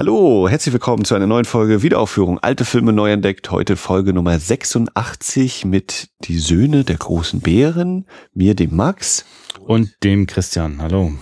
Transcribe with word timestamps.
Hallo, 0.00 0.48
herzlich 0.48 0.72
willkommen 0.72 1.04
zu 1.04 1.14
einer 1.14 1.26
neuen 1.26 1.44
Folge 1.44 1.82
Wiederaufführung 1.82 2.38
Alte 2.38 2.64
Filme 2.64 2.90
neu 2.90 3.12
entdeckt. 3.12 3.50
Heute 3.50 3.76
Folge 3.76 4.14
Nummer 4.14 4.38
86 4.38 5.66
mit 5.66 6.08
Die 6.24 6.38
Söhne 6.38 6.84
der 6.84 6.96
großen 6.96 7.40
Bären, 7.40 8.06
mir 8.32 8.54
dem 8.54 8.74
Max 8.74 9.26
und 9.60 9.92
dem 10.02 10.26
Christian. 10.26 10.80
Hallo. 10.80 11.12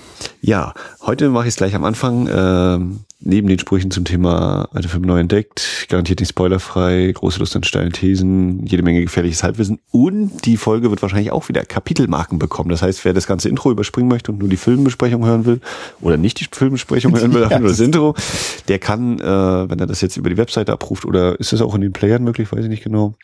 Ja, 0.40 0.74
heute 1.00 1.28
mache 1.28 1.48
ich 1.48 1.54
es 1.54 1.56
gleich 1.56 1.74
am 1.74 1.82
Anfang. 1.82 2.28
Ähm, 2.32 3.00
neben 3.20 3.48
den 3.48 3.58
Sprüchen 3.58 3.90
zum 3.90 4.04
Thema 4.04 4.68
alte 4.72 4.88
Filme 4.88 5.06
neu 5.06 5.18
entdeckt, 5.18 5.86
garantiert 5.88 6.20
nicht 6.20 6.30
spoilerfrei, 6.30 7.10
große 7.12 7.40
Lust 7.40 7.56
an 7.56 7.64
steilen 7.64 7.92
Thesen, 7.92 8.64
jede 8.64 8.82
Menge 8.82 9.02
gefährliches 9.02 9.42
Halbwissen 9.42 9.80
und 9.90 10.44
die 10.44 10.56
Folge 10.56 10.90
wird 10.90 11.02
wahrscheinlich 11.02 11.32
auch 11.32 11.48
wieder 11.48 11.64
Kapitelmarken 11.64 12.38
bekommen. 12.38 12.70
Das 12.70 12.82
heißt, 12.82 13.04
wer 13.04 13.12
das 13.12 13.26
ganze 13.26 13.48
Intro 13.48 13.72
überspringen 13.72 14.08
möchte 14.08 14.30
und 14.30 14.38
nur 14.38 14.48
die 14.48 14.56
Filmbesprechung 14.56 15.26
hören 15.26 15.46
will 15.46 15.60
oder 16.00 16.16
nicht 16.16 16.40
die 16.40 16.46
Filmbesprechung 16.50 17.18
hören 17.18 17.34
will, 17.34 17.42
ja, 17.50 17.58
nur 17.58 17.70
das 17.70 17.80
Intro, 17.80 18.14
der 18.68 18.78
kann, 18.78 19.18
äh, 19.18 19.24
wenn 19.70 19.80
er 19.80 19.86
das 19.86 20.00
jetzt 20.00 20.16
über 20.16 20.30
die 20.30 20.36
Webseite 20.36 20.72
abruft 20.72 21.04
oder 21.04 21.38
ist 21.40 21.52
das 21.52 21.60
auch 21.60 21.74
in 21.74 21.80
den 21.80 21.92
Playern 21.92 22.22
möglich, 22.22 22.52
weiß 22.52 22.64
ich 22.64 22.70
nicht 22.70 22.84
genau. 22.84 23.14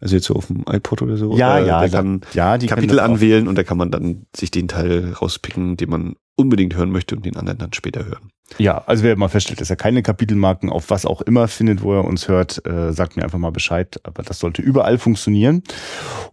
Also 0.00 0.14
jetzt 0.14 0.26
so 0.26 0.34
auf 0.34 0.46
dem 0.46 0.64
iPod 0.70 1.02
oder 1.02 1.16
so. 1.16 1.36
Ja, 1.36 1.56
oder 1.56 1.66
ja. 1.66 1.80
Der 1.80 1.90
kann 1.90 2.20
ja, 2.32 2.56
die 2.56 2.68
Kapitel 2.68 3.00
anwählen 3.00 3.48
und 3.48 3.58
da 3.58 3.64
kann 3.64 3.76
man 3.76 3.90
dann 3.90 4.26
sich 4.34 4.50
den 4.50 4.68
Teil 4.68 5.12
rauspicken, 5.20 5.76
den 5.76 5.90
man 5.90 6.14
unbedingt 6.36 6.74
hören 6.76 6.90
möchte 6.90 7.16
und 7.16 7.26
den 7.26 7.36
anderen 7.36 7.58
dann 7.58 7.72
später 7.72 8.06
hören. 8.06 8.30
Ja, 8.58 8.82
also 8.86 9.02
wer 9.02 9.16
mal 9.16 9.28
feststellt, 9.28 9.60
dass 9.60 9.70
er 9.70 9.76
keine 9.76 10.02
Kapitelmarken 10.02 10.70
auf 10.70 10.90
was 10.90 11.06
auch 11.06 11.22
immer 11.22 11.48
findet, 11.48 11.82
wo 11.82 11.94
er 11.94 12.04
uns 12.04 12.28
hört, 12.28 12.64
äh, 12.66 12.92
sagt 12.92 13.16
mir 13.16 13.24
einfach 13.24 13.38
mal 13.38 13.52
Bescheid. 13.52 14.00
Aber 14.02 14.22
das 14.22 14.38
sollte 14.38 14.62
überall 14.62 14.98
funktionieren. 14.98 15.62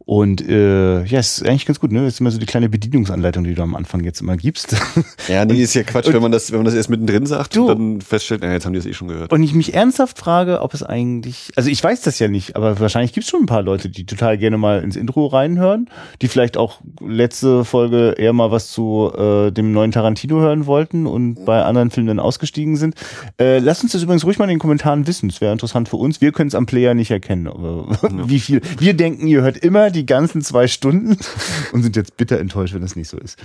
Und 0.05 0.47
äh, 0.47 1.03
ja, 1.03 1.19
ist 1.19 1.45
eigentlich 1.45 1.65
ganz 1.65 1.79
gut, 1.79 1.91
ne? 1.91 2.03
Das 2.03 2.15
ist 2.15 2.21
immer 2.21 2.31
so 2.31 2.39
die 2.39 2.45
kleine 2.45 2.69
Bedienungsanleitung, 2.69 3.43
die 3.43 3.53
du 3.53 3.61
am 3.61 3.75
Anfang 3.75 4.03
jetzt 4.03 4.21
immer 4.21 4.37
gibst. 4.37 4.75
Ja, 5.27 5.43
nee, 5.43 5.61
ist 5.61 5.73
ja 5.73 5.83
Quatsch, 5.83 6.11
wenn 6.13 6.21
man 6.21 6.31
das, 6.31 6.51
wenn 6.51 6.59
man 6.59 6.65
das 6.65 6.73
erst 6.73 6.89
mittendrin 6.89 7.25
sagt 7.25 7.55
du, 7.55 7.63
und 7.63 7.67
dann 7.67 8.01
feststellt, 8.01 8.41
na, 8.43 8.53
jetzt 8.53 8.65
haben 8.65 8.73
die 8.73 8.79
das 8.79 8.85
eh 8.85 8.93
schon 8.93 9.07
gehört. 9.07 9.33
Und 9.33 9.43
ich 9.43 9.53
mich 9.53 9.73
ernsthaft 9.73 10.17
frage, 10.17 10.61
ob 10.61 10.73
es 10.73 10.83
eigentlich, 10.83 11.51
also 11.55 11.69
ich 11.69 11.83
weiß 11.83 12.01
das 12.01 12.19
ja 12.19 12.27
nicht, 12.27 12.55
aber 12.55 12.79
wahrscheinlich 12.79 13.13
gibt 13.13 13.25
es 13.25 13.29
schon 13.29 13.43
ein 13.43 13.45
paar 13.45 13.61
Leute, 13.61 13.89
die 13.89 14.05
total 14.05 14.37
gerne 14.37 14.57
mal 14.57 14.81
ins 14.81 14.95
Intro 14.95 15.25
reinhören, 15.27 15.89
die 16.21 16.27
vielleicht 16.27 16.55
auch 16.55 16.79
letzte 17.01 17.65
Folge 17.65 18.15
eher 18.17 18.33
mal 18.33 18.51
was 18.51 18.71
zu 18.71 19.11
äh, 19.17 19.51
dem 19.51 19.73
neuen 19.73 19.91
Tarantino 19.91 20.39
hören 20.39 20.65
wollten 20.65 21.07
und 21.07 21.43
bei 21.45 21.63
anderen 21.63 21.91
Filmen 21.91 22.06
dann 22.07 22.19
ausgestiegen 22.19 22.77
sind. 22.77 22.95
Äh, 23.39 23.59
lasst 23.59 23.83
uns 23.83 23.91
das 23.91 24.03
übrigens 24.03 24.25
ruhig 24.25 24.39
mal 24.39 24.45
in 24.45 24.51
den 24.51 24.59
Kommentaren 24.59 25.07
wissen. 25.07 25.29
Es 25.29 25.41
wäre 25.41 25.51
interessant 25.51 25.89
für 25.89 25.97
uns. 25.97 26.21
Wir 26.21 26.31
können 26.31 26.47
es 26.47 26.55
am 26.55 26.65
Player 26.65 26.93
nicht 26.93 27.11
erkennen. 27.11 27.47
Aber 27.47 27.87
ja. 28.01 28.09
wie 28.29 28.39
viel? 28.39 28.61
Wir 28.79 28.93
denken, 28.93 29.27
ihr 29.27 29.41
hört 29.41 29.57
immer 29.57 29.91
die 29.91 30.05
ganzen 30.05 30.41
zwei 30.41 30.67
Stunden 30.67 31.17
und 31.71 31.83
sind 31.83 31.95
jetzt 31.95 32.17
bitter 32.17 32.39
enttäuscht, 32.39 32.73
wenn 32.73 32.81
das 32.81 32.95
nicht 32.95 33.09
so 33.09 33.17
ist. 33.17 33.37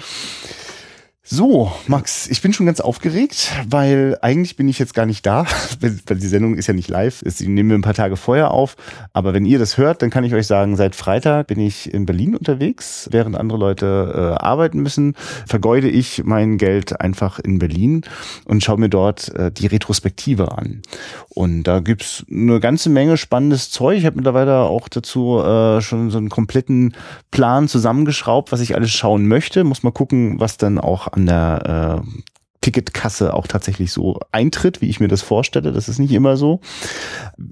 So, 1.24 1.70
Max, 1.86 2.26
ich 2.26 2.42
bin 2.42 2.52
schon 2.52 2.66
ganz 2.66 2.80
aufgeregt, 2.80 3.52
weil 3.68 4.18
eigentlich 4.22 4.56
bin 4.56 4.68
ich 4.68 4.80
jetzt 4.80 4.92
gar 4.92 5.06
nicht 5.06 5.24
da, 5.24 5.46
weil 5.80 6.16
die 6.18 6.26
Sendung 6.26 6.56
ist 6.56 6.66
ja 6.66 6.74
nicht 6.74 6.90
live, 6.90 7.22
sie 7.24 7.46
nehmen 7.46 7.70
wir 7.70 7.78
ein 7.78 7.82
paar 7.82 7.94
Tage 7.94 8.16
vorher 8.16 8.50
auf. 8.50 8.74
Aber 9.12 9.32
wenn 9.32 9.44
ihr 9.44 9.60
das 9.60 9.78
hört, 9.78 10.02
dann 10.02 10.10
kann 10.10 10.24
ich 10.24 10.34
euch 10.34 10.48
sagen, 10.48 10.74
seit 10.74 10.96
Freitag 10.96 11.46
bin 11.46 11.60
ich 11.60 11.94
in 11.94 12.06
Berlin 12.06 12.34
unterwegs, 12.34 13.08
während 13.12 13.36
andere 13.36 13.56
Leute 13.56 14.36
äh, 14.36 14.44
arbeiten 14.44 14.80
müssen, 14.80 15.14
vergeude 15.46 15.88
ich 15.88 16.24
mein 16.24 16.58
Geld 16.58 17.00
einfach 17.00 17.38
in 17.38 17.60
Berlin 17.60 18.02
und 18.46 18.64
schaue 18.64 18.80
mir 18.80 18.88
dort 18.88 19.28
äh, 19.36 19.52
die 19.52 19.68
Retrospektive 19.68 20.58
an. 20.58 20.82
Und 21.28 21.62
da 21.62 21.78
gibt's 21.78 22.26
eine 22.28 22.58
ganze 22.58 22.90
Menge 22.90 23.16
spannendes 23.16 23.70
Zeug. 23.70 23.96
Ich 23.96 24.06
habe 24.06 24.16
mittlerweile 24.16 24.62
auch 24.62 24.88
dazu 24.88 25.38
äh, 25.38 25.80
schon 25.82 26.10
so 26.10 26.18
einen 26.18 26.30
kompletten 26.30 26.96
Plan 27.30 27.68
zusammengeschraubt, 27.68 28.50
was 28.50 28.60
ich 28.60 28.74
alles 28.74 28.90
schauen 28.90 29.28
möchte. 29.28 29.62
Muss 29.62 29.84
mal 29.84 29.92
gucken, 29.92 30.40
was 30.40 30.56
dann 30.56 30.80
auch 30.80 31.11
an 31.12 31.26
der 31.26 32.02
äh, 32.04 32.22
Ticketkasse 32.62 33.34
auch 33.34 33.46
tatsächlich 33.46 33.92
so 33.92 34.18
eintritt, 34.30 34.80
wie 34.80 34.88
ich 34.88 35.00
mir 35.00 35.08
das 35.08 35.20
vorstelle. 35.20 35.72
Das 35.72 35.88
ist 35.88 35.98
nicht 35.98 36.12
immer 36.12 36.38
so. 36.38 36.60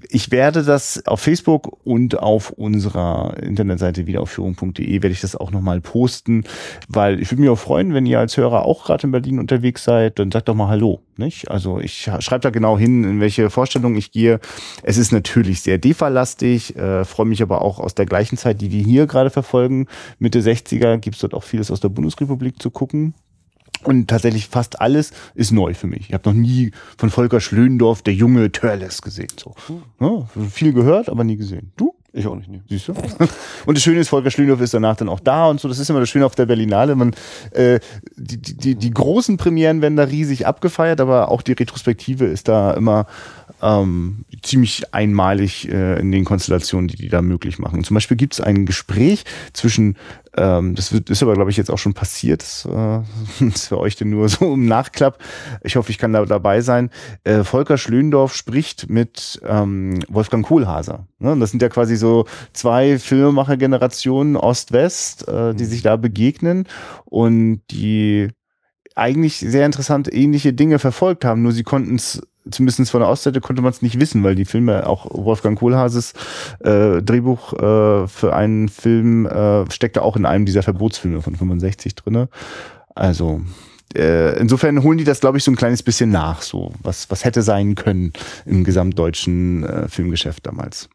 Ich 0.09 0.31
werde 0.31 0.63
das 0.63 1.05
auf 1.05 1.19
Facebook 1.19 1.77
und 1.85 2.17
auf 2.17 2.49
unserer 2.49 3.37
Internetseite 3.37 4.07
wiederaufführung.de 4.07 4.91
werde 4.91 5.09
ich 5.09 5.21
das 5.21 5.35
auch 5.35 5.51
nochmal 5.51 5.81
posten, 5.81 6.45
weil 6.87 7.21
ich 7.21 7.29
würde 7.29 7.41
mich 7.41 7.49
auch 7.49 7.59
freuen, 7.59 7.93
wenn 7.93 8.05
ihr 8.05 8.19
als 8.19 8.37
Hörer 8.37 8.65
auch 8.65 8.85
gerade 8.85 9.03
in 9.03 9.11
Berlin 9.11 9.39
unterwegs 9.39 9.83
seid, 9.83 10.17
dann 10.17 10.31
sagt 10.31 10.49
doch 10.49 10.55
mal 10.55 10.69
Hallo. 10.69 11.01
Nicht? 11.17 11.51
Also 11.51 11.79
ich 11.79 12.09
schreibe 12.19 12.39
da 12.39 12.49
genau 12.49 12.79
hin, 12.79 13.03
in 13.03 13.19
welche 13.19 13.51
Vorstellung 13.51 13.95
ich 13.95 14.11
gehe. 14.11 14.39
Es 14.81 14.97
ist 14.97 15.11
natürlich 15.11 15.61
sehr 15.61 15.77
DEFA-lastig, 15.77 16.75
äh, 16.77 17.05
freue 17.05 17.27
mich 17.27 17.43
aber 17.43 17.61
auch 17.61 17.79
aus 17.79 17.93
der 17.93 18.07
gleichen 18.07 18.37
Zeit, 18.37 18.61
die 18.61 18.71
wir 18.71 18.81
hier 18.81 19.05
gerade 19.05 19.29
verfolgen. 19.29 19.87
Mitte 20.17 20.39
60er 20.39 20.97
gibt 20.97 21.17
es 21.17 21.21
dort 21.21 21.35
auch 21.35 21.43
vieles 21.43 21.69
aus 21.69 21.81
der 21.81 21.89
Bundesrepublik 21.89 22.59
zu 22.59 22.71
gucken. 22.71 23.13
Und 23.83 24.07
tatsächlich 24.07 24.47
fast 24.47 24.79
alles 24.79 25.11
ist 25.33 25.51
neu 25.51 25.73
für 25.73 25.87
mich. 25.87 26.09
Ich 26.09 26.13
habe 26.13 26.29
noch 26.29 26.35
nie 26.35 26.71
von 26.97 27.09
Volker 27.09 27.41
Schlöndorf, 27.41 28.01
der 28.01 28.13
junge 28.13 28.51
Törles, 28.51 29.01
gesehen. 29.01 29.31
So. 29.37 29.55
Ja, 29.99 30.27
viel 30.49 30.73
gehört, 30.73 31.09
aber 31.09 31.23
nie 31.23 31.37
gesehen. 31.37 31.71
Du? 31.77 31.95
Ich 32.13 32.27
auch 32.27 32.35
nicht. 32.35 32.49
Nee. 32.49 32.61
Siehst 32.67 32.89
du? 32.89 32.93
Und 33.65 33.77
das 33.77 33.83
Schöne 33.83 34.01
ist, 34.01 34.09
Volker 34.09 34.31
Schlöndorf 34.31 34.59
ist 34.59 34.73
danach 34.73 34.97
dann 34.97 35.07
auch 35.07 35.21
da 35.21 35.47
und 35.49 35.61
so. 35.61 35.69
Das 35.69 35.79
ist 35.79 35.89
immer 35.89 36.01
das 36.01 36.09
Schöne 36.09 36.25
auf 36.25 36.35
der 36.35 36.45
Berlinale. 36.45 36.95
Man, 36.95 37.15
äh, 37.51 37.79
die, 38.17 38.37
die, 38.37 38.75
die 38.75 38.91
großen 38.91 39.37
Premieren 39.37 39.81
werden 39.81 39.95
da 39.95 40.03
riesig 40.03 40.45
abgefeiert, 40.45 40.99
aber 40.99 41.29
auch 41.31 41.41
die 41.41 41.53
Retrospektive 41.53 42.25
ist 42.25 42.49
da 42.49 42.73
immer 42.73 43.05
ähm, 43.61 44.25
ziemlich 44.41 44.93
einmalig 44.93 45.69
äh, 45.69 45.99
in 45.99 46.11
den 46.11 46.25
Konstellationen, 46.25 46.87
die 46.87 46.97
die 46.97 47.09
da 47.09 47.21
möglich 47.21 47.59
machen. 47.59 47.83
Zum 47.83 47.93
Beispiel 47.93 48.17
gibt 48.17 48.33
es 48.33 48.41
ein 48.41 48.65
Gespräch 48.65 49.23
zwischen, 49.53 49.97
ähm, 50.35 50.73
das 50.75 50.91
wird, 50.91 51.09
ist 51.09 51.21
aber 51.21 51.35
glaube 51.35 51.51
ich 51.51 51.57
jetzt 51.57 51.69
auch 51.69 51.77
schon 51.77 51.93
passiert, 51.93 52.41
das, 52.41 52.65
äh, 52.65 53.45
ist 53.45 53.67
für 53.67 53.77
euch 53.77 53.95
denn 53.95 54.09
nur 54.09 54.29
so 54.29 54.53
im 54.53 54.65
Nachklapp. 54.65 55.19
Ich 55.63 55.75
hoffe, 55.75 55.91
ich 55.91 55.99
kann 55.99 56.13
da 56.13 56.25
dabei 56.25 56.61
sein. 56.61 56.89
Äh, 57.23 57.43
Volker 57.43 57.77
Schlöndorf 57.77 58.35
spricht 58.35 58.89
mit 58.89 59.39
ähm, 59.45 59.99
Wolfgang 60.09 60.45
Kohlhaser. 60.45 61.07
Ne? 61.19 61.37
Das 61.39 61.51
sind 61.51 61.61
ja 61.61 61.69
quasi 61.69 61.95
so 61.95 62.25
zwei 62.53 62.97
Filmemacher-Generationen 62.97 64.35
Ost-West, 64.35 65.27
äh, 65.27 65.53
die 65.53 65.63
mhm. 65.65 65.69
sich 65.69 65.81
da 65.83 65.97
begegnen 65.97 66.67
und 67.05 67.61
die 67.69 68.29
eigentlich 68.95 69.37
sehr 69.37 69.65
interessant 69.65 70.13
ähnliche 70.13 70.53
Dinge 70.53 70.79
verfolgt 70.79 71.23
haben, 71.23 71.41
nur 71.41 71.53
sie 71.53 71.63
konnten 71.63 71.95
es 71.95 72.21
zumindest 72.49 72.89
von 72.91 73.01
der 73.01 73.09
Ostseite 73.09 73.41
konnte 73.41 73.61
man 73.61 73.71
es 73.71 73.81
nicht 73.81 73.99
wissen, 73.99 74.23
weil 74.23 74.35
die 74.35 74.45
Filme, 74.45 74.87
auch 74.87 75.07
Wolfgang 75.11 75.57
Kohlhaases 75.57 76.13
äh, 76.59 77.01
Drehbuch 77.01 77.53
äh, 77.53 78.07
für 78.07 78.33
einen 78.33 78.69
Film 78.69 79.25
äh, 79.25 79.69
steckte 79.71 80.01
auch 80.01 80.15
in 80.15 80.25
einem 80.25 80.45
dieser 80.45 80.63
Verbotsfilme 80.63 81.21
von 81.21 81.35
65 81.35 81.95
drinne. 81.95 82.29
Also 82.95 83.41
äh, 83.95 84.39
insofern 84.39 84.83
holen 84.83 84.97
die 84.97 85.03
das, 85.03 85.19
glaube 85.19 85.37
ich, 85.37 85.43
so 85.43 85.51
ein 85.51 85.55
kleines 85.55 85.83
bisschen 85.83 86.11
nach, 86.11 86.41
so 86.41 86.73
was, 86.81 87.09
was 87.09 87.25
hätte 87.25 87.41
sein 87.41 87.75
können 87.75 88.13
im 88.45 88.63
gesamtdeutschen 88.63 89.63
äh, 89.63 89.87
Filmgeschäft 89.87 90.45
damals. 90.45 90.89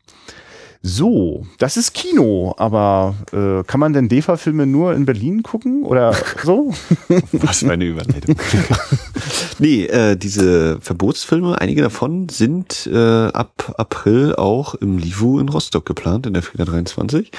So, 0.83 1.47
das 1.59 1.77
ist 1.77 1.95
Kino, 1.95 2.55
aber 2.59 3.15
äh, 3.33 3.65
kann 3.65 3.81
man 3.81 3.93
denn 3.93 4.09
DEFA-Filme 4.09 4.67
nur 4.67 4.95
in 4.95 5.05
Berlin 5.05 5.43
gucken 5.43 5.85
oder 5.85 6.15
so? 6.45 6.73
Was 7.33 7.61
für 7.61 7.73
eine 7.73 7.85
Überleitung. 7.85 8.37
nee, 9.59 9.85
äh, 9.87 10.17
diese 10.17 10.81
Verbotsfilme, 10.81 11.61
einige 11.61 11.83
davon 11.83 12.29
sind 12.29 12.87
äh, 12.87 13.27
ab 13.29 13.75
April 13.79 14.37
auch 14.37 14.75
im 14.75 14.99
Livu 14.99 15.39
in 15.41 15.49
Rostock 15.49 15.87
geplant, 15.87 16.27
in 16.27 16.35
der 16.35 16.43
Fehler 16.43 16.67
23. 16.67 17.31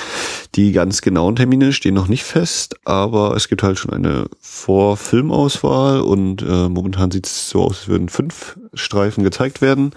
Die 0.55 0.71
ganz 0.71 1.01
genauen 1.01 1.35
Termine 1.35 1.73
stehen 1.73 1.95
noch 1.95 2.07
nicht 2.07 2.23
fest, 2.23 2.75
aber 2.85 3.35
es 3.35 3.47
gibt 3.47 3.63
halt 3.63 3.77
schon 3.79 3.93
eine 3.93 4.25
Vorfilmauswahl 4.41 6.01
und 6.01 6.41
äh, 6.41 6.69
momentan 6.69 7.11
sieht 7.11 7.27
es 7.27 7.49
so 7.49 7.63
aus, 7.63 7.79
als 7.79 7.87
würden 7.87 8.09
fünf 8.09 8.57
Streifen 8.73 9.23
gezeigt 9.23 9.61
werden. 9.61 9.91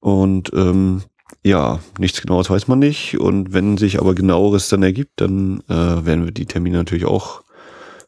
Und 0.00 0.52
ähm, 0.54 1.02
ja, 1.44 1.80
nichts 1.98 2.20
genaues 2.20 2.50
weiß 2.50 2.68
man 2.68 2.78
nicht. 2.78 3.18
Und 3.18 3.52
wenn 3.52 3.76
sich 3.76 4.00
aber 4.00 4.14
genaueres 4.14 4.68
dann 4.68 4.82
ergibt, 4.82 5.20
dann 5.20 5.60
äh, 5.68 6.04
werden 6.04 6.24
wir 6.24 6.32
die 6.32 6.46
Termine 6.46 6.78
natürlich 6.78 7.06
auch 7.06 7.42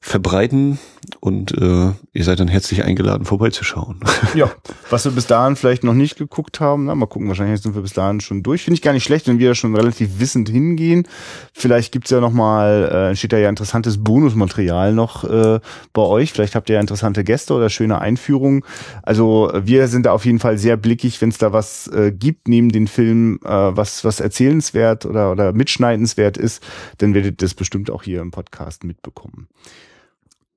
verbreiten 0.03 0.79
und 1.21 1.53
äh, 1.53 1.93
ihr 2.13 2.25
seid 2.25 2.41
dann 2.41 2.49
herzlich 2.49 2.85
eingeladen, 2.85 3.27
vorbeizuschauen. 3.27 4.01
Ja, 4.35 4.51
was 4.91 5.05
wir 5.05 5.13
bis 5.13 5.27
dahin 5.27 5.57
vielleicht 5.57 5.83
noch 5.83 5.95
nicht 5.95 6.17
geguckt 6.17 6.61
haben, 6.61 6.87
na, 6.87 6.95
mal 6.95 7.07
gucken, 7.07 7.27
wahrscheinlich 7.29 7.61
sind 7.61 7.75
wir 7.75 7.83
bis 7.83 7.95
dahin 7.95 8.21
schon 8.21 8.43
durch. 8.43 8.63
Finde 8.63 8.77
ich 8.77 8.83
gar 8.83 8.93
nicht 8.93 9.03
schlecht, 9.03 9.27
wenn 9.27 9.39
wir 9.39 9.49
da 9.49 9.55
schon 9.55 9.75
relativ 9.75 10.21
wissend 10.21 10.49
hingehen. 10.49 11.07
Vielleicht 11.53 11.91
gibt's 11.93 12.11
ja 12.11 12.21
nochmal, 12.21 13.11
äh, 13.13 13.17
steht 13.17 13.33
da 13.33 13.39
ja 13.39 13.49
interessantes 13.49 14.03
Bonusmaterial 14.03 14.95
noch 14.95 15.25
äh, 15.25 15.59
bei 15.93 16.03
euch. 16.03 16.33
Vielleicht 16.33 16.55
habt 16.55 16.71
ihr 16.71 16.75
ja 16.75 16.81
interessante 16.81 17.25
Gäste 17.25 17.55
oder 17.55 17.71
schöne 17.71 18.01
Einführungen. 18.01 18.63
Also 19.03 19.51
wir 19.55 19.89
sind 19.89 20.07
da 20.07 20.13
auf 20.13 20.25
jeden 20.25 20.39
Fall 20.39 20.59
sehr 20.59 20.77
blickig, 20.77 21.21
wenn 21.21 21.31
es 21.31 21.39
da 21.39 21.53
was 21.53 21.89
äh, 21.89 22.13
gibt, 22.13 22.47
neben 22.47 22.71
den 22.71 22.87
Film, 22.87 23.41
äh, 23.45 23.49
was, 23.49 24.05
was 24.05 24.21
erzählenswert 24.21 25.07
oder, 25.07 25.33
oder 25.33 25.53
mitschneidenswert 25.53 26.37
ist, 26.37 26.63
dann 26.99 27.15
werdet 27.15 27.43
ihr 27.43 27.47
das 27.47 27.55
bestimmt 27.55 27.91
auch 27.91 28.05
hier 28.05 28.21
im 28.21 28.31
Podcast 28.31 28.85
mitbekommen. 28.85 29.49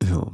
Ja. 0.09 0.27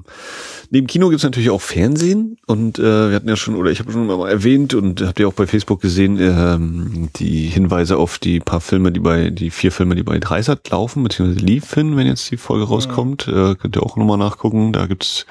Neben 0.71 0.87
Kino 0.87 1.09
gibt's 1.09 1.23
natürlich 1.23 1.49
auch 1.49 1.61
Fernsehen 1.61 2.37
und 2.45 2.77
äh, 2.79 3.09
wir 3.09 3.15
hatten 3.15 3.27
ja 3.27 3.35
schon, 3.35 3.55
oder 3.55 3.71
ich 3.71 3.79
habe 3.79 3.91
schon 3.91 4.05
mal 4.05 4.29
erwähnt 4.29 4.73
und 4.73 5.01
habt 5.01 5.19
ihr 5.19 5.27
auch 5.27 5.33
bei 5.33 5.47
Facebook 5.47 5.81
gesehen, 5.81 6.17
ähm, 6.19 7.09
die 7.15 7.47
Hinweise 7.47 7.97
auf 7.97 8.19
die 8.19 8.39
paar 8.39 8.61
Filme, 8.61 8.91
die 8.91 8.99
bei, 8.99 9.29
die 9.29 9.49
vier 9.49 9.71
Filme, 9.71 9.95
die 9.95 10.03
bei 10.03 10.19
Dreisat 10.19 10.69
laufen, 10.69 11.03
beziehungsweise 11.03 11.45
liefen, 11.45 11.97
wenn 11.97 12.07
jetzt 12.07 12.29
die 12.29 12.37
Folge 12.37 12.65
rauskommt. 12.65 13.27
Äh, 13.27 13.55
könnt 13.55 13.75
ihr 13.75 13.83
auch 13.83 13.97
nochmal 13.97 14.17
nachgucken. 14.17 14.71
Da 14.73 14.85
gibt's 14.85 15.25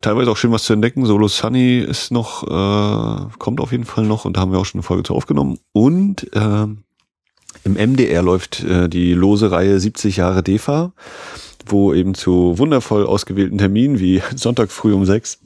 teilweise 0.00 0.30
auch 0.30 0.36
schön 0.36 0.52
was 0.52 0.64
zu 0.64 0.72
entdecken. 0.72 1.06
Solo 1.06 1.28
Sunny 1.28 1.78
ist 1.78 2.10
noch, 2.10 2.42
äh, 2.44 3.26
kommt 3.38 3.60
auf 3.60 3.72
jeden 3.72 3.84
Fall 3.84 4.04
noch 4.04 4.24
und 4.24 4.36
da 4.36 4.40
haben 4.42 4.52
wir 4.52 4.58
auch 4.58 4.66
schon 4.66 4.80
eine 4.80 4.86
Folge 4.86 5.02
zu 5.04 5.14
aufgenommen. 5.14 5.58
Und 5.72 6.32
äh, 6.34 6.66
im 7.64 7.74
MDR 7.74 8.22
läuft 8.22 8.64
äh, 8.64 8.88
die 8.88 9.14
lose 9.14 9.50
Reihe 9.50 9.78
70 9.78 10.16
Jahre 10.16 10.42
DEFA, 10.42 10.92
wo 11.66 11.94
eben 11.94 12.14
zu 12.14 12.58
wundervoll 12.58 13.06
ausgewählten 13.06 13.58
Terminen 13.58 13.98
wie 13.98 14.22
Sonntag 14.36 14.70
früh 14.70 14.92
um 14.92 15.04
sechs 15.04 15.38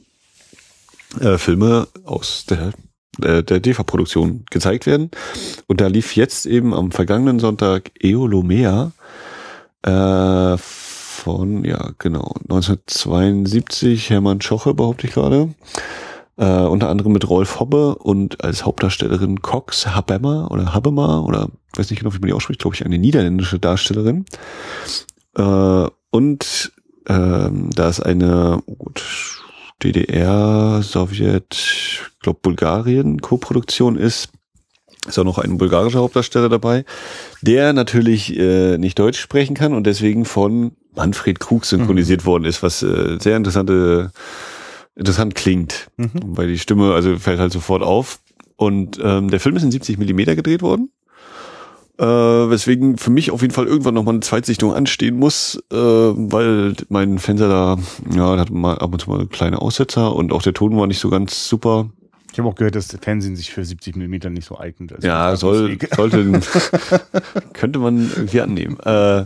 äh, 1.19 1.37
Filme 1.37 1.87
aus 2.05 2.45
der 2.45 2.73
äh, 3.21 3.43
der 3.43 3.59
DEFA-Produktion 3.59 4.45
gezeigt 4.49 4.85
werden. 4.85 5.09
Und 5.67 5.81
da 5.81 5.87
lief 5.87 6.15
jetzt 6.15 6.45
eben 6.45 6.73
am 6.73 6.91
vergangenen 6.91 7.39
Sonntag 7.39 7.91
Eolomea 7.99 8.91
äh, 9.81 10.57
von, 10.57 11.63
ja 11.63 11.91
genau, 11.97 12.35
1972, 12.43 14.09
Hermann 14.09 14.41
Schoche 14.41 14.73
behaupte 14.73 15.07
ich 15.07 15.13
gerade. 15.13 15.49
Äh, 16.37 16.45
unter 16.45 16.89
anderem 16.89 17.13
mit 17.13 17.27
Rolf 17.27 17.59
Hobbe 17.59 17.95
und 17.95 18.43
als 18.43 18.63
Hauptdarstellerin 18.63 19.41
Cox 19.41 19.87
Habemmer 19.87 20.51
oder 20.51 20.75
Habema 20.75 21.21
oder 21.21 21.49
weiß 21.75 21.89
nicht 21.89 21.99
genau, 21.99 22.13
wie 22.13 22.19
man 22.19 22.27
die 22.27 22.33
ausspricht, 22.33 22.59
glaube 22.61 22.75
ich, 22.75 22.85
eine 22.85 22.99
niederländische 22.99 23.57
Darstellerin. 23.57 24.25
Äh, 25.35 25.87
und 26.09 26.71
ähm, 27.07 27.69
da 27.73 27.89
ist 27.89 28.01
eine 28.01 28.61
oh 28.65 28.75
gut, 28.75 29.03
DDR, 29.83 30.81
Sowjet, 30.83 32.01
glaube 32.21 32.39
Bulgarien 32.41 33.21
Co-Produktion 33.21 33.97
ist, 33.97 34.29
ist 35.07 35.19
auch 35.19 35.23
noch 35.23 35.37
ein 35.37 35.57
bulgarischer 35.57 35.99
Hauptdarsteller 35.99 36.49
dabei, 36.49 36.83
der 37.41 37.73
natürlich 37.73 38.37
äh, 38.37 38.77
nicht 38.77 38.99
Deutsch 38.99 39.19
sprechen 39.19 39.55
kann 39.55 39.73
und 39.73 39.85
deswegen 39.85 40.25
von 40.25 40.73
Manfred 40.95 41.39
Krug 41.39 41.65
synchronisiert 41.65 42.21
mhm. 42.21 42.25
worden 42.25 42.45
ist, 42.45 42.63
was 42.63 42.83
äh, 42.83 43.17
sehr 43.19 43.37
interessante 43.37 44.11
interessant 44.95 45.35
klingt, 45.35 45.91
mhm. 45.97 46.09
weil 46.23 46.47
die 46.47 46.57
Stimme 46.57 46.93
also 46.93 47.17
fällt 47.17 47.39
halt 47.39 47.53
sofort 47.53 47.83
auf 47.83 48.19
und 48.55 48.99
ähm, 49.01 49.29
der 49.29 49.39
Film 49.39 49.55
ist 49.55 49.63
in 49.63 49.71
70 49.71 49.99
Millimeter 49.99 50.35
gedreht 50.35 50.63
worden. 50.63 50.89
Äh, 51.99 52.03
weswegen 52.03 52.97
für 52.97 53.09
mich 53.09 53.31
auf 53.31 53.41
jeden 53.41 53.53
Fall 53.53 53.65
irgendwann 53.65 53.95
nochmal 53.95 54.13
eine 54.13 54.21
Zweitsichtung 54.21 54.71
anstehen 54.71 55.17
muss, 55.17 55.55
äh, 55.71 55.75
weil 55.75 56.75
mein 56.89 57.17
Fernseher 57.17 57.49
da, 57.49 57.77
ja, 58.15 58.35
da 58.35 58.41
hat 58.41 58.51
mal 58.51 58.77
ab 58.77 58.93
und 58.93 58.99
zu 58.99 59.09
mal 59.09 59.25
kleine 59.25 59.59
Aussetzer 59.61 60.15
und 60.15 60.31
auch 60.31 60.43
der 60.43 60.53
Ton 60.53 60.77
war 60.77 60.85
nicht 60.85 60.99
so 60.99 61.09
ganz 61.09 61.49
super. 61.49 61.89
Ich 62.31 62.39
habe 62.39 62.49
auch 62.49 62.55
gehört, 62.55 62.75
dass 62.75 62.89
der 62.89 62.99
Fernsehen 62.99 63.35
sich 63.35 63.51
für 63.51 63.65
70 63.65 63.95
Millimeter 63.95 64.29
nicht 64.29 64.45
so 64.45 64.59
eignet. 64.59 64.93
Also 64.93 65.07
ja, 65.07 65.35
soll, 65.35 65.79
sollte, 65.95 66.39
könnte 67.53 67.79
man 67.79 68.11
irgendwie 68.15 68.41
annehmen. 68.41 68.79
Äh, 68.81 69.23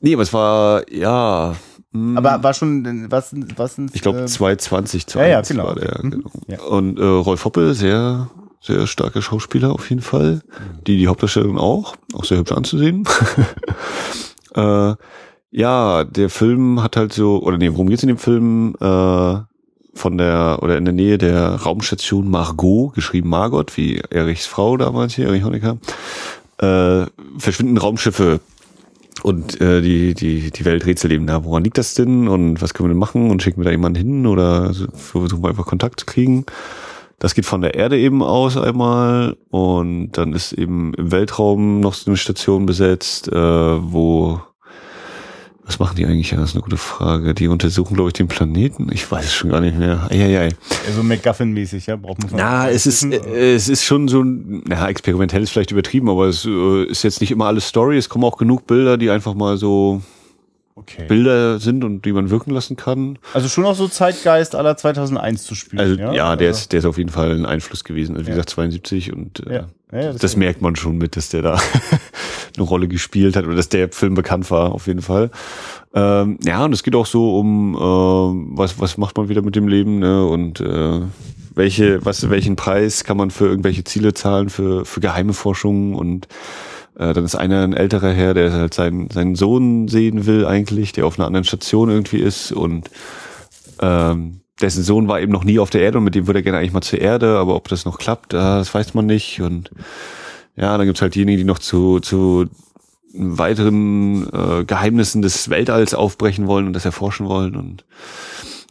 nee, 0.00 0.14
aber 0.14 0.22
es 0.22 0.32
war, 0.32 0.90
ja. 0.90 1.54
Mh, 1.92 2.16
aber 2.16 2.42
war 2.42 2.54
schon, 2.54 3.10
was, 3.10 3.34
was 3.56 3.76
Ich 3.92 4.00
glaube, 4.00 4.20
äh, 4.20 4.26
220 4.26 5.06
zu 5.06 5.18
ja, 5.18 5.26
ja, 5.26 5.40
genau. 5.42 5.64
war 5.66 5.74
der. 5.74 6.00
Mhm. 6.02 6.10
Genau. 6.10 6.30
Ja. 6.46 6.62
Und 6.62 6.98
äh, 6.98 7.04
Rolf 7.04 7.44
Hoppe, 7.44 7.74
sehr, 7.74 8.30
sehr 8.60 8.86
starke 8.86 9.22
Schauspieler 9.22 9.72
auf 9.72 9.88
jeden 9.90 10.02
Fall. 10.02 10.42
Die, 10.86 10.96
die 10.96 11.08
Hauptdarstellerin 11.08 11.58
auch, 11.58 11.96
auch 12.12 12.24
sehr 12.24 12.38
hübsch 12.38 12.52
anzusehen. 12.52 13.08
äh, 14.54 14.94
ja, 15.52 16.04
der 16.04 16.30
Film 16.30 16.82
hat 16.82 16.96
halt 16.96 17.12
so, 17.12 17.42
oder 17.42 17.58
nee, 17.58 17.70
worum 17.72 17.88
geht's 17.88 18.02
in 18.02 18.08
dem 18.08 18.18
Film? 18.18 18.76
Äh, 18.80 19.40
von 19.92 20.18
der 20.18 20.58
oder 20.62 20.78
in 20.78 20.84
der 20.84 20.94
Nähe 20.94 21.18
der 21.18 21.54
Raumstation 21.56 22.30
Margot, 22.30 22.94
geschrieben 22.94 23.28
Margot, 23.28 23.76
wie 23.76 24.00
Erichs 24.10 24.46
Frau 24.46 24.76
damals 24.76 25.14
hier, 25.14 25.26
Erich 25.26 25.44
Honecker, 25.44 25.78
äh, 26.58 27.06
verschwinden 27.38 27.78
Raumschiffe 27.78 28.40
und 29.22 29.60
äh, 29.60 29.80
die, 29.82 30.14
die, 30.14 30.50
die 30.50 30.64
Welt 30.64 30.86
rätselt 30.86 31.12
eben 31.12 31.26
da, 31.26 31.44
woran 31.44 31.64
liegt 31.64 31.78
das 31.78 31.94
denn 31.94 32.28
und 32.28 32.62
was 32.62 32.72
können 32.72 32.88
wir 32.88 32.92
denn 32.94 32.98
machen 32.98 33.30
und 33.30 33.42
schicken 33.42 33.60
wir 33.60 33.64
da 33.64 33.70
jemanden 33.70 33.98
hin 33.98 34.26
oder 34.26 34.72
versuchen 34.94 35.42
wir 35.42 35.50
einfach 35.50 35.66
Kontakt 35.66 36.00
zu 36.00 36.06
kriegen. 36.06 36.46
Das 37.20 37.34
geht 37.34 37.44
von 37.44 37.60
der 37.60 37.74
Erde 37.74 37.98
eben 37.98 38.22
aus 38.22 38.56
einmal 38.56 39.36
und 39.50 40.12
dann 40.12 40.32
ist 40.32 40.52
eben 40.54 40.94
im 40.94 41.12
Weltraum 41.12 41.78
noch 41.80 41.92
so 41.92 42.10
eine 42.10 42.16
Station 42.16 42.64
besetzt, 42.64 43.28
äh, 43.28 43.34
wo 43.36 44.40
was 45.70 45.78
machen 45.78 45.94
die 45.96 46.04
eigentlich? 46.04 46.32
Ja, 46.32 46.38
das 46.38 46.50
ist 46.50 46.56
eine 46.56 46.64
gute 46.64 46.78
Frage. 46.78 47.32
Die 47.32 47.46
untersuchen, 47.46 47.94
glaube 47.94 48.08
ich, 48.08 48.14
den 48.14 48.26
Planeten. 48.26 48.90
Ich 48.92 49.08
weiß 49.08 49.26
es 49.26 49.32
schon 49.32 49.50
gar 49.50 49.60
nicht 49.60 49.78
mehr. 49.78 50.08
Eieiei. 50.10 50.48
Also 50.88 51.02
McGuffin-mäßig, 51.02 51.86
ja? 51.86 51.94
Braucht 51.94 52.22
man 52.22 52.30
Na, 52.34 52.68
es 52.68 52.86
ist, 52.86 53.04
äh, 53.04 53.54
es 53.54 53.68
ist 53.68 53.84
schon 53.84 54.08
so 54.08 54.22
ein, 54.22 54.64
na, 54.66 54.88
experimentell 54.88 55.42
ist 55.44 55.50
vielleicht 55.50 55.70
übertrieben, 55.70 56.08
aber 56.08 56.26
es 56.26 56.44
äh, 56.44 56.84
ist 56.86 57.04
jetzt 57.04 57.20
nicht 57.20 57.30
immer 57.30 57.46
alles 57.46 57.68
Story. 57.68 57.98
Es 57.98 58.08
kommen 58.08 58.24
auch 58.24 58.36
genug 58.36 58.66
Bilder, 58.66 58.96
die 58.96 59.10
einfach 59.10 59.34
mal 59.34 59.58
so 59.58 60.02
okay. 60.74 61.06
Bilder 61.06 61.58
sind 61.58 61.84
und 61.84 62.04
die 62.04 62.12
man 62.12 62.30
wirken 62.30 62.50
lassen 62.50 62.76
kann. 62.76 63.18
Also 63.34 63.48
schon 63.48 63.64
auch 63.64 63.74
so 63.74 63.88
Zeitgeist 63.88 64.54
aller 64.54 64.76
2001 64.76 65.44
zu 65.44 65.54
spielen. 65.54 65.80
Also 65.80 65.94
ja, 65.96 66.12
ja 66.12 66.36
der, 66.36 66.48
also 66.48 66.58
ist, 66.60 66.72
der 66.72 66.78
ist 66.80 66.84
auf 66.84 66.98
jeden 66.98 67.10
Fall 67.10 67.32
ein 67.32 67.46
Einfluss 67.46 67.84
gewesen. 67.84 68.16
Also, 68.16 68.26
wie 68.26 68.30
ja. 68.30 68.36
gesagt, 68.36 68.50
72 68.50 69.12
und 69.12 69.46
äh, 69.46 69.54
ja. 69.54 69.66
Ja, 69.92 70.12
das, 70.12 70.20
das 70.20 70.36
merkt 70.36 70.62
man 70.62 70.76
schon 70.76 70.98
mit, 70.98 71.16
dass 71.16 71.30
der 71.30 71.42
da 71.42 71.58
eine 72.56 72.64
Rolle 72.64 72.86
gespielt 72.86 73.34
hat 73.34 73.44
oder 73.44 73.56
dass 73.56 73.68
der 73.68 73.88
Film 73.90 74.14
bekannt 74.14 74.48
war, 74.50 74.72
auf 74.72 74.86
jeden 74.86 75.02
Fall. 75.02 75.30
Ähm, 75.94 76.38
ja, 76.44 76.64
und 76.64 76.72
es 76.72 76.84
geht 76.84 76.94
auch 76.94 77.06
so 77.06 77.36
um, 77.36 77.74
äh, 77.74 78.56
was, 78.56 78.78
was 78.78 78.96
macht 78.98 79.16
man 79.16 79.28
wieder 79.28 79.42
mit 79.42 79.56
dem 79.56 79.66
Leben 79.66 79.98
ne? 79.98 80.24
und 80.24 80.60
äh, 80.60 81.00
welche, 81.54 82.04
was, 82.04 82.30
welchen 82.30 82.54
Preis 82.54 83.02
kann 83.02 83.16
man 83.16 83.32
für 83.32 83.46
irgendwelche 83.46 83.82
Ziele 83.82 84.14
zahlen, 84.14 84.48
für, 84.48 84.84
für 84.84 85.00
geheime 85.00 85.32
Forschung 85.32 85.96
und 85.96 86.28
äh, 87.00 87.14
dann 87.14 87.24
ist 87.24 87.34
einer 87.34 87.62
ein 87.62 87.72
älterer 87.72 88.12
Herr, 88.12 88.34
der 88.34 88.52
halt 88.52 88.74
seinen, 88.74 89.08
seinen 89.08 89.34
Sohn 89.34 89.88
sehen 89.88 90.26
will 90.26 90.44
eigentlich, 90.44 90.92
der 90.92 91.06
auf 91.06 91.18
einer 91.18 91.26
anderen 91.26 91.44
Station 91.44 91.88
irgendwie 91.88 92.18
ist 92.18 92.52
und 92.52 92.90
ähm, 93.80 94.42
dessen 94.60 94.84
Sohn 94.84 95.08
war 95.08 95.20
eben 95.20 95.32
noch 95.32 95.44
nie 95.44 95.58
auf 95.58 95.70
der 95.70 95.80
Erde 95.80 95.96
und 95.96 96.04
mit 96.04 96.14
dem 96.14 96.26
würde 96.26 96.40
er 96.40 96.42
gerne 96.42 96.58
eigentlich 96.58 96.74
mal 96.74 96.82
zur 96.82 97.00
Erde, 97.00 97.38
aber 97.38 97.56
ob 97.56 97.68
das 97.68 97.86
noch 97.86 97.98
klappt, 97.98 98.34
das 98.34 98.74
weiß 98.74 98.92
man 98.92 99.06
nicht. 99.06 99.40
Und 99.40 99.70
ja, 100.56 100.76
dann 100.76 100.86
gibt's 100.86 101.00
halt 101.00 101.14
diejenigen, 101.14 101.38
die 101.38 101.44
noch 101.44 101.58
zu, 101.58 102.00
zu 102.00 102.44
weiteren 103.14 104.28
äh, 104.32 104.64
Geheimnissen 104.64 105.22
des 105.22 105.48
Weltalls 105.48 105.94
aufbrechen 105.94 106.46
wollen 106.46 106.66
und 106.66 106.74
das 106.74 106.84
erforschen 106.84 107.26
wollen. 107.26 107.56
Und 107.56 107.86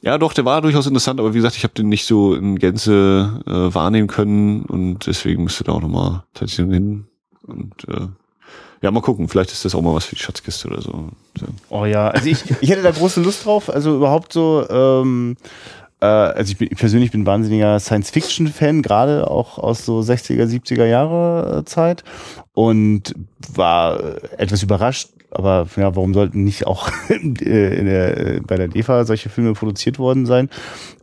ja, 0.03 0.19
doch, 0.19 0.33
der 0.33 0.45
war 0.45 0.61
durchaus 0.61 0.85
interessant, 0.85 1.19
aber 1.19 1.33
wie 1.33 1.39
gesagt, 1.39 1.55
ich 1.55 1.63
habe 1.63 1.73
den 1.73 1.89
nicht 1.89 2.05
so 2.05 2.35
in 2.35 2.59
Gänze 2.59 3.41
äh, 3.47 3.73
wahrnehmen 3.73 4.07
können 4.07 4.61
und 4.61 5.07
deswegen 5.07 5.43
müsste 5.43 5.63
da 5.63 5.71
auch 5.71 5.81
nochmal 5.81 6.23
tatsächlich 6.35 6.75
hin. 6.75 7.05
Und 7.41 7.73
äh, 7.87 8.07
ja, 8.81 8.91
mal 8.91 9.01
gucken, 9.01 9.27
vielleicht 9.27 9.51
ist 9.51 9.65
das 9.65 9.75
auch 9.75 9.81
mal 9.81 9.93
was 9.93 10.05
für 10.05 10.15
die 10.15 10.21
Schatzkiste 10.21 10.67
oder 10.69 10.81
so. 10.81 11.09
so. 11.37 11.45
Oh 11.69 11.85
ja, 11.85 12.09
also 12.09 12.27
ich, 12.27 12.43
ich 12.61 12.69
hätte 12.69 12.81
da 12.81 12.91
große 12.91 13.21
Lust 13.21 13.45
drauf. 13.45 13.69
Also 13.69 13.95
überhaupt 13.95 14.31
so, 14.33 14.65
ähm, 14.69 15.35
äh, 16.01 16.05
also 16.05 16.51
ich, 16.51 16.57
bin, 16.57 16.69
ich 16.71 16.77
persönlich 16.77 17.11
bin 17.11 17.25
wahnsinniger 17.25 17.79
Science-Fiction-Fan, 17.79 18.81
gerade 18.81 19.29
auch 19.29 19.57
aus 19.57 19.85
so 19.85 19.99
60er, 19.99 20.45
70er 20.45 20.85
Jahre 20.85 21.59
äh, 21.59 21.65
Zeit 21.65 22.03
und 22.53 23.13
war 23.53 23.99
etwas 24.37 24.63
überrascht, 24.63 25.09
aber 25.31 25.67
ja, 25.75 25.95
warum 25.95 26.13
sollten 26.13 26.43
nicht 26.43 26.65
auch 26.65 26.89
in 27.09 27.35
der, 27.35 28.41
bei 28.45 28.55
der 28.55 28.67
DEFA 28.67 29.05
solche 29.05 29.29
Filme 29.29 29.53
produziert 29.53 29.99
worden 29.99 30.25
sein? 30.25 30.49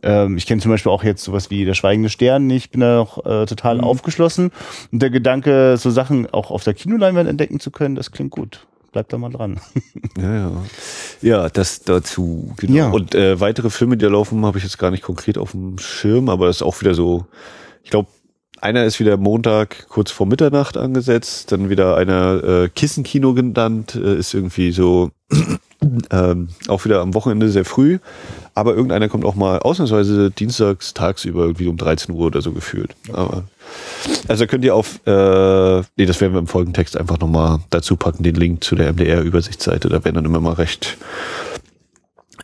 Ähm, 0.03 0.37
ich 0.37 0.45
kenne 0.45 0.61
zum 0.61 0.71
Beispiel 0.71 0.91
auch 0.91 1.03
jetzt 1.03 1.23
sowas 1.23 1.49
wie 1.49 1.65
Der 1.65 1.73
Schweigende 1.73 2.09
Stern, 2.09 2.49
ich 2.49 2.69
bin 2.69 2.81
da 2.81 2.97
noch 2.97 3.25
äh, 3.25 3.45
total 3.45 3.77
mhm. 3.77 3.83
aufgeschlossen 3.83 4.51
und 4.91 5.01
der 5.01 5.09
Gedanke, 5.09 5.77
so 5.77 5.89
Sachen 5.89 6.31
auch 6.31 6.51
auf 6.51 6.63
der 6.63 6.73
Kinoleinwand 6.73 7.29
entdecken 7.29 7.59
zu 7.59 7.71
können, 7.71 7.95
das 7.95 8.11
klingt 8.11 8.31
gut 8.31 8.67
bleibt 8.93 9.13
da 9.13 9.19
mal 9.19 9.29
dran. 9.29 9.59
ja, 10.17 10.35
ja. 10.35 10.51
ja, 11.21 11.49
das 11.49 11.81
dazu. 11.81 12.53
Genau. 12.57 12.73
Ja. 12.73 12.89
Und 12.89 13.13
äh, 13.13 13.39
weitere 13.39 13.69
Filme, 13.69 13.95
die 13.95 14.05
da 14.05 14.11
laufen, 14.11 14.43
habe 14.43 14.57
ich 14.57 14.63
jetzt 14.63 14.79
gar 14.79 14.89
nicht 14.89 15.03
konkret 15.03 15.37
auf 15.37 15.51
dem 15.51 15.77
Schirm, 15.77 16.29
aber 16.29 16.47
das 16.47 16.57
ist 16.57 16.61
auch 16.63 16.81
wieder 16.81 16.95
so, 16.95 17.25
ich 17.83 17.91
glaube, 17.91 18.09
einer 18.61 18.85
ist 18.85 18.99
wieder 18.99 19.17
Montag 19.17 19.87
kurz 19.89 20.11
vor 20.11 20.25
Mitternacht 20.25 20.77
angesetzt, 20.77 21.51
dann 21.51 21.69
wieder 21.69 21.97
einer 21.97 22.43
äh, 22.43 22.69
Kissenkino 22.69 23.33
genannt, 23.33 23.95
äh, 23.95 24.15
ist 24.17 24.33
irgendwie 24.33 24.71
so 24.71 25.11
ähm, 26.11 26.49
auch 26.67 26.85
wieder 26.85 27.01
am 27.01 27.13
Wochenende 27.13 27.49
sehr 27.49 27.65
früh, 27.65 27.99
aber 28.55 28.73
irgendeiner 28.73 29.09
kommt 29.09 29.25
auch 29.25 29.35
mal 29.35 29.59
ausnahmsweise 29.59 30.31
dienstags 30.31 30.93
tagsüber 30.93 31.43
irgendwie 31.43 31.67
um 31.67 31.77
13 31.77 32.15
Uhr 32.15 32.27
oder 32.27 32.41
so 32.41 32.51
gefühlt. 32.51 32.95
Aber 33.13 33.43
also 34.27 34.47
könnt 34.47 34.65
ihr 34.65 34.75
auf, 34.75 34.99
äh, 35.05 35.81
nee, 35.97 36.05
das 36.05 36.21
werden 36.21 36.33
wir 36.33 36.39
im 36.39 36.47
Folgentext 36.47 36.97
einfach 36.97 37.19
nochmal 37.19 37.59
dazu 37.69 37.95
packen, 37.95 38.23
den 38.23 38.35
Link 38.35 38.63
zu 38.63 38.75
der 38.75 38.91
MDR-Übersichtsseite. 38.93 39.89
Da 39.89 40.03
werden 40.03 40.15
dann 40.15 40.25
immer 40.25 40.39
mal 40.39 40.53
recht 40.53 40.97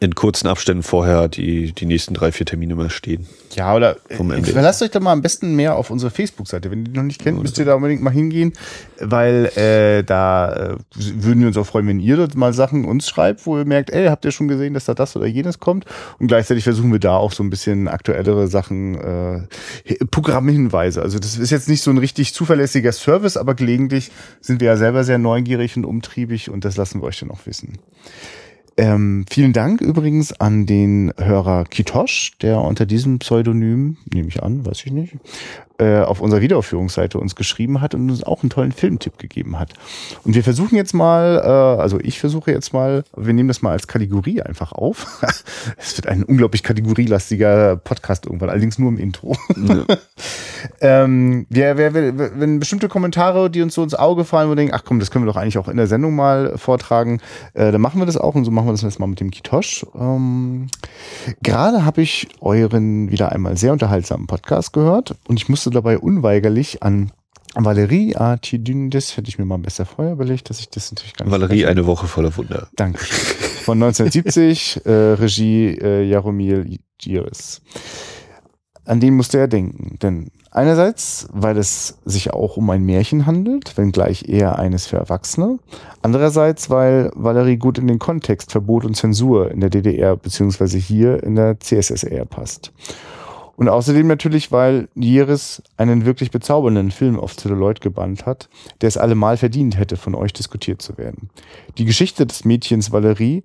in 0.04 0.16
kurzen 0.16 0.48
Abständen 0.48 0.84
vorher 0.84 1.28
die, 1.28 1.72
die 1.72 1.86
nächsten 1.86 2.14
drei, 2.14 2.32
vier 2.32 2.46
Termine 2.46 2.76
mal 2.76 2.90
stehen. 2.90 3.26
Ja, 3.56 3.76
oder 3.76 3.98
äh, 4.10 4.44
verlasst 4.44 4.82
euch 4.82 4.92
doch 4.92 5.00
mal 5.00 5.12
am 5.12 5.22
besten 5.22 5.56
mehr 5.56 5.76
auf 5.76 5.90
unsere 5.90 6.12
Facebook-Seite. 6.12 6.70
Wenn 6.72 6.80
ihr 6.80 6.92
die 6.92 6.98
noch 6.98 7.04
nicht 7.04 7.22
kennt, 7.22 7.42
müsst 7.42 7.58
ihr 7.58 7.66
da 7.66 7.76
unbedingt 7.76 8.02
mal 8.02 8.12
hingehen, 8.12 8.54
weil 9.00 9.46
äh, 9.56 10.04
da 10.04 10.54
äh, 10.54 10.78
würden 10.96 11.42
wir 11.42 11.48
uns 11.48 11.58
auch 11.58 11.66
freuen, 11.66 11.88
wenn 11.88 12.00
ihr 12.00 12.18
dort 12.18 12.36
mal 12.36 12.54
Sachen 12.54 12.86
uns 12.86 13.08
schreibt, 13.08 13.46
wo 13.46 13.58
ihr 13.58 13.66
merkt, 13.66 13.92
ey, 13.92 14.08
habt 14.08 14.26
ihr 14.26 14.32
schon 14.32 14.48
gesehen, 14.48 14.74
dass 14.74 14.86
da 14.86 14.94
das 14.94 15.16
oder 15.16 15.26
jenes 15.26 15.60
kommt? 15.60 15.86
Und 16.20 16.28
gleichzeitig 16.28 16.64
versuchen 16.64 16.92
wir 16.92 17.00
da 17.00 17.16
auch 17.16 17.32
so 17.32 17.44
ein 17.44 17.50
bisschen 17.50 17.88
aktuellere 17.88 18.48
Sachen, 18.48 18.96
äh, 18.96 20.06
Programmhinweise. 20.12 21.02
Also 21.02 21.20
das 21.20 21.38
ist 21.38 21.52
jetzt 21.52 21.70
nicht 21.70 21.82
so 21.82 21.92
ein 21.92 21.98
richtig 21.98 22.34
zuverlässiger 22.34 22.92
Service, 22.92 23.38
aber 23.38 23.56
gelegentlich 23.56 24.12
sind 24.42 24.62
wir 24.62 24.68
ja 24.68 24.78
selber 24.78 25.04
sehr 25.04 25.18
neugierig 25.18 25.78
und 25.78 25.86
umtriebig 25.86 26.50
und 26.50 26.66
das 26.66 26.78
lassen 26.78 27.02
wir 27.02 27.08
euch 27.08 27.20
dann 27.20 27.32
auch 27.32 27.46
wissen. 27.46 27.78
Ähm, 28.76 29.26
vielen 29.30 29.54
Dank 29.54 29.82
übrigens 29.82 30.34
an 30.34 30.66
den 30.66 31.14
Hörer 31.18 31.66
Kitosh, 31.66 32.38
der 32.42 32.60
unter 32.60 32.86
diesem 32.86 33.20
Pseudonym, 33.20 33.98
nehme 34.12 34.28
ich 34.30 34.42
an, 34.42 34.66
weiß 34.66 34.86
ich 34.86 34.92
nicht, 34.92 35.18
äh, 35.80 36.00
auf 36.00 36.22
unserer 36.22 36.42
Wiederaufführungsseite 36.42 37.18
uns 37.18 37.36
geschrieben 37.36 37.82
hat 37.82 37.96
und 37.96 38.10
uns 38.10 38.24
auch 38.24 38.44
einen 38.44 38.50
tollen 38.50 38.72
Filmtipp 38.72 39.18
gegeben 39.18 39.60
hat. 39.60 39.74
Und 40.24 40.36
wir 40.36 40.44
versuchen 40.44 40.76
jetzt 40.76 40.94
mal, 40.94 41.42
äh, 41.44 41.82
also 41.82 42.00
ich 42.00 42.20
versuche 42.20 42.52
jetzt 42.52 42.74
mal, 42.74 43.04
wir 43.16 43.34
nehmen 43.34 43.48
das 43.48 43.62
mal 43.62 43.72
als 43.72 43.88
Kategorie 43.88 44.42
einfach 44.42 44.72
auf. 44.72 45.22
Es 45.78 45.98
wird 45.98 46.08
ein 46.08 46.24
unglaublich 46.24 46.64
kategorielastiger 46.64 47.78
Podcast 47.78 48.26
irgendwann, 48.26 48.50
allerdings 48.50 48.78
nur 48.78 48.90
im 48.90 48.98
Intro. 48.98 49.36
Ja. 49.56 49.86
ähm, 50.82 51.46
wir, 51.50 51.78
wir, 51.78 51.94
wir, 51.94 52.40
wenn 52.40 52.60
bestimmte 52.60 52.88
Kommentare, 52.88 53.50
die 53.50 53.62
uns 53.62 53.74
so 53.74 53.84
ins 53.84 53.96
Auge 53.96 54.26
fallen, 54.26 54.48
wo 54.48 54.52
wir 54.52 54.56
denken, 54.56 54.74
ach 54.76 54.84
komm, 54.86 55.00
das 55.00 55.12
können 55.12 55.26
wir 55.26 55.32
doch 55.32 55.40
eigentlich 55.40 55.58
auch 55.58 55.68
in 55.68 55.78
der 55.78 55.88
Sendung 55.88 56.16
mal 56.16 56.58
vortragen, 56.58 57.20
äh, 57.54 57.72
dann 57.72 57.82
machen 57.82 58.00
wir 58.00 58.06
das 58.06 58.18
auch 58.18 58.36
und 58.36 58.46
so 58.46 58.52
machen 58.52 58.68
wir 58.68 58.72
das 58.72 58.82
jetzt 58.82 59.00
mal 59.00 59.08
mit 59.08 59.20
dem 59.20 59.32
Kitosch. 59.32 59.86
Ähm, 59.96 60.68
Gerade 61.42 61.86
habe 61.86 62.02
ich 62.02 62.28
euren 62.42 63.12
wieder 63.12 63.32
einmal 63.32 63.58
sehr 63.58 63.74
unterhaltsamen 63.74 64.28
Podcast 64.28 64.74
gehört 64.74 65.16
und 65.28 65.40
ich 65.40 65.50
musste 65.64 65.70
dabei 65.70 65.98
unweigerlich 65.98 66.84
an 66.84 67.14
Valerie 67.56 68.18
Artidündes, 68.18 69.16
hätte 69.16 69.30
ich 69.30 69.40
mir 69.40 69.46
mal 69.46 69.60
besser 69.60 69.86
vorher 69.86 70.14
überlegt, 70.14 70.50
dass 70.50 70.60
ich 70.60 70.70
das 70.70 70.92
natürlich 70.92 71.14
gar 71.14 71.26
nicht 71.26 71.32
Valerie, 71.32 71.66
eine 71.66 71.86
Woche 71.86 72.08
voller 72.08 72.36
Wunder. 72.36 72.68
Danke. 72.76 73.00
Von 73.64 73.82
1970, 73.82 74.82
äh, 74.86 74.92
Regie 74.92 75.68
äh, 75.68 76.04
Jaromir 76.04 76.66
Giris. 76.98 77.62
An 78.84 79.00
den 79.00 79.16
musste 79.16 79.38
er 79.38 79.48
denken, 79.48 79.98
denn 80.02 80.32
einerseits, 80.52 81.28
weil 81.32 81.58
es 81.58 82.00
sich 82.04 82.34
auch 82.34 82.58
um 82.58 82.70
ein 82.70 82.84
Märchen 82.84 83.26
handelt, 83.26 83.78
wenngleich 83.78 84.28
eher 84.28 84.60
eines 84.60 84.88
für 84.88 84.98
Erwachsene. 84.98 85.60
Andererseits, 86.02 86.70
weil 86.70 87.10
Valerie 87.16 87.56
gut 87.56 87.78
in 87.78 87.88
den 87.88 88.00
Kontext 88.00 88.52
Verbot 88.52 88.84
und 88.84 88.98
Zensur 88.98 89.50
in 89.50 89.62
der 89.62 89.70
DDR 89.70 90.18
beziehungsweise 90.18 90.78
hier 90.78 91.24
in 91.24 91.36
der 91.36 91.62
CSSR 91.62 92.26
passt. 92.26 92.74
Und 93.56 93.70
außerdem 93.70 94.08
natürlich, 94.08 94.52
weil 94.52 94.88
Jeris 94.96 95.62
einen 95.78 96.06
wirklich 96.06 96.32
bezaubernden 96.32 96.90
Film 96.90 97.20
auf 97.20 97.36
Celluloid 97.36 97.82
gebannt 97.82 98.26
hat, 98.26 98.50
der 98.82 98.88
es 98.88 98.98
allemal 98.98 99.38
verdient 99.38 99.78
hätte, 99.78 99.96
von 99.96 100.16
euch 100.16 100.34
diskutiert 100.34 100.82
zu 100.82 100.98
werden. 100.98 101.30
Die 101.78 101.86
Geschichte 101.86 102.26
des 102.26 102.46
Mädchens 102.46 102.92
Valerie, 102.92 103.44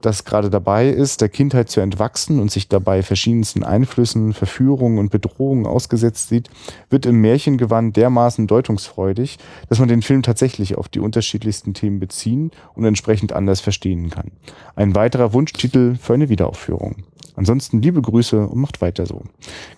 das 0.00 0.24
gerade 0.24 0.48
dabei 0.48 0.88
ist, 0.88 1.20
der 1.20 1.28
Kindheit 1.28 1.68
zu 1.68 1.80
entwachsen 1.80 2.40
und 2.40 2.50
sich 2.50 2.68
dabei 2.68 3.02
verschiedensten 3.02 3.62
Einflüssen, 3.62 4.32
Verführungen 4.32 4.98
und 4.98 5.10
Bedrohungen 5.10 5.66
ausgesetzt 5.66 6.30
sieht, 6.30 6.48
wird 6.88 7.04
im 7.04 7.20
Märchengewand 7.20 7.98
dermaßen 7.98 8.46
deutungsfreudig, 8.46 9.38
dass 9.68 9.78
man 9.78 9.88
den 9.88 10.00
Film 10.00 10.22
tatsächlich 10.22 10.78
auf 10.78 10.88
die 10.88 11.00
unterschiedlichsten 11.00 11.74
Themen 11.74 12.00
beziehen 12.00 12.50
und 12.74 12.86
entsprechend 12.86 13.34
anders 13.34 13.60
verstehen 13.60 14.08
kann. 14.08 14.30
Ein 14.74 14.94
weiterer 14.94 15.34
Wunschtitel 15.34 15.96
für 15.96 16.14
eine 16.14 16.30
Wiederaufführung. 16.30 17.04
Ansonsten 17.36 17.82
liebe 17.82 18.02
Grüße 18.02 18.46
und 18.46 18.60
macht 18.60 18.80
weiter 18.80 19.06
so. 19.06 19.22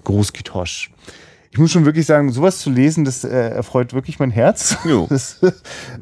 Gruß 0.04 0.32
Kitosch. 0.32 0.90
Ich 1.52 1.59
muss 1.59 1.71
schon 1.71 1.85
wirklich 1.85 2.06
sagen, 2.06 2.32
sowas 2.32 2.61
zu 2.61 2.71
lesen, 2.71 3.04
das 3.04 3.25
äh, 3.25 3.28
erfreut 3.28 3.92
wirklich 3.92 4.18
mein 4.18 4.30
Herz. 4.30 4.78
Jo. 4.87 5.06
Das, 5.11 5.38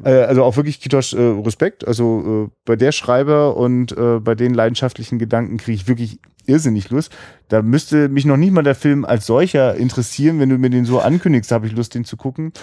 äh, 0.05 0.09
also 0.09 0.45
auch 0.45 0.55
wirklich 0.55 0.79
Kitosch 0.79 1.13
äh, 1.13 1.19
Respekt. 1.19 1.85
Also 1.85 2.47
äh, 2.47 2.55
bei 2.63 2.77
der 2.77 2.93
Schreiber 2.93 3.57
und 3.57 3.91
äh, 3.91 4.19
bei 4.21 4.33
den 4.33 4.53
leidenschaftlichen 4.53 5.19
Gedanken 5.19 5.57
kriege 5.57 5.75
ich 5.75 5.87
wirklich 5.89 6.19
irrsinnig 6.45 6.89
Lust. 6.89 7.11
Da 7.49 7.61
müsste 7.61 8.07
mich 8.07 8.25
noch 8.25 8.37
nicht 8.37 8.51
mal 8.51 8.63
der 8.63 8.75
Film 8.75 9.03
als 9.03 9.25
solcher 9.25 9.75
interessieren. 9.75 10.39
Wenn 10.39 10.49
du 10.49 10.57
mir 10.57 10.69
den 10.69 10.85
so 10.85 10.99
ankündigst, 10.99 11.51
habe 11.51 11.67
ich 11.67 11.73
Lust, 11.73 11.95
den 11.95 12.05
zu 12.05 12.15
gucken. 12.15 12.53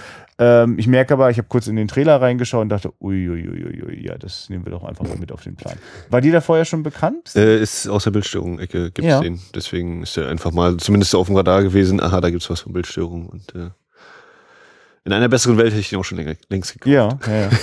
Ähm, 0.41 0.79
ich 0.79 0.87
merke 0.87 1.15
aber, 1.15 1.31
ich 1.31 1.39
habe 1.39 1.49
kurz 1.49 1.67
in 1.67 1.75
den 1.75 1.89
Trailer 1.89 2.21
reingeschaut 2.21 2.63
und 2.63 2.69
dachte, 2.69 2.93
uiuiui, 3.01 3.83
ui, 3.85 4.07
ja, 4.07 4.17
das 4.17 4.49
nehmen 4.49 4.65
wir 4.65 4.71
doch 4.71 4.85
einfach 4.85 5.05
mal 5.05 5.17
mit 5.17 5.33
auf 5.33 5.43
den 5.43 5.57
Plan. 5.57 5.77
War 6.11 6.21
dir 6.21 6.33
da 6.33 6.41
vorher 6.41 6.65
schon 6.65 6.85
bekannt? 6.85 7.35
Äh, 7.35 7.61
ist 7.61 7.89
aus 7.89 8.05
der 8.05 8.13
Bildstörung-Ecke, 8.13 8.93
gibt 8.93 8.99
es 9.01 9.05
ja. 9.05 9.21
den. 9.21 9.41
Deswegen 9.55 10.03
ist 10.05 10.17
er 10.17 10.29
einfach 10.29 10.53
mal 10.53 10.77
zumindest 10.77 11.15
auf 11.17 11.27
dem 11.27 11.37
Radar 11.37 11.63
gewesen. 11.63 12.01
Aha, 12.01 12.21
da 12.21 12.31
gibt 12.31 12.43
es 12.43 12.51
was 12.51 12.61
von 12.61 12.73
Bildstörung. 12.73 13.27
Und 13.27 13.55
äh, 13.57 13.71
in 15.05 15.13
einer 15.13 15.29
besseren 15.29 15.59
Welt 15.59 15.71
hätte 15.71 15.81
ich 15.81 15.91
den 15.91 15.99
auch 15.99 16.05
schon 16.05 16.19
länger, 16.19 16.37
längst 16.49 16.73
gekauft. 16.73 16.87
Ja, 16.89 17.19
ja, 17.27 17.41
ja. 17.43 17.51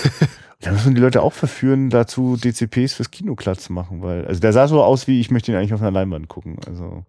Da 0.62 0.72
müssen 0.72 0.96
die 0.96 1.02
Leute 1.02 1.22
auch 1.22 1.34
verführen, 1.34 1.90
dazu 1.92 2.38
DCPs 2.38 2.96
fürs 2.96 3.12
Kino 3.12 3.36
klar 3.36 3.56
zu 3.56 3.72
machen, 3.72 4.02
weil, 4.02 4.26
also 4.26 4.40
der 4.40 4.52
sah 4.52 4.68
so 4.68 4.82
aus, 4.82 5.06
wie 5.06 5.20
ich 5.20 5.30
möchte 5.30 5.52
ihn 5.52 5.58
eigentlich 5.58 5.74
auf 5.74 5.82
einer 5.82 5.92
Leinwand 5.92 6.28
gucken. 6.28 6.58
Also. 6.66 7.06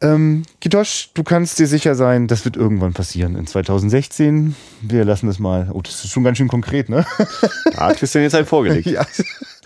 Ähm, 0.00 0.44
Kitosch, 0.60 1.10
du 1.14 1.24
kannst 1.24 1.58
dir 1.58 1.66
sicher 1.66 1.94
sein, 1.94 2.26
das 2.26 2.44
wird 2.44 2.56
irgendwann 2.56 2.92
passieren 2.92 3.36
in 3.36 3.46
2016. 3.46 4.54
Wir 4.82 5.04
lassen 5.04 5.26
das 5.26 5.38
mal. 5.38 5.68
Oh, 5.72 5.82
das 5.82 6.04
ist 6.04 6.12
schon 6.12 6.24
ganz 6.24 6.38
schön 6.38 6.48
konkret, 6.48 6.88
ne? 6.88 7.04
Da 7.72 7.88
hat 7.88 7.98
Christian 7.98 8.22
jetzt 8.22 8.34
halt 8.34 8.46
vorgelegt. 8.46 8.86
ja. 8.86 9.04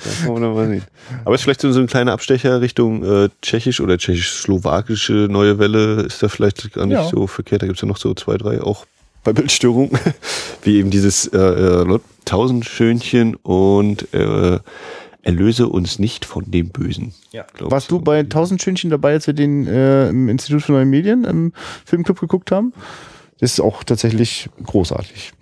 Das 0.04 0.26
wollen 0.26 0.42
wir 0.42 0.50
mal 0.50 0.68
sehen. 0.68 0.84
Aber 1.24 1.34
ist 1.34 1.42
vielleicht 1.42 1.60
so 1.60 1.68
ein 1.68 1.86
kleiner 1.86 2.12
Abstecher 2.12 2.60
Richtung 2.60 3.04
äh, 3.04 3.28
tschechisch 3.42 3.80
oder 3.80 3.96
tschechisch-slowakische 3.96 5.28
neue 5.30 5.58
Welle 5.58 6.02
ist 6.02 6.22
da 6.22 6.28
vielleicht 6.28 6.72
gar 6.72 6.86
nicht 6.86 6.96
ja. 6.96 7.08
so 7.08 7.26
verkehrt. 7.26 7.62
Da 7.62 7.66
gibt's 7.66 7.82
ja 7.82 7.88
noch 7.88 7.96
so 7.96 8.12
zwei, 8.14 8.36
drei 8.36 8.60
auch 8.60 8.86
bei 9.22 9.32
Bildstörung, 9.32 9.98
wie 10.62 10.78
eben 10.78 10.90
dieses 10.90 11.26
äh, 11.28 11.38
äh, 11.38 11.98
Tausendschönchen 12.24 13.34
und 13.36 14.12
äh, 14.14 14.58
erlöse 15.24 15.68
uns 15.68 15.98
nicht 15.98 16.24
von 16.24 16.50
dem 16.50 16.68
Bösen. 16.68 17.14
Ja. 17.32 17.46
Warst 17.58 17.90
du 17.90 18.00
bei 18.00 18.22
Tausendschönchen 18.22 18.90
dabei, 18.90 19.12
als 19.12 19.26
wir 19.26 19.34
den 19.34 19.66
äh, 19.66 20.08
im 20.10 20.28
Institut 20.28 20.62
für 20.62 20.72
Neue 20.72 20.84
Medien 20.84 21.24
im 21.24 21.52
Filmclub 21.84 22.20
geguckt 22.20 22.52
haben? 22.52 22.72
Das 23.40 23.52
ist 23.52 23.60
auch 23.60 23.82
tatsächlich 23.84 24.48
großartig. 24.64 25.32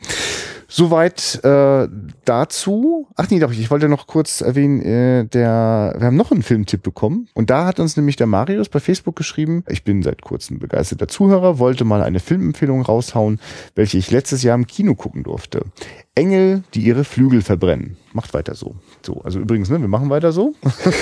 Soweit 0.74 1.38
äh, 1.44 1.86
dazu. 2.24 3.06
Ach 3.16 3.28
nee, 3.28 3.38
doch, 3.38 3.52
ich 3.52 3.70
wollte 3.70 3.90
noch 3.90 4.06
kurz 4.06 4.40
erwähnen, 4.40 4.80
äh, 4.80 5.26
der, 5.26 5.94
wir 5.98 6.06
haben 6.06 6.16
noch 6.16 6.32
einen 6.32 6.42
Filmtipp 6.42 6.82
bekommen. 6.82 7.28
Und 7.34 7.50
da 7.50 7.66
hat 7.66 7.78
uns 7.78 7.98
nämlich 7.98 8.16
der 8.16 8.26
Marius 8.26 8.70
bei 8.70 8.80
Facebook 8.80 9.14
geschrieben, 9.14 9.64
ich 9.68 9.84
bin 9.84 10.02
seit 10.02 10.22
kurzem 10.22 10.58
begeisterter 10.58 11.08
Zuhörer, 11.08 11.58
wollte 11.58 11.84
mal 11.84 12.02
eine 12.02 12.20
Filmempfehlung 12.20 12.80
raushauen, 12.80 13.38
welche 13.74 13.98
ich 13.98 14.10
letztes 14.10 14.42
Jahr 14.42 14.54
im 14.54 14.66
Kino 14.66 14.94
gucken 14.94 15.24
durfte. 15.24 15.66
Engel, 16.14 16.62
die 16.72 16.80
ihre 16.80 17.04
Flügel 17.04 17.42
verbrennen. 17.42 17.98
Macht 18.14 18.32
weiter 18.32 18.54
so. 18.54 18.76
So, 19.02 19.20
also 19.24 19.40
übrigens, 19.40 19.68
ne, 19.68 19.78
wir 19.78 19.88
machen 19.88 20.08
weiter 20.08 20.32
so. 20.32 20.54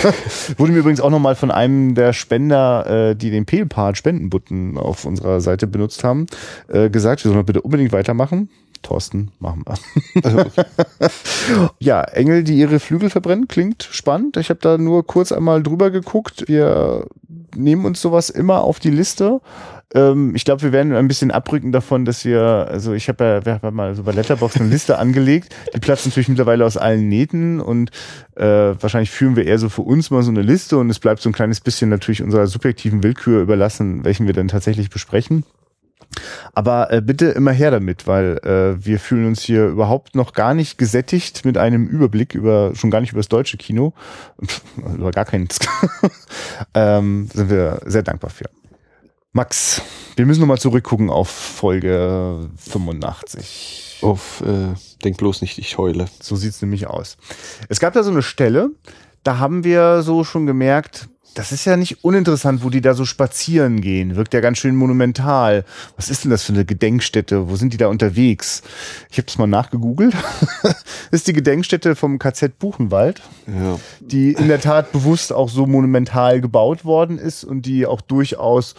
Wurde 0.57 0.73
mir 0.73 0.79
übrigens 0.79 1.01
auch 1.01 1.11
nochmal 1.11 1.37
von 1.37 1.53
einem 1.53 1.95
der 1.95 2.13
Spender, 2.13 3.11
äh, 3.11 3.15
die 3.15 3.31
den 3.31 3.47
Pelpart 3.47 3.97
Spendenbutton 3.97 4.79
auf 4.79 5.05
unserer 5.05 5.41
Seite 5.41 5.69
benutzt 5.69 6.03
haben, 6.03 6.27
äh, 6.67 6.91
gesagt, 6.91 7.25
wir 7.25 7.31
sollen 7.31 7.47
bitte 7.47 7.63
unbedingt 7.63 7.93
weitermachen. 7.93 8.49
Thorsten, 8.83 9.31
machen 9.39 9.65
wir. 9.67 10.25
Also, 10.25 10.39
okay. 10.41 10.65
ja, 11.79 12.03
Engel, 12.03 12.45
die 12.45 12.59
ihre 12.59 12.81
Flügel 12.81 13.11
verbrennen, 13.11 13.49
klingt 13.49 13.83
spannend. 13.83 14.37
Ich 14.37 14.51
habe 14.51 14.61
da 14.61 14.79
nur 14.79 15.07
kurz 15.07 15.33
einmal 15.33 15.63
drüber 15.63 15.91
geguckt. 15.91 16.45
Wir 16.49 17.07
nehmen 17.55 17.85
uns 17.85 18.01
sowas 18.01 18.31
immer 18.31 18.63
auf 18.63 18.81
die 18.81 18.91
Liste. 18.91 19.41
Ähm, 19.93 20.35
ich 20.35 20.45
glaube, 20.45 20.63
wir 20.63 20.73
werden 20.73 20.95
ein 20.95 21.09
bisschen 21.09 21.31
abrücken 21.31 21.73
davon, 21.73 22.05
dass 22.05 22.25
wir, 22.25 22.43
also 22.43 22.93
ich 22.93 23.09
habe 23.09 23.25
ja, 23.25 23.45
wir 23.45 23.61
haben 23.63 23.77
mal 23.77 23.95
so 23.95 24.03
bei 24.05 24.13
Letterbox 24.13 24.57
eine 24.57 24.69
Liste 24.69 24.99
angelegt. 24.99 25.55
Die 25.75 25.81
platzt 25.81 26.07
natürlich 26.07 26.29
mittlerweile 26.29 26.65
aus 26.65 26.77
allen 26.77 27.09
Nähten 27.09 27.61
und 27.61 27.91
äh, 28.37 28.45
wahrscheinlich 28.45 29.11
führen 29.11 29.37
wir 29.37 29.47
eher 29.47 29.59
so 29.59 29.69
für 29.69 29.83
uns 29.83 30.11
mal 30.11 30.23
so 30.23 30.31
eine 30.31 30.43
Liste 30.43 30.79
und 30.79 30.91
es 30.91 31.01
bleibt 31.01 31.21
so 31.21 31.29
ein 31.29 31.33
kleines 31.33 31.61
bisschen 31.61 31.91
natürlich 31.91 32.23
unserer 32.23 32.47
subjektiven 32.47 33.03
Willkür 33.03 33.43
überlassen, 33.43 34.05
welchen 34.05 34.27
wir 34.27 34.35
dann 34.35 34.49
tatsächlich 34.49 34.91
besprechen. 34.91 35.45
Aber 36.53 36.93
äh, 36.93 37.01
bitte 37.01 37.27
immer 37.27 37.53
her 37.53 37.71
damit, 37.71 38.07
weil 38.07 38.39
äh, 38.39 38.85
wir 38.85 38.99
fühlen 38.99 39.27
uns 39.27 39.43
hier 39.43 39.67
überhaupt 39.67 40.15
noch 40.15 40.33
gar 40.33 40.55
nicht 40.55 40.79
gesättigt 40.79 41.45
mit 41.45 41.57
einem 41.57 41.87
Überblick 41.87 42.35
über, 42.35 42.73
schon 42.75 42.91
gar 42.91 43.01
nicht 43.01 43.13
über 43.13 43.21
das 43.21 43.29
deutsche 43.29 43.57
Kino, 43.57 43.93
über 44.77 45.11
gar 45.11 45.25
keins. 45.25 45.59
ähm, 46.75 47.29
sind 47.33 47.51
wir 47.51 47.81
sehr 47.87 48.03
dankbar 48.03 48.31
für. 48.31 48.47
Max, 49.33 49.81
wir 50.17 50.27
müssen 50.27 50.41
nochmal 50.41 50.59
zurückgucken 50.59 51.09
auf 51.09 51.31
Folge 51.31 52.51
85. 52.57 53.99
Auf, 54.03 54.41
äh, 54.41 54.75
denk 55.05 55.19
bloß 55.19 55.43
nicht, 55.43 55.59
ich 55.59 55.79
heule. 55.79 56.07
So 56.21 56.35
sieht's 56.35 56.61
nämlich 56.63 56.89
aus. 56.89 57.17
Es 57.69 57.79
gab 57.79 57.93
da 57.93 58.03
so 58.03 58.11
eine 58.11 58.23
Stelle, 58.23 58.71
da 59.23 59.39
haben 59.39 59.63
wir 59.63 60.03
so 60.03 60.25
schon 60.25 60.47
gemerkt, 60.47 61.10
das 61.35 61.53
ist 61.53 61.65
ja 61.65 61.77
nicht 61.77 62.05
uninteressant, 62.05 62.65
wo 62.65 62.71
die 62.71 62.81
da 62.81 62.95
so 62.95 63.05
spazieren 63.05 63.81
gehen. 63.81 64.17
Wirkt 64.17 64.35
ja 64.35 64.41
ganz 64.41 64.59
schön 64.59 64.75
monumental. 64.75 65.65
Was 65.97 66.11
ist 66.11 66.25
denn 66.25 66.31
das 66.31 66.43
für 66.43 66.53
eine 66.53 66.65
Gedenkstätte? 66.65 67.49
Wo 67.49 67.57
sind 67.57 67.73
die 67.73 67.77
da 67.77 67.89
unterwegs? 67.89 68.63
Ich 69.11 69.19
habe 69.19 69.27
das 69.27 69.39
mal 69.39 69.47
nachgegoogelt. 69.47 70.15
ist 71.11 71.29
die 71.29 71.33
Gedenkstätte 71.33 71.95
vom 71.95 72.19
KZ 72.19 72.59
Buchenwald, 72.59 73.23
ja. 73.47 73.79
die 74.01 74.33
in 74.33 74.49
der 74.49 74.61
Tat 74.61 74.93
bewusst 74.93 75.33
auch 75.33 75.49
so 75.49 75.67
monumental 75.67 76.41
gebaut 76.41 76.85
worden 76.85 77.19
ist 77.19 77.45
und 77.45 77.67
die 77.67 77.87
auch 77.87 78.01
durchaus 78.01 78.75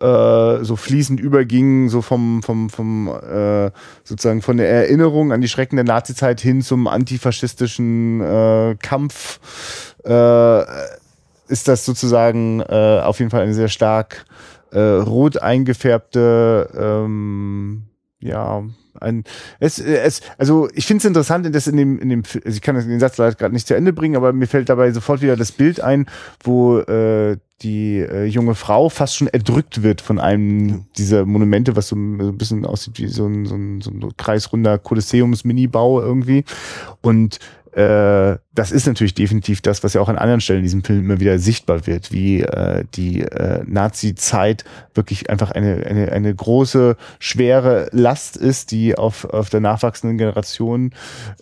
äh, 0.00 0.64
so 0.64 0.76
fließend 0.76 1.20
überging, 1.20 1.88
so 1.88 2.02
vom, 2.02 2.42
vom, 2.42 2.68
vom 2.68 3.08
äh, 3.08 3.70
sozusagen 4.02 4.42
von 4.42 4.56
der 4.58 4.68
Erinnerung 4.68 5.32
an 5.32 5.40
die 5.40 5.48
Schrecken 5.48 5.76
der 5.76 5.84
Nazizeit 5.84 6.40
hin 6.40 6.62
zum 6.62 6.86
antifaschistischen 6.86 8.20
äh, 8.20 8.76
Kampf. 8.82 9.40
Äh, 10.04 10.64
ist 11.48 11.68
das 11.68 11.84
sozusagen 11.84 12.60
äh, 12.60 13.00
auf 13.02 13.18
jeden 13.18 13.30
Fall 13.30 13.42
eine 13.42 13.54
sehr 13.54 13.68
stark 13.68 14.24
äh, 14.72 14.78
rot 14.80 15.40
eingefärbte 15.40 16.70
ähm, 16.76 17.84
ja, 18.20 18.64
ein, 19.00 19.24
es, 19.60 19.78
es, 19.78 20.20
also 20.38 20.68
ich 20.74 20.86
finde 20.86 21.00
es 21.00 21.04
interessant, 21.04 21.52
dass 21.54 21.66
in 21.66 21.76
dem, 21.76 21.98
in 21.98 22.08
dem, 22.08 22.22
also 22.44 22.56
ich 22.56 22.62
kann 22.62 22.76
den 22.76 23.00
Satz 23.00 23.18
leider 23.18 23.34
gerade 23.34 23.54
nicht 23.54 23.66
zu 23.66 23.74
Ende 23.74 23.92
bringen, 23.92 24.16
aber 24.16 24.32
mir 24.32 24.46
fällt 24.46 24.68
dabei 24.68 24.90
sofort 24.92 25.20
wieder 25.20 25.36
das 25.36 25.52
Bild 25.52 25.80
ein, 25.80 26.06
wo 26.42 26.78
äh, 26.78 27.36
die 27.62 27.98
äh, 27.98 28.24
junge 28.24 28.54
Frau 28.54 28.88
fast 28.88 29.16
schon 29.16 29.28
erdrückt 29.28 29.82
wird 29.82 30.00
von 30.00 30.18
einem 30.18 30.86
dieser 30.96 31.24
Monumente, 31.24 31.76
was 31.76 31.88
so, 31.88 31.96
ein 31.96 32.38
bisschen 32.38 32.64
aussieht 32.64 32.98
wie 32.98 33.08
so 33.08 33.26
ein, 33.26 33.46
so 33.46 33.54
ein, 33.54 33.80
so 33.80 33.90
ein 33.90 34.16
kreisrunder 34.16 34.78
Kolosseums-Mini-Bau 34.78 36.00
irgendwie. 36.00 36.44
Und 37.00 37.38
äh, 37.76 38.38
das 38.54 38.70
ist 38.70 38.86
natürlich 38.86 39.14
definitiv 39.14 39.60
das, 39.60 39.82
was 39.82 39.94
ja 39.94 40.00
auch 40.00 40.08
an 40.08 40.16
anderen 40.16 40.40
Stellen 40.40 40.60
in 40.60 40.64
diesem 40.64 40.84
Film 40.84 41.00
immer 41.00 41.18
wieder 41.18 41.38
sichtbar 41.40 41.86
wird, 41.86 42.12
wie 42.12 42.40
äh, 42.40 42.84
die 42.94 43.22
äh, 43.22 43.64
Nazi-Zeit 43.66 44.64
wirklich 44.94 45.28
einfach 45.28 45.50
eine, 45.50 45.84
eine, 45.84 46.12
eine 46.12 46.34
große, 46.34 46.96
schwere 47.18 47.88
Last 47.90 48.36
ist, 48.36 48.70
die 48.70 48.96
auf, 48.96 49.24
auf 49.24 49.50
der 49.50 49.60
nachwachsenden 49.60 50.18
Generation 50.18 50.92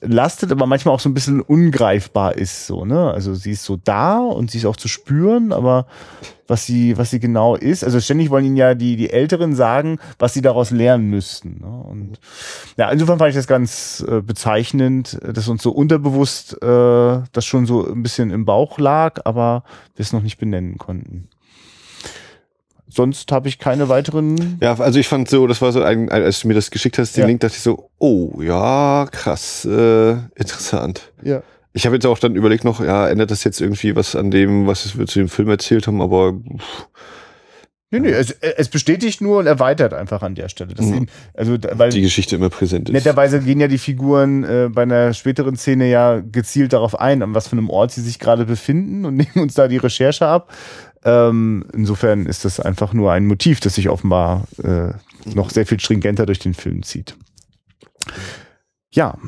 lastet, 0.01 0.53
aber 0.53 0.67
manchmal 0.67 0.95
auch 0.95 1.01
so 1.01 1.11
ein 1.11 1.15
bisschen 1.15 1.43
ungreifbar 1.43 2.37
ist. 2.37 2.67
So, 2.67 2.87
ne? 2.87 3.11
Also 3.11 3.35
sie 3.35 3.53
ist 3.53 3.65
so 3.65 3.77
da 3.77 4.19
und 4.19 4.51
sie 4.51 4.59
ist 4.59 4.67
auch 4.67 4.77
zu 4.77 4.89
spüren, 4.89 5.53
aber 5.53 5.87
was 6.47 6.67
sie, 6.67 6.97
was 6.99 7.11
sie 7.11 7.21
genau 7.21 7.57
ist. 7.57 7.85
Also 7.85 8.01
ständig 8.01 8.31
wollen 8.31 8.45
ihnen 8.45 8.57
ja 8.57 8.75
die, 8.75 8.97
die 8.97 9.11
Älteren 9.11 9.55
sagen, 9.55 9.99
was 10.19 10.35
sie 10.35 10.43
daraus 10.43 10.71
lernen 10.71 11.09
müssten. 11.09 11.61
Ne? 11.61 11.83
Und 11.85 12.19
ja, 12.77 12.91
insofern 12.91 13.19
fand 13.19 13.31
ich 13.31 13.37
das 13.37 13.47
ganz 13.47 14.05
äh, 14.09 14.21
bezeichnend, 14.21 15.19
dass 15.23 15.49
uns 15.49 15.63
so 15.63 15.71
unterbewusst 15.73 16.63
äh, 16.63 17.21
das 17.33 17.45
schon 17.45 17.67
so 17.67 17.87
ein 17.87 18.03
bisschen 18.03 18.31
im 18.31 18.45
Bauch 18.45 18.79
lag, 18.79 19.21
aber 19.25 19.65
wir 19.97 20.03
es 20.03 20.13
noch 20.13 20.23
nicht 20.23 20.39
benennen 20.39 20.79
konnten. 20.79 21.29
Sonst 22.95 23.33
habe 23.33 23.49
ich 23.49 23.59
keine 23.59 23.89
weiteren. 23.89 24.59
Ja, 24.61 24.79
also 24.79 24.99
ich 24.99 25.09
fand 25.09 25.27
so, 25.27 25.47
das 25.47 25.63
war 25.63 25.73
so 25.73 25.83
ein, 25.83 26.11
als 26.11 26.41
du 26.41 26.49
mir 26.49 26.55
das 26.55 26.71
geschickt 26.71 26.99
hast, 26.99 27.17
den 27.17 27.23
Ja. 27.23 27.27
Link, 27.27 27.41
dachte 27.41 27.55
ich 27.57 27.63
so, 27.63 27.89
oh 27.99 28.43
ja, 28.43 29.07
krass, 29.11 29.65
äh, 29.65 30.13
interessant. 30.35 31.11
Ja. 31.23 31.43
Ich 31.73 31.87
habe 31.87 31.97
jetzt 31.97 32.07
auch 32.07 32.19
dann 32.19 32.37
überlegt 32.37 32.65
noch, 32.65 32.81
ja, 32.81 33.09
ändert 33.09 33.31
das 33.31 33.45
jetzt 33.45 33.61
irgendwie 33.61 33.97
was 33.97 34.15
an 34.15 34.31
dem, 34.31 34.67
was 34.67 34.99
wir 34.99 35.07
zu 35.07 35.19
dem 35.19 35.29
Film 35.29 35.49
erzählt 35.49 35.87
haben, 35.87 36.03
aber 36.03 36.33
pff, 36.33 36.87
Nee, 37.93 38.01
nee, 38.01 38.09
es, 38.09 38.31
es 38.31 38.71
bestätigt 38.71 39.21
nur 39.21 39.39
und 39.39 39.47
erweitert 39.47 39.93
einfach 39.93 40.23
an 40.23 40.35
der 40.35 40.49
Stelle. 40.49 40.75
Mhm. 40.79 40.95
eben, 40.95 41.07
also, 41.35 41.59
weil 41.73 41.91
die 41.91 42.01
Geschichte 42.01 42.37
immer 42.37 42.49
präsent 42.49 42.89
ist. 42.89 42.95
netterweise 42.95 43.41
gehen 43.41 43.61
ja 43.61 43.69
die 43.69 43.77
Figuren 43.77 44.45
äh, 44.45 44.71
bei 44.73 44.83
einer 44.83 45.13
späteren 45.13 45.57
Szene 45.57 45.91
ja 45.91 46.21
gezielt 46.21 46.73
darauf 46.73 46.99
ein, 46.99 47.23
an 47.23 47.35
was 47.35 47.49
für 47.49 47.53
einem 47.53 47.69
Ort 47.69 47.93
sie 47.93 48.01
sich 48.01 48.19
gerade 48.19 48.47
befinden 48.47 49.05
und 49.05 49.17
nehmen 49.17 49.35
uns 49.37 49.53
da 49.53 49.69
die 49.69 49.77
Recherche 49.77 50.27
ab. 50.27 50.51
Ähm, 51.05 51.67
insofern 51.75 52.25
ist 52.25 52.47
das 52.47 52.61
einfach 52.61 52.95
nur 52.95 53.13
ein 53.13 53.27
Motiv, 53.27 53.61
das 53.61 53.75
sich 53.75 53.91
offenbar 53.91 54.45
äh, 54.65 54.95
noch 55.35 55.51
sehr 55.51 55.67
viel 55.67 55.79
stringenter 55.79 56.25
durch 56.25 56.39
den 56.39 56.55
Film 56.55 56.83
zieht. 56.85 57.15
Ja, 58.91 59.19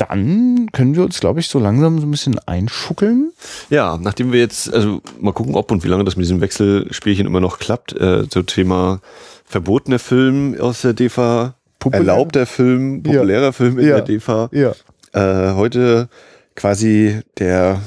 dann 0.00 0.68
können 0.72 0.94
wir 0.96 1.04
uns, 1.04 1.20
glaube 1.20 1.40
ich, 1.40 1.48
so 1.48 1.58
langsam 1.58 1.98
so 2.00 2.06
ein 2.06 2.10
bisschen 2.10 2.38
einschuckeln. 2.38 3.32
Ja, 3.68 3.98
nachdem 4.00 4.32
wir 4.32 4.40
jetzt, 4.40 4.72
also 4.72 5.02
mal 5.20 5.32
gucken, 5.32 5.54
ob 5.54 5.70
und 5.70 5.84
wie 5.84 5.88
lange 5.88 6.04
das 6.04 6.16
mit 6.16 6.24
diesem 6.24 6.40
Wechselspielchen 6.40 7.26
immer 7.26 7.40
noch 7.40 7.58
klappt, 7.58 7.92
äh, 7.92 8.24
so 8.32 8.42
Thema 8.42 9.00
verbotener 9.44 9.98
Film 9.98 10.56
aus 10.60 10.82
der 10.82 10.92
DEFA, 10.94 11.54
Puppe- 11.78 11.96
erlaubter 11.96 12.46
Film, 12.46 13.02
populärer 13.02 13.52
Film 13.52 13.78
in 13.78 13.86
Ja. 13.88 13.96
der 13.96 14.02
DEFA. 14.04 14.48
Ja. 14.52 14.72
Äh, 15.12 15.54
heute 15.54 16.08
quasi 16.54 17.20
der, 17.38 17.80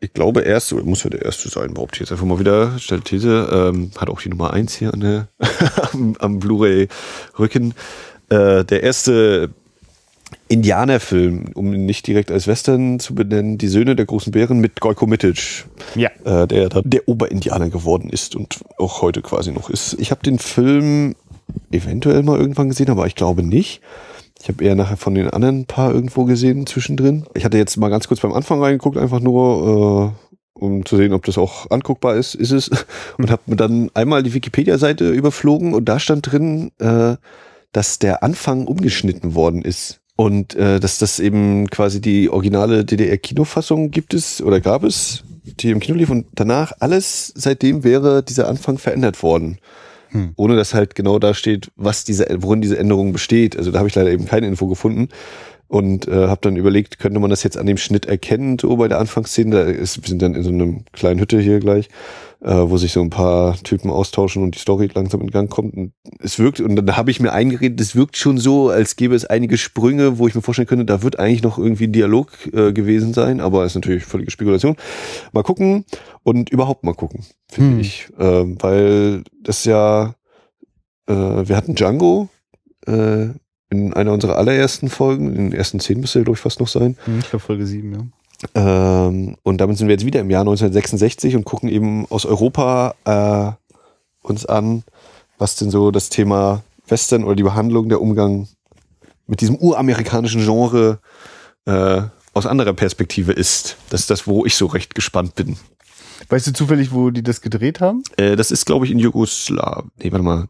ich 0.00 0.12
glaube, 0.12 0.40
erste, 0.42 0.74
oder 0.76 0.84
muss 0.84 1.02
ja 1.04 1.10
der 1.10 1.22
erste 1.24 1.48
sein, 1.48 1.74
behaupte 1.74 1.96
ich 1.96 2.00
jetzt 2.00 2.12
einfach 2.12 2.26
mal 2.26 2.38
wieder, 2.38 2.78
stellt 2.78 3.04
These, 3.06 3.48
ähm, 3.50 3.90
hat 3.98 4.10
auch 4.10 4.20
die 4.20 4.28
Nummer 4.28 4.52
eins 4.52 4.74
hier 4.74 4.92
an 4.92 5.00
der, 5.00 5.28
am, 5.92 6.14
am 6.18 6.38
Blu-ray-Rücken. 6.40 7.74
Äh, 8.28 8.64
der 8.64 8.82
erste 8.82 9.50
Indianerfilm, 10.48 11.46
um 11.54 11.72
ihn 11.74 11.86
nicht 11.86 12.06
direkt 12.06 12.30
als 12.30 12.46
Western 12.46 13.00
zu 13.00 13.14
benennen, 13.14 13.58
Die 13.58 13.68
Söhne 13.68 13.94
der 13.96 14.06
großen 14.06 14.32
Bären 14.32 14.60
mit 14.60 14.80
Gojko 14.80 15.06
Mitic, 15.06 15.66
Ja. 15.94 16.10
äh, 16.24 16.46
der 16.46 16.68
der 16.68 17.08
Oberindianer 17.08 17.70
geworden 17.70 18.10
ist 18.10 18.34
und 18.34 18.60
auch 18.78 19.02
heute 19.02 19.22
quasi 19.22 19.52
noch 19.52 19.70
ist. 19.70 19.96
Ich 19.98 20.10
habe 20.10 20.22
den 20.22 20.38
Film 20.38 21.14
eventuell 21.70 22.22
mal 22.22 22.38
irgendwann 22.38 22.68
gesehen, 22.68 22.90
aber 22.90 23.06
ich 23.06 23.14
glaube 23.14 23.42
nicht. 23.42 23.80
Ich 24.40 24.48
habe 24.48 24.62
eher 24.64 24.74
nachher 24.74 24.96
von 24.96 25.14
den 25.14 25.28
anderen 25.30 25.66
paar 25.66 25.92
irgendwo 25.92 26.24
gesehen 26.24 26.66
zwischendrin. 26.66 27.24
Ich 27.34 27.44
hatte 27.44 27.58
jetzt 27.58 27.76
mal 27.76 27.88
ganz 27.88 28.06
kurz 28.08 28.20
beim 28.20 28.32
Anfang 28.32 28.62
reingeguckt, 28.62 28.96
einfach 28.96 29.20
nur, 29.20 30.14
äh, 30.14 30.60
um 30.60 30.84
zu 30.86 30.96
sehen, 30.96 31.12
ob 31.12 31.24
das 31.24 31.38
auch 31.38 31.70
anguckbar 31.70 32.14
ist, 32.16 32.34
ist 32.34 32.52
es. 32.52 32.70
Und 33.18 33.30
habe 33.30 33.42
mir 33.46 33.56
dann 33.56 33.90
einmal 33.94 34.22
die 34.22 34.34
Wikipedia-Seite 34.34 35.10
überflogen 35.10 35.74
und 35.74 35.86
da 35.88 35.98
stand 35.98 36.30
drin, 36.30 36.70
äh, 36.78 37.16
dass 37.72 37.98
der 37.98 38.22
Anfang 38.22 38.66
umgeschnitten 38.66 39.34
worden 39.34 39.62
ist. 39.62 40.00
Und 40.20 40.56
äh, 40.56 40.80
dass 40.80 40.98
das 40.98 41.20
eben 41.20 41.70
quasi 41.70 42.00
die 42.00 42.28
originale 42.28 42.84
DDR-Kinofassung 42.84 43.92
gibt 43.92 44.14
es 44.14 44.42
oder 44.42 44.60
gab 44.60 44.82
es, 44.82 45.22
die 45.44 45.70
im 45.70 45.78
Kino 45.78 45.96
lief 45.96 46.10
und 46.10 46.26
danach 46.34 46.72
alles 46.80 47.32
seitdem 47.36 47.84
wäre 47.84 48.24
dieser 48.24 48.48
Anfang 48.48 48.78
verändert 48.78 49.22
worden. 49.22 49.58
Hm. 50.08 50.32
Ohne 50.34 50.56
dass 50.56 50.74
halt 50.74 50.96
genau 50.96 51.20
da 51.20 51.34
steht, 51.34 51.70
was 51.76 52.02
diese, 52.02 52.26
worin 52.38 52.60
diese 52.60 52.76
Änderung 52.80 53.12
besteht. 53.12 53.56
Also 53.56 53.70
da 53.70 53.78
habe 53.78 53.86
ich 53.88 53.94
leider 53.94 54.10
eben 54.10 54.26
keine 54.26 54.48
Info 54.48 54.66
gefunden 54.66 55.08
und 55.68 56.08
äh, 56.08 56.26
habe 56.26 56.40
dann 56.40 56.56
überlegt, 56.56 56.98
könnte 56.98 57.20
man 57.20 57.30
das 57.30 57.44
jetzt 57.44 57.56
an 57.56 57.66
dem 57.66 57.76
Schnitt 57.76 58.06
erkennen, 58.06 58.58
so 58.58 58.76
bei 58.76 58.88
der 58.88 58.98
Anfangsszene. 58.98 59.54
Da 59.54 59.62
ist, 59.70 60.02
wir 60.02 60.08
sind 60.08 60.20
dann 60.20 60.34
in 60.34 60.42
so 60.42 60.50
einer 60.50 60.80
kleinen 60.90 61.20
Hütte 61.20 61.38
hier 61.38 61.60
gleich, 61.60 61.90
äh, 62.40 62.54
wo 62.54 62.76
sich 62.76 62.92
so 62.92 63.00
ein 63.00 63.10
paar 63.10 63.56
Typen 63.62 63.90
austauschen 63.90 64.42
und 64.42 64.54
die 64.54 64.58
Story 64.60 64.88
langsam 64.94 65.20
in 65.22 65.30
Gang 65.30 65.50
kommt. 65.50 65.74
Und 65.74 65.92
es 66.20 66.38
wirkt, 66.38 66.60
und 66.60 66.76
dann 66.76 66.96
habe 66.96 67.10
ich 67.10 67.18
mir 67.20 67.32
eingeredet, 67.32 67.80
es 67.80 67.96
wirkt 67.96 68.16
schon 68.16 68.38
so, 68.38 68.68
als 68.70 68.96
gäbe 68.96 69.14
es 69.14 69.24
einige 69.24 69.58
Sprünge, 69.58 70.18
wo 70.18 70.28
ich 70.28 70.34
mir 70.34 70.42
vorstellen 70.42 70.68
könnte, 70.68 70.84
da 70.84 71.02
wird 71.02 71.18
eigentlich 71.18 71.42
noch 71.42 71.58
irgendwie 71.58 71.84
ein 71.88 71.92
Dialog 71.92 72.30
äh, 72.52 72.72
gewesen 72.72 73.12
sein, 73.12 73.40
aber 73.40 73.64
ist 73.64 73.74
natürlich 73.74 74.04
völlige 74.04 74.30
Spekulation. 74.30 74.76
Mal 75.32 75.42
gucken 75.42 75.84
und 76.22 76.50
überhaupt 76.50 76.84
mal 76.84 76.94
gucken, 76.94 77.24
finde 77.50 77.72
Hm. 77.74 77.80
ich. 77.80 78.08
Ähm, 78.18 78.56
weil 78.60 79.24
das 79.42 79.64
ja, 79.64 80.14
äh, 81.08 81.12
wir 81.14 81.56
hatten 81.56 81.74
Django, 81.74 82.28
äh, 82.86 83.26
in 83.70 83.92
einer 83.92 84.12
unserer 84.14 84.36
allerersten 84.38 84.88
Folgen, 84.88 85.28
in 85.34 85.50
den 85.50 85.52
ersten 85.52 85.78
zehn 85.78 86.00
müsste 86.00 86.20
er, 86.20 86.24
glaube 86.24 86.36
ich, 86.36 86.40
fast 86.42 86.58
noch 86.60 86.68
sein. 86.68 86.96
Hm, 87.04 87.18
Ich 87.18 87.28
glaube 87.28 87.44
Folge 87.44 87.66
7, 87.66 87.92
ja. 87.92 87.98
Ähm, 88.54 89.36
und 89.42 89.58
damit 89.60 89.78
sind 89.78 89.88
wir 89.88 89.94
jetzt 89.94 90.06
wieder 90.06 90.20
im 90.20 90.30
Jahr 90.30 90.42
1966 90.42 91.34
und 91.36 91.44
gucken 91.44 91.68
eben 91.68 92.06
aus 92.10 92.24
Europa 92.24 92.94
äh, 93.04 93.52
uns 94.26 94.46
an, 94.46 94.84
was 95.38 95.56
denn 95.56 95.70
so 95.70 95.90
das 95.90 96.08
Thema 96.08 96.62
Western 96.86 97.24
oder 97.24 97.36
die 97.36 97.42
Behandlung, 97.42 97.88
der 97.88 98.00
Umgang 98.00 98.48
mit 99.26 99.40
diesem 99.40 99.56
uramerikanischen 99.56 100.42
Genre 100.42 101.00
äh, 101.66 102.02
aus 102.32 102.46
anderer 102.46 102.72
Perspektive 102.72 103.32
ist. 103.32 103.76
Das 103.90 104.00
ist 104.00 104.10
das, 104.10 104.26
wo 104.26 104.46
ich 104.46 104.54
so 104.54 104.66
recht 104.66 104.94
gespannt 104.94 105.34
bin. 105.34 105.56
Weißt 106.30 106.46
du 106.46 106.52
zufällig, 106.52 106.92
wo 106.92 107.10
die 107.10 107.22
das 107.22 107.40
gedreht 107.40 107.80
haben? 107.80 108.02
Äh, 108.16 108.36
das 108.36 108.50
ist, 108.50 108.66
glaube 108.66 108.84
ich, 108.84 108.90
in 108.90 108.98
Jugoslawien. 108.98 109.90
Nee, 110.02 110.12
warte 110.12 110.24
mal. 110.24 110.48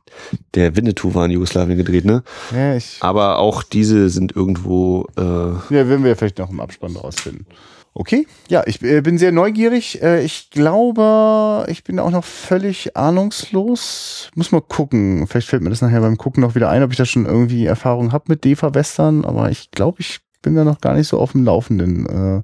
Der 0.55 0.77
Winnetou 0.77 1.15
war 1.15 1.27
in 1.27 1.31
Jugoslawien 1.33 1.77
gedreht, 1.77 2.05
ne? 2.05 2.23
Ja, 2.53 2.75
ich. 2.75 2.97
Aber 3.01 3.39
auch 3.39 3.63
diese 3.63 4.09
sind 4.09 4.35
irgendwo 4.35 5.07
äh, 5.17 5.23
Ja, 5.23 5.89
werden 5.89 6.05
wir 6.05 6.17
vielleicht 6.17 6.39
noch 6.39 6.51
im 6.51 6.61
Abspann 6.61 6.97
rausfinden. 6.97 7.47
Okay, 7.99 8.29
ja, 8.49 8.63
ich 8.65 8.81
äh, 8.81 9.01
bin 9.01 9.19
sehr 9.19 9.33
neugierig. 9.33 10.01
Äh, 10.01 10.23
ich 10.23 10.51
glaube, 10.51 11.67
ich 11.69 11.83
bin 11.83 11.99
auch 11.99 12.13
noch 12.13 12.23
völlig 12.23 12.97
ahnungslos. 12.97 14.31
Muss 14.37 14.53
mal 14.53 14.61
gucken. 14.61 15.27
Vielleicht 15.27 15.49
fällt 15.49 15.65
mir 15.65 15.71
das 15.71 15.83
nachher 15.83 16.01
beim 16.01 16.17
Gucken 16.17 16.43
noch 16.43 16.55
wieder 16.55 16.71
ein, 16.71 16.85
ob 16.85 16.93
ich 16.93 16.97
da 16.97 17.05
schon 17.05 17.27
irgendwie 17.27 17.67
Erfahrung 17.67 18.13
habe 18.13 18.27
mit 18.29 18.45
DEFA-Western. 18.45 19.25
Aber 19.25 19.51
ich 19.51 19.73
glaube, 19.73 19.97
ich 19.99 20.21
bin 20.43 20.55
da 20.55 20.63
noch 20.63 20.81
gar 20.81 20.95
nicht 20.95 21.09
so 21.09 21.19
auf 21.19 21.33
dem 21.33 21.45
Laufenden. 21.45 22.07
Äh, 22.07 22.43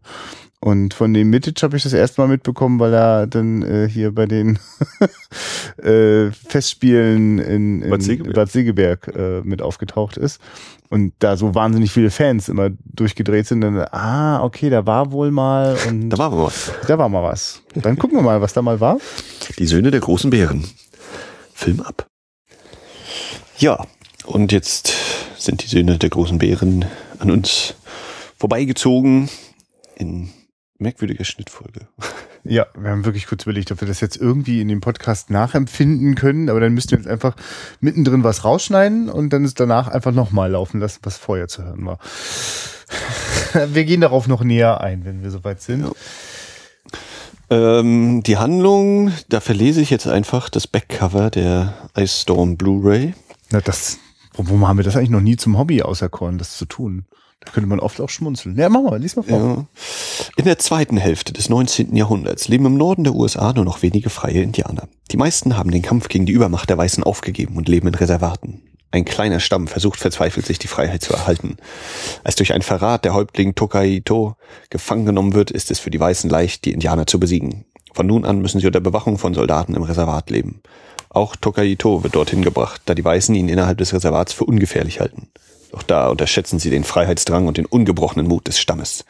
und 0.64 0.94
von 0.94 1.12
dem 1.12 1.29
Mitic 1.29 1.62
habe 1.62 1.77
ich 1.77 1.83
das 1.83 1.92
erste 1.92 2.22
Mal 2.22 2.27
mitbekommen, 2.27 2.81
weil 2.81 2.94
er 2.94 3.27
dann 3.27 3.61
äh, 3.61 3.87
hier 3.87 4.14
bei 4.14 4.24
den 4.24 4.59
äh, 5.77 6.31
Festspielen 6.31 7.38
in, 7.38 7.83
in 7.83 7.90
Bad 7.90 8.03
Segeberg. 8.03 8.35
Bad 8.35 8.50
Segeberg 8.50 9.12
äh, 9.14 9.42
mit 9.42 9.61
aufgetaucht 9.61 10.16
ist. 10.16 10.40
Und 10.88 11.12
da 11.18 11.37
so 11.37 11.55
wahnsinnig 11.55 11.92
viele 11.92 12.11
Fans 12.11 12.48
immer 12.48 12.70
durchgedreht 12.83 13.46
sind, 13.46 13.61
dann, 13.61 13.77
ah, 13.77 14.42
okay, 14.42 14.70
da 14.70 14.87
war 14.87 15.12
wohl 15.12 15.31
mal 15.31 15.77
und 15.87 16.09
da 16.09 16.16
wir 16.16 16.44
was. 16.44 16.72
da 16.88 16.96
war 16.96 17.11
mal 17.11 17.22
was. 17.22 17.61
Dann 17.74 17.98
gucken 17.98 18.16
wir 18.16 18.22
mal, 18.22 18.40
was 18.40 18.55
da 18.55 18.62
mal 18.62 18.81
war. 18.81 18.96
Die 19.59 19.66
Söhne 19.66 19.90
der 19.90 20.00
großen 20.00 20.31
Bären. 20.31 20.64
Film 21.53 21.83
ab. 21.83 22.07
Ja, 23.59 23.85
und 24.24 24.50
jetzt 24.50 24.94
sind 25.37 25.62
die 25.62 25.68
Söhne 25.68 25.98
der 25.98 26.09
großen 26.09 26.38
Bären 26.38 26.87
an 27.18 27.31
uns 27.31 27.74
vorbeigezogen 28.38 29.29
in 29.96 30.31
merkwürdiger 30.79 31.25
Schnittfolge. 31.25 31.89
Ja, 32.47 32.67
wir 32.79 32.91
haben 32.91 33.07
wirklich 33.07 33.27
kurz 33.27 33.45
überlegt, 33.45 33.73
ob 33.73 33.81
wir 33.81 33.89
das 33.89 34.03
jetzt 34.03 34.19
irgendwie 34.19 34.61
in 34.61 34.69
dem 34.69 34.83
Podcast 34.83 35.31
nachempfinden 35.31 36.15
können, 36.15 36.51
aber 36.51 36.61
dann 36.61 36.75
müssten 36.75 36.91
wir 36.91 36.99
jetzt 36.99 37.09
einfach 37.09 37.35
mittendrin 37.81 38.23
was 38.23 38.45
rausschneiden 38.45 39.09
und 39.09 39.31
dann 39.31 39.47
ist 39.47 39.59
danach 39.59 39.89
einfach 39.89 40.13
nochmal 40.13 40.51
laufen 40.51 40.79
lassen, 40.79 40.99
was 41.05 41.17
vorher 41.17 41.49
zu 41.49 41.65
hören 41.65 41.87
war. 41.87 41.99
Wir 43.73 43.85
gehen 43.87 44.03
darauf 44.03 44.29
noch 44.29 44.45
näher 44.45 44.83
ein, 44.83 45.07
wenn 45.07 45.23
wir 45.23 45.31
soweit 45.31 45.63
sind. 45.63 45.87
Ähm, 47.49 48.23
die 48.23 48.37
Handlung, 48.37 49.11
da 49.31 49.41
verlese 49.41 49.81
ich 49.81 49.89
jetzt 49.89 50.07
einfach 50.07 50.51
das 50.51 50.67
Backcover 50.67 51.31
der 51.31 51.73
Ice 51.97 52.21
Storm 52.21 52.59
Blu-ray. 52.59 53.15
Na, 53.53 53.63
das 53.63 53.99
Warum 54.37 54.67
haben 54.67 54.79
wir 54.79 54.85
das 54.85 54.97
eigentlich 54.97 55.11
noch 55.11 55.21
nie 55.21 55.37
zum 55.37 55.59
Hobby 55.59 55.83
auserkoren, 55.83 56.39
das 56.39 56.57
zu 56.57 56.67
tun? 56.67 57.05
Da 57.45 57.53
könnte 57.53 57.69
man 57.69 57.81
oft 57.81 58.01
auch 58.01 58.09
schmunzeln. 58.09 58.57
Ja, 58.59 58.69
mach 58.69 58.83
mal, 58.83 59.01
lies 59.01 59.17
mal 59.17 59.23
vor. 59.23 59.39
Ja. 59.39 59.67
In 60.37 60.45
der 60.45 60.59
zweiten 60.59 60.97
Hälfte 60.97 61.33
des 61.33 61.49
19. 61.49 61.95
Jahrhunderts 61.95 62.49
leben 62.49 62.67
im 62.67 62.77
Norden 62.77 63.05
der 63.05 63.15
USA 63.15 63.53
nur 63.53 63.65
noch 63.65 63.83
wenige 63.83 64.11
freie 64.11 64.43
Indianer. 64.43 64.89
Die 65.11 65.17
meisten 65.17 65.57
haben 65.57 65.71
den 65.71 65.83
Kampf 65.83 66.09
gegen 66.09 66.27
die 66.27 66.33
Übermacht 66.33 66.71
der 66.71 66.79
Weißen 66.79 67.05
aufgegeben 67.05 67.57
und 67.57 67.69
leben 67.69 67.89
in 67.89 67.95
Reservaten. 67.95 68.63
Ein 68.95 69.05
kleiner 69.05 69.41
Stamm 69.41 69.67
versucht 69.67 69.99
verzweifelt, 69.99 70.47
sich 70.47 70.61
die 70.61 70.69
Freiheit 70.69 71.03
zu 71.03 71.13
erhalten. 71.15 71.57
Als 72.23 72.37
durch 72.37 72.53
einen 72.53 72.63
Verrat 72.63 73.05
der 73.05 73.13
Häuptling 73.13 73.57
Tokaito 73.57 74.37
gefangen 74.71 75.05
genommen 75.05 75.35
wird, 75.35 75.51
ist 75.51 75.73
es 75.73 75.81
für 75.81 75.91
die 75.91 75.99
Weißen 75.99 76.31
leicht, 76.31 76.65
die 76.65 76.73
Indianer 76.73 77.07
zu 77.07 77.19
besiegen. 77.19 77.65
Von 77.93 78.07
nun 78.07 78.25
an 78.25 78.41
müssen 78.41 78.61
sie 78.61 78.67
unter 78.69 78.81
Bewachung 78.81 79.19
von 79.19 79.35
Soldaten 79.35 79.75
im 79.75 79.83
Reservat 79.83 80.31
leben. 80.31 80.63
Auch 81.09 81.35
Tokaito 81.35 82.05
wird 82.05 82.15
dorthin 82.15 82.43
gebracht, 82.43 82.83
da 82.85 82.95
die 82.95 83.05
Weißen 83.05 83.35
ihn 83.35 83.49
innerhalb 83.49 83.79
des 83.79 83.93
Reservats 83.93 84.33
für 84.33 84.45
ungefährlich 84.45 85.01
halten. 85.01 85.29
Doch 85.75 85.83
da 85.83 86.07
unterschätzen 86.07 86.61
sie 86.61 86.71
den 86.71 86.85
Freiheitsdrang 86.85 87.49
und 87.49 87.57
den 87.57 87.67
ungebrochenen 87.67 88.29
Mut 88.29 88.47
des 88.47 88.61
Stammes. 88.61 89.05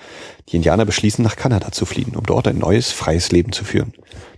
Die 0.49 0.57
Indianer 0.57 0.87
beschließen, 0.87 1.23
nach 1.23 1.37
Kanada 1.37 1.73
zu 1.73 1.85
fliehen, 1.85 2.17
um 2.17 2.25
dort 2.25 2.49
ein 2.49 2.57
neues, 2.57 2.91
freies 2.91 3.33
Leben 3.33 3.53
zu 3.53 3.67
führen. 3.67 3.93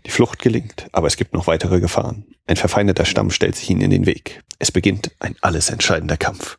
Die 0.06 0.10
Flucht 0.10 0.40
gelingt, 0.40 0.88
aber 0.90 1.06
es 1.06 1.16
gibt 1.16 1.34
noch 1.34 1.46
weitere 1.46 1.78
Gefahren. 1.78 2.24
Ein 2.48 2.56
verfeindeter 2.56 3.04
Stamm 3.04 3.30
stellt 3.30 3.54
sich 3.54 3.70
ihnen 3.70 3.80
in 3.80 3.90
den 3.90 4.06
Weg. 4.06 4.42
Es 4.58 4.72
beginnt 4.72 5.12
ein 5.20 5.36
alles 5.40 5.70
entscheidender 5.70 6.16
Kampf. 6.16 6.58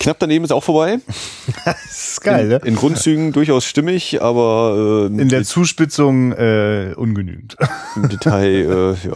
Knapp 0.00 0.18
daneben 0.18 0.44
ist 0.44 0.50
auch 0.50 0.64
vorbei. 0.64 0.98
das 1.64 1.84
ist 1.84 2.20
geil, 2.22 2.46
in, 2.46 2.48
ne? 2.48 2.60
in 2.64 2.74
Grundzügen 2.74 3.32
durchaus 3.32 3.64
stimmig, 3.64 4.20
aber 4.20 5.08
äh, 5.08 5.22
In 5.22 5.28
der 5.28 5.44
Zuspitzung 5.44 6.32
äh, 6.32 6.92
ungenügend. 6.96 7.56
im 7.94 8.08
Detail, 8.08 8.96
äh, 9.04 9.08
ja. 9.08 9.14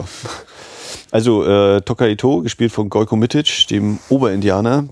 Also 1.10 1.44
äh, 1.44 1.80
Tokaito, 1.80 2.42
gespielt 2.42 2.70
von 2.70 2.88
Goiko 2.88 3.16
Mitic, 3.16 3.66
dem 3.68 3.98
Oberindianer. 4.10 4.90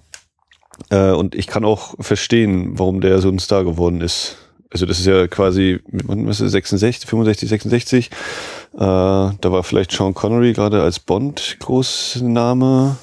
Äh, 0.90 1.10
und 1.10 1.34
ich 1.34 1.46
kann 1.46 1.64
auch 1.64 1.94
verstehen, 2.00 2.78
warum 2.78 3.00
der 3.00 3.20
so 3.20 3.28
ein 3.28 3.38
Star 3.38 3.64
geworden 3.64 4.00
ist. 4.00 4.36
Also 4.70 4.86
das 4.86 4.98
ist 4.98 5.06
ja 5.06 5.26
quasi, 5.26 5.80
wann 5.86 6.26
ist 6.28 6.40
es, 6.40 6.52
66, 6.52 7.08
65, 7.08 7.48
66. 7.48 8.06
Äh, 8.06 8.78
da 8.78 9.36
war 9.42 9.62
vielleicht 9.64 9.92
Sean 9.92 10.14
Connery 10.14 10.54
gerade 10.54 10.82
als 10.82 10.98
Bond 10.98 11.58
Großname. 11.60 12.96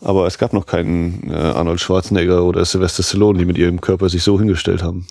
Aber 0.00 0.26
es 0.26 0.38
gab 0.38 0.52
noch 0.52 0.66
keinen 0.66 1.30
äh, 1.30 1.34
Arnold 1.34 1.80
Schwarzenegger 1.80 2.44
oder 2.44 2.64
Sylvester 2.64 3.02
Stallone, 3.02 3.38
die 3.38 3.46
mit 3.46 3.56
ihrem 3.56 3.80
Körper 3.80 4.08
sich 4.08 4.22
so 4.22 4.38
hingestellt 4.38 4.82
haben. 4.82 5.06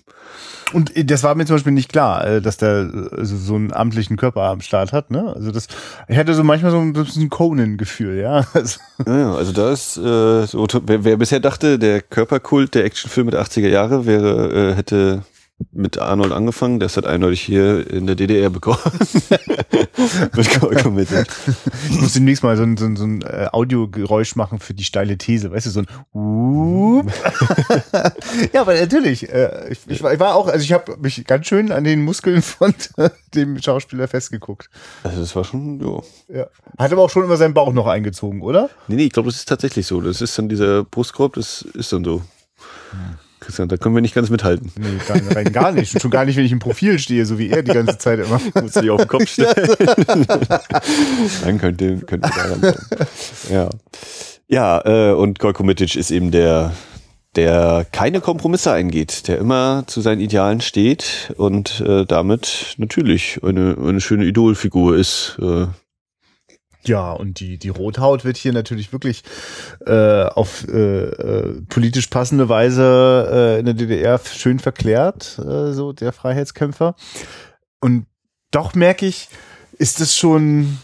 Und 0.73 0.91
das 1.09 1.23
war 1.23 1.35
mir 1.35 1.45
zum 1.45 1.55
Beispiel 1.55 1.71
nicht 1.71 1.91
klar, 1.91 2.25
äh, 2.25 2.41
dass 2.41 2.57
der 2.57 2.89
also 3.11 3.37
so 3.37 3.55
einen 3.55 3.73
amtlichen 3.73 4.17
Körper 4.17 4.43
am 4.43 4.61
Start 4.61 4.91
hat. 4.91 5.11
Ne? 5.11 5.33
Also 5.35 5.51
das, 5.51 5.67
ich 6.07 6.17
hatte 6.17 6.33
so 6.33 6.43
manchmal 6.43 6.71
so 6.71 6.79
ein 6.79 6.93
bisschen 6.93 7.29
Conan-Gefühl, 7.29 8.19
ja. 8.19 8.45
Also, 8.53 8.79
ja, 9.05 9.33
also 9.35 9.51
da 9.51 9.71
ist 9.71 9.97
äh, 9.97 10.45
so, 10.45 10.67
wer, 10.85 11.03
wer 11.03 11.17
bisher 11.17 11.39
dachte, 11.39 11.77
der 11.77 12.01
Körperkult 12.01 12.73
der 12.73 12.85
Actionfilme 12.85 13.31
der 13.31 13.43
80er 13.43 13.67
Jahre 13.67 14.05
wäre, 14.05 14.71
äh, 14.71 14.75
hätte 14.75 15.21
mit 15.71 15.97
Arnold 15.97 16.31
angefangen, 16.31 16.79
das 16.79 16.97
hat 16.97 17.05
eindeutig 17.05 17.41
hier 17.41 17.89
in 17.89 18.05
der 18.05 18.15
DDR 18.15 18.49
begonnen. 18.49 18.79
mit 20.93 21.09
ich 21.89 22.01
muss 22.01 22.13
demnächst 22.13 22.43
mal 22.43 22.55
so 22.55 22.63
ein, 22.63 22.77
so 22.77 22.85
ein, 22.85 22.95
so 22.95 23.05
ein 23.05 23.21
äh, 23.23 23.47
Audiogeräusch 23.51 24.35
machen 24.35 24.59
für 24.59 24.75
die 24.75 24.83
steile 24.83 25.17
These, 25.17 25.51
weißt 25.51 25.65
du, 25.65 25.69
so 25.71 25.79
ein 25.79 25.87
Wup. 26.13 27.11
Ja, 28.53 28.61
aber 28.61 28.79
natürlich. 28.79 29.29
Äh, 29.29 29.71
ich, 29.71 29.79
ich, 29.87 30.03
war, 30.03 30.13
ich 30.13 30.19
war 30.19 30.35
auch, 30.35 30.47
also 30.47 30.63
ich 30.63 30.73
habe 30.73 30.97
mich 30.97 31.25
ganz 31.25 31.47
schön 31.47 31.71
an 31.71 31.83
den 31.83 32.03
Muskeln 32.03 32.41
von 32.41 32.73
dem 33.33 33.61
Schauspieler 33.61 34.07
festgeguckt. 34.07 34.69
Also 35.03 35.19
das 35.19 35.35
war 35.35 35.43
schon, 35.43 35.79
jo. 35.79 36.03
Ja. 36.29 36.47
Hat 36.77 36.91
aber 36.91 37.01
auch 37.01 37.09
schon 37.09 37.23
immer 37.23 37.37
seinen 37.37 37.53
Bauch 37.53 37.73
noch 37.73 37.87
eingezogen, 37.87 38.41
oder? 38.41 38.69
Nee, 38.87 38.95
nee, 38.95 39.05
ich 39.05 39.13
glaube, 39.13 39.29
das 39.29 39.37
ist 39.37 39.47
tatsächlich 39.47 39.87
so. 39.87 40.01
Das 40.01 40.21
ist 40.21 40.37
dann 40.37 40.49
dieser 40.49 40.83
Brustkorb, 40.83 41.33
das 41.33 41.61
ist 41.61 41.91
dann 41.91 42.03
so. 42.03 42.21
Christian, 43.47 43.69
da 43.69 43.77
können 43.77 43.95
wir 43.95 44.01
nicht 44.01 44.13
ganz 44.13 44.29
mithalten. 44.29 44.73
Nee, 44.77 44.99
gar, 45.07 45.35
rein 45.37 45.53
gar 45.53 45.71
nicht. 45.71 45.93
Und 45.93 46.01
schon 46.01 46.11
gar 46.11 46.25
nicht, 46.25 46.35
wenn 46.35 46.43
ich 46.43 46.51
im 46.51 46.59
Profil 46.59 46.99
stehe, 46.99 47.25
so 47.25 47.39
wie 47.39 47.49
er 47.49 47.63
die 47.63 47.71
ganze 47.71 47.97
Zeit 47.97 48.19
immer. 48.19 48.41
Muss 48.61 48.73
dich 48.73 48.89
auf 48.89 48.99
den 48.99 49.07
Kopf 49.07 49.29
stellen. 49.29 49.55
Dann 51.45 51.57
könnte, 51.57 51.97
könnte 51.99 52.29
daran 52.29 52.59
sein. 52.59 52.75
Ja. 53.49 53.69
Ja, 54.49 54.81
äh, 54.85 55.13
und 55.13 55.39
Golko 55.39 55.63
Mitic 55.63 55.95
ist 55.95 56.11
eben 56.11 56.31
der, 56.31 56.73
der 57.37 57.85
keine 57.89 58.19
Kompromisse 58.19 58.73
eingeht, 58.73 59.29
der 59.29 59.37
immer 59.37 59.85
zu 59.87 60.01
seinen 60.01 60.19
Idealen 60.19 60.59
steht 60.59 61.33
und 61.37 61.79
äh, 61.79 62.05
damit 62.05 62.75
natürlich 62.77 63.39
eine, 63.43 63.77
eine 63.81 64.01
schöne 64.01 64.25
Idolfigur 64.25 64.97
ist. 64.97 65.37
Äh, 65.41 65.67
Ja, 66.87 67.11
und 67.11 67.39
die, 67.39 67.57
die 67.57 67.69
Rothaut 67.69 68.23
wird 68.23 68.37
hier 68.37 68.53
natürlich 68.53 68.93
wirklich 68.93 69.23
äh, 69.85 70.23
auf 70.23 70.67
äh, 70.67 71.03
äh, 71.03 71.61
politisch 71.67 72.07
passende 72.07 72.49
Weise 72.49 73.29
äh, 73.31 73.59
in 73.59 73.65
der 73.65 73.73
DDR 73.73 74.19
schön 74.19 74.59
verklärt, 74.59 75.37
äh, 75.39 75.73
so 75.73 75.93
der 75.93 76.13
Freiheitskämpfer. 76.13 76.95
Und 77.81 78.05
doch 78.51 78.73
merke 78.73 79.05
ich, 79.05 79.29
ist 79.77 79.99
es 79.99 80.15
schon 80.15 80.79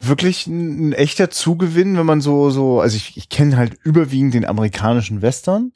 wirklich 0.00 0.46
ein, 0.46 0.88
ein 0.88 0.92
echter 0.92 1.30
Zugewinn, 1.30 1.96
wenn 1.96 2.06
man 2.06 2.20
so, 2.20 2.50
so, 2.50 2.80
also 2.80 2.96
ich, 2.96 3.16
ich 3.16 3.28
kenne 3.28 3.56
halt 3.56 3.74
überwiegend 3.82 4.34
den 4.34 4.46
amerikanischen 4.46 5.22
Western, 5.22 5.72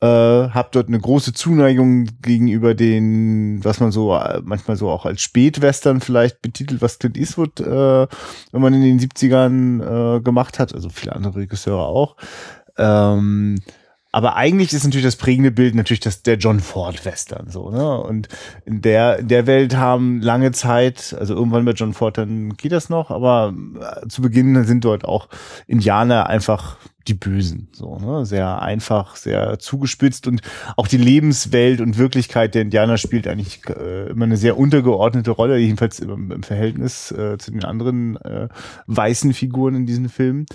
äh, 0.00 0.06
habe 0.06 0.68
dort 0.70 0.88
eine 0.88 1.00
große 1.00 1.32
Zuneigung 1.32 2.08
gegenüber 2.22 2.74
den, 2.74 3.64
was 3.64 3.80
man 3.80 3.90
so 3.90 4.14
äh, 4.14 4.40
manchmal 4.44 4.76
so 4.76 4.90
auch 4.90 5.06
als 5.06 5.20
Spätwestern 5.20 6.00
vielleicht 6.00 6.40
betitelt, 6.40 6.80
was 6.80 6.98
Clint 6.98 7.16
Eastwood, 7.16 7.60
äh, 7.60 8.06
wenn 8.52 8.62
man 8.62 8.74
in 8.74 8.82
den 8.82 9.00
70ern 9.00 10.18
äh, 10.18 10.20
gemacht 10.20 10.58
hat, 10.58 10.74
also 10.74 10.88
viele 10.88 11.14
andere 11.14 11.40
Regisseure 11.40 11.86
auch. 11.86 12.16
Ähm, 12.76 13.56
aber 14.10 14.36
eigentlich 14.36 14.72
ist 14.72 14.84
natürlich 14.84 15.04
das 15.04 15.16
prägende 15.16 15.50
Bild 15.50 15.74
natürlich 15.74 16.00
das 16.00 16.22
der 16.22 16.36
John 16.38 16.60
Ford 16.60 17.04
Western 17.04 17.50
so 17.50 17.70
ne 17.70 18.00
und 18.00 18.28
in 18.64 18.80
der 18.80 19.18
in 19.18 19.28
der 19.28 19.46
Welt 19.46 19.76
haben 19.76 20.22
lange 20.22 20.52
Zeit 20.52 21.14
also 21.18 21.34
irgendwann 21.34 21.66
bei 21.66 21.72
John 21.72 21.92
Ford 21.92 22.16
dann 22.16 22.56
geht 22.56 22.72
das 22.72 22.88
noch 22.88 23.10
aber 23.10 23.52
äh, 23.78 24.08
zu 24.08 24.22
Beginn 24.22 24.64
sind 24.64 24.84
dort 24.84 25.04
auch 25.04 25.28
Indianer 25.66 26.26
einfach 26.26 26.78
die 27.08 27.14
Bösen 27.14 27.68
so 27.72 27.98
ne? 27.98 28.24
Sehr 28.24 28.62
einfach 28.62 29.16
sehr 29.16 29.58
zugespitzt 29.58 30.26
und 30.26 30.42
auch 30.76 30.86
die 30.86 30.98
Lebenswelt 30.98 31.80
und 31.80 31.98
Wirklichkeit 31.98 32.54
der 32.54 32.62
Indianer 32.62 32.98
spielt 32.98 33.26
eigentlich 33.26 33.60
äh, 33.68 34.10
immer 34.10 34.26
eine 34.26 34.36
sehr 34.36 34.58
untergeordnete 34.58 35.30
Rolle 35.30 35.58
jedenfalls 35.58 36.00
im, 36.00 36.30
im 36.30 36.42
Verhältnis 36.42 37.10
äh, 37.12 37.38
zu 37.38 37.50
den 37.50 37.64
anderen 37.64 38.16
äh, 38.16 38.48
weißen 38.86 39.32
Figuren 39.32 39.74
in 39.74 39.86
diesen 39.86 40.08
Filmen 40.08 40.46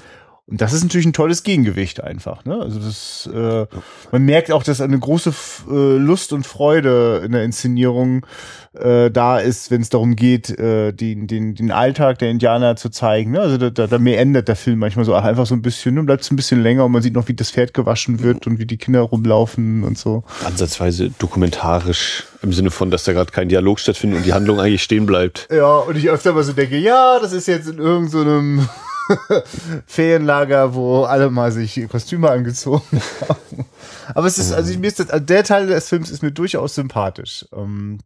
und 0.46 0.60
das 0.60 0.74
ist 0.74 0.84
natürlich 0.84 1.06
ein 1.06 1.14
tolles 1.14 1.44
Gegengewicht 1.44 2.04
einfach. 2.04 2.44
Ne? 2.44 2.60
Also 2.60 2.78
das, 2.78 3.30
äh, 3.34 3.66
man 4.12 4.24
merkt 4.24 4.52
auch, 4.52 4.64
dass 4.64 4.82
eine 4.82 5.00
große 5.00 5.34
äh, 5.72 5.98
Lust 5.98 6.34
und 6.34 6.46
Freude 6.46 7.22
in 7.24 7.32
der 7.32 7.44
Inszenierung 7.44 8.26
äh, 8.74 9.10
da 9.10 9.40
ist, 9.40 9.72
wenn 9.72 9.82
es 9.82 9.88
darum 9.88 10.18
geht, 10.18 10.50
äh, 10.60 10.92
den, 10.92 11.28
den, 11.28 11.56
den 11.56 11.72
Alltag 11.72 12.20
der 12.20 12.30
Indianer 12.30 12.76
zu 12.76 12.90
zeigen. 12.90 13.32
Ne? 13.32 13.40
Also 13.40 13.58
da, 13.58 13.70
da, 13.70 13.88
da 13.88 13.98
mehr 14.00 14.20
ändert 14.20 14.50
der 14.50 14.58
Film 14.58 14.80
manchmal 14.80 15.06
so 15.06 15.14
einfach 15.14 15.46
so 15.46 15.56
ein 15.56 15.62
bisschen, 15.62 15.96
ne? 15.96 16.04
bleibt 16.04 16.24
es 16.24 16.32
ein 16.32 16.36
bisschen 16.36 16.62
länger 16.62 16.84
und 16.84 16.92
man 16.92 17.02
sieht 17.02 17.14
noch, 17.14 17.30
wie 17.30 17.34
das 17.36 17.50
Pferd 17.50 17.74
gewaschen 17.74 18.22
wird 18.22 18.46
und 18.46 18.60
wie 18.60 18.66
die 18.66 18.78
Kinder 18.78 19.00
rumlaufen 19.00 19.86
und 19.86 19.98
so. 19.98 20.26
ansatzweise 20.44 21.10
dokumentarisch 21.20 22.26
im 22.42 22.52
Sinne 22.52 22.70
von, 22.70 22.92
dass 22.92 23.06
da 23.06 23.14
gerade 23.14 23.32
kein 23.32 23.48
Dialog 23.48 23.80
stattfindet 23.80 24.18
und 24.18 24.26
die 24.26 24.34
Handlung 24.34 24.60
eigentlich 24.60 24.84
stehen 24.84 25.06
bleibt. 25.06 25.48
Ja, 25.50 25.78
und 25.78 25.96
ich 25.96 26.10
öfter 26.10 26.34
mal 26.34 26.44
so 26.44 26.52
denke, 26.52 26.78
ja, 26.78 27.20
das 27.22 27.32
ist 27.32 27.48
jetzt 27.48 27.70
in 27.70 27.78
irgendeinem 27.78 28.68
Ferienlager, 29.86 30.74
wo 30.74 31.04
alle 31.04 31.30
mal 31.30 31.52
sich 31.52 31.88
Kostüme 31.90 32.30
angezogen 32.30 33.02
haben. 33.22 33.66
Aber 34.14 34.28
es 34.28 34.38
ist, 34.38 34.54
also 34.54 34.78
mir 34.78 34.88
ist 34.88 35.00
das, 35.00 35.10
also 35.10 35.26
der 35.26 35.44
Teil 35.44 35.68
des 35.68 35.90
Films 35.90 36.10
ist 36.10 36.24
mir 36.24 36.32
durchaus 36.32 36.76
sympathisch, 36.76 37.46
ähm, 37.56 38.00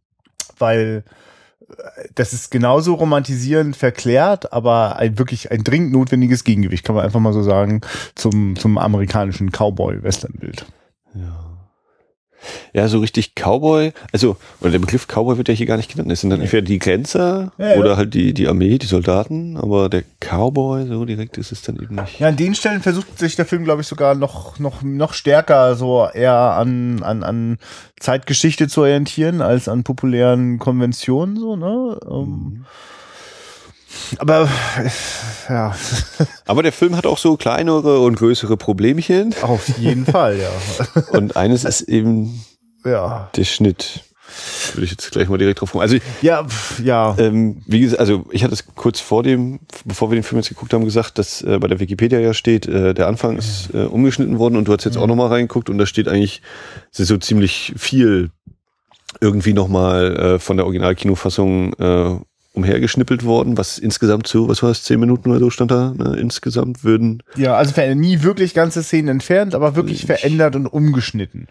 weil 0.58 1.04
äh, 1.68 2.08
das 2.14 2.32
ist 2.32 2.50
genauso 2.50 2.94
romantisierend 2.94 3.76
verklärt, 3.76 4.52
aber 4.52 4.96
ein 4.96 5.18
wirklich 5.18 5.50
ein 5.50 5.64
dringend 5.64 5.92
notwendiges 5.92 6.44
Gegengewicht, 6.44 6.84
kann 6.84 6.94
man 6.94 7.04
einfach 7.04 7.20
mal 7.20 7.32
so 7.32 7.42
sagen, 7.42 7.80
zum, 8.14 8.56
zum 8.56 8.78
amerikanischen 8.78 9.50
Cowboy-Western-Bild. 9.50 10.66
Ja. 11.14 11.47
Ja, 12.72 12.88
so 12.88 13.00
richtig 13.00 13.34
Cowboy, 13.34 13.92
also, 14.12 14.36
oder 14.60 14.70
der 14.70 14.78
Begriff 14.78 15.06
Cowboy 15.06 15.36
wird 15.36 15.48
ja 15.48 15.54
hier 15.54 15.66
gar 15.66 15.76
nicht 15.76 15.90
genannt. 15.90 16.12
Es 16.12 16.20
sind 16.20 16.30
dann 16.30 16.40
entweder 16.40 16.62
die 16.62 16.78
Grenzer 16.78 17.52
Ja, 17.58 17.70
ja. 17.70 17.76
oder 17.76 17.96
halt 17.96 18.14
die, 18.14 18.32
die 18.32 18.46
Armee, 18.46 18.78
die 18.78 18.86
Soldaten, 18.86 19.56
aber 19.56 19.88
der 19.88 20.04
Cowboy, 20.20 20.86
so 20.86 21.04
direkt 21.04 21.38
ist 21.38 21.52
es 21.52 21.62
dann 21.62 21.76
eben 21.76 21.96
nicht. 21.96 22.20
Ja, 22.20 22.28
an 22.28 22.36
den 22.36 22.54
Stellen 22.54 22.80
versucht 22.80 23.18
sich 23.18 23.36
der 23.36 23.46
Film, 23.46 23.64
glaube 23.64 23.82
ich, 23.82 23.86
sogar 23.88 24.14
noch, 24.14 24.58
noch, 24.58 24.82
noch 24.82 25.14
stärker 25.14 25.74
so 25.74 26.06
eher 26.12 26.34
an, 26.34 27.02
an, 27.02 27.22
an 27.22 27.58
Zeitgeschichte 27.98 28.68
zu 28.68 28.82
orientieren 28.82 29.40
als 29.40 29.68
an 29.68 29.82
populären 29.82 30.58
Konventionen, 30.58 31.36
so, 31.36 31.56
ne? 31.56 31.98
Ähm, 32.08 32.64
aber, 34.18 34.48
ja, 35.48 35.74
Aber 36.46 36.62
der 36.62 36.72
Film 36.72 36.96
hat 36.96 37.06
auch 37.06 37.18
so 37.18 37.36
kleinere 37.36 38.00
und 38.00 38.16
größere 38.16 38.56
Problemchen. 38.56 39.34
auf 39.42 39.68
jeden 39.78 40.06
Fall, 40.06 40.38
ja. 40.38 40.50
Und 41.12 41.36
eines 41.36 41.64
ist 41.64 41.82
eben 41.82 42.44
Ja. 42.84 43.30
der 43.36 43.44
Schnitt. 43.44 44.04
Würde 44.74 44.84
ich 44.84 44.90
jetzt 44.90 45.10
gleich 45.10 45.28
mal 45.28 45.38
direkt 45.38 45.60
drauf 45.60 45.72
kommen. 45.72 45.80
Also 45.82 45.96
Ja, 46.20 46.46
ja. 46.84 47.14
ähm, 47.18 47.62
wie 47.66 47.80
gesagt, 47.80 47.98
also 47.98 48.26
ich 48.30 48.44
hatte 48.44 48.52
es 48.52 48.66
kurz 48.74 49.00
vor 49.00 49.22
dem, 49.22 49.60
bevor 49.86 50.10
wir 50.10 50.16
den 50.16 50.22
Film 50.22 50.38
jetzt 50.38 50.50
geguckt 50.50 50.72
haben, 50.74 50.84
gesagt, 50.84 51.18
dass 51.18 51.40
äh, 51.42 51.58
bei 51.58 51.66
der 51.66 51.80
Wikipedia 51.80 52.18
ja 52.20 52.34
steht, 52.34 52.66
äh, 52.66 52.92
der 52.92 53.06
Anfang 53.08 53.38
ist 53.38 53.70
äh, 53.74 53.84
umgeschnitten 53.84 54.38
worden 54.38 54.56
und 54.56 54.68
du 54.68 54.72
hast 54.74 54.84
jetzt 54.84 54.98
auch 54.98 55.06
nochmal 55.06 55.28
reingeguckt 55.28 55.70
und 55.70 55.78
da 55.78 55.86
steht 55.86 56.08
eigentlich 56.08 56.42
es 56.92 57.00
ist 57.00 57.08
so 57.08 57.16
ziemlich 57.16 57.72
viel 57.78 58.30
irgendwie 59.22 59.54
nochmal 59.54 60.16
äh, 60.16 60.38
von 60.38 60.58
der 60.58 60.66
Originalkinofassung 60.66 61.72
äh, 61.74 62.16
umhergeschnippelt 62.58 63.24
worden, 63.24 63.56
was 63.56 63.78
insgesamt 63.78 64.26
so, 64.26 64.48
was 64.48 64.62
war 64.62 64.70
es, 64.70 64.82
zehn 64.82 65.00
Minuten 65.00 65.30
oder 65.30 65.38
so 65.40 65.50
stand 65.50 65.70
da, 65.70 65.94
ne? 65.96 66.16
insgesamt 66.18 66.84
würden 66.84 67.22
Ja, 67.36 67.56
also 67.56 67.80
nie 67.94 68.22
wirklich 68.22 68.54
ganze 68.54 68.82
Szenen 68.82 69.08
entfernt, 69.08 69.54
aber 69.54 69.76
wirklich 69.76 70.04
verändert 70.06 70.56
und 70.56 70.66
umgeschnitten. 70.66 71.46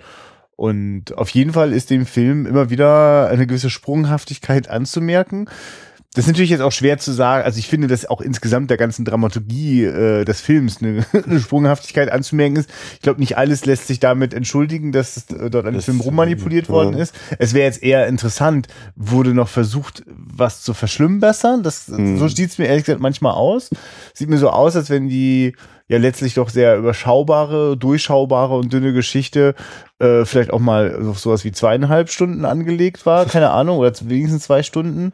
Und 0.56 1.16
auf 1.16 1.30
jeden 1.30 1.54
Fall 1.54 1.72
ist 1.72 1.92
dem 1.92 2.06
Film 2.06 2.46
immer 2.48 2.70
wieder 2.70 3.30
eine 3.30 3.46
gewisse 3.46 3.70
Sprunghaftigkeit 3.70 4.70
anzumerken. 4.70 5.48
Das 6.14 6.24
ist 6.24 6.30
natürlich 6.30 6.50
jetzt 6.50 6.62
auch 6.62 6.72
schwer 6.72 6.98
zu 6.98 7.12
sagen. 7.12 7.44
Also 7.44 7.60
ich 7.60 7.68
finde, 7.68 7.88
dass 7.88 8.06
auch 8.08 8.22
insgesamt 8.22 8.72
der 8.72 8.78
ganzen 8.78 9.06
Dramaturgie 9.06 9.84
äh, 9.84 10.26
des 10.26 10.42
Films 10.42 10.82
eine, 10.82 11.06
eine 11.28 11.40
Sprunghaftigkeit 11.40 12.12
anzumerken 12.12 12.56
ist. 12.56 12.70
Ich 12.96 13.02
glaube, 13.02 13.20
nicht 13.20 13.38
alles 13.38 13.66
lässt 13.66 13.88
sich 13.88 14.00
damit 14.00 14.34
entschuldigen, 14.34 14.92
dass 14.92 15.30
äh, 15.30 15.50
dort 15.50 15.68
an 15.68 15.74
dem 15.74 15.82
Film 15.82 16.00
rummanipuliert 16.00 16.70
ja. 16.70 16.74
worden 16.74 16.96
ist. 16.96 17.14
Es 17.38 17.54
wäre 17.54 17.66
jetzt 17.66 17.84
eher 17.84 18.08
interessant, 18.08 18.68
wurde 18.96 19.34
noch 19.34 19.50
versucht, 19.50 20.04
was 20.08 20.64
zu 20.64 20.74
verschlimmbessern. 20.74 21.62
Das, 21.62 21.86
So 21.86 22.28
sieht 22.28 22.50
es 22.50 22.58
mir 22.58 22.66
ehrlich 22.66 22.86
gesagt 22.86 23.02
manchmal 23.02 23.34
aus. 23.34 23.70
Sieht 24.14 24.30
mir 24.30 24.38
so 24.38 24.50
aus, 24.50 24.76
als 24.76 24.90
wenn 24.90 25.10
die 25.10 25.54
ja 25.88 25.98
letztlich 25.98 26.34
doch 26.34 26.50
sehr 26.50 26.78
überschaubare, 26.78 27.78
durchschaubare 27.78 28.56
und 28.58 28.74
dünne 28.74 28.92
Geschichte 28.92 29.56
äh, 30.00 30.26
vielleicht 30.26 30.52
auch 30.52 30.60
mal 30.60 31.08
auf 31.08 31.20
sowas 31.20 31.46
wie 31.46 31.52
zweieinhalb 31.52 32.10
Stunden 32.10 32.46
angelegt 32.46 33.06
war, 33.06 33.26
keine 33.28 33.52
Ahnung, 33.52 33.78
oder 33.78 33.94
wenigstens 34.04 34.44
zwei 34.44 34.64
Stunden. 34.64 35.14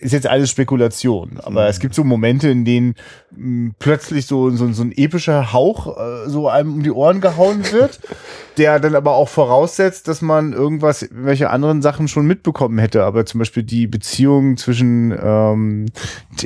Ist 0.00 0.12
jetzt 0.12 0.26
alles 0.26 0.48
Spekulation, 0.48 1.38
aber 1.42 1.68
es 1.68 1.78
gibt 1.78 1.94
so 1.94 2.04
Momente, 2.04 2.48
in 2.48 2.64
denen 2.64 2.94
mh, 3.36 3.72
plötzlich 3.78 4.24
so, 4.24 4.48
so, 4.48 4.72
so 4.72 4.82
ein 4.82 4.92
epischer 4.96 5.52
Hauch 5.52 5.98
äh, 5.98 6.26
so 6.26 6.48
einem 6.48 6.72
um 6.72 6.82
die 6.82 6.90
Ohren 6.90 7.20
gehauen 7.20 7.70
wird, 7.70 8.00
der 8.56 8.80
dann 8.80 8.94
aber 8.94 9.12
auch 9.12 9.28
voraussetzt, 9.28 10.08
dass 10.08 10.22
man 10.22 10.54
irgendwas, 10.54 11.06
welche 11.12 11.50
anderen 11.50 11.82
Sachen 11.82 12.08
schon 12.08 12.26
mitbekommen 12.26 12.78
hätte. 12.78 13.04
Aber 13.04 13.26
zum 13.26 13.40
Beispiel 13.40 13.62
die 13.62 13.86
Beziehung 13.86 14.56
zwischen, 14.56 15.14
ähm, 15.22 15.86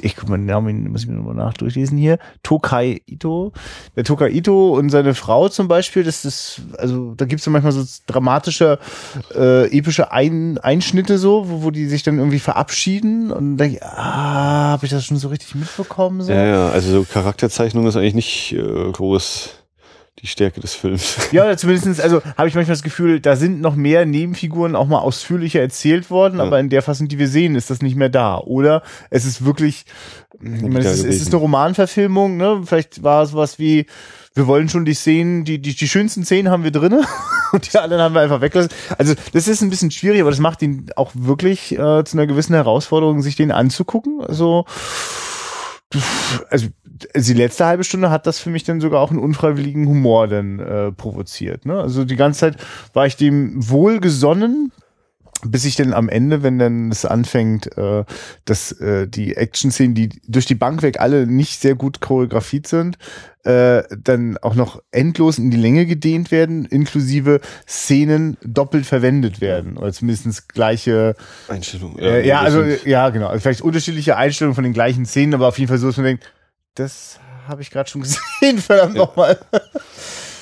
ich 0.02 0.16
guck 0.16 0.28
mal, 0.28 0.36
den 0.36 0.46
Namen 0.46 0.90
muss 0.90 1.02
ich 1.02 1.08
mir 1.08 1.14
nochmal 1.14 1.36
nachdurchlesen 1.36 1.96
hier, 1.96 2.18
Tokai 2.42 3.02
Ito. 3.06 3.52
Der 3.94 4.02
Tokai 4.02 4.30
Ito 4.30 4.76
und 4.76 4.90
seine 4.90 5.14
Frau 5.14 5.48
zum 5.48 5.68
Beispiel, 5.68 6.02
das 6.02 6.24
ist, 6.24 6.62
also 6.76 7.14
da 7.14 7.24
gibt 7.24 7.38
es 7.38 7.46
ja 7.46 7.52
manchmal 7.52 7.72
so 7.72 7.84
dramatische, 8.08 8.80
äh, 9.36 9.76
epische 9.76 10.10
Ein 10.10 10.58
Einschnitte 10.58 11.18
so, 11.18 11.48
wo, 11.48 11.62
wo 11.62 11.70
die 11.70 11.86
sich 11.86 12.02
dann 12.02 12.18
irgendwie 12.18 12.40
verabschieden 12.40 13.30
und 13.30 13.43
denke, 13.56 13.76
ich, 13.76 13.82
ah, 13.82 14.72
habe 14.72 14.84
ich 14.84 14.90
das 14.90 15.04
schon 15.04 15.16
so 15.16 15.28
richtig 15.28 15.54
mitbekommen? 15.54 16.22
So? 16.22 16.32
Ja, 16.32 16.44
ja, 16.44 16.68
also 16.68 16.90
so 16.90 17.04
Charakterzeichnung 17.04 17.86
ist 17.86 17.96
eigentlich 17.96 18.14
nicht 18.14 18.52
äh, 18.52 18.92
groß 18.92 19.50
die 20.20 20.28
Stärke 20.28 20.60
des 20.60 20.74
Films. 20.74 21.16
Ja, 21.32 21.56
zumindestens, 21.56 22.00
also 22.00 22.22
habe 22.36 22.48
ich 22.48 22.54
manchmal 22.54 22.74
das 22.74 22.82
Gefühl, 22.82 23.20
da 23.20 23.36
sind 23.36 23.60
noch 23.60 23.74
mehr 23.74 24.06
Nebenfiguren 24.06 24.76
auch 24.76 24.86
mal 24.86 25.00
ausführlicher 25.00 25.60
erzählt 25.60 26.10
worden, 26.10 26.40
aber 26.40 26.60
in 26.60 26.70
der 26.70 26.82
Fassung, 26.82 27.08
die 27.08 27.18
wir 27.18 27.28
sehen, 27.28 27.56
ist 27.56 27.70
das 27.70 27.82
nicht 27.82 27.96
mehr 27.96 28.08
da. 28.08 28.38
Oder 28.38 28.82
es 29.10 29.24
ist 29.24 29.44
wirklich, 29.44 29.84
ich 30.40 30.62
meine, 30.62 30.80
es 30.80 31.00
ist, 31.00 31.04
es 31.04 31.20
ist 31.20 31.28
eine 31.28 31.36
Romanverfilmung, 31.36 32.36
ne? 32.36 32.62
Vielleicht 32.64 33.02
war 33.02 33.22
es 33.22 33.34
was 33.34 33.58
wie, 33.58 33.86
wir 34.34 34.46
wollen 34.46 34.68
schon 34.68 34.84
die 34.84 34.94
Szenen, 34.94 35.44
die, 35.44 35.60
die, 35.60 35.74
die 35.74 35.88
schönsten 35.88 36.24
Szenen 36.24 36.50
haben 36.50 36.64
wir 36.64 36.70
drinne 36.70 37.02
und 37.54 37.72
die 37.72 37.78
anderen 37.78 38.02
haben 38.02 38.14
wir 38.14 38.20
einfach 38.20 38.40
weggelassen. 38.40 38.72
Also 38.98 39.14
das 39.32 39.48
ist 39.48 39.62
ein 39.62 39.70
bisschen 39.70 39.90
schwierig, 39.90 40.20
aber 40.20 40.30
das 40.30 40.40
macht 40.40 40.62
ihn 40.62 40.90
auch 40.96 41.12
wirklich 41.14 41.72
äh, 41.72 42.04
zu 42.04 42.16
einer 42.16 42.26
gewissen 42.26 42.54
Herausforderung, 42.54 43.22
sich 43.22 43.36
den 43.36 43.50
anzugucken. 43.50 44.20
Also 44.20 44.64
also 46.50 46.66
die 47.14 47.34
letzte 47.34 47.66
halbe 47.66 47.84
Stunde 47.84 48.10
hat 48.10 48.26
das 48.26 48.38
für 48.38 48.50
mich 48.50 48.64
dann 48.64 48.80
sogar 48.80 49.00
auch 49.00 49.10
einen 49.10 49.20
unfreiwilligen 49.20 49.86
Humor 49.86 50.28
dann 50.28 50.58
äh, 50.58 50.92
provoziert. 50.92 51.66
Ne? 51.66 51.78
Also 51.78 52.04
die 52.04 52.16
ganze 52.16 52.40
Zeit 52.40 52.56
war 52.92 53.06
ich 53.06 53.16
dem 53.16 53.52
wohlgesonnen, 53.68 54.72
bis 55.44 55.64
ich 55.64 55.76
dann 55.76 55.92
am 55.92 56.08
Ende, 56.08 56.42
wenn 56.42 56.58
dann 56.58 56.90
es 56.90 57.04
anfängt, 57.04 57.76
äh, 57.76 58.04
dass 58.44 58.72
äh, 58.72 59.06
die 59.06 59.36
Action-Szenen, 59.36 59.94
die 59.94 60.08
durch 60.26 60.46
die 60.46 60.54
Bank 60.54 60.82
weg 60.82 61.00
alle 61.00 61.26
nicht 61.26 61.60
sehr 61.60 61.74
gut 61.74 62.00
choreografiert 62.00 62.66
sind, 62.66 62.98
äh, 63.44 63.82
dann 64.02 64.38
auch 64.38 64.54
noch 64.54 64.82
endlos 64.90 65.38
in 65.38 65.50
die 65.50 65.56
Länge 65.56 65.86
gedehnt 65.86 66.30
werden, 66.30 66.64
inklusive 66.64 67.40
Szenen 67.68 68.36
doppelt 68.42 68.86
verwendet 68.86 69.40
werden. 69.40 69.76
Oder 69.76 69.92
zumindest 69.92 70.48
gleiche 70.48 71.14
Einstellung. 71.48 71.98
äh, 71.98 72.26
ja, 72.26 72.40
also 72.40 72.62
ja, 72.62 73.10
genau. 73.10 73.28
Also 73.28 73.42
vielleicht 73.42 73.60
unterschiedliche 73.60 74.16
Einstellungen 74.16 74.54
von 74.54 74.64
den 74.64 74.72
gleichen 74.72 75.04
Szenen, 75.04 75.34
aber 75.34 75.48
auf 75.48 75.58
jeden 75.58 75.68
Fall 75.68 75.78
so, 75.78 75.88
dass 75.88 75.96
man 75.96 76.06
denkt, 76.06 76.32
das 76.74 77.20
habe 77.46 77.62
ich 77.62 77.70
gerade 77.70 77.90
schon 77.90 78.02
gesehen, 78.40 78.58
verdammt 78.58 78.94
nochmal. 78.94 79.38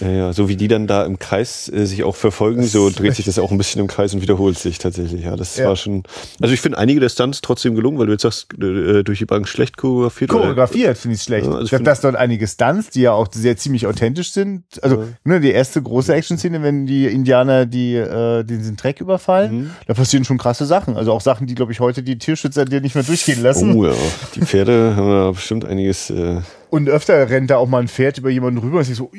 Ja, 0.02 0.10
ja, 0.10 0.32
so 0.32 0.48
wie 0.48 0.56
die 0.56 0.68
dann 0.68 0.86
da 0.86 1.04
im 1.04 1.18
Kreis 1.18 1.68
äh, 1.72 1.86
sich 1.86 2.02
auch 2.04 2.16
verfolgen, 2.16 2.64
so 2.64 2.90
dreht 2.90 3.14
sich 3.14 3.24
das 3.24 3.38
auch 3.38 3.50
ein 3.52 3.58
bisschen 3.58 3.80
im 3.80 3.86
Kreis 3.86 4.12
und 4.14 4.20
wiederholt 4.22 4.58
sich 4.58 4.78
tatsächlich. 4.78 5.22
Ja, 5.24 5.36
das 5.36 5.56
Ja. 5.56 5.68
war 5.68 5.76
schon. 5.76 6.02
Also 6.40 6.52
ich 6.52 6.60
finde 6.60 6.78
einige 6.78 6.98
der 7.00 7.08
Stunts 7.08 7.40
trotzdem 7.40 7.74
gelungen, 7.74 7.98
weil 7.98 8.06
du 8.06 8.12
jetzt 8.12 8.22
sagst, 8.22 8.48
äh, 8.60 9.02
durch 9.04 9.18
die 9.20 9.24
Bank 9.26 9.46
schlecht 9.48 9.76
choreografiert. 9.76 10.30
Choreografiert 10.30 10.98
finde 10.98 11.16
ich 11.16 11.22
schlecht. 11.22 11.46
Ja, 11.46 11.52
also 11.52 11.64
ich 11.64 11.70
glaube, 11.70 11.84
dass 11.84 12.00
dort 12.00 12.16
einige 12.16 12.46
Stunts, 12.48 12.90
die 12.90 13.02
ja 13.02 13.12
auch 13.12 13.28
sehr 13.32 13.56
ziemlich 13.56 13.86
authentisch 13.86 14.32
sind. 14.32 14.64
Also, 14.82 15.04
ne, 15.24 15.40
die 15.40 15.50
erste 15.52 15.80
große 15.80 16.12
Action-Szene, 16.14 16.62
wenn 16.62 16.86
die 16.86 17.06
Indianer 17.06 17.66
die, 17.66 17.94
äh, 17.94 18.42
diesen 18.44 18.76
Dreck 18.76 19.00
überfallen, 19.00 19.52
Mhm. 19.54 19.70
da 19.86 19.94
passieren 19.94 20.24
schon 20.24 20.38
krasse 20.38 20.66
Sachen. 20.66 20.96
Also 20.96 21.12
auch 21.12 21.20
Sachen, 21.20 21.46
die, 21.46 21.54
glaube 21.54 21.72
ich, 21.72 21.80
heute 21.80 22.02
die 22.02 22.18
Tierschützer 22.18 22.64
dir 22.64 22.80
nicht 22.80 22.94
mehr 22.94 23.04
durchgehen 23.04 23.42
lassen. 23.42 23.74
Oh 23.76 23.86
ja, 23.86 23.92
die 24.34 24.40
Pferde 24.40 24.94
haben 24.96 25.08
da 25.08 25.30
bestimmt 25.30 25.64
einiges. 25.64 26.10
Äh, 26.10 26.40
Und 26.70 26.88
öfter 26.88 27.28
rennt 27.28 27.50
da 27.50 27.56
auch 27.58 27.68
mal 27.68 27.80
ein 27.82 27.88
Pferd 27.88 28.16
über 28.18 28.30
jemanden 28.30 28.58
rüber 28.58 28.78
und 28.78 28.84
sich 28.84 28.96
so, 28.96 29.10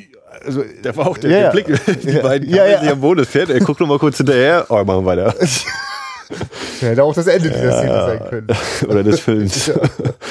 also, 0.46 0.64
der 0.84 0.96
war 0.98 1.08
auch 1.08 1.18
der- 1.18 1.30
der 1.30 1.50
Blick. 1.52 1.68
die 2.04 2.10
Ja. 2.10 2.22
beiden 2.22 2.50
Ja, 2.50 2.66
ja. 2.68 2.80
sich 2.82 2.90
am 2.92 3.02
Boden, 3.02 3.26
Pferd, 3.26 3.50
er 3.50 3.60
guckt 3.60 3.80
noch 3.80 3.88
mal 3.88 4.00
kurz 4.00 4.18
hinterher, 4.18 4.66
oh, 4.70 4.84
machen 4.84 5.04
wir 5.04 5.06
weiter. 5.06 5.36
hätte 6.80 7.04
auch 7.04 7.14
das 7.14 7.28
Ende 7.28 7.50
dieser 7.50 7.78
Szene 7.78 8.06
sein 8.06 8.30
können. 8.30 8.48
Oder 8.90 9.04
des 9.04 9.20
Films. 9.20 9.68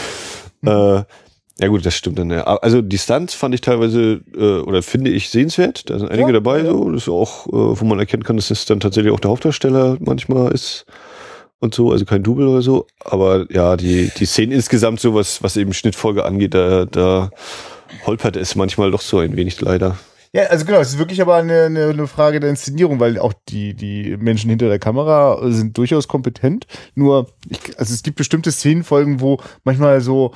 äh, 0.66 1.02
ja 1.60 1.68
gut, 1.68 1.84
das 1.86 1.94
stimmt 1.94 2.18
dann. 2.18 2.30
Ja. 2.30 2.42
Also 2.44 2.80
die 2.82 2.98
Stunts 2.98 3.34
fand 3.34 3.54
ich 3.54 3.60
teilweise, 3.60 4.20
äh, 4.36 4.60
oder 4.60 4.82
finde 4.82 5.10
ich 5.10 5.28
sehenswert. 5.30 5.88
Da 5.90 5.98
sind 5.98 6.10
einige 6.10 6.28
Ja, 6.28 6.32
dabei, 6.34 6.58
ja. 6.60 6.66
so. 6.66 6.90
Das 6.90 7.02
ist 7.02 7.08
auch, 7.08 7.46
äh, 7.46 7.50
wo 7.52 7.84
man 7.84 7.98
erkennen 7.98 8.24
kann, 8.24 8.36
dass 8.36 8.50
es 8.50 8.64
dann 8.64 8.80
tatsächlich 8.80 9.12
auch 9.12 9.20
der 9.20 9.30
Hauptdarsteller 9.30 9.96
manchmal 10.00 10.50
ist 10.52 10.86
und 11.60 11.74
so, 11.74 11.92
also 11.92 12.04
kein 12.04 12.22
Double 12.22 12.48
oder 12.48 12.62
so. 12.62 12.86
Aber 13.04 13.44
ja, 13.50 13.76
die, 13.76 14.10
die 14.18 14.24
Szenen 14.26 14.52
insgesamt, 14.52 14.98
so 15.00 15.14
was, 15.14 15.42
was 15.42 15.56
eben 15.56 15.72
Schnittfolge 15.72 16.24
angeht, 16.24 16.54
da, 16.54 16.86
da 16.86 17.30
holpert 18.06 18.36
es 18.36 18.54
manchmal 18.54 18.90
doch 18.90 19.00
so 19.00 19.18
ein 19.18 19.36
wenig 19.36 19.60
leider. 19.60 19.98
Ja, 20.34 20.44
also 20.44 20.64
genau, 20.64 20.80
es 20.80 20.88
ist 20.88 20.98
wirklich 20.98 21.20
aber 21.20 21.36
eine, 21.36 21.66
eine, 21.66 22.06
Frage 22.06 22.40
der 22.40 22.48
Inszenierung, 22.48 23.00
weil 23.00 23.18
auch 23.18 23.34
die, 23.50 23.74
die 23.74 24.16
Menschen 24.16 24.48
hinter 24.48 24.68
der 24.68 24.78
Kamera 24.78 25.38
sind 25.50 25.76
durchaus 25.76 26.08
kompetent. 26.08 26.66
Nur, 26.94 27.28
ich, 27.50 27.78
also 27.78 27.92
es 27.92 28.02
gibt 28.02 28.16
bestimmte 28.16 28.50
Szenenfolgen, 28.50 29.20
wo 29.20 29.38
manchmal 29.64 30.00
so 30.00 30.32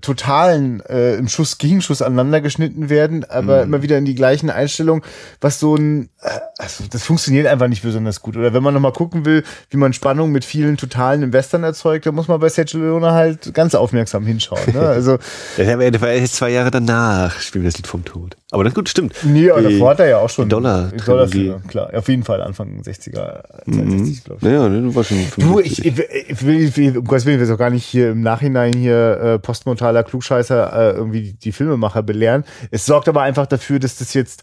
totalen 0.00 0.80
äh, 0.88 1.16
im 1.16 1.28
Schuss 1.28 1.58
Gegenschuss 1.58 2.00
aneinander 2.02 2.40
geschnitten 2.40 2.88
werden, 2.88 3.24
aber 3.28 3.62
immer 3.62 3.82
wieder 3.82 3.98
in 3.98 4.04
die 4.06 4.14
gleichen 4.14 4.48
Einstellungen, 4.50 5.02
was 5.40 5.60
so 5.60 5.74
ein, 5.76 6.08
äh, 6.22 6.30
also 6.58 6.84
das 6.90 7.04
funktioniert 7.04 7.46
einfach 7.46 7.68
nicht 7.68 7.82
besonders 7.82 8.20
gut. 8.22 8.36
Oder 8.36 8.54
wenn 8.54 8.62
man 8.62 8.72
nochmal 8.72 8.92
gucken 8.92 9.24
will, 9.24 9.42
wie 9.70 9.76
man 9.76 9.92
Spannung 9.92 10.32
mit 10.32 10.44
vielen 10.44 10.76
Totalen 10.76 11.22
im 11.22 11.32
Western 11.32 11.62
erzeugt, 11.62 12.06
dann 12.06 12.14
muss 12.14 12.26
man 12.28 12.40
bei 12.40 12.48
Sergio 12.48 12.80
Leone 12.80 13.12
halt 13.12 13.52
ganz 13.52 13.74
aufmerksam 13.74 14.24
hinschauen. 14.24 14.72
Ne? 14.72 14.80
Also, 14.80 15.18
Der 15.58 16.00
war, 16.00 16.08
erst 16.10 16.36
zwei 16.36 16.50
Jahre 16.50 16.70
danach, 16.70 17.38
spielen 17.40 17.64
wir 17.64 17.70
das 17.70 17.76
Lied 17.76 17.86
vom 17.86 18.04
Tod. 18.04 18.36
Aber 18.52 18.64
dann 18.64 18.72
gut, 18.72 18.88
stimmt. 18.88 19.14
Nee, 19.24 19.50
aber 19.50 19.62
davor 19.62 19.90
hat 19.90 20.00
er 20.00 20.08
ja 20.08 20.18
auch 20.18 20.30
schon. 20.30 20.48
Dollar- 20.48 20.90
Trilogie. 20.96 21.52
klar. 21.68 21.90
Auf 21.92 22.08
jeden 22.08 22.22
Fall 22.22 22.40
Anfang 22.40 22.80
60er, 22.80 23.42
62, 23.64 24.24
glaube 24.24 24.40
ich. 24.40 24.48
Ja, 24.52 24.68
ne, 24.68 24.94
war 24.94 25.04
schon 25.04 25.18
Du, 25.36 25.60
ich, 25.60 25.76
55. 25.82 25.84
ich, 25.84 26.30
ich 26.30 26.46
will, 26.46 26.60
ich 26.60 26.76
will, 26.76 26.98
um 26.98 27.04
Gottes 27.04 27.26
Willen, 27.26 27.34
ich 27.36 27.40
will 27.40 27.46
jetzt 27.48 27.54
auch 27.54 27.58
gar 27.58 27.70
nicht 27.70 27.84
hier 27.84 28.10
im 28.12 28.20
Nachhinein 28.22 28.72
hier 28.72 29.20
äh, 29.20 29.38
postmortaler 29.66 30.04
Klugscheißer 30.04 30.72
äh, 30.72 30.96
irgendwie 30.96 31.22
die, 31.22 31.38
die 31.38 31.52
Filmemacher 31.52 32.02
belehren. 32.02 32.44
Es 32.70 32.86
sorgt 32.86 33.08
aber 33.08 33.22
einfach 33.22 33.46
dafür, 33.46 33.78
dass 33.78 33.96
das 33.98 34.14
jetzt, 34.14 34.42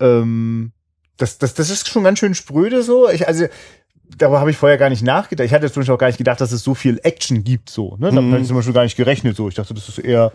ähm, 0.00 0.72
das, 1.16 1.38
das, 1.38 1.54
das 1.54 1.70
ist 1.70 1.88
schon 1.88 2.02
ganz 2.02 2.18
schön 2.18 2.34
spröde 2.34 2.82
so. 2.82 3.08
Ich, 3.08 3.26
also, 3.26 3.46
darüber 4.18 4.40
habe 4.40 4.50
ich 4.50 4.56
vorher 4.56 4.76
gar 4.76 4.90
nicht 4.90 5.02
nachgedacht. 5.02 5.46
Ich 5.46 5.54
hatte 5.54 5.70
zum 5.70 5.80
Beispiel 5.80 5.94
auch 5.94 5.98
gar 5.98 6.08
nicht 6.08 6.18
gedacht, 6.18 6.40
dass 6.40 6.50
es 6.50 6.64
so 6.64 6.74
viel 6.74 6.98
Action 7.04 7.44
gibt, 7.44 7.70
so. 7.70 7.96
Ne? 7.98 8.10
Damit 8.10 8.32
habe 8.32 8.42
ich 8.42 8.48
zum 8.48 8.56
Beispiel 8.56 8.74
gar 8.74 8.82
nicht 8.82 8.96
gerechnet, 8.96 9.36
so. 9.36 9.48
Ich 9.48 9.54
dachte, 9.54 9.74
das 9.74 9.88
ist 9.88 9.98
eher 9.98 10.32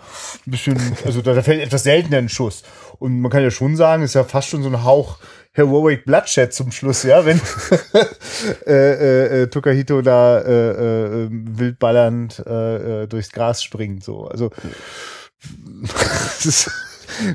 ein 0.47 0.51
bisschen, 0.51 0.79
also 1.05 1.21
da, 1.21 1.33
da 1.33 1.43
fällt 1.43 1.61
etwas 1.61 1.83
seltener 1.83 2.17
ein 2.17 2.29
Schuss. 2.29 2.63
Und 2.97 3.19
man 3.19 3.29
kann 3.29 3.43
ja 3.43 3.51
schon 3.51 3.75
sagen, 3.75 4.03
es 4.03 4.11
ist 4.11 4.15
ja 4.15 4.23
fast 4.23 4.47
schon 4.47 4.63
so 4.63 4.69
ein 4.69 4.83
Hauch 4.83 5.19
Heroic 5.51 6.05
Bloodshed 6.05 6.53
zum 6.53 6.71
Schluss, 6.71 7.03
ja, 7.03 7.25
wenn 7.25 7.41
äh, 8.67 8.71
äh, 8.71 9.41
äh, 9.43 9.47
Tokahito 9.47 10.01
da 10.01 10.39
äh, 10.39 11.23
äh, 11.23 11.27
wildballernd 11.31 12.43
äh, 12.45 13.03
äh, 13.03 13.07
durchs 13.07 13.31
Gras 13.31 13.63
springt, 13.63 14.03
so. 14.03 14.27
Also, 14.27 14.51
ist, 16.45 16.69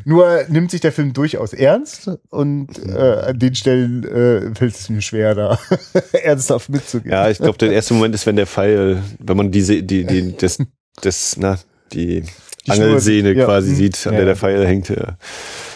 Nur 0.04 0.44
nimmt 0.48 0.70
sich 0.70 0.80
der 0.80 0.92
Film 0.92 1.12
durchaus 1.12 1.52
ernst 1.52 2.10
und 2.30 2.68
äh, 2.86 2.98
an 2.98 3.38
den 3.38 3.54
Stellen 3.54 4.04
äh, 4.04 4.54
fällt 4.54 4.74
es 4.74 4.88
mir 4.88 5.02
schwer, 5.02 5.34
da 5.34 5.58
ernsthaft 6.12 6.68
mitzugehen. 6.68 7.12
Ja, 7.12 7.28
ich 7.28 7.38
glaube, 7.38 7.58
der 7.58 7.72
erste 7.72 7.94
Moment 7.94 8.14
ist, 8.14 8.26
wenn 8.26 8.36
der 8.36 8.46
Pfeil, 8.46 9.02
wenn 9.18 9.36
man 9.36 9.50
diese, 9.50 9.82
die, 9.82 10.04
die, 10.04 10.36
das, 10.36 10.58
das, 11.02 11.36
na, 11.38 11.58
die, 11.92 12.24
Die 12.66 12.70
Angelsehne 12.70 13.32
ja. 13.32 13.44
quasi 13.44 13.70
Mhm. 13.70 13.74
sieht, 13.74 14.06
an 14.06 14.12
Ja, 14.14 14.18
der 14.18 14.20
ja. 14.20 14.24
der 14.26 14.36
Pfeil 14.36 14.66
hängt. 14.66 14.88
Ja. 14.88 15.18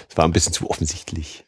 Das 0.09 0.17
war 0.17 0.25
ein 0.25 0.33
bisschen 0.33 0.53
zu 0.53 0.71
offensichtlich. 0.71 1.45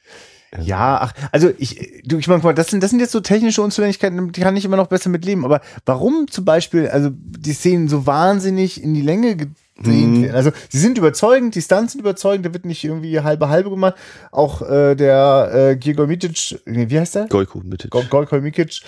Ja, 0.59 0.99
ach, 1.01 1.13
also 1.31 1.51
ich, 1.59 2.03
du, 2.05 2.19
ich 2.19 2.27
meine, 2.27 2.55
das 2.55 2.69
sind, 2.69 2.83
das 2.83 2.91
sind 2.91 2.99
jetzt 3.01 3.13
so 3.13 3.21
technische 3.21 3.63
Unzulänglichkeiten, 3.63 4.33
die 4.33 4.41
kann 4.41 4.57
ich 4.57 4.65
immer 4.65 4.77
noch 4.77 4.89
besser 4.89 5.09
mit 5.09 5.25
leben. 5.25 5.45
Aber 5.45 5.61
warum 5.87 6.27
zum 6.29 6.45
Beispiel, 6.45 6.89
also 6.89 7.11
die 7.13 7.53
Szenen 7.53 7.89
so 7.89 8.07
wahnsinnig 8.07 8.83
in 8.83 8.95
die 8.95 9.03
Länge 9.03 9.37
gedreht 9.37 9.55
Mhm. 9.83 10.23
werden? 10.25 10.35
Also 10.35 10.51
sie 10.69 10.79
sind 10.79 10.99
überzeugend, 10.99 11.55
die 11.55 11.63
Stunts 11.63 11.93
sind 11.93 12.01
überzeugend, 12.03 12.45
da 12.45 12.53
wird 12.53 12.67
nicht 12.67 12.85
irgendwie 12.85 13.19
halbe 13.21 13.49
halbe 13.49 13.71
gemacht. 13.71 13.95
Auch 14.31 14.61
äh, 14.61 14.95
der 14.95 15.51
äh, 15.71 15.77
Gregor 15.77 16.07
Mitic, 16.07 16.61
nee, 16.67 16.91
wie 16.91 16.99
heißt 17.01 17.15
der? 17.15 17.27
Golko 17.29 17.61
mit. 17.65 17.89
Gol- 17.89 18.05
Golko 18.11 18.41
Mikic, 18.41 18.81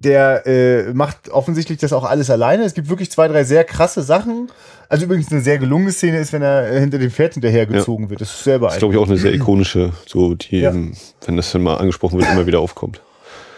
der 0.00 0.46
äh, 0.46 0.92
macht 0.94 1.28
offensichtlich 1.28 1.78
das 1.78 1.92
auch 1.92 2.04
alles 2.04 2.30
alleine. 2.30 2.64
Es 2.64 2.74
gibt 2.74 2.88
wirklich 2.88 3.10
zwei, 3.10 3.28
drei 3.28 3.44
sehr 3.44 3.64
krasse 3.64 4.02
Sachen. 4.02 4.50
Also 4.88 5.04
übrigens 5.04 5.30
eine 5.30 5.40
sehr 5.42 5.58
gelungene 5.58 5.92
Szene 5.92 6.18
ist, 6.18 6.32
wenn 6.32 6.42
er 6.42 6.72
äh, 6.72 6.80
hinter 6.80 6.98
dem 6.98 7.10
Pferd 7.10 7.34
hinterhergezogen 7.34 8.10
wird. 8.10 8.20
Das 8.20 8.30
ist 8.30 8.42
selber 8.44 8.66
Das 8.66 8.76
ist, 8.76 8.80
glaube 8.80 8.94
ich, 8.94 9.00
auch 9.00 9.06
eine 9.06 9.18
sehr 9.18 9.32
ikonische, 9.34 9.92
so 10.06 10.34
die, 10.34 10.60
Ja. 10.60 10.70
ähm, 10.70 10.94
wenn 11.26 11.36
das 11.36 11.52
dann 11.52 11.62
mal 11.62 11.76
angesprochen 11.76 12.18
wird, 12.18 12.30
immer 12.32 12.46
wieder 12.46 12.60
aufkommt. 12.60 13.00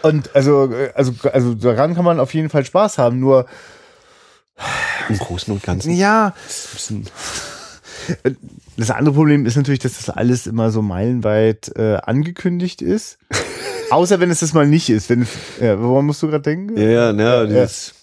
Und 0.03 0.35
also, 0.35 0.71
äh, 0.71 0.91
also, 0.95 1.13
also 1.31 1.53
daran 1.55 1.95
kann 1.95 2.03
man 2.05 2.19
auf 2.19 2.33
jeden 2.33 2.49
Fall 2.49 2.65
Spaß 2.65 2.97
haben. 2.97 3.19
Nur, 3.21 3.45
Im 5.09 5.17
Großen 5.17 5.51
und 5.53 5.63
Ganzen. 5.63 5.93
ja, 5.93 6.33
das 8.77 8.91
andere 8.91 9.15
Problem 9.15 9.45
ist 9.45 9.55
natürlich, 9.55 9.79
dass 9.79 9.97
das 9.97 10.09
alles 10.09 10.45
immer 10.45 10.71
so 10.71 10.81
meilenweit 10.81 11.71
äh, 11.77 11.95
angekündigt 11.95 12.81
ist. 12.81 13.17
Außer 13.93 14.19
wenn 14.19 14.31
es 14.31 14.39
das 14.39 14.53
mal 14.53 14.65
nicht 14.67 14.89
ist. 14.89 15.09
Wenn 15.09 15.21
es, 15.21 15.29
ja, 15.61 15.79
woran 15.81 16.05
musst 16.05 16.21
du 16.23 16.27
gerade 16.27 16.41
denken? 16.43 16.75
Ja, 16.77 16.89
ja, 16.89 17.11
ja, 17.11 17.43
Ja, 17.43 17.45
dieses, 17.45 17.93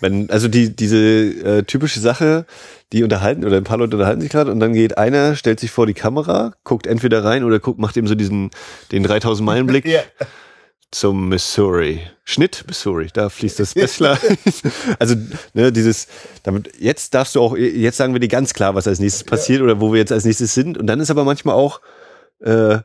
wenn, 0.00 0.30
also 0.30 0.48
die, 0.48 0.74
diese 0.74 0.96
äh, 0.98 1.62
typische 1.64 2.00
Sache, 2.00 2.46
die 2.92 3.02
unterhalten 3.02 3.44
oder 3.44 3.56
ein 3.56 3.64
paar 3.64 3.78
Leute 3.78 3.96
unterhalten 3.96 4.20
sich 4.20 4.30
gerade 4.30 4.50
und 4.50 4.60
dann 4.60 4.72
geht 4.72 4.96
einer, 4.98 5.36
stellt 5.36 5.60
sich 5.60 5.70
vor 5.70 5.86
die 5.86 5.94
Kamera, 5.94 6.54
guckt 6.64 6.86
entweder 6.86 7.24
rein 7.24 7.44
oder 7.44 7.58
guckt, 7.58 7.78
macht 7.78 7.96
eben 7.96 8.06
so 8.06 8.14
diesen, 8.14 8.50
den 8.92 9.02
3000 9.02 9.44
Meilen 9.44 9.66
Blick 9.66 9.84
Ja. 9.86 10.00
zum 10.90 11.28
Missouri. 11.28 12.00
Schnitt, 12.24 12.64
Missouri, 12.66 13.08
da 13.12 13.28
fließt 13.28 13.60
das 13.60 13.74
Bachelor. 13.74 14.18
also, 14.98 15.14
ne, 15.52 15.72
dieses, 15.72 16.06
damit, 16.42 16.70
jetzt 16.78 17.12
darfst 17.14 17.34
du 17.34 17.40
auch, 17.42 17.56
jetzt 17.56 17.98
sagen 17.98 18.14
wir 18.14 18.20
dir 18.20 18.28
ganz 18.28 18.54
klar, 18.54 18.74
was 18.74 18.88
als 18.88 18.98
nächstes 18.98 19.24
passiert 19.24 19.60
oder 19.60 19.80
wo 19.80 19.92
wir 19.92 19.98
jetzt 19.98 20.12
als 20.12 20.24
nächstes 20.24 20.54
sind. 20.54 20.78
Und 20.78 20.86
dann 20.86 21.00
ist 21.00 21.10
aber 21.10 21.24
manchmal 21.24 21.54
auch, 21.54 21.80
äh, 22.40 22.78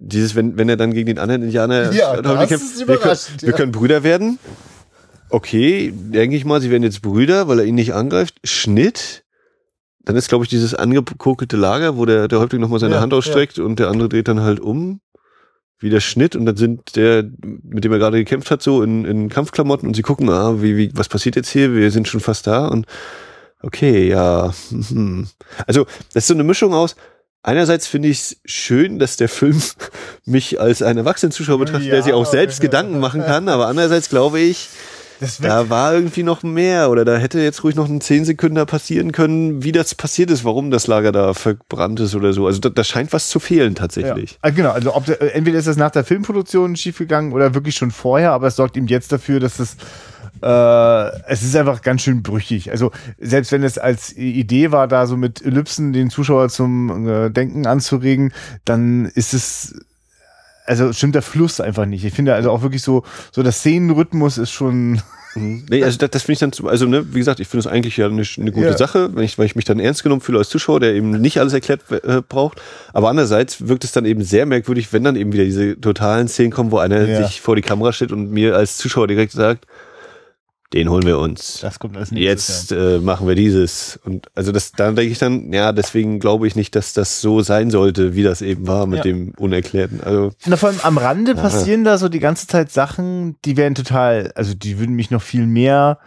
dieses, 0.00 0.34
wenn, 0.34 0.56
wenn 0.56 0.68
er 0.68 0.76
dann 0.76 0.92
gegen 0.92 1.06
den 1.06 1.18
anderen 1.18 1.42
Indianer 1.42 1.92
Ja, 1.92 2.20
das 2.20 2.48
kämpft, 2.48 2.64
ist 2.64 2.78
wir, 2.78 2.86
können, 2.86 2.98
überraschend, 2.98 3.42
wir 3.42 3.50
ja. 3.50 3.56
können 3.56 3.72
Brüder 3.72 4.02
werden. 4.02 4.38
Okay, 5.30 5.92
denke 5.94 6.36
ich 6.36 6.44
mal, 6.44 6.60
sie 6.60 6.70
werden 6.70 6.82
jetzt 6.82 7.02
Brüder, 7.02 7.48
weil 7.48 7.58
er 7.58 7.64
ihn 7.66 7.74
nicht 7.74 7.94
angreift. 7.94 8.36
Schnitt. 8.44 9.24
Dann 10.04 10.16
ist, 10.16 10.28
glaube 10.28 10.44
ich, 10.44 10.48
dieses 10.48 10.74
angekokelte 10.74 11.56
Lager, 11.58 11.98
wo 11.98 12.06
der, 12.06 12.28
der 12.28 12.40
Häuptling 12.40 12.62
nochmal 12.62 12.80
seine 12.80 12.94
Ja, 12.94 13.00
Hand 13.00 13.12
ausstreckt 13.12 13.58
und 13.58 13.78
der 13.78 13.88
andere 13.88 14.08
dreht 14.08 14.28
dann 14.28 14.40
halt 14.40 14.60
um. 14.60 15.00
Wieder 15.80 16.00
Schnitt 16.00 16.34
und 16.34 16.46
dann 16.46 16.56
sind 16.56 16.96
der, 16.96 17.24
mit 17.62 17.84
dem 17.84 17.92
er 17.92 17.98
gerade 17.98 18.18
gekämpft 18.18 18.50
hat, 18.50 18.62
so 18.62 18.82
in, 18.82 19.04
in 19.04 19.28
Kampfklamotten 19.28 19.86
und 19.86 19.94
sie 19.94 20.02
gucken, 20.02 20.28
ah, 20.28 20.60
wie, 20.60 20.76
wie, 20.76 20.90
was 20.94 21.08
passiert 21.08 21.36
jetzt 21.36 21.50
hier? 21.50 21.72
Wir 21.74 21.90
sind 21.90 22.08
schon 22.08 22.20
fast 22.20 22.48
da 22.48 22.66
und 22.66 22.86
okay, 23.62 24.08
ja. 24.08 24.52
mhm. 24.70 25.28
Also, 25.66 25.84
das 26.14 26.24
ist 26.24 26.28
so 26.28 26.34
eine 26.34 26.42
Mischung 26.42 26.72
aus. 26.72 26.96
Einerseits 27.42 27.86
finde 27.86 28.08
ich 28.08 28.18
es 28.18 28.36
schön, 28.44 28.98
dass 28.98 29.16
der 29.16 29.28
Film 29.28 29.60
mich 30.24 30.60
als 30.60 30.82
einen 30.82 30.98
erwachsenen 30.98 31.32
Zuschauer 31.32 31.58
betrachtet, 31.58 31.86
Ja, 31.88 31.94
der 31.94 32.02
sich 32.02 32.12
auch 32.12 32.26
selbst. 32.26 32.60
Gedanken 32.60 32.98
machen 33.00 33.22
kann, 33.24 33.48
aber 33.48 33.68
andererseits 33.68 34.08
glaube 34.08 34.40
ich, 34.40 34.68
Das 35.20 35.38
da 35.38 35.68
war 35.70 35.94
irgendwie 35.94 36.22
noch 36.24 36.42
mehr 36.42 36.90
oder 36.90 37.04
da 37.04 37.16
hätte 37.16 37.40
jetzt 37.40 37.64
ruhig 37.64 37.74
noch 37.76 37.88
ein 37.88 38.00
10 38.00 38.24
Sekunden 38.24 38.64
passieren 38.66 39.12
können, 39.12 39.62
wie 39.64 39.72
das 39.72 39.94
passiert 39.94 40.30
ist, 40.30 40.44
warum 40.44 40.70
das 40.70 40.86
Lager 40.88 41.10
da 41.12 41.32
verbrannt 41.34 42.00
ist 42.00 42.14
oder 42.14 42.32
so. 42.32 42.46
Also 42.46 42.58
da, 42.60 42.68
da 42.70 42.84
scheint 42.84 43.12
was 43.12 43.28
zu 43.28 43.40
fehlen 43.40 43.74
tatsächlich. 43.74 44.32
Ja. 44.32 44.38
Ah, 44.42 44.50
Genau, 44.50 44.70
also 44.70 44.94
ob 44.94 45.08
äh, 45.08 45.14
entweder 45.28 45.58
ist 45.58 45.68
das 45.68 45.76
nach 45.76 45.90
der 45.90 46.04
Filmproduktion 46.04 46.76
schiefgegangen 46.76 47.32
oder 47.32 47.54
wirklich 47.54 47.76
schon 47.76 47.90
vorher, 47.92 48.32
aber 48.32 48.48
es 48.48 48.56
sorgt 48.56 48.76
ihm 48.76 48.86
jetzt 48.88 49.10
dafür, 49.12 49.40
dass 49.40 49.58
es 49.58 49.76
äh, 50.42 51.22
es 51.32 51.42
ist 51.42 51.56
einfach 51.56 51.82
ganz 51.82 52.02
schön 52.02 52.22
brüchig. 52.22 52.70
Also 52.70 52.90
selbst 53.18 53.52
wenn 53.52 53.62
es 53.62 53.78
als 53.78 54.16
Idee 54.16 54.72
war, 54.72 54.88
da 54.88 55.06
so 55.06 55.16
mit 55.16 55.44
Ellipsen 55.44 55.92
den 55.92 56.10
Zuschauer 56.10 56.48
zum 56.48 57.08
äh, 57.08 57.30
Denken 57.30 57.66
anzuregen, 57.66 58.32
dann 58.64 59.06
ist 59.06 59.34
es 59.34 59.74
also 60.66 60.92
stimmt 60.92 61.14
der 61.14 61.22
Fluss 61.22 61.60
einfach 61.60 61.86
nicht. 61.86 62.04
Ich 62.04 62.12
finde 62.12 62.34
also 62.34 62.50
auch 62.50 62.62
wirklich 62.62 62.82
so 62.82 63.02
so 63.32 63.42
der 63.42 63.52
Szenenrhythmus 63.52 64.38
ist 64.38 64.50
schon 64.50 65.00
Mhm. 65.34 65.66
Nee, 65.68 65.84
also 65.84 65.98
das, 65.98 66.10
das 66.10 66.22
finde 66.22 66.32
ich 66.50 66.56
dann, 66.58 66.68
also 66.68 66.86
ne, 66.86 67.14
wie 67.14 67.18
gesagt, 67.18 67.40
ich 67.40 67.48
finde 67.48 67.60
es 67.60 67.66
eigentlich 67.66 67.96
ja 67.96 68.06
eine, 68.06 68.22
eine 68.38 68.52
gute 68.52 68.68
Ja. 68.70 68.76
Sache, 68.78 69.14
wenn 69.14 69.24
ich, 69.24 69.38
weil 69.38 69.46
ich 69.46 69.56
mich 69.56 69.64
dann 69.64 69.78
ernst 69.78 70.02
genommen 70.02 70.20
fühle 70.20 70.38
als 70.38 70.48
Zuschauer, 70.48 70.80
der 70.80 70.94
eben 70.94 71.10
nicht 71.20 71.38
alles 71.38 71.52
erklärt 71.52 71.82
äh, 71.90 72.22
braucht. 72.26 72.60
Aber 72.92 73.08
andererseits 73.08 73.68
wirkt 73.68 73.84
es 73.84 73.92
dann 73.92 74.04
eben 74.04 74.22
sehr 74.22 74.46
merkwürdig, 74.46 74.92
wenn 74.92 75.04
dann 75.04 75.16
eben 75.16 75.32
wieder 75.32 75.44
diese 75.44 75.80
totalen 75.80 76.28
Szenen 76.28 76.50
kommen, 76.50 76.70
wo 76.70 76.78
einer 76.78 77.06
Ja. 77.06 77.26
sich 77.26 77.40
vor 77.40 77.56
die 77.56 77.62
Kamera 77.62 77.92
stellt 77.92 78.12
und 78.12 78.30
mir 78.30 78.56
als 78.56 78.78
Zuschauer 78.78 79.06
direkt 79.06 79.32
sagt, 79.32 79.66
den 80.72 80.90
holen 80.90 81.04
wir 81.04 81.18
uns. 81.18 81.60
das 81.62 81.78
kommt 81.78 81.96
als 81.96 82.10
Jetzt 82.10 82.72
äh, 82.72 82.98
machen 82.98 83.26
wir 83.26 83.34
dieses. 83.34 83.98
Und 84.04 84.26
also 84.34 84.52
das, 84.52 84.72
da 84.72 84.90
denke 84.92 85.10
ich 85.12 85.18
dann, 85.18 85.52
ja, 85.52 85.72
deswegen 85.72 86.18
glaube 86.20 86.46
ich 86.46 86.56
nicht, 86.56 86.76
dass 86.76 86.92
das 86.92 87.20
so 87.22 87.40
sein 87.40 87.70
sollte, 87.70 88.14
wie 88.14 88.22
das 88.22 88.42
eben 88.42 88.66
war 88.66 88.86
mit 88.86 88.98
Ja. 88.98 89.02
dem 89.04 89.32
Unerklärten. 89.38 90.02
Also 90.02 90.32
Na, 90.46 90.56
vor 90.56 90.68
allem 90.68 90.80
am 90.82 90.98
Rande 90.98 91.34
passieren 91.34 91.84
da 91.84 91.96
so 91.96 92.08
die 92.10 92.18
ganze 92.20 92.46
Zeit 92.46 92.70
Sachen, 92.70 93.36
die 93.44 93.56
wären 93.56 93.74
total, 93.74 94.32
also 94.34 94.54
die 94.54 94.78
würden 94.78 94.94
mich 94.94 95.10
noch 95.10 95.22
viel 95.22 95.46
mehr 95.46 95.98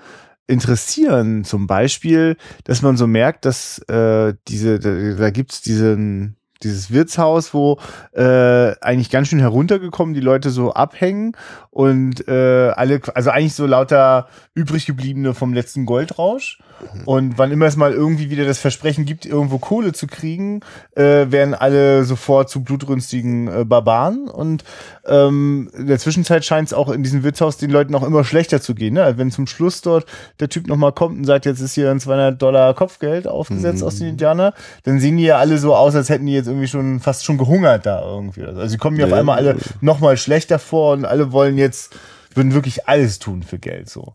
interessieren. 0.45 1.43
Zum 1.43 1.65
Beispiel, 1.65 2.38
dass 2.65 2.82
man 2.82 2.97
so 2.97 3.08
merkt, 3.08 3.45
dass 3.45 3.80
äh, 3.88 4.34
diese, 4.47 4.80
da, 4.80 5.13
da 5.17 5.30
gibt's 5.32 5.62
diesen 5.62 6.36
dieses 6.63 6.91
Wirtshaus, 6.91 7.56
wo 7.56 7.80
äh, 8.13 8.76
eigentlich 8.82 9.10
ganz 9.10 9.30
schön 9.30 9.39
heruntergekommen 9.39 10.13
die 10.13 10.19
Leute 10.21 10.52
so 10.52 10.71
abhängen 10.74 11.32
und 11.71 12.27
äh, 12.27 12.69
alle, 12.75 12.99
also 13.15 13.29
eigentlich 13.29 13.55
so 13.55 13.65
lauter 13.65 14.27
übrig 14.53 14.86
gebliebene 14.86 15.34
vom 15.34 15.53
letzten 15.53 15.86
Goldrausch. 15.86 16.60
Und 17.05 17.38
wann 17.38 17.51
immer 17.51 17.65
es 17.65 17.75
mal 17.75 17.91
irgendwie 17.91 18.29
wieder 18.29 18.45
das 18.45 18.60
Versprechen 18.60 19.05
gibt, 19.05 19.25
irgendwo 19.25 19.60
Kohle 19.60 19.93
zu 19.93 20.07
kriegen, 20.07 20.62
äh, 20.95 21.31
werden 21.31 21.53
alle 21.53 22.03
sofort 22.03 22.49
zu 22.49 22.63
blutrünstigen 22.63 23.47
äh, 23.47 23.65
Barbaren. 23.65 24.27
Und 24.27 24.63
ähm, 25.05 25.69
in 25.77 25.88
der 25.88 25.99
Zwischenzeit 25.99 26.45
scheint 26.45 26.69
es 26.69 26.73
auch 26.73 26.89
in 26.89 27.03
diesem 27.03 27.23
Wirtshaus 27.23 27.57
den 27.57 27.71
Leuten 27.71 27.93
auch 27.95 28.03
immer 28.03 28.23
schlechter 28.23 28.62
zu 28.62 28.75
gehen. 28.75 28.95
Ne? 28.95 29.03
Also 29.03 29.17
wenn 29.17 29.31
zum 29.31 29.47
Schluss 29.47 29.81
dort 29.81 30.05
der 30.39 30.49
Typ 30.49 30.67
nochmal 30.67 30.91
kommt 30.91 31.17
und 31.17 31.25
sagt, 31.25 31.45
jetzt 31.45 31.60
ist 31.60 31.73
hier 31.73 31.91
ein 31.91 31.99
200 31.99 32.41
Dollar 32.41 32.73
Kopfgeld 32.73 33.27
aufgesetzt 33.27 33.84
aus 33.84 33.97
den 33.97 34.10
Indianer, 34.10 34.53
dann 34.84 34.99
sehen 34.99 35.17
die 35.17 35.25
ja 35.25 35.38
alle 35.38 35.57
so 35.57 35.75
aus, 35.75 35.95
als 35.95 36.10
hätten 36.10 36.25
die 36.25 36.34
jetzt 36.34 36.47
irgendwie 36.47 36.67
schon 36.67 36.99
fast 36.99 37.25
schon 37.25 37.38
gehungert 37.38 37.86
da 37.86 38.01
irgendwie. 38.03 38.43
Also 38.43 38.67
sie 38.67 38.77
kommen 38.77 38.97
ja 38.97 39.05
auf 39.05 39.13
einmal 39.13 39.38
alle 39.38 39.57
nochmal 39.81 40.17
schlechter 40.17 40.60
vor 40.60 40.93
und 40.93 41.05
alle 41.05 41.31
wollen 41.31 41.57
jetzt, 41.62 41.95
würden 42.34 42.54
wirklich 42.54 42.88
alles 42.88 43.19
tun 43.19 43.43
für 43.43 43.60
Geld 43.60 43.89
so. 43.89 44.13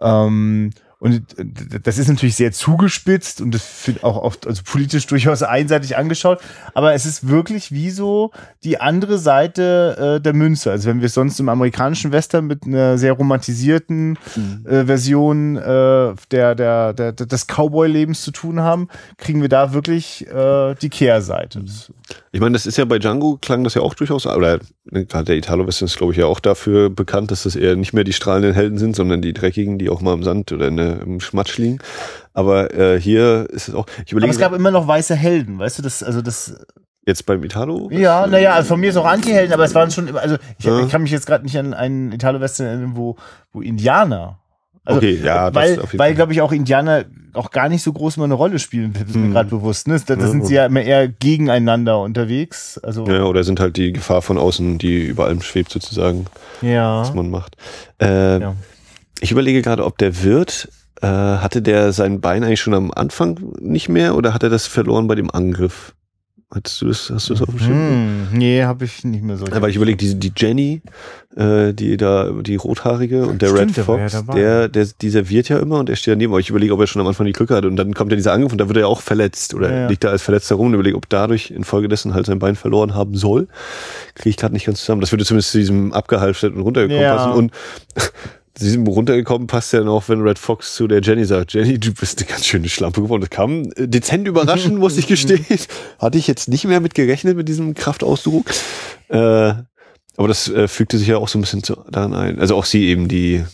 Ähm, 0.00 0.70
und 0.98 1.38
äh, 1.38 1.44
das 1.82 1.98
ist 1.98 2.08
natürlich 2.08 2.36
sehr 2.36 2.52
zugespitzt 2.52 3.40
und 3.40 3.52
das 3.54 3.90
auch 4.02 4.16
oft 4.16 4.46
also 4.46 4.62
politisch 4.64 5.06
durchaus 5.06 5.42
einseitig 5.42 5.96
angeschaut. 5.96 6.40
Aber 6.74 6.94
es 6.94 7.04
ist 7.06 7.28
wirklich 7.28 7.70
wie 7.72 7.90
so 7.90 8.30
die 8.64 8.80
andere 8.80 9.18
Seite 9.18 10.16
äh, 10.16 10.20
der 10.22 10.32
Münze. 10.32 10.70
Also 10.70 10.88
wenn 10.88 11.00
wir 11.00 11.06
es 11.06 11.14
sonst 11.14 11.38
im 11.40 11.48
amerikanischen 11.48 12.12
Western 12.12 12.46
mit 12.46 12.64
einer 12.66 12.96
sehr 12.98 13.12
romantisierten 13.12 14.18
äh, 14.64 14.84
Version 14.84 15.56
äh, 15.56 16.14
der, 16.30 16.54
der, 16.54 16.92
der, 16.92 17.12
des 17.12 17.46
Cowboy-Lebens 17.46 18.22
zu 18.22 18.30
tun 18.30 18.60
haben, 18.60 18.88
kriegen 19.18 19.42
wir 19.42 19.48
da 19.48 19.72
wirklich 19.72 20.26
äh, 20.28 20.74
die 20.80 20.88
Kehrseite. 20.90 21.60
Das- 21.62 21.92
Ich 22.32 22.40
meine, 22.40 22.52
das 22.54 22.66
ist 22.66 22.76
ja 22.78 22.84
bei 22.84 22.98
Django 22.98 23.38
klang 23.40 23.64
das 23.64 23.74
ja 23.74 23.82
auch 23.82 23.94
durchaus, 23.94 24.26
oder 24.26 24.60
ne, 24.90 25.06
gerade 25.06 25.24
der 25.26 25.36
Italo-Western 25.36 25.86
ist, 25.86 25.96
glaube 25.96 26.12
ich, 26.12 26.18
ja 26.18 26.26
auch 26.26 26.40
dafür 26.40 26.90
bekannt, 26.90 27.30
dass 27.30 27.42
das 27.44 27.56
eher 27.56 27.76
nicht 27.76 27.92
mehr 27.92 28.04
die 28.04 28.12
strahlenden 28.12 28.54
Helden 28.54 28.78
sind, 28.78 28.94
sondern 28.96 29.22
die 29.22 29.32
dreckigen, 29.32 29.78
die 29.78 29.90
auch 29.90 30.00
mal 30.00 30.14
im 30.14 30.22
Sand 30.22 30.52
oder 30.52 30.68
in 30.68 30.76
der, 30.76 30.85
im 30.86 31.20
Schmatsch 31.20 31.58
liegen. 31.58 31.78
Aber 32.34 32.72
äh, 32.74 33.00
hier 33.00 33.46
ist 33.50 33.68
es 33.68 33.74
auch, 33.74 33.86
ich 34.04 34.12
Aber 34.12 34.18
überlege 34.18 34.32
es 34.32 34.38
gab 34.38 34.52
immer 34.52 34.70
noch 34.70 34.86
weiße 34.86 35.14
Helden, 35.14 35.58
weißt 35.58 35.78
du, 35.78 35.82
das, 35.82 36.02
also 36.02 36.20
das, 36.22 36.54
jetzt 37.06 37.24
beim 37.26 37.42
Italo. 37.44 37.88
Ja, 37.92 38.26
naja, 38.26 38.52
also 38.54 38.68
von 38.68 38.80
mir 38.80 38.90
ist 38.90 38.96
auch 38.96 39.06
Anti-Helden, 39.06 39.52
aber 39.54 39.64
es 39.64 39.74
waren 39.74 39.90
schon, 39.90 40.08
immer- 40.08 40.20
also 40.20 40.36
ich, 40.58 40.64
Ja. 40.64 40.80
ich 40.80 40.90
kann 40.90 41.02
mich 41.02 41.10
jetzt 41.12 41.26
gerade 41.26 41.44
nicht 41.44 41.56
an 41.58 41.72
einen 41.74 42.12
Italo-Western 42.12 42.66
erinnern, 42.66 42.92
wo, 42.94 43.16
wo 43.52 43.60
Indianer. 43.62 44.38
Also, 44.84 44.98
Okay, 44.98 45.20
ja, 45.24 45.52
weil, 45.52 45.80
weil 45.94 46.14
glaube 46.14 46.32
ich, 46.32 46.40
auch 46.42 46.52
Indianer 46.52 47.06
auch 47.34 47.50
gar 47.50 47.68
nicht 47.68 47.82
so 47.82 47.92
groß 47.92 48.18
mal 48.18 48.24
eine 48.24 48.34
Rolle 48.34 48.58
spielen, 48.60 48.92
das 48.92 49.02
ist 49.10 49.16
mir 49.16 49.24
Hm. 49.24 49.32
gerade 49.32 49.48
bewusst. 49.50 49.88
Ne? 49.88 50.00
Da, 50.06 50.14
da 50.14 50.22
Ja, 50.22 50.28
sind 50.30 50.46
sie 50.46 50.54
ja 50.54 50.66
immer 50.66 50.80
eher 50.80 51.08
gegeneinander 51.08 52.00
unterwegs. 52.00 52.78
Also, 52.82 53.04
Ja, 53.06 53.24
oder 53.24 53.42
sind 53.44 53.58
halt 53.60 53.76
die 53.76 53.92
Gefahr 53.92 54.22
von 54.22 54.38
außen, 54.38 54.78
die 54.78 55.02
über 55.06 55.24
allem 55.26 55.42
schwebt 55.42 55.72
sozusagen, 55.72 56.26
ja. 56.62 57.00
was 57.00 57.12
man 57.14 57.30
macht. 57.30 57.56
Äh, 58.00 58.40
Ja. 58.40 58.54
Ich 59.20 59.30
überlege 59.32 59.62
gerade, 59.62 59.84
ob 59.84 59.98
der 59.98 60.22
Wirt, 60.22 60.68
äh, 61.02 61.06
hatte 61.06 61.62
der 61.62 61.92
sein 61.92 62.20
Bein 62.20 62.44
eigentlich 62.44 62.60
schon 62.60 62.74
am 62.74 62.90
Anfang 62.92 63.38
nicht 63.60 63.88
mehr 63.88 64.14
oder 64.14 64.34
hat 64.34 64.42
er 64.42 64.50
das 64.50 64.66
verloren 64.66 65.06
bei 65.06 65.14
dem 65.14 65.30
Angriff? 65.30 65.92
Hattest 66.54 66.80
du 66.80 66.86
das, 66.86 67.10
hast 67.12 67.28
du 67.28 67.32
das 67.34 67.42
auf 67.42 67.48
dem 67.48 67.58
Schirm? 67.58 67.72
Hm, 67.72 68.28
nee, 68.38 68.62
habe 68.62 68.84
ich 68.84 69.02
nicht 69.02 69.24
mehr 69.24 69.36
so. 69.36 69.46
Weil 69.50 69.68
ich 69.68 69.74
überlege, 69.76 69.96
die, 69.96 70.14
die 70.14 70.32
Jenny, 70.36 70.80
äh, 71.34 71.74
die 71.74 71.96
da, 71.96 72.30
die 72.30 72.54
rothaarige 72.54 73.26
und 73.26 73.42
der 73.42 73.48
Stimmt, 73.48 73.60
Red 73.70 73.76
der 73.78 73.84
Fox, 73.84 74.12
dabei. 74.12 74.34
der, 74.34 74.68
der, 74.68 74.86
die 75.02 75.10
serviert 75.10 75.48
ja 75.48 75.58
immer 75.58 75.80
und 75.80 75.88
der 75.88 75.96
steht 75.96 76.12
daneben. 76.12 76.32
Aber 76.32 76.38
ich 76.38 76.48
überlege, 76.48 76.72
ob 76.72 76.78
er 76.80 76.86
schon 76.86 77.02
am 77.02 77.08
Anfang 77.08 77.26
die 77.26 77.32
Glücke 77.32 77.56
hat 77.56 77.64
und 77.64 77.74
dann 77.74 77.94
kommt 77.94 78.12
ja 78.12 78.16
dieser 78.16 78.32
Angriff 78.32 78.52
und 78.52 78.58
da 78.58 78.68
wird 78.68 78.76
er 78.76 78.82
ja 78.82 78.86
auch 78.86 79.00
verletzt 79.00 79.54
oder 79.54 79.70
Ja, 79.72 79.76
ja. 79.80 79.88
liegt 79.88 80.04
da 80.04 80.10
als 80.10 80.22
Verletzter 80.22 80.54
rum 80.54 80.68
und 80.68 80.74
überlege, 80.74 80.96
ob 80.96 81.08
dadurch 81.08 81.50
infolgedessen 81.50 82.14
halt 82.14 82.26
sein 82.26 82.38
Bein 82.38 82.54
verloren 82.54 82.94
haben 82.94 83.16
soll. 83.16 83.48
Kriege 84.14 84.28
ich 84.30 84.36
gerade 84.36 84.54
nicht 84.54 84.66
ganz 84.66 84.78
zusammen. 84.78 85.00
Das 85.00 85.10
würde 85.10 85.24
zumindest 85.24 85.50
zu 85.50 85.58
diesem 85.58 85.92
abgehalfterten 85.92 86.58
und 86.58 86.62
runtergekommen 86.64 87.02
Ja. 87.02 87.16
passen 87.16 87.32
und 87.32 87.52
zu 88.56 88.64
diesem 88.64 88.86
runtergekommen 88.86 89.46
passt 89.46 89.74
ja 89.74 89.82
noch, 89.82 90.08
wenn 90.08 90.22
Red 90.22 90.38
Fox 90.38 90.74
zu 90.74 90.88
der 90.88 91.02
Jenny 91.02 91.26
sagt, 91.26 91.52
Jenny, 91.52 91.78
du 91.78 91.92
bist 91.92 92.18
eine 92.18 92.28
ganz 92.28 92.46
schöne 92.46 92.70
Schlampe 92.70 93.02
geworden. 93.02 93.20
Das 93.20 93.28
kam 93.28 93.70
äh, 93.76 93.86
dezent 93.86 94.26
überraschend, 94.26 94.78
muss 94.78 94.96
ich 94.96 95.06
gestehen. 95.06 95.44
Hatte 95.98 96.16
ich 96.16 96.26
jetzt 96.26 96.48
nicht 96.48 96.64
mehr 96.64 96.80
mit 96.80 96.94
gerechnet 96.94 97.36
mit 97.36 97.48
diesem 97.48 97.74
Kraftausdruck. 97.74 98.46
Äh, 99.08 99.18
aber 99.18 100.28
das 100.28 100.48
äh, 100.48 100.68
fügte 100.68 100.96
sich 100.96 101.08
ja 101.08 101.18
auch 101.18 101.28
so 101.28 101.38
ein 101.38 101.42
bisschen 101.42 101.62
zu, 101.62 101.76
daran 101.90 102.14
ein. 102.14 102.40
Also 102.40 102.56
auch 102.56 102.64
sie 102.64 102.86
eben, 102.86 103.08
die, 103.08 103.44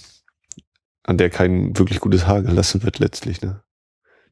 an 1.02 1.18
der 1.18 1.30
kein 1.30 1.76
wirklich 1.76 1.98
gutes 1.98 2.28
Haar 2.28 2.42
gelassen 2.42 2.84
wird 2.84 3.00
letztlich, 3.00 3.42
ne? 3.42 3.60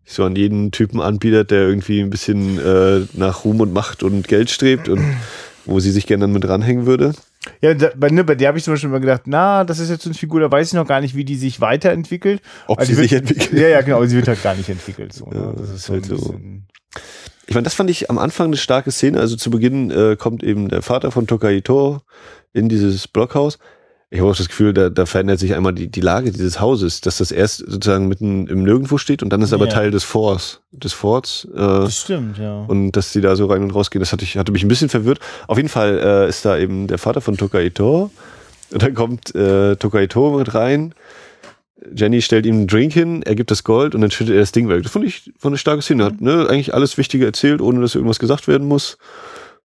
Die 0.06 0.12
So 0.12 0.24
an 0.24 0.36
jeden 0.36 0.70
Typen 0.70 1.00
anbietet, 1.00 1.50
der 1.50 1.62
irgendwie 1.62 2.00
ein 2.00 2.10
bisschen 2.10 2.58
äh, 2.60 3.06
nach 3.14 3.44
Ruhm 3.44 3.60
und 3.60 3.72
Macht 3.72 4.04
und 4.04 4.28
Geld 4.28 4.50
strebt 4.50 4.88
und 4.88 5.04
wo 5.66 5.80
sie 5.80 5.90
sich 5.90 6.06
gerne 6.06 6.22
dann 6.22 6.32
mit 6.32 6.48
ranhängen 6.48 6.86
würde. 6.86 7.12
Ja, 7.62 7.72
da, 7.74 7.90
bei, 7.96 8.10
ne, 8.10 8.22
bei 8.22 8.34
der 8.34 8.48
habe 8.48 8.58
ich 8.58 8.64
zum 8.64 8.74
Beispiel 8.74 8.90
immer 8.90 9.00
gedacht, 9.00 9.22
na, 9.24 9.64
das 9.64 9.78
ist 9.78 9.88
jetzt 9.88 10.02
so 10.02 10.10
eine 10.10 10.14
Figur, 10.14 10.40
da 10.40 10.50
weiß 10.52 10.68
ich 10.68 10.72
noch 10.74 10.86
gar 10.86 11.00
nicht, 11.00 11.14
wie 11.14 11.24
die 11.24 11.36
sich 11.36 11.60
weiterentwickelt. 11.60 12.42
Ob 12.66 12.78
Also 12.78 12.90
sie 12.92 12.96
die 12.96 13.02
sich 13.02 13.10
wird- 13.12 13.30
entwickelt. 13.30 13.60
Ja, 13.60 13.68
ja, 13.68 13.80
genau, 13.80 14.04
sie 14.04 14.16
wird 14.16 14.28
halt 14.28 14.42
gar 14.42 14.54
nicht 14.54 14.68
entwickelt. 14.68 15.12
So, 15.14 15.26
Ja, 15.32 15.46
ne? 15.46 15.54
Das 15.56 15.70
ist 15.70 15.88
halt 15.88 16.04
so. 16.04 16.16
bisschen- 16.16 16.66
Ich 17.46 17.54
meine, 17.54 17.64
das 17.64 17.74
fand 17.74 17.88
ich 17.90 18.10
am 18.10 18.18
Anfang 18.18 18.48
eine 18.48 18.56
starke 18.58 18.90
Szene. 18.92 19.18
Also 19.20 19.36
zu 19.36 19.50
Beginn 19.50 19.90
äh, 19.90 20.16
kommt 20.16 20.42
eben 20.42 20.68
der 20.68 20.82
Vater 20.82 21.10
von 21.10 21.26
Tokaito 21.26 22.00
in 22.52 22.68
dieses 22.68 23.08
Blockhaus. 23.08 23.58
Ich 24.12 24.18
habe 24.18 24.28
auch 24.28 24.36
das 24.36 24.48
Gefühl, 24.48 24.74
da, 24.74 24.90
da 24.90 25.06
verändert 25.06 25.38
sich 25.38 25.54
einmal 25.54 25.72
die, 25.72 25.86
die 25.86 26.00
Lage 26.00 26.32
dieses 26.32 26.60
Hauses, 26.60 27.00
dass 27.00 27.18
das 27.18 27.30
erst 27.30 27.58
sozusagen 27.58 28.08
mitten 28.08 28.48
im 28.48 28.64
Nirgendwo 28.64 28.98
steht 28.98 29.22
und 29.22 29.30
dann 29.30 29.40
ist 29.40 29.52
aber 29.52 29.66
Ja. 29.66 29.72
Teil 29.72 29.92
des 29.92 30.02
Forts, 30.02 30.60
des 30.72 30.92
Forts. 30.92 31.46
Äh, 31.54 31.56
Das 31.58 31.96
stimmt, 31.96 32.36
ja. 32.36 32.62
und 32.64 32.92
dass 32.92 33.12
die 33.12 33.20
da 33.20 33.36
so 33.36 33.46
rein 33.46 33.62
und 33.62 33.70
raus 33.72 33.90
gehen, 33.92 34.00
das 34.00 34.12
hatte, 34.12 34.24
ich, 34.24 34.36
hatte 34.36 34.50
mich 34.50 34.64
ein 34.64 34.68
bisschen 34.68 34.88
verwirrt. 34.88 35.20
Auf 35.46 35.58
jeden 35.58 35.68
Fall 35.68 36.00
äh, 36.02 36.28
ist 36.28 36.44
da 36.44 36.58
eben 36.58 36.88
der 36.88 36.98
Vater 36.98 37.20
von 37.20 37.36
Tokaito. 37.36 38.10
Und 38.72 38.82
dann 38.82 38.94
kommt 38.94 39.32
äh, 39.34 39.76
Tokaito 39.76 40.38
mit 40.38 40.54
rein. 40.54 40.92
Jenny 41.94 42.20
stellt 42.20 42.46
ihm 42.46 42.56
einen 42.56 42.66
Drink 42.66 42.92
hin, 42.92 43.22
er 43.22 43.34
gibt 43.36 43.50
das 43.50 43.64
Gold 43.64 43.94
und 43.94 44.00
dann 44.00 44.10
schüttet 44.10 44.34
er 44.34 44.40
das 44.40 44.52
Ding 44.52 44.68
weg. 44.68 44.82
Das 44.82 44.92
fand 44.92 45.04
ich 45.04 45.32
von 45.38 45.50
eine 45.50 45.58
starke 45.58 45.82
Szene. 45.82 46.04
Hat 46.04 46.20
ne, 46.20 46.46
eigentlich 46.48 46.74
alles 46.74 46.98
Wichtige 46.98 47.24
erzählt, 47.24 47.60
ohne 47.60 47.80
dass 47.80 47.94
irgendwas 47.94 48.18
gesagt 48.18 48.48
werden 48.48 48.66
muss. 48.66 48.98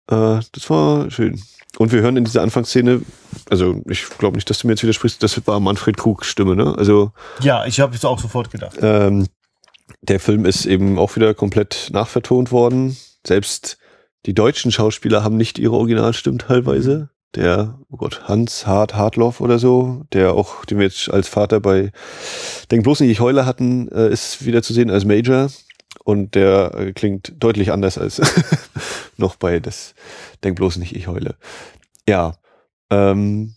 Äh, 0.10 0.40
das 0.52 0.70
war 0.70 1.10
schön. 1.10 1.42
Und 1.78 1.92
wir 1.92 2.02
hören 2.02 2.18
in 2.18 2.24
dieser 2.24 2.42
Anfangsszene, 2.42 3.02
also 3.50 3.82
ich 3.90 4.08
glaube 4.18 4.38
nicht, 4.38 4.50
dass 4.50 4.60
du 4.60 4.68
mir 4.68 4.74
jetzt 4.74 4.84
widersprichst, 4.84 5.22
das 5.22 5.46
war 5.48 5.60
Manfred 5.60 5.98
Krugs 5.98 6.28
Stimme, 6.28 6.56
ne? 6.56 6.76
Also 6.78 7.12
ja, 7.42 7.66
ich 7.66 7.80
habe 7.80 7.96
es 7.96 8.06
auch 8.06 8.20
sofort 8.20 8.52
gedacht. 8.52 8.78
ähm, 8.82 9.28
der 10.02 10.20
Film 10.20 10.46
ist 10.46 10.66
eben 10.66 10.98
auch 10.98 11.16
wieder 11.16 11.34
komplett 11.34 11.90
nachvertont 11.92 12.52
worden. 12.52 12.98
Selbst 13.26 13.78
die 14.26 14.34
deutschen 14.34 14.72
Schauspieler 14.72 15.24
haben 15.24 15.38
nicht 15.38 15.60
ihre 15.60 15.76
Originalstimmen 15.76 16.40
teilweise. 16.40 17.10
Der, 17.36 17.80
oh 17.90 17.98
Gott, 17.98 18.22
Hans 18.30 18.66
Hart 18.66 18.96
Hartloff 18.96 19.42
oder 19.42 19.60
so, 19.60 20.04
der 20.14 20.34
auch, 20.34 20.64
den 20.64 20.78
wir 20.78 20.86
jetzt 20.86 21.12
als 21.12 21.28
Vater 21.28 21.60
bei 21.60 21.92
Denk 22.72 22.84
bloß 22.84 23.02
nicht, 23.02 23.12
ich 23.12 23.20
heule 23.20 23.46
hatten, 23.46 23.90
äh, 23.90 24.10
ist 24.10 24.46
wieder 24.46 24.64
zu 24.64 24.74
sehen 24.74 24.90
als 24.90 25.04
Major. 25.04 25.50
Und 26.06 26.36
der 26.36 26.76
äh, 26.76 26.94
klingt 26.94 27.34
deutlich 27.40 27.72
anders 27.72 27.98
als 27.98 28.22
noch 29.18 29.36
bei 29.36 29.60
das 29.60 29.96
Denk 30.44 30.56
bloß 30.56 30.78
nicht, 30.78 30.96
ich 30.96 31.08
heule. 31.08 31.36
Ja. 32.08 32.38
Ähm, 32.92 33.56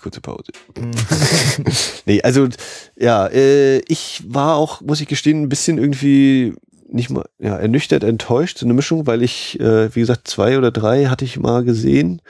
kurze 0.00 0.20
Pause. 0.20 0.52
Nee, 2.08 2.22
also 2.22 2.46
ja, 2.94 3.26
äh, 3.26 3.78
ich 3.88 4.22
war 4.28 4.54
auch, 4.54 4.80
muss 4.80 5.00
ich 5.00 5.08
gestehen, 5.08 5.42
ein 5.42 5.48
bisschen 5.48 5.76
irgendwie 5.78 6.54
nicht 6.88 7.10
mal, 7.10 7.24
ja, 7.40 7.56
ernüchtert, 7.56 8.04
enttäuscht, 8.04 8.58
so 8.58 8.66
eine 8.66 8.74
Mischung, 8.74 9.08
weil 9.08 9.24
ich, 9.24 9.58
äh, 9.58 9.92
wie 9.92 10.00
gesagt, 10.00 10.28
zwei 10.28 10.56
oder 10.56 10.70
drei 10.70 11.06
hatte 11.06 11.24
ich 11.24 11.36
mal 11.36 11.64
gesehen 11.64 12.22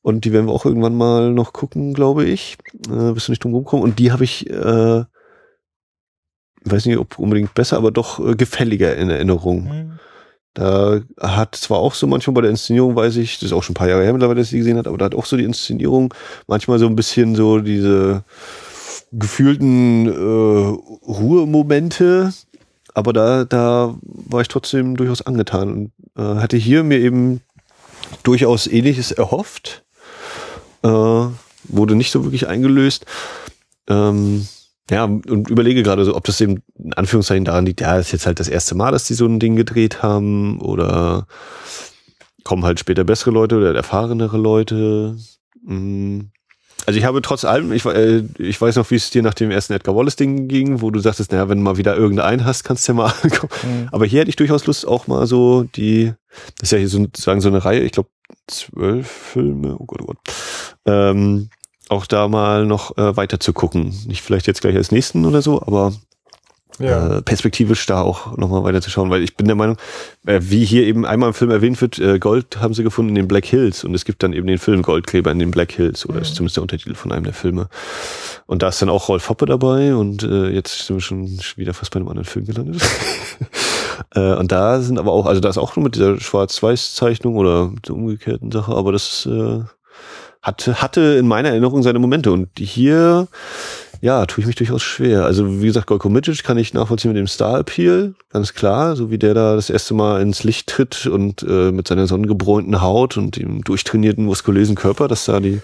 und 0.00 0.24
die 0.24 0.32
werden 0.32 0.46
wir 0.46 0.54
auch 0.54 0.64
irgendwann 0.64 0.96
mal 0.96 1.32
noch 1.32 1.52
gucken, 1.52 1.92
glaube 1.92 2.24
ich. 2.24 2.56
Äh, 2.88 3.12
bist 3.12 3.28
du 3.28 3.32
nicht 3.32 3.44
drum 3.44 3.52
rumkommen. 3.52 3.84
Und 3.84 3.98
die 3.98 4.12
habe 4.12 4.24
ich, 4.24 4.48
äh, 4.48 5.04
weiß 6.64 6.86
nicht, 6.86 6.98
ob 6.98 7.18
unbedingt 7.18 7.54
besser, 7.54 7.76
aber 7.76 7.90
doch 7.90 8.24
äh, 8.24 8.34
gefälliger 8.34 8.96
in 8.96 9.10
Erinnerung. 9.10 9.64
Mhm. 9.64 9.98
Da 10.54 11.00
hat 11.20 11.54
zwar 11.54 11.78
auch 11.78 11.94
so 11.94 12.06
manchmal 12.06 12.34
bei 12.34 12.40
der 12.42 12.50
Inszenierung, 12.50 12.96
weiß 12.96 13.16
ich, 13.16 13.38
das 13.38 13.44
ist 13.44 13.52
auch 13.52 13.62
schon 13.62 13.74
ein 13.74 13.78
paar 13.78 13.88
Jahre 13.88 14.02
her 14.02 14.12
mittlerweile, 14.12 14.40
dass 14.40 14.48
ich 14.48 14.50
sie 14.50 14.58
gesehen 14.58 14.78
hat, 14.78 14.88
aber 14.88 14.98
da 14.98 15.04
hat 15.04 15.14
auch 15.14 15.24
so 15.24 15.36
die 15.36 15.44
Inszenierung 15.44 16.12
manchmal 16.48 16.78
so 16.80 16.86
ein 16.86 16.96
bisschen 16.96 17.36
so 17.36 17.60
diese 17.60 18.24
gefühlten 19.12 20.06
äh, 20.08 20.78
Ruhemomente, 21.06 22.32
aber 22.94 23.12
da, 23.12 23.44
da 23.44 23.94
war 24.02 24.40
ich 24.40 24.48
trotzdem 24.48 24.96
durchaus 24.96 25.22
angetan 25.22 25.72
und 25.72 25.92
äh, 26.16 26.40
hatte 26.40 26.56
hier 26.56 26.82
mir 26.82 26.98
eben 26.98 27.40
durchaus 28.22 28.66
ähnliches 28.66 29.12
erhofft. 29.12 29.84
Äh, 30.82 30.88
wurde 30.88 31.94
nicht 31.94 32.10
so 32.10 32.24
wirklich 32.24 32.48
eingelöst. 32.48 33.06
Ähm, 33.88 34.46
ja, 34.90 35.04
und 35.04 35.48
überlege 35.48 35.82
gerade 35.82 36.04
so, 36.04 36.16
ob 36.16 36.24
das 36.24 36.40
eben 36.40 36.62
in 36.76 36.92
Anführungszeichen 36.94 37.44
daran 37.44 37.64
liegt, 37.64 37.80
ja, 37.80 37.96
das 37.96 38.06
ist 38.06 38.12
jetzt 38.12 38.26
halt 38.26 38.40
das 38.40 38.48
erste 38.48 38.74
Mal, 38.74 38.90
dass 38.90 39.04
die 39.04 39.14
so 39.14 39.24
ein 39.24 39.38
Ding 39.38 39.54
gedreht 39.54 40.02
haben 40.02 40.60
oder 40.60 41.26
kommen 42.44 42.64
halt 42.64 42.80
später 42.80 43.04
bessere 43.04 43.30
Leute 43.30 43.56
oder 43.56 43.74
erfahrenere 43.74 44.36
Leute. 44.36 45.16
Mm. 45.64 46.20
Also 46.86 46.98
ich 46.98 47.04
habe 47.04 47.22
trotz 47.22 47.44
allem, 47.44 47.72
ich, 47.72 47.84
äh, 47.84 48.24
ich 48.38 48.60
weiß 48.60 48.76
noch, 48.76 48.90
wie 48.90 48.96
es 48.96 49.10
dir 49.10 49.22
nach 49.22 49.34
dem 49.34 49.50
ersten 49.50 49.74
Edgar 49.74 49.94
Wallace-Ding 49.94 50.48
ging, 50.48 50.80
wo 50.80 50.90
du 50.90 50.98
sagtest, 50.98 51.30
naja, 51.30 51.48
wenn 51.48 51.58
du 51.58 51.64
mal 51.64 51.76
wieder 51.76 51.94
irgendeinen 51.94 52.44
hast, 52.44 52.64
kannst 52.64 52.88
du 52.88 52.92
ja 52.92 52.96
mal 52.96 53.12
angucken. 53.22 53.82
Mhm. 53.82 53.88
Aber 53.92 54.06
hier 54.06 54.20
hätte 54.20 54.30
ich 54.30 54.36
durchaus 54.36 54.66
Lust, 54.66 54.88
auch 54.88 55.06
mal 55.06 55.26
so 55.26 55.64
die, 55.76 56.12
das 56.58 56.68
ist 56.68 56.72
ja 56.72 56.78
hier 56.78 56.88
sozusagen 56.88 57.40
so 57.40 57.48
eine 57.48 57.64
Reihe, 57.64 57.80
ich 57.80 57.92
glaube 57.92 58.08
zwölf 58.48 59.06
Filme, 59.08 59.76
oh 59.78 59.84
Gott, 59.84 60.00
oh 60.02 60.06
Gott, 60.06 60.18
ähm, 60.86 61.50
auch 61.90 62.06
da 62.06 62.28
mal 62.28 62.66
noch 62.66 62.96
äh, 62.96 63.16
weiter 63.16 63.40
zu 63.40 63.52
gucken. 63.52 63.94
Nicht 64.06 64.22
vielleicht 64.22 64.46
jetzt 64.46 64.60
gleich 64.60 64.76
als 64.76 64.92
nächsten 64.92 65.24
oder 65.26 65.42
so, 65.42 65.60
aber 65.60 65.92
Ja. 66.78 67.18
äh, 67.18 67.22
perspektivisch 67.22 67.84
da 67.86 68.00
auch 68.00 68.36
nochmal 68.38 68.62
weiter 68.62 68.80
zu 68.80 68.88
schauen, 68.90 69.10
weil 69.10 69.22
ich 69.22 69.36
bin 69.36 69.46
der 69.46 69.56
Meinung, 69.56 69.76
äh, 70.24 70.38
wie 70.42 70.64
hier 70.64 70.84
eben 70.84 71.04
einmal 71.04 71.28
im 71.30 71.34
Film 71.34 71.50
erwähnt 71.50 71.80
wird, 71.80 71.98
äh, 71.98 72.18
Gold 72.18 72.58
haben 72.60 72.72
sie 72.74 72.84
gefunden 72.84 73.10
in 73.10 73.14
den 73.16 73.28
Black 73.28 73.44
Hills 73.44 73.84
und 73.84 73.94
es 73.94 74.04
gibt 74.04 74.22
dann 74.22 74.32
eben 74.32 74.46
den 74.46 74.58
Film 74.58 74.82
Goldgräber 74.82 75.30
in 75.32 75.38
den 75.40 75.50
Black 75.50 75.72
Hills 75.72 76.08
oder 76.08 76.20
ist 76.20 76.36
zumindest 76.36 76.56
der 76.56 76.62
Untertitel 76.62 76.94
von 76.94 77.12
einem 77.12 77.24
der 77.24 77.34
Filme. 77.34 77.68
Und 78.46 78.62
da 78.62 78.68
ist 78.68 78.80
dann 78.80 78.88
auch 78.88 79.08
Rolf 79.08 79.28
Hoppe 79.28 79.46
dabei 79.46 79.94
und 79.94 80.22
äh, 80.22 80.48
jetzt 80.50 80.86
sind 80.86 80.96
wir 80.96 81.00
schon 81.02 81.38
wieder 81.56 81.74
fast 81.74 81.90
bei 81.90 81.98
einem 81.98 82.08
anderen 82.08 82.24
Film 82.24 82.46
gelandet. 82.46 82.80
äh, 84.14 84.34
und 84.34 84.50
da 84.52 84.80
sind 84.80 84.98
aber 84.98 85.12
auch, 85.12 85.26
also 85.26 85.40
da 85.40 85.48
ist 85.48 85.58
auch 85.58 85.76
nur 85.76 85.84
mit 85.84 85.96
dieser 85.96 86.18
Schwarz-Weiß-Zeichnung 86.20 87.36
oder 87.36 87.72
der 87.86 87.94
umgekehrten 87.94 88.50
Sache, 88.52 88.72
aber 88.72 88.92
das 88.92 89.26
äh, 89.26 89.60
hatte, 90.42 90.80
hatte 90.80 91.00
in 91.18 91.28
meiner 91.28 91.50
Erinnerung 91.50 91.82
seine 91.82 91.98
Momente 91.98 92.32
und 92.32 92.48
hier 92.58 93.28
ja, 94.02 94.24
tue 94.24 94.40
ich 94.40 94.46
mich 94.46 94.56
durchaus 94.56 94.82
schwer. 94.82 95.24
Also 95.24 95.60
wie 95.60 95.66
gesagt, 95.66 95.86
Golko 95.86 96.08
Midget 96.08 96.42
kann 96.42 96.56
ich 96.56 96.72
nachvollziehen 96.72 97.12
mit 97.12 97.18
dem 97.18 97.26
Star-Appeal, 97.26 98.14
ganz 98.30 98.54
klar, 98.54 98.96
so 98.96 99.10
wie 99.10 99.18
der 99.18 99.34
da 99.34 99.54
das 99.54 99.68
erste 99.68 99.92
Mal 99.94 100.22
ins 100.22 100.42
Licht 100.42 100.68
tritt 100.68 101.06
und 101.06 101.42
äh, 101.42 101.70
mit 101.70 101.88
seiner 101.88 102.06
sonnengebräunten 102.06 102.80
Haut 102.80 103.18
und 103.18 103.36
dem 103.36 103.62
durchtrainierten, 103.62 104.24
muskulösen 104.24 104.74
Körper, 104.74 105.06
dass 105.06 105.26
da 105.26 105.40
die 105.40 105.60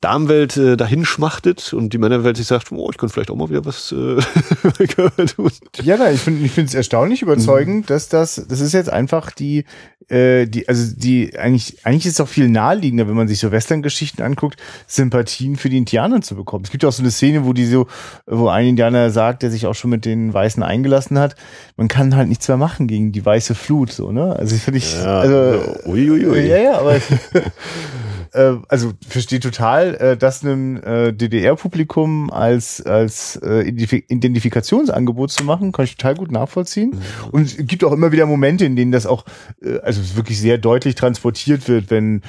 Damenwelt 0.00 0.56
äh, 0.58 0.76
dahin 0.76 1.04
schmachtet 1.04 1.72
und 1.72 1.92
die 1.92 1.98
Männerwelt 1.98 2.36
sich 2.36 2.46
sagt, 2.46 2.70
oh, 2.70 2.88
ich 2.90 2.98
könnte 2.98 3.14
vielleicht 3.14 3.30
auch 3.30 3.36
mal 3.36 3.48
wieder 3.48 3.64
was 3.64 3.92
äh, 3.92 5.26
tun. 5.26 5.50
Ja, 5.82 5.96
nein, 5.96 6.14
ich 6.14 6.20
finde 6.20 6.44
ich 6.44 6.52
finde 6.52 6.68
es 6.68 6.74
erstaunlich 6.74 7.22
überzeugend, 7.22 7.90
dass 7.90 8.08
das, 8.08 8.46
das 8.48 8.60
ist 8.60 8.74
jetzt 8.74 8.90
einfach 8.90 9.32
die, 9.32 9.64
äh, 10.08 10.46
die, 10.46 10.68
also 10.68 10.94
die, 10.96 11.36
eigentlich, 11.38 11.84
eigentlich 11.84 12.06
ist 12.06 12.14
es 12.14 12.20
auch 12.20 12.28
viel 12.28 12.48
naheliegender, 12.48 13.08
wenn 13.08 13.16
man 13.16 13.28
sich 13.28 13.40
so 13.40 13.50
Western-Geschichten 13.50 14.22
anguckt, 14.22 14.60
Sympathien 14.86 15.56
für 15.56 15.68
die 15.68 15.78
Indianer 15.78 16.20
zu 16.20 16.36
bekommen. 16.36 16.64
Es 16.64 16.70
gibt 16.70 16.82
ja 16.82 16.88
auch 16.88 16.92
so 16.92 17.02
eine 17.02 17.10
Szene, 17.10 17.44
wo 17.44 17.52
die 17.52 17.66
so, 17.66 17.86
wo 18.26 18.48
ein 18.48 18.68
Indianer 18.68 19.10
sagt, 19.10 19.42
der 19.42 19.50
sich 19.50 19.66
auch 19.66 19.74
schon 19.74 19.90
mit 19.90 20.04
den 20.04 20.32
Weißen 20.32 20.62
eingelassen 20.62 21.18
hat, 21.18 21.34
man 21.76 21.88
kann 21.88 22.14
halt 22.14 22.28
nichts 22.28 22.46
mehr 22.46 22.56
machen 22.56 22.86
gegen 22.86 23.12
die 23.12 23.24
weiße 23.24 23.54
Flut, 23.54 23.90
so, 23.90 24.12
ne? 24.12 24.36
Also 24.36 24.54
ich 24.54 24.62
finde 24.62 24.78
ich, 24.78 24.96
also, 24.96 25.76
uiuiui. 25.86 26.46
ja, 26.46 26.56
ja, 26.58 26.78
aber 26.78 26.96
äh, 28.36 28.58
also 28.68 28.92
verstehe 29.08 29.40
total, 29.40 29.94
äh, 29.94 30.16
das 30.16 30.44
einem 30.44 30.76
äh, 30.82 31.12
DDR-Publikum 31.12 32.30
als 32.30 32.84
als 32.84 33.36
äh, 33.42 33.62
Identif 33.62 33.92
Identifikationsangebot 33.92 35.30
zu 35.30 35.44
machen, 35.44 35.72
kann 35.72 35.84
ich 35.84 35.96
total 35.96 36.14
gut 36.14 36.30
nachvollziehen. 36.30 37.00
Und 37.32 37.46
es 37.46 37.56
gibt 37.56 37.82
auch 37.84 37.92
immer 37.92 38.12
wieder 38.12 38.26
Momente, 38.26 38.64
in 38.64 38.76
denen 38.76 38.92
das 38.92 39.06
auch 39.06 39.24
äh, 39.62 39.78
also 39.78 40.16
wirklich 40.16 40.38
sehr 40.40 40.58
deutlich 40.58 40.94
transportiert 40.94 41.68
wird, 41.68 41.90
wenn 41.90 42.22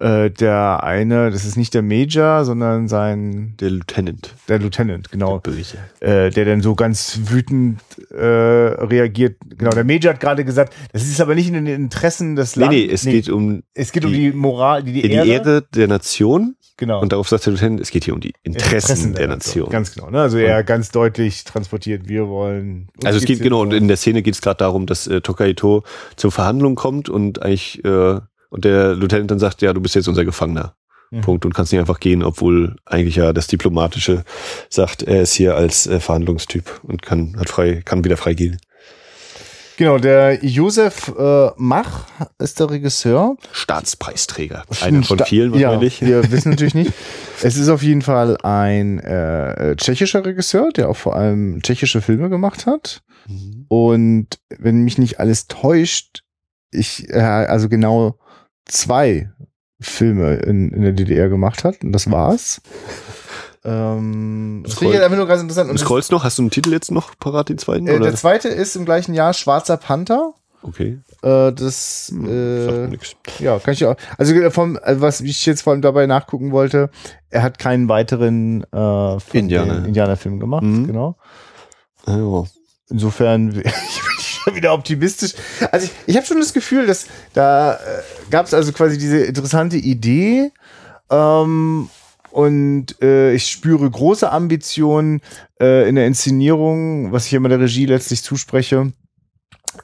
äh, 0.00 0.30
der 0.30 0.82
eine, 0.82 1.30
das 1.30 1.44
ist 1.44 1.56
nicht 1.56 1.74
der 1.74 1.82
Major, 1.82 2.44
sondern 2.44 2.88
sein 2.88 3.54
Der 3.60 3.70
Lieutenant. 3.70 4.34
der 4.48 4.58
Lieutenant, 4.58 5.10
genau, 5.10 5.38
Der 5.38 5.50
Böse. 5.52 5.76
äh, 6.00 6.30
der 6.30 6.44
dann 6.46 6.60
so 6.62 6.74
ganz 6.74 7.20
wütend 7.26 7.80
äh, 8.10 8.24
reagiert. 8.24 9.36
Genau, 9.56 9.70
der 9.70 9.84
Major 9.84 10.12
hat 10.14 10.20
gerade 10.20 10.44
gesagt, 10.44 10.74
das 10.92 11.02
ist 11.02 11.20
aber 11.20 11.34
nicht 11.34 11.48
in 11.48 11.54
den 11.54 11.66
Interessen 11.66 12.34
des 12.36 12.56
Nee, 12.56 12.62
Landes. 12.64 12.80
nee, 12.80 12.92
es 12.94 13.02
geht 13.04 13.28
um 13.28 13.62
es 13.74 13.92
geht 13.92 14.04
um 14.04 14.12
die- 14.12 14.30
die 14.30 14.36
Moral, 14.36 14.82
die, 14.82 14.92
die, 14.92 15.02
die 15.02 15.10
Ehre. 15.12 15.26
Ehre 15.28 15.62
der 15.74 15.88
Nation. 15.88 16.56
Genau. 16.76 17.02
Und 17.02 17.12
darauf 17.12 17.28
sagt 17.28 17.44
der 17.44 17.52
Lieutenant, 17.52 17.78
es 17.80 17.90
geht 17.90 18.04
hier 18.04 18.14
um 18.14 18.20
die 18.20 18.32
Interessen, 18.42 19.12
der, 19.12 19.28
Nation. 19.28 19.68
Ganz 19.68 19.94
genau. 19.94 20.08
Ne? 20.08 20.18
Also 20.22 20.38
er 20.38 20.64
ganz 20.64 20.90
deutlich 20.90 21.44
transportiert, 21.44 22.08
wir 22.08 22.26
wollen. 22.28 22.88
Also 23.04 23.18
es 23.18 23.26
geht 23.26 23.42
genau, 23.42 23.60
und 23.60 23.74
in 23.74 23.86
der 23.86 23.98
Szene 23.98 24.22
geht 24.22 24.32
es 24.32 24.40
gerade 24.40 24.56
darum, 24.56 24.86
dass 24.86 25.06
äh, 25.06 25.20
Tokaito 25.20 25.82
zur 26.16 26.32
Verhandlung 26.32 26.76
kommt 26.76 27.10
und 27.10 27.42
eigentlich 27.42 27.84
äh, 27.84 28.20
und 28.50 28.64
der 28.64 28.94
Lieutenant 28.94 29.30
dann 29.30 29.38
sagt, 29.38 29.62
ja, 29.62 29.72
du 29.72 29.80
bist 29.80 29.94
jetzt 29.94 30.08
unser 30.08 30.24
Gefangener. 30.24 30.74
Mhm. 31.10 31.20
Punkt. 31.22 31.44
Und 31.44 31.54
kannst 31.54 31.72
nicht 31.72 31.80
einfach 31.80 32.00
gehen, 32.00 32.22
obwohl 32.22 32.76
eigentlich 32.84 33.16
ja 33.16 33.32
das 33.32 33.46
Diplomatische 33.46 34.24
sagt, 34.68 35.02
er 35.02 35.22
ist 35.22 35.34
hier 35.34 35.56
als 35.56 35.86
äh, 35.86 36.00
Verhandlungstyp 36.00 36.80
und 36.82 37.02
kann 37.02 37.36
hat 37.38 37.48
frei, 37.48 37.82
kann 37.84 38.04
wieder 38.04 38.16
frei 38.16 38.34
gehen. 38.34 38.60
Genau, 39.80 39.96
der 39.96 40.44
Josef 40.44 41.10
äh, 41.18 41.50
Mach 41.56 42.06
ist 42.38 42.60
der 42.60 42.68
Regisseur. 42.68 43.36
Staatspreisträger. 43.50 44.64
Einer 44.82 45.02
von 45.02 45.18
vielen 45.20 45.52
wahrscheinlich. 45.52 46.02
Ja, 46.02 46.08
wir 46.08 46.30
wissen 46.30 46.50
natürlich 46.50 46.74
nicht. 46.74 46.92
Es 47.42 47.56
ist 47.56 47.70
auf 47.70 47.82
jeden 47.82 48.02
Fall 48.02 48.36
ein 48.42 48.98
äh, 48.98 49.74
tschechischer 49.76 50.22
Regisseur, 50.22 50.68
der 50.76 50.90
auch 50.90 50.98
vor 50.98 51.16
allem 51.16 51.62
tschechische 51.62 52.02
Filme 52.02 52.28
gemacht 52.28 52.66
hat. 52.66 53.00
Mhm. 53.26 53.64
Und 53.68 54.26
wenn 54.58 54.82
mich 54.82 54.98
nicht 54.98 55.18
alles 55.18 55.46
täuscht, 55.46 56.24
ich 56.70 57.08
äh, 57.08 57.18
also 57.18 57.70
genau 57.70 58.18
zwei 58.70 59.30
Filme 59.80 60.36
in, 60.36 60.70
in 60.72 60.82
der 60.82 60.92
DDR 60.92 61.28
gemacht 61.28 61.64
hat 61.64 61.82
und 61.84 61.92
das 61.92 62.10
war's. 62.10 62.60
Ähm, 63.62 64.62
das 64.64 64.72
finde 64.78 64.94
ich 64.94 64.96
Scroll- 64.96 65.04
einfach 65.04 65.16
nur 65.18 65.26
ganz 65.26 65.42
interessant. 65.42 65.66
Du 65.66 65.72
Und 65.72 65.78
das, 65.80 65.84
scrollst 65.86 66.10
noch, 66.12 66.24
hast 66.24 66.38
du 66.38 66.42
einen 66.44 66.50
Titel 66.50 66.72
jetzt 66.72 66.90
noch 66.90 67.18
parat, 67.18 67.50
den 67.50 67.58
zweiten? 67.58 67.86
äh, 67.88 67.96
oder? 67.96 68.06
der 68.06 68.14
zweite 68.14 68.48
ist 68.48 68.74
im 68.74 68.86
gleichen 68.86 69.12
Jahr 69.12 69.34
Schwarzer 69.34 69.76
Panther. 69.76 70.32
Okay. 70.62 70.98
Äh, 71.22 71.52
das 71.52 72.10
mir 72.10 72.88
äh, 72.90 72.98
ja, 73.44 73.58
kann 73.58 73.74
ich 73.74 73.84
auch. 73.84 73.96
Also 74.16 74.32
äh, 74.34 74.50
vom, 74.50 74.76
äh, 74.78 74.98
was 75.02 75.20
ich 75.20 75.44
jetzt 75.44 75.60
vor 75.60 75.74
allem 75.74 75.82
dabei 75.82 76.06
nachgucken 76.06 76.52
wollte, 76.52 76.88
er 77.28 77.42
hat 77.42 77.58
keinen 77.58 77.86
weiteren 77.90 78.64
äh, 78.72 79.18
Indianer. 79.36 79.84
Indianerfilm 79.84 80.40
gemacht, 80.40 80.62
Mhm. 80.62 80.86
genau. 80.86 81.16
Ja. 82.06 82.44
Insofern 82.88 83.62
schon 84.44 84.54
wieder 84.54 84.72
optimistisch. 84.74 85.32
Also 85.72 85.86
ich, 85.86 85.92
ich 86.06 86.16
habe 86.16 86.26
schon 86.26 86.38
das 86.40 86.52
Gefühl, 86.52 86.86
dass 86.86 87.06
da 87.34 87.74
äh, 87.74 87.78
gab 88.30 88.46
es 88.46 88.54
also 88.54 88.72
quasi 88.72 88.98
diese 88.98 89.18
interessante 89.18 89.76
Idee 89.76 90.50
ähm, 91.10 91.88
und 92.30 92.86
äh, 93.02 93.32
ich 93.34 93.48
spüre 93.50 93.90
große 93.90 94.30
Ambitionen 94.30 95.20
äh, 95.60 95.88
in 95.88 95.96
der 95.96 96.06
Inszenierung, 96.06 97.12
was 97.12 97.26
ich 97.26 97.32
immer 97.34 97.48
der 97.48 97.60
Regie 97.60 97.86
letztlich 97.86 98.22
zuspreche. 98.22 98.92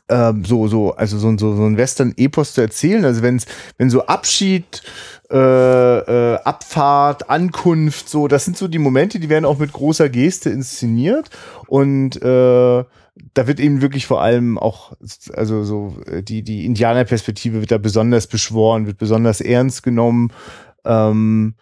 Ähm, 0.08 0.44
so, 0.44 0.66
so, 0.66 0.94
also 0.94 1.16
so, 1.18 1.28
ein- 1.28 1.38
so, 1.38 1.54
so 1.54 1.64
ein 1.64 1.76
Western-Epos 1.76 2.54
zu 2.54 2.60
erzählen. 2.60 3.04
Also 3.04 3.22
wenn's, 3.22 3.46
wenn 3.78 3.88
so 3.90 4.04
Abschied, 4.06 4.82
äh, 5.30 5.98
äh, 5.98 6.38
Abfahrt, 6.44 7.28
Ankunft, 7.30 8.08
so, 8.08 8.28
das 8.28 8.44
sind 8.44 8.56
so 8.56 8.68
die 8.68 8.78
Momente, 8.78 9.18
die 9.18 9.28
werden 9.28 9.44
auch 9.44 9.58
mit 9.58 9.72
großer 9.72 10.08
Geste 10.08 10.50
inszeniert. 10.50 11.30
Und 11.66 12.16
äh, 12.22 12.84
da 13.34 13.46
wird 13.46 13.60
eben 13.60 13.80
wirklich 13.82 14.06
vor 14.06 14.22
allem 14.22 14.58
auch, 14.58 14.92
also 15.32 15.64
so 15.64 15.96
äh, 16.06 16.22
die, 16.22 16.42
die 16.42 16.64
Indianerperspektive 16.64 17.60
wird 17.60 17.70
da 17.70 17.78
besonders 17.78 18.26
beschworen, 18.26 18.86
wird 18.86 18.98
besonders 18.98 19.40
ernst 19.40 19.82
genommen. 19.82 20.32
Ähm, 20.84 21.54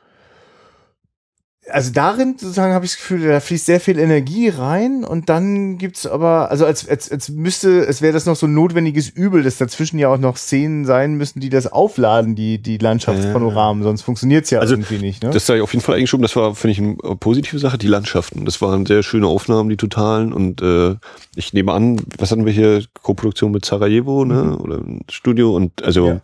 also 1.70 1.90
darin 1.92 2.36
sozusagen 2.38 2.74
habe 2.74 2.84
ich 2.84 2.92
das 2.92 3.00
Gefühl, 3.00 3.26
da 3.26 3.40
fließt 3.40 3.64
sehr 3.66 3.80
viel 3.80 3.98
Energie 3.98 4.48
rein 4.48 5.02
und 5.02 5.28
dann 5.28 5.78
gibt's 5.78 6.06
aber, 6.06 6.50
also 6.50 6.66
als, 6.66 6.86
als, 6.88 7.10
als 7.10 7.30
müsste, 7.30 7.80
es 7.86 8.02
wäre 8.02 8.12
das 8.12 8.26
noch 8.26 8.36
so 8.36 8.46
ein 8.46 8.54
notwendiges 8.54 9.08
Übel, 9.08 9.42
dass 9.42 9.56
dazwischen 9.56 9.98
ja 9.98 10.08
auch 10.08 10.18
noch 10.18 10.36
Szenen 10.36 10.84
sein 10.84 11.14
müssen, 11.14 11.40
die 11.40 11.48
das 11.48 11.66
aufladen, 11.66 12.34
die, 12.34 12.58
die 12.58 12.76
Landschaftspanoramen, 12.78 13.82
sonst 13.82 14.02
funktioniert's 14.02 14.50
ja 14.50 14.60
Also, 14.60 14.74
irgendwie 14.74 14.98
nicht. 14.98 15.22
Ne? 15.22 15.30
Das 15.30 15.46
sei 15.46 15.62
auf 15.62 15.72
jeden 15.72 15.82
Fall 15.84 16.06
schon, 16.06 16.22
das 16.22 16.36
war, 16.36 16.54
finde 16.54 16.72
ich, 16.72 16.78
eine 16.80 17.16
positive 17.16 17.58
Sache, 17.58 17.78
die 17.78 17.86
Landschaften. 17.88 18.44
Das 18.44 18.60
waren 18.60 18.84
sehr 18.84 19.02
schöne 19.02 19.26
Aufnahmen, 19.26 19.70
die 19.70 19.76
totalen. 19.76 20.32
Und 20.32 20.60
äh, 20.60 20.96
ich 21.34 21.52
nehme 21.54 21.72
an, 21.72 22.00
was 22.18 22.30
hatten 22.30 22.44
wir 22.44 22.52
hier? 22.52 22.84
Koproduktion 23.02 23.52
mit 23.52 23.64
Sarajevo, 23.64 24.24
ne? 24.24 24.58
Oder 24.58 24.76
ein 24.78 25.00
Studio 25.08 25.54
und 25.56 25.82
also 25.82 26.02
Mhm. 26.04 26.08
Ja. 26.08 26.20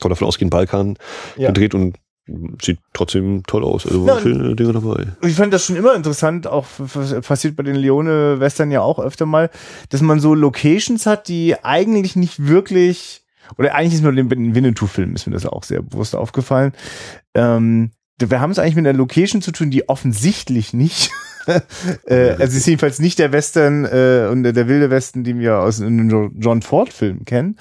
kann 0.00 0.08
davon 0.10 0.26
ausgehen, 0.28 0.50
Balkan 0.50 0.96
Ja. 1.36 1.48
gedreht 1.48 1.74
und 1.74 1.96
sieht 2.60 2.78
trotzdem 2.92 3.42
toll 3.46 3.64
aus. 3.64 3.86
Also 3.86 4.06
Ja, 4.06 4.20
schöne 4.20 4.54
Dinge 4.54 4.72
dabei. 4.72 5.06
ich 5.22 5.34
fand 5.34 5.52
das 5.52 5.66
schon 5.66 5.76
immer 5.76 5.94
interessant, 5.94 6.46
auch 6.46 6.66
passiert 7.22 7.56
bei 7.56 7.62
den 7.62 7.76
Leone-Western 7.76 8.70
ja 8.70 8.80
auch 8.80 8.98
öfter 8.98 9.26
mal, 9.26 9.50
dass 9.88 10.02
man 10.02 10.20
so 10.20 10.34
Locations 10.34 11.04
hat, 11.06 11.28
die 11.28 11.56
eigentlich 11.62 12.14
nicht 12.14 12.46
wirklich, 12.46 13.24
oder 13.58 13.74
eigentlich 13.74 13.94
ist 13.94 14.02
mir 14.02 14.12
bei 14.24 14.34
den 14.36 14.54
Winnetou-Filmen 14.54 15.16
ist 15.16 15.26
mir 15.26 15.32
das 15.32 15.46
auch 15.46 15.64
sehr 15.64 15.82
bewusst 15.82 16.14
aufgefallen. 16.14 16.72
Ähm, 17.34 17.90
wir 18.18 18.40
haben 18.40 18.52
es 18.52 18.58
eigentlich 18.60 18.76
mit 18.76 18.86
einer 18.86 18.96
Location 18.96 19.42
zu 19.42 19.50
tun, 19.50 19.70
die 19.70 19.88
offensichtlich 19.88 20.72
nicht, 20.72 21.10
äh, 22.06 22.30
also 22.30 22.44
es 22.44 22.54
ist 22.54 22.66
jedenfalls 22.66 23.00
nicht 23.00 23.18
der 23.18 23.32
Western 23.32 23.84
äh, 23.84 24.28
und 24.30 24.44
der, 24.44 24.68
wilde 24.68 24.90
Westen, 24.90 25.24
den 25.24 25.40
wir 25.40 25.58
aus 25.58 25.78
den 25.78 26.32
John 26.38 26.62
Ford-Filmen 26.62 27.24
kennen. 27.24 27.56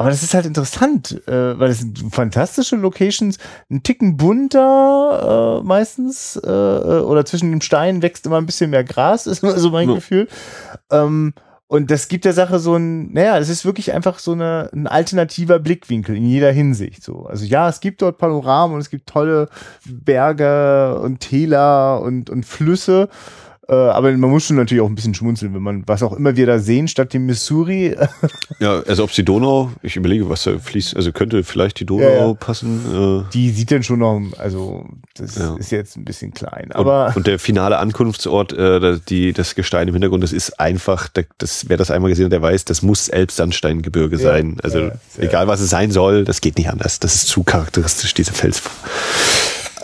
Aber 0.00 0.08
das 0.08 0.22
ist 0.22 0.32
halt 0.32 0.46
interessant, 0.46 1.20
äh, 1.28 1.58
weil 1.58 1.68
es 1.68 1.80
sind 1.80 2.02
fantastische 2.10 2.74
Locations, 2.76 3.36
ein 3.70 3.82
Ticken 3.82 4.16
bunter 4.16 5.60
äh, 5.60 5.66
meistens 5.66 6.36
äh, 6.36 6.50
äh, 6.50 7.00
oder 7.02 7.26
zwischen 7.26 7.50
den 7.50 7.60
Steinen 7.60 8.00
wächst 8.00 8.24
immer 8.24 8.38
ein 8.38 8.46
bisschen 8.46 8.70
mehr 8.70 8.82
Gras, 8.82 9.26
ist 9.26 9.42
immer 9.42 9.58
so 9.58 9.68
mein 9.68 9.90
Ja. 9.90 9.96
Gefühl. 9.96 10.26
Ähm, 10.90 11.34
und 11.66 11.90
das 11.90 12.08
gibt 12.08 12.24
der 12.24 12.32
Sache 12.32 12.60
so 12.60 12.76
ein, 12.76 13.12
naja, 13.12 13.36
es 13.36 13.50
ist 13.50 13.66
wirklich 13.66 13.92
einfach 13.92 14.20
so 14.20 14.32
eine, 14.32 14.70
ein 14.72 14.86
alternativer 14.86 15.58
Blickwinkel 15.58 16.16
in 16.16 16.24
jeder 16.24 16.50
Hinsicht. 16.50 17.04
So. 17.04 17.26
Also 17.26 17.44
ja, 17.44 17.68
es 17.68 17.80
gibt 17.80 18.00
dort 18.00 18.16
Panoramen 18.16 18.76
und 18.76 18.80
es 18.80 18.88
gibt 18.88 19.06
tolle 19.06 19.50
Berge 19.84 20.98
und 20.98 21.20
Täler 21.20 22.00
und, 22.00 22.30
und 22.30 22.46
Flüsse. 22.46 23.10
Äh, 23.70 23.74
aber 23.74 24.10
man 24.16 24.30
muss 24.30 24.46
schon 24.46 24.56
natürlich 24.56 24.82
auch 24.82 24.88
ein 24.88 24.96
bisschen 24.96 25.14
schmunzeln, 25.14 25.54
wenn 25.54 25.62
man, 25.62 25.84
was 25.86 26.02
auch 26.02 26.12
immer 26.14 26.34
wir 26.34 26.44
da 26.46 26.58
sehen, 26.58 26.88
statt 26.88 27.12
dem 27.14 27.26
Missouri, 27.26 27.94
Ja, 28.58 28.80
also 28.80 29.04
ob 29.04 29.12
die 29.12 29.24
Donau, 29.24 29.70
ich 29.82 29.94
überlege, 29.94 30.28
was 30.28 30.42
da 30.42 30.58
fließt, 30.58 30.96
also 30.96 31.12
könnte 31.12 31.44
vielleicht 31.44 31.78
die 31.78 31.86
Donau 31.86 32.02
Ja, 32.02 32.26
ja. 32.26 32.34
passen. 32.34 33.24
Äh, 33.28 33.32
die 33.32 33.50
sieht 33.50 33.70
dann 33.70 33.84
schon 33.84 34.00
noch, 34.00 34.20
also 34.38 34.86
das 35.14 35.36
Ja. 35.36 35.54
ist 35.56 35.70
jetzt 35.70 35.96
ein 35.96 36.04
bisschen 36.04 36.32
klein. 36.34 36.64
und, 36.66 36.76
Aber 36.76 37.12
und 37.14 37.28
der 37.28 37.38
finale 37.38 37.78
Ankunftsort, 37.78 38.52
äh, 38.54 38.98
die, 39.08 39.32
das 39.32 39.54
Gestein 39.54 39.86
im 39.86 39.94
Hintergrund, 39.94 40.24
das 40.24 40.32
ist 40.32 40.58
einfach, 40.58 41.06
da- 41.08 41.22
das, 41.38 41.68
wer 41.68 41.76
das 41.76 41.92
einmal 41.92 42.10
gesehen 42.10 42.24
hat, 42.24 42.32
der 42.32 42.42
weiß, 42.42 42.64
das 42.64 42.82
muss 42.82 43.08
Elbsandsteingebirge 43.08 44.18
sein. 44.18 44.56
Also 44.64 44.90
egal 45.18 45.46
was 45.46 45.60
es 45.60 45.70
sein 45.70 45.92
soll, 45.92 46.24
das 46.24 46.40
geht 46.40 46.58
nicht 46.58 46.68
anders. 46.70 46.98
Das 46.98 47.14
ist 47.14 47.28
zu 47.28 47.44
charakteristisch, 47.44 48.14
diese 48.14 48.32
Fels, 48.32 48.60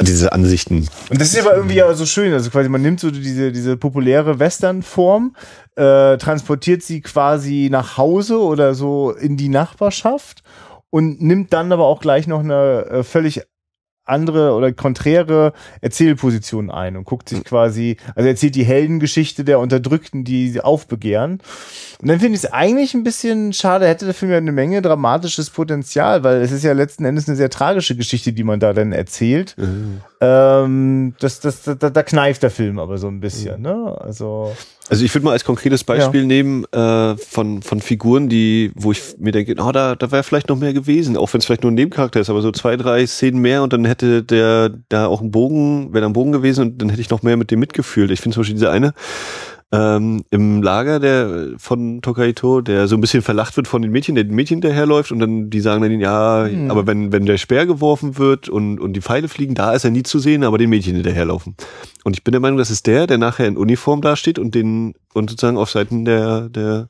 diese 0.01 0.33
Ansichten. 0.33 0.89
Und 1.11 1.21
das 1.21 1.33
ist 1.33 1.41
aber 1.41 1.57
irgendwie 1.57 1.77
ja 1.77 1.93
so 1.95 2.07
schön. 2.07 2.33
Also 2.33 2.51
quasi, 2.51 2.69
man 2.69 2.83
nimmt 2.83 3.01
so 3.01 3.11
diese, 3.11 3.53
diese 3.53 3.77
populäre 3.77 4.39
Western-Form, 4.39 5.35
äh, 5.77 6.17
transportiert 6.19 6.83
sie 6.83 7.01
quasi 7.01 7.69
nach 7.71 7.97
Hause 7.97 8.41
oder 8.41 8.75
so 8.75 9.13
in 9.13 9.37
die 9.37 9.49
Nachbarschaft 9.49 10.43
und 10.91 11.21
nimmt 11.21 11.53
dann 11.53 11.73
aber 11.73 11.87
auch 11.87 12.01
gleich 12.01 12.27
noch 12.27 12.41
eine 12.41 12.87
äh, 12.87 13.03
völlig 13.03 13.43
andere 14.07 14.53
oder 14.53 14.73
konträre 14.73 15.53
Erzählposition 15.81 16.71
ein 16.71 16.97
und 16.97 17.05
guckt 17.05 17.29
sich 17.29 17.45
quasi, 17.45 17.97
also 18.15 18.29
erzählt 18.29 18.55
die 18.55 18.65
Heldengeschichte 18.65 19.45
der 19.45 19.59
Unterdrückten, 19.59 20.25
die 20.25 20.49
sie 20.49 20.61
aufbegehren. 20.61 21.41
Und 22.01 22.09
dann 22.09 22.21
finde 22.21 22.37
ich 22.37 22.45
es 22.45 22.53
eigentlich 22.53 22.95
ein 22.95 23.05
bisschen 23.05 23.53
schade, 23.53 23.87
hätte 23.87 24.05
der 24.05 24.15
Film 24.15 24.31
ja 24.31 24.39
eine 24.39 24.53
Menge 24.53 24.83
dramatisches 24.83 25.51
Potenzial, 25.51 26.25
weil 26.25 26.41
es 26.41 26.53
ist 26.53 26.63
ja 26.63 26.73
letzten 26.73 27.05
Endes 27.05 27.29
eine 27.29 27.37
sehr 27.37 27.51
tragische 27.51 27.97
Geschichte, 27.97 28.33
die 28.33 28.45
man 28.45 28.61
da 28.61 28.73
dann 28.73 28.93
erzählt. 28.93 29.57
Ähm, 30.21 31.15
das, 31.21 31.41
das, 31.41 31.63
da, 31.65 31.75
da 31.75 32.03
kneift 32.03 32.43
der 32.43 32.51
Film 32.51 32.79
aber 32.79 32.99
so 32.99 33.09
ein 33.09 33.21
bisschen, 33.21 33.63
ne? 33.63 33.97
Also. 34.01 34.55
Also 34.89 35.05
ich 35.05 35.13
würde 35.15 35.25
mal 35.25 35.33
als 35.33 35.45
konkretes 35.45 35.83
Beispiel 35.83 36.25
nehmen 36.25 36.65
äh, 36.73 37.17
von, 37.17 37.63
von 37.63 37.81
Figuren, 37.81 38.29
die, 38.29 38.71
wo 38.75 38.93
ich 38.93 39.03
mir 39.19 39.33
denke, 39.33 39.55
oh, 39.59 39.73
da, 39.73 39.97
da 39.97 40.13
wäre 40.13 40.23
vielleicht 40.23 40.49
noch 40.49 40.59
mehr 40.59 40.73
gewesen, 40.73 41.17
auch 41.17 41.33
wenn 41.33 41.41
es 41.41 41.47
vielleicht 41.47 41.63
nur 41.63 41.73
ein 41.73 41.75
Nebencharakter 41.75 42.21
ist, 42.21 42.31
aber 42.31 42.41
so 42.41 42.53
zwei, 42.53 42.77
drei 42.77 43.07
Szenen 43.07 43.41
mehr 43.41 43.63
und 43.63 43.73
dann 43.73 43.85
hätte 43.85 44.23
der 44.23 44.71
da 44.89 45.07
auch 45.07 45.21
ein 45.21 45.33
Bogen, 45.33 45.93
wäre 45.93 46.03
da 46.03 46.07
ein 46.07 46.13
Bogen 46.13 46.33
gewesen 46.33 46.63
und 46.63 46.83
dann 46.83 46.89
hätte 46.89 47.01
ich 47.01 47.11
noch 47.11 47.23
mehr 47.23 47.37
mit 47.37 47.51
dem 47.51 47.59
mitgefühlt. 47.59 48.11
Ich 48.11 48.21
finde 48.21 48.35
zum 48.35 48.43
Beispiel 48.43 48.55
diese 48.55 48.71
eine 48.71 48.95
ähm, 49.73 50.23
im 50.31 50.63
Lager 50.63 51.01
der 51.01 51.51
von 51.59 52.01
Tokaito, 52.01 52.61
der 52.61 52.87
so 52.87 52.97
ein 52.97 53.01
bisschen 53.01 53.23
verlacht 53.23 53.57
wird 53.57 53.67
von 53.67 53.83
den 53.83 53.91
Mädchen, 53.91 54.15
der 54.15 54.23
den 54.23 54.35
Mädchen 54.35 54.61
daherläuft 54.61 55.11
und 55.11 55.19
dann 55.19 55.51
die 55.51 55.61
sagen 55.61 55.83
dann, 55.83 56.01
ja, 56.01 56.47
Hm. 56.47 56.71
aber 56.71 56.87
wenn, 56.87 57.11
wenn 57.11 57.27
der 57.27 57.37
Speer 57.37 57.67
geworfen 57.67 58.17
wird 58.17 58.49
und, 58.49 58.79
und 58.79 58.93
die 58.93 59.01
Pfeile 59.01 59.29
fliegen, 59.29 59.55
da 59.55 59.73
ist 59.73 59.85
er 59.85 59.91
nie 59.91 60.05
zu 60.05 60.21
sehen, 60.21 60.45
aber 60.45 60.59
den 60.59 60.71
Mädchen 60.71 60.95
hinterherlaufen. 60.95 61.57
Und 62.05 62.17
ich 62.17 62.23
bin 62.23 62.31
der 62.33 62.41
Meinung, 62.41 62.59
das 62.59 62.71
ist 62.71 62.87
der, 62.87 63.09
der 63.09 63.19
nachher 63.19 63.49
in 63.49 63.57
Uniform 63.57 64.03
dasteht 64.03 64.39
und 64.39 64.55
den 64.55 64.95
und 65.15 65.31
sozusagen 65.31 65.57
auf 65.57 65.71
Seiten 65.71 66.05
der, 66.05 66.49
der 66.49 66.89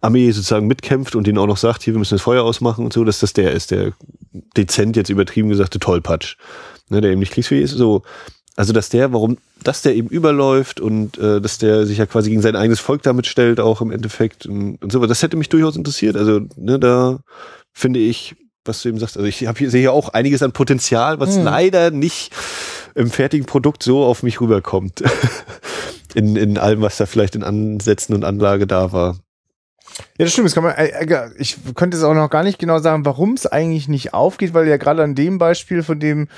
Armee 0.00 0.30
sozusagen 0.30 0.66
mitkämpft 0.66 1.14
und 1.14 1.26
denen 1.26 1.38
auch 1.38 1.46
noch 1.46 1.56
sagt, 1.56 1.82
hier, 1.82 1.92
wir 1.92 1.98
müssen 1.98 2.14
das 2.14 2.22
Feuer 2.22 2.44
ausmachen 2.44 2.84
und 2.84 2.92
so, 2.92 3.04
dass 3.04 3.18
das 3.18 3.32
der 3.32 3.52
ist, 3.52 3.70
der 3.70 3.92
dezent 4.56 4.96
jetzt 4.96 5.10
übertrieben 5.10 5.48
gesagt, 5.48 5.78
Tollpatsch, 5.78 6.36
ne, 6.88 7.00
der 7.00 7.10
eben 7.10 7.20
nicht 7.20 7.32
kriegsfähig 7.32 7.64
ist, 7.64 7.72
so, 7.72 8.02
also 8.58 8.72
dass 8.72 8.88
der, 8.88 9.12
warum, 9.12 9.38
dass 9.62 9.82
der 9.82 9.94
eben 9.94 10.08
überläuft 10.08 10.80
und 10.80 11.16
äh, 11.16 11.40
dass 11.40 11.58
der 11.58 11.86
sich 11.86 11.98
ja 11.98 12.06
quasi 12.06 12.28
gegen 12.28 12.42
sein 12.42 12.56
eigenes 12.56 12.80
Volk 12.80 13.04
damit 13.04 13.28
stellt, 13.28 13.60
auch 13.60 13.80
im 13.80 13.92
Endeffekt 13.92 14.46
und, 14.46 14.82
und 14.82 14.90
so, 14.90 15.06
das 15.06 15.22
hätte 15.22 15.36
mich 15.36 15.48
durchaus 15.48 15.76
interessiert. 15.76 16.16
Also, 16.16 16.40
ne, 16.56 16.80
da 16.80 17.20
finde 17.72 18.00
ich, 18.00 18.34
was 18.64 18.82
du 18.82 18.88
eben 18.88 18.98
sagst, 18.98 19.16
also 19.16 19.28
ich 19.28 19.46
hab 19.46 19.58
hier, 19.58 19.70
sehe 19.70 19.82
hier 19.82 19.92
auch 19.92 20.08
einiges 20.08 20.42
an 20.42 20.50
Potenzial, 20.50 21.20
was 21.20 21.36
Mhm. 21.36 21.44
leider 21.44 21.92
nicht 21.92 22.32
im 22.96 23.12
fertigen 23.12 23.46
Produkt 23.46 23.84
so 23.84 24.02
auf 24.04 24.24
mich 24.24 24.40
rüberkommt. 24.40 25.04
in, 26.16 26.34
in 26.34 26.58
allem, 26.58 26.80
was 26.80 26.96
da 26.96 27.06
vielleicht 27.06 27.36
in 27.36 27.44
Ansätzen 27.44 28.12
und 28.12 28.24
Anlage 28.24 28.66
da 28.66 28.90
war. 28.90 29.20
Ja, 30.18 30.24
das 30.24 30.32
stimmt. 30.32 30.46
Das 30.46 30.54
kann 30.54 30.64
man, 30.64 30.74
äh, 30.74 31.30
ich 31.38 31.56
könnte 31.74 31.96
es 31.96 32.02
auch 32.02 32.14
noch 32.14 32.30
gar 32.30 32.42
nicht 32.42 32.58
genau 32.58 32.78
sagen, 32.78 33.04
warum 33.04 33.34
es 33.34 33.46
eigentlich 33.46 33.88
nicht 33.88 34.14
aufgeht, 34.14 34.54
weil 34.54 34.66
ja 34.68 34.76
gerade 34.76 35.02
an 35.02 35.14
dem 35.14 35.38
Beispiel 35.38 35.82
von 35.82 36.00
dem 36.00 36.28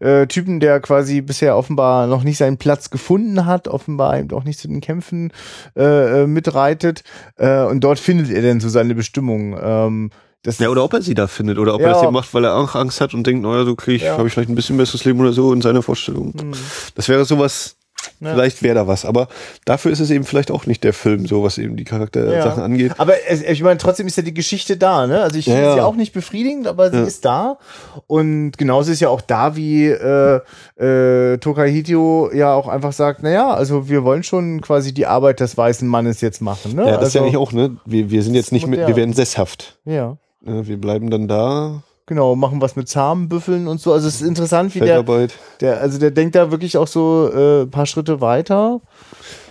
äh, 0.00 0.26
Typen, 0.26 0.60
der 0.60 0.80
quasi 0.80 1.20
bisher 1.20 1.56
offenbar 1.56 2.06
noch 2.06 2.22
nicht 2.24 2.38
seinen 2.38 2.56
Platz 2.58 2.90
gefunden 2.90 3.46
hat, 3.46 3.68
offenbar 3.68 4.18
eben 4.18 4.30
auch 4.32 4.44
nicht 4.44 4.58
zu 4.58 4.68
den 4.68 4.80
Kämpfen 4.80 5.32
äh, 5.76 6.22
äh, 6.22 6.26
mitreitet 6.26 7.04
äh, 7.36 7.62
und 7.64 7.80
dort 7.80 7.98
findet 7.98 8.30
er 8.30 8.42
dann 8.42 8.60
so 8.60 8.68
seine 8.68 8.94
Bestimmung. 8.94 9.56
Ähm, 9.60 10.10
das 10.42 10.58
Ja, 10.58 10.68
oder 10.68 10.84
ob 10.84 10.92
er 10.92 11.02
sie 11.02 11.14
da 11.14 11.26
findet 11.26 11.58
oder 11.58 11.74
ob 11.74 11.80
Ja. 11.80 11.88
er 11.88 11.92
das 11.94 12.02
eben 12.04 12.12
macht, 12.12 12.32
weil 12.32 12.44
er 12.44 12.54
auch 12.56 12.74
Angst 12.76 13.00
hat 13.00 13.14
und 13.14 13.26
denkt, 13.26 13.42
naja, 13.42 13.64
so 13.64 13.74
krieg 13.74 13.96
ich, 13.96 14.02
Ja. 14.02 14.16
habe 14.16 14.28
ich 14.28 14.32
vielleicht 14.34 14.48
ein 14.48 14.54
bisschen 14.54 14.76
besseres 14.76 15.04
Leben 15.04 15.18
oder 15.20 15.32
so 15.32 15.52
in 15.52 15.60
seiner 15.60 15.82
Vorstellung. 15.82 16.32
Hm. 16.38 16.52
Das 16.94 17.08
wäre 17.08 17.24
sowas, 17.24 17.75
Ja. 18.20 18.32
vielleicht 18.32 18.62
wäre 18.62 18.74
da 18.74 18.86
was, 18.86 19.04
aber 19.04 19.28
dafür 19.64 19.92
ist 19.92 20.00
es 20.00 20.10
eben 20.10 20.24
vielleicht 20.24 20.50
auch 20.50 20.66
nicht 20.66 20.84
der 20.84 20.92
Film, 20.92 21.26
so 21.26 21.42
was 21.42 21.58
eben 21.58 21.76
die 21.76 21.84
Charaktersachen 21.84 22.58
Ja. 22.58 22.64
angeht. 22.64 22.92
Aber 22.98 23.14
ich 23.50 23.62
meine, 23.62 23.78
trotzdem 23.78 24.06
ist 24.06 24.16
ja 24.16 24.22
die 24.22 24.34
Geschichte 24.34 24.76
da, 24.76 25.06
ne? 25.06 25.20
Also 25.20 25.38
ich 25.38 25.46
Ja, 25.46 25.54
finde 25.54 25.70
sie 25.72 25.76
ja. 25.78 25.84
auch 25.84 25.96
nicht 25.96 26.12
befriedigend, 26.12 26.66
aber 26.66 26.90
sie 26.90 26.98
ist 27.02 27.24
da. 27.24 27.58
Und 28.06 28.58
genauso 28.58 28.92
ist 28.92 29.00
ja 29.00 29.08
auch 29.08 29.20
da, 29.20 29.56
wie 29.56 29.86
äh, 29.86 30.40
äh, 30.78 31.38
Tokai 31.38 31.70
Hitio 31.70 32.30
ja 32.32 32.54
auch 32.54 32.68
einfach 32.68 32.92
sagt, 32.92 33.22
naja, 33.22 33.50
also 33.52 33.88
wir 33.88 34.04
wollen 34.04 34.22
schon 34.22 34.60
quasi 34.60 34.92
die 34.94 35.06
Arbeit 35.06 35.40
des 35.40 35.56
weißen 35.56 35.86
Mannes 35.88 36.20
jetzt 36.20 36.40
machen, 36.40 36.74
ne? 36.74 36.86
Ja, 36.86 36.96
das 36.98 37.08
ist 37.08 37.14
ja 37.14 37.20
also, 37.22 37.28
eigentlich 37.28 37.36
auch, 37.36 37.52
ne? 37.52 37.76
Wir, 37.84 38.10
wir 38.10 38.22
sind 38.22 38.34
jetzt 38.34 38.52
nicht 38.52 38.66
mehr, 38.66 38.86
wir 38.88 38.96
werden 38.96 39.12
sesshaft. 39.14 39.78
Ja? 39.84 40.16
Wir 40.40 40.80
bleiben 40.80 41.10
dann 41.10 41.26
da, 41.28 41.82
genau, 42.06 42.36
machen 42.36 42.60
was 42.60 42.76
mit 42.76 42.88
Zahmenbüffeln 42.88 43.66
und 43.66 43.80
so. 43.80 43.92
Also 43.92 44.08
es 44.08 44.20
ist 44.20 44.28
interessant, 44.28 44.74
wie 44.74 44.80
der, 44.80 45.04
der, 45.60 45.80
also 45.80 45.98
der 45.98 46.10
denkt 46.12 46.34
da 46.34 46.50
wirklich 46.50 46.76
auch 46.76 46.86
so 46.86 47.30
äh, 47.32 47.62
ein 47.62 47.70
paar 47.70 47.86
Schritte 47.86 48.20
weiter. 48.20 48.80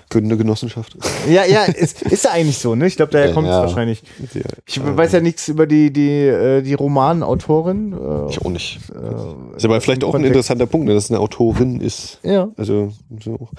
gründende 0.09 0.37
Genossenschaft. 0.37 0.97
Ja, 1.29 1.43
ja, 1.43 1.63
ist, 1.63 2.03
ist 2.03 2.25
ja 2.25 2.31
eigentlich 2.31 2.59
so, 2.59 2.75
ne? 2.75 2.85
Ich 2.85 2.97
glaube, 2.97 3.11
daher 3.11 3.33
kommt 3.33 3.47
es 3.47 3.53
ja. 3.53 3.61
wahrscheinlich. 3.61 4.03
Ich 4.67 4.79
weiß 4.79 5.11
ja 5.13 5.21
nichts 5.21 5.47
über 5.47 5.65
die, 5.65 5.91
die, 5.91 6.19
äh, 6.21 6.61
die 6.61 6.75
Romanautorin. 6.75 7.93
Äh, 7.93 8.29
ich 8.29 8.39
auch 8.45 8.51
nicht. 8.51 8.79
äh, 8.91 9.55
Ist 9.55 9.65
aber 9.65 9.81
vielleicht 9.81 10.03
auch 10.03 10.09
ein 10.09 10.21
Kontext. 10.21 10.27
interessanter 10.27 10.67
Punkt, 10.67 10.87
ne, 10.87 10.93
dass 10.93 11.05
es 11.05 11.11
eine 11.11 11.19
Autorin 11.19 11.81
ist. 11.81 12.19
Ja. 12.21 12.49
Also, 12.57 12.93
so. 13.23 13.49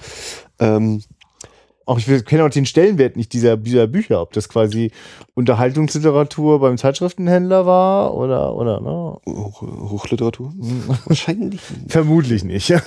Ähm, 0.59 1.01
Auch 1.87 1.99
ich 1.99 2.25
kenne 2.25 2.43
auch 2.43 2.49
den 2.49 2.65
Stellenwert 2.65 3.15
nicht 3.15 3.31
dieser, 3.31 3.55
dieser 3.55 3.87
Bücher, 3.87 4.21
ob 4.21 4.33
das 4.33 4.49
quasi 4.49 4.91
Unterhaltungsliteratur 5.35 6.59
beim 6.59 6.77
Zeitschriftenhändler 6.77 7.65
war 7.65 8.13
oder, 8.13 8.55
oder, 8.55 8.81
ne? 8.81 9.17
Hoch, 9.25 9.61
Hochliteratur? 9.61 10.51
Mhm. 10.53 10.83
Wahrscheinlich. 11.05 11.61
Vermutlich 11.87 12.43
nicht. 12.43 12.73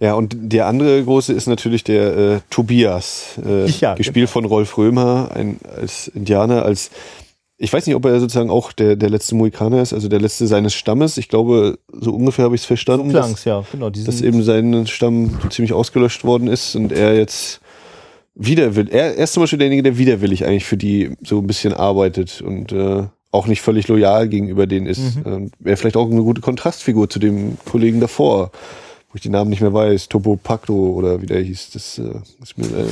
Ja, 0.00 0.14
und 0.14 0.34
der 0.36 0.66
andere 0.66 1.04
große 1.04 1.32
ist 1.32 1.46
natürlich 1.46 1.84
der 1.84 2.16
äh, 2.16 2.40
Tobias, 2.50 3.38
äh, 3.46 3.66
Ja, 3.66 3.94
gespielt 3.94 4.28
von 4.28 4.44
Rolf 4.44 4.76
Römer, 4.76 5.30
ein 5.32 5.60
als 5.76 6.08
Indianer, 6.08 6.64
als 6.64 6.90
ich 7.56 7.72
weiß 7.72 7.86
nicht, 7.86 7.94
ob 7.94 8.04
er 8.04 8.18
sozusagen 8.18 8.50
auch 8.50 8.72
der, 8.72 8.96
der 8.96 9.08
letzte 9.08 9.36
Mohikaner 9.36 9.80
ist, 9.80 9.92
also 9.92 10.08
der 10.08 10.20
letzte 10.20 10.48
seines 10.48 10.74
Stammes. 10.74 11.16
Ich 11.16 11.28
glaube, 11.28 11.78
so 11.92 12.12
ungefähr 12.12 12.44
habe 12.44 12.56
ich 12.56 12.62
es 12.62 12.66
verstanden, 12.66 13.12
dass, 13.12 13.26
Klangs, 13.26 13.44
ja, 13.44 13.64
genau. 13.70 13.90
Dass 13.90 14.20
eben 14.20 14.42
sein 14.42 14.86
Stamm 14.88 15.38
so 15.40 15.48
ziemlich 15.48 15.72
ausgelöscht 15.72 16.24
worden 16.24 16.48
ist 16.48 16.74
und 16.74 16.90
er 16.90 17.16
jetzt 17.16 17.60
widerwillig, 18.34 18.92
er, 18.92 19.16
er 19.16 19.24
ist 19.24 19.32
zum 19.32 19.42
Beispiel 19.42 19.58
derjenige, 19.58 19.82
der 19.82 19.98
widerwillig 19.98 20.44
eigentlich 20.44 20.64
für 20.64 20.76
die 20.76 21.12
so 21.22 21.38
ein 21.38 21.46
bisschen 21.46 21.72
arbeitet 21.72 22.40
und 22.40 22.72
äh, 22.72 23.04
auch 23.30 23.46
nicht 23.46 23.62
völlig 23.62 23.88
loyal 23.88 24.28
gegenüber 24.28 24.66
denen 24.66 24.86
ist. 24.86 25.16
Mhm. 25.16 25.22
Ähm, 25.26 25.50
Wäre 25.58 25.76
vielleicht 25.76 25.96
auch 25.96 26.10
eine 26.10 26.22
gute 26.22 26.40
Kontrastfigur 26.40 27.10
zu 27.10 27.18
dem 27.18 27.58
Kollegen 27.64 28.00
davor, 28.00 28.50
wo 29.14 29.16
ich 29.16 29.22
die 29.22 29.28
Namen 29.28 29.48
nicht 29.48 29.60
mehr 29.60 29.72
weiß, 29.72 30.08
Topo 30.08 30.34
Pacto 30.42 30.74
oder 30.74 31.22
wie 31.22 31.26
der 31.26 31.40
hieß. 31.40 31.70
Das 31.72 31.98
äh, 31.98 32.02
ist 32.42 32.58
mir, 32.58 32.64
äh, 32.66 32.84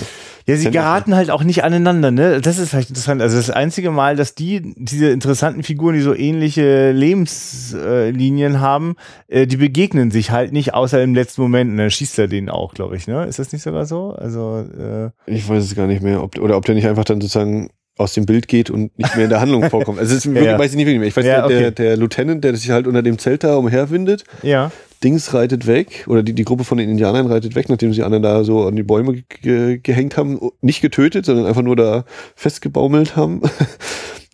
ja, 0.47 0.57
sie 0.57 0.71
geraten 0.71 1.17
halt 1.17 1.31
auch 1.31 1.43
nicht 1.43 1.65
aneinander, 1.65 2.13
ne? 2.13 2.41
Das 2.41 2.59
ist 2.59 2.69
vielleicht 2.71 2.91
interessant. 2.91 3.21
Also 3.21 3.37
das 3.39 3.51
einzige 3.51 3.91
Mal, 3.91 4.15
dass 4.15 4.37
die, 4.37 4.73
diese 4.77 5.11
interessanten 5.11 5.65
Figuren, 5.65 5.97
die 5.97 6.01
so 6.01 6.15
ähnliche 6.15 6.93
Lebenslinien 6.93 8.61
haben, 8.61 8.95
äh, 9.29 9.47
die 9.47 9.57
begegnen 9.57 10.11
sich 10.13 10.31
halt 10.31 10.53
nicht, 10.53 10.75
außer 10.75 11.03
im 11.03 11.15
letzten 11.15 11.43
Moment. 11.43 11.71
Und 11.73 11.77
dann 11.79 11.91
schießt 11.91 12.19
er 12.19 12.29
den 12.29 12.49
auch, 12.49 12.75
glaube 12.75 12.97
ich, 12.97 13.07
ne? 13.07 13.25
Ist 13.25 13.39
das 13.39 13.53
nicht 13.53 13.63
sogar 13.63 13.87
so? 13.87 14.11
Also, 14.13 14.65
äh, 14.79 15.11
ich 15.27 15.49
weiß 15.49 15.65
es 15.65 15.75
gar 15.75 15.87
nicht 15.87 16.03
mehr, 16.03 16.23
ob, 16.23 16.39
oder 16.39 16.57
ob 16.57 16.65
der 16.65 16.75
nicht 16.75 16.87
einfach 16.87 17.05
dann 17.05 17.21
sozusagen 17.21 17.71
aus 17.99 18.15
dem 18.15 18.27
Bild 18.27 18.49
geht 18.49 18.71
und 18.71 18.97
nicht 18.99 19.15
mehr 19.17 19.25
in 19.25 19.31
der 19.31 19.41
Handlung 19.41 19.69
vorkommt. 19.69 19.99
Also 19.99 20.15
es 20.15 20.25
ist 20.25 20.27
wirklich, 20.35 20.47
Ja. 20.47 20.59
weiß 20.59 20.71
ich 20.71 20.77
nicht 20.77 20.87
wirklich 20.87 20.99
mehr. 21.01 21.09
Ich 21.09 21.17
weiß, 21.17 21.27
Ja, 21.27 21.47
der, 21.47 21.59
der, 21.59 21.69
okay. 21.69 21.75
der 21.83 21.97
Lieutenant, 21.97 22.43
der 22.45 22.57
sich 22.57 22.71
halt 22.71 22.87
unter 22.87 23.03
dem 23.03 23.19
Zelt 23.19 23.45
da 23.45 23.57
umherwindet, 23.57 24.25
ja. 24.43 24.71
Dings 25.03 25.35
reitet 25.35 25.67
weg, 25.67 26.07
oder 26.09 26.23
die, 26.23 26.33
die 26.33 26.45
Gruppe 26.45 26.65
von 26.65 26.79
den 26.79 26.89
Indianern 26.89 27.27
reitet 27.27 27.55
weg, 27.55 27.69
nachdem 27.69 27.93
sie 27.93 28.03
anderen 28.03 28.23
da 28.23 28.45
so 28.45 28.67
an 28.67 28.77
die 28.77 28.83
Bäume 28.83 29.23
ge 29.43 29.79
gehängt 29.83 30.17
haben. 30.17 30.39
Nicht 30.61 30.81
getötet, 30.81 31.27
sondern 31.27 31.47
einfach 31.47 31.63
nur 31.63 31.77
da 31.77 32.05
festgebaumelt 32.35 33.17
haben. 33.17 33.43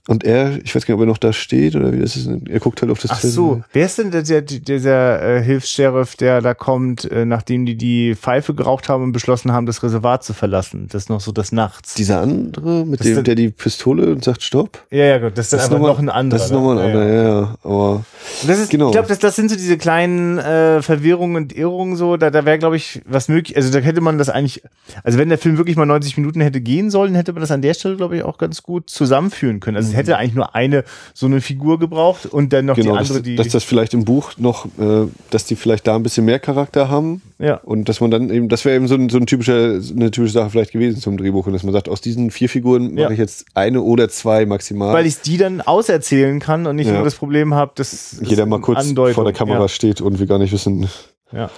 Und 0.09 0.25
er, 0.25 0.57
ich 0.65 0.75
weiß 0.75 0.87
gar 0.87 0.95
nicht, 0.95 1.01
ob 1.03 1.07
er 1.07 1.11
noch 1.11 1.19
da 1.19 1.35
steht 1.35 1.77
oder 1.77 1.93
wie 1.93 1.99
das 2.01 2.17
ist. 2.17 2.29
Er 2.49 2.61
guckt 2.61 2.81
halt 2.81 2.91
auf 2.91 2.99
das 2.99 3.11
Ach 3.11 3.21
Zelt. 3.21 3.35
so, 3.35 3.63
wer 3.75 3.85
ist 3.85 3.99
denn 3.99 4.11
der, 4.11 4.23
der, 4.23 4.41
dieser 4.41 5.23
äh, 5.37 5.43
Hilfs-Sheriff, 5.43 6.17
der 6.17 6.41
da 6.41 6.55
kommt, 6.55 7.05
äh, 7.11 7.27
nachdem 7.27 7.67
die 7.67 7.77
die 7.77 8.15
Pfeife 8.15 8.55
geraucht 8.55 8.89
haben 8.89 9.05
und 9.05 9.13
beschlossen 9.13 9.53
haben, 9.53 9.67
das 9.67 9.83
Reservat 9.83 10.25
zu 10.25 10.33
verlassen? 10.33 10.89
Das 10.91 11.03
ist 11.03 11.09
noch 11.11 11.21
so 11.21 11.31
das 11.31 11.53
Nachts. 11.53 11.93
Dieser 11.93 12.23
andere, 12.23 12.87
mit 12.87 13.01
Das 13.01 13.07
dem, 13.07 13.19
ist- 13.19 13.27
der 13.27 13.35
die 13.35 13.51
Pistole 13.51 14.11
und 14.11 14.25
sagt 14.25 14.43
Stopp. 14.43 14.83
ja, 14.91 15.05
ja, 15.05 15.19
gut, 15.19 15.37
das 15.37 15.47
ist 15.47 15.53
dann 15.53 15.61
einfach 15.61 15.73
nochmal- 15.73 15.91
noch 15.91 15.99
ein 15.99 16.09
anderer. 16.09 16.39
Das 16.39 16.47
ist 16.47 16.53
nochmal 16.55 16.79
ein 16.79 16.87
anderer, 16.87 17.07
ja, 17.07 17.23
ja. 17.41 17.55
Aber 17.63 18.05
Das 18.47 18.59
ist, 18.59 18.71
Genau. 18.71 18.87
Ich 18.87 18.93
glaube, 18.93 19.09
das, 19.09 19.19
das 19.19 19.37
sind 19.37 19.51
so 19.51 19.57
diese 19.57 19.77
kleinen 19.77 20.39
äh, 20.39 20.81
Verwirrungen 20.81 21.37
und 21.37 21.53
Irrungen 21.55 21.97
so. 21.97 22.17
Da, 22.17 22.31
da 22.31 22.47
wäre, 22.47 22.59
glaube 22.59 22.77
ich, 22.77 23.03
was 23.07 23.29
möglich. 23.29 23.57
Also 23.59 23.71
da 23.71 23.81
hätte 23.81 24.01
man 24.01 24.17
das 24.17 24.31
eigentlich, 24.31 24.63
also 25.05 25.19
wenn 25.19 25.29
der 25.29 25.37
Film 25.37 25.59
wirklich 25.59 25.77
mal 25.77 25.85
90 25.85 26.17
Minuten 26.17 26.41
hätte 26.41 26.63
gehen 26.63 26.89
sollen, 26.91 27.15
hätte 27.15 27.35
man 27.35 27.43
das 27.43 27.51
an 27.51 27.61
der 27.61 27.75
Stelle, 27.75 27.97
glaube 27.97 28.17
ich, 28.17 28.23
auch 28.23 28.39
ganz 28.39 28.63
gut 28.63 28.89
zusammenführen 28.89 29.61
können. 29.61 29.77
Also 29.77 29.91
es 29.91 29.98
hätte 29.99 30.17
eigentlich 30.17 30.35
nur 30.35 30.55
eine 30.55 30.85
so 31.13 31.27
eine 31.27 31.41
Figur 31.41 31.79
gebraucht 31.79 32.27
und 32.27 32.53
dann 32.53 32.65
noch 32.67 32.77
genau, 32.77 32.93
die 32.93 32.99
andere, 32.99 33.15
dass, 33.15 33.23
die. 33.23 33.37
dass 33.37 33.49
das 33.49 33.65
vielleicht 33.65 33.93
im 33.95 34.05
Buch 34.05 34.33
noch, 34.39 34.65
äh, 34.79 35.07
dass 35.31 35.45
die 35.45 35.57
vielleicht 35.57 35.87
da 35.87 35.97
ein 35.97 36.03
bisschen 36.03 36.25
mehr 36.25 36.39
Charakter 36.39 36.89
haben. 36.89 37.21
ja. 37.39 37.57
Und 37.57 37.89
dass 37.89 38.01
man 38.01 38.11
dann 38.11 38.31
eben, 38.31 38.49
das 38.49 38.65
wäre 38.65 38.77
eben 38.77 38.89
so 38.89 38.95
ein, 38.95 39.09
so 39.11 39.19
ein 39.19 39.27
typischer, 39.27 39.81
eine 39.95 40.11
typische 40.11 40.33
Sache 40.33 40.51
vielleicht 40.51 40.73
gewesen 40.73 41.01
zum 41.01 41.17
Drehbuch. 41.19 41.47
Und 41.47 41.53
dass 41.53 41.63
man 41.65 41.73
sagt, 41.73 41.89
aus 41.89 42.01
diesen 42.01 42.31
vier 42.31 42.49
Figuren 42.49 42.97
Ja. 42.97 43.05
mache 43.05 43.13
ich 43.15 43.19
jetzt 43.19 43.45
eine 43.55 43.83
oder 43.83 44.09
zwei 44.09 44.47
maximal. 44.47 44.95
Weil 44.95 45.07
ich 45.07 45.21
die 45.21 45.37
dann 45.37 45.61
auserzählen 45.61 46.41
kann 46.41 46.67
und 46.67 46.77
nicht 46.77 46.87
Ja. 46.89 46.95
nur 46.95 47.05
das 47.05 47.17
Problem 47.17 47.55
habe, 47.55 47.73
dass 47.75 48.21
jeder 48.23 48.47
mal 48.47 48.61
kurz 48.61 48.81
Andeutung, 48.81 49.15
vor 49.15 49.25
der 49.25 49.33
Kamera 49.33 49.69
steht 49.69 50.01
und 50.01 50.19
wir 50.19 50.27
gar 50.27 50.39
nicht 50.39 50.53
wissen, 50.53 50.89
Ja. 51.33 51.39
ja. 51.39 51.51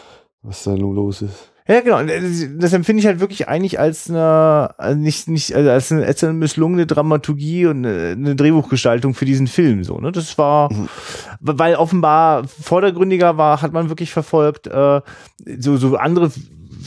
was 0.43 0.64
da 0.64 0.74
nun 0.74 0.95
los 0.95 1.22
ist. 1.22 1.49
Ja, 1.68 1.80
genau. 1.80 2.00
Äh, 2.00 2.20
das 2.58 2.72
empfinde 2.72 3.00
ich 3.00 3.06
halt 3.06 3.20
wirklich 3.20 3.48
eigentlich 3.48 3.78
als 3.78 4.11
eine, 4.11 4.74
also 4.78 4.98
nicht, 4.98 5.28
nicht, 5.28 5.54
also 5.54 5.70
als 5.70 5.92
eine, 5.92 6.04
als 6.06 6.24
eine 6.24 6.32
misslungene 6.32 6.86
Dramaturgie 6.86 7.66
und 7.66 7.84
eine, 7.86 8.11
eine 8.11 8.36
Drehbuchgestaltung 8.36 9.14
für 9.14 9.24
diesen 9.24 9.46
Film, 9.46 9.84
so, 9.84 9.98
ne? 9.98 10.11
Das 10.12 10.36
war, 10.38 10.72
Mhm. 10.72 10.88
weil 11.40 11.74
offenbar 11.76 12.44
vordergründiger 12.48 13.36
war, 13.36 13.62
hat 13.62 13.72
man 13.72 13.88
wirklich 13.88 14.11
verfolgt, 14.11 14.66
äh, 14.66 15.00
so, 15.58 15.76
so 15.76 15.96
andere 15.96 16.30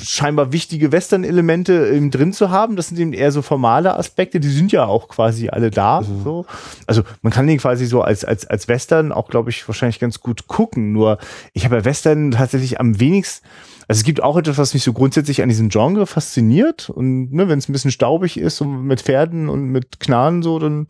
scheinbar 0.02 0.52
wichtige 0.52 0.91
Western-Elemente 0.91 1.91
eben 1.94 2.12
drin 2.12 2.34
zu 2.34 2.50
haben. 2.50 2.76
Das 2.76 2.88
sind 2.89 3.00
eben 3.00 3.14
eher 3.14 3.32
so 3.32 3.41
formale 3.41 3.98
Aspekte, 3.98 4.39
die 4.39 4.50
sind 4.50 4.72
ja 4.72 4.86
auch 4.86 5.08
quasi 5.08 5.50
alle 5.50 5.72
da. 5.72 6.02
Mhm. 6.02 6.24
So. 6.24 6.46
Also 6.88 7.04
man 7.22 7.32
kann 7.32 7.48
den 7.48 7.58
quasi 7.58 7.86
so 7.86 8.02
als, 8.02 8.24
als, 8.26 8.46
als 8.46 8.68
Western 8.68 9.12
auch, 9.12 9.30
glaube 9.30 9.50
ich, 9.50 9.68
wahrscheinlich 9.68 10.00
ganz 10.00 10.20
gut 10.20 10.48
gucken. 10.48 10.91
Nur 10.91 11.18
ich 11.54 11.66
habe 11.66 11.78
bei 11.78 11.86
Western 11.86 12.32
tatsächlich 12.32 12.80
am 12.80 13.00
wenigsten, 13.00 13.46
also 13.88 14.00
es 14.00 14.06
gibt 14.06 14.24
auch 14.24 14.38
etwas, 14.38 14.58
was 14.58 14.74
mich 14.74 14.84
so 14.84 14.94
grundsätzlich 14.94 15.41
an 15.41 15.50
diesem 15.50 15.70
Genre 15.70 16.08
fasziniert. 16.08 16.89
Und 16.89 17.34
ne, 17.34 17.50
wenn 17.50 17.60
es 17.60 17.68
ein 17.68 17.74
bisschen 17.74 17.91
staubig 17.91 18.38
ist 18.38 18.62
und 18.62 18.84
mit 18.84 19.02
Pferden 19.02 19.50
und 19.50 19.66
mit 19.66 20.00
Knarren 20.00 20.41
so, 20.41 20.60
dann 20.60 20.88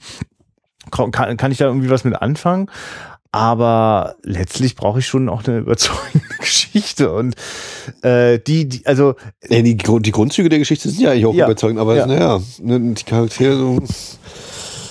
kann, 0.91 1.11
kann 1.11 1.51
ich 1.51 1.57
da 1.57 1.65
irgendwie 1.65 1.89
was 1.89 2.03
mit 2.03 2.21
anfangen. 2.21 2.69
Aber 3.33 4.15
letztlich 4.21 4.75
brauche 4.75 4.99
ich 4.99 5.07
schon 5.07 5.27
auch 5.27 5.43
eine 5.47 5.57
überzeugende 5.57 6.27
Geschichte. 6.39 7.11
Und 7.11 7.35
äh, 8.03 8.37
die, 8.37 8.69
die, 8.69 8.85
also 8.85 9.15
Ja, 9.49 9.59
die, 9.63 9.75
Grund- 9.75 10.05
die 10.05 10.11
Grundzüge 10.11 10.49
der 10.49 10.59
Geschichte 10.59 10.87
sind 10.89 11.01
ja 11.01 11.11
eigentlich 11.11 11.25
auch 11.25 11.33
Ja. 11.33 11.45
überzeugend, 11.45 11.79
aber 11.79 11.95
Ja. 11.95 12.05
naja, 12.05 12.39
ne, 12.61 12.93
die 12.93 13.03
Charaktere 13.03 13.57
so. 13.57 13.79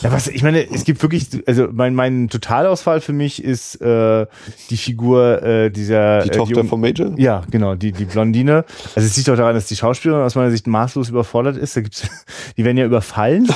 Ja, 0.03 0.11
was, 0.11 0.27
ich 0.27 0.43
meine, 0.43 0.69
es 0.69 0.85
gibt 0.85 1.01
wirklich, 1.03 1.29
also 1.47 1.69
mein, 1.73 1.95
mein 1.95 2.29
Totalausfall 2.29 3.01
für 3.01 3.13
mich 3.13 3.43
ist 3.43 3.81
äh, 3.81 4.27
die 4.69 4.77
Figur 4.77 5.43
äh, 5.43 5.71
dieser. 5.71 6.23
Die 6.23 6.31
Tochter 6.31 6.59
äh, 6.59 6.63
die, 6.63 6.69
vom 6.69 6.81
Major? 6.81 7.13
Ja, 7.17 7.43
genau, 7.51 7.77
die, 7.77 7.93
die 7.93 8.05
Blondine. 8.05 8.65
Also 8.97 9.07
es 9.07 9.17
liegt 9.17 9.31
auch 9.31 9.37
daran, 9.37 9.55
dass 9.55 9.67
die 9.67 9.77
Schauspielerin 9.77 10.25
aus 10.25 10.35
meiner 10.35 10.51
Sicht 10.51 10.67
maßlos 10.67 11.09
überfordert 11.09 11.57
ist. 11.57 11.77
Da 11.77 11.83
gibt's, 11.83 12.09
die 12.57 12.65
werden 12.65 12.79
ja 12.79 12.85
überfallen. 12.85 13.49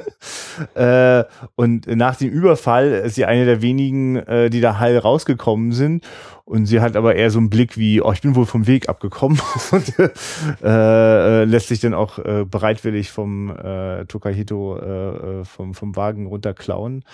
äh, 0.74 1.24
und 1.54 1.86
nach 1.86 2.16
dem 2.16 2.30
Überfall 2.30 2.92
ist 2.92 3.16
sie 3.16 3.26
eine 3.26 3.44
der 3.44 3.60
wenigen, 3.60 4.16
äh, 4.16 4.48
die 4.48 4.62
da 4.62 4.78
heil 4.78 4.96
rausgekommen 4.96 5.72
sind. 5.72 6.02
Und 6.46 6.66
sie 6.66 6.80
hat 6.80 6.94
aber 6.94 7.14
eher 7.14 7.30
so 7.30 7.38
einen 7.38 7.48
Blick 7.48 7.78
wie, 7.78 8.02
oh, 8.02 8.12
ich 8.12 8.20
bin 8.20 8.34
wohl 8.34 8.44
vom 8.44 8.66
Weg 8.66 8.90
abgekommen 8.90 9.40
und 9.70 9.98
äh, 9.98 10.10
äh, 10.62 11.44
lässt 11.44 11.68
sich 11.68 11.80
dann 11.80 11.94
auch 11.94 12.18
äh, 12.18 12.44
bereitwillig 12.44 13.10
vom 13.10 13.50
äh, 13.50 14.04
Tokahito 14.04 14.76
äh, 14.76 15.40
äh, 15.40 15.44
vom, 15.44 15.72
vom 15.72 15.96
Wagen 15.96 16.26
runterklauen. 16.26 17.04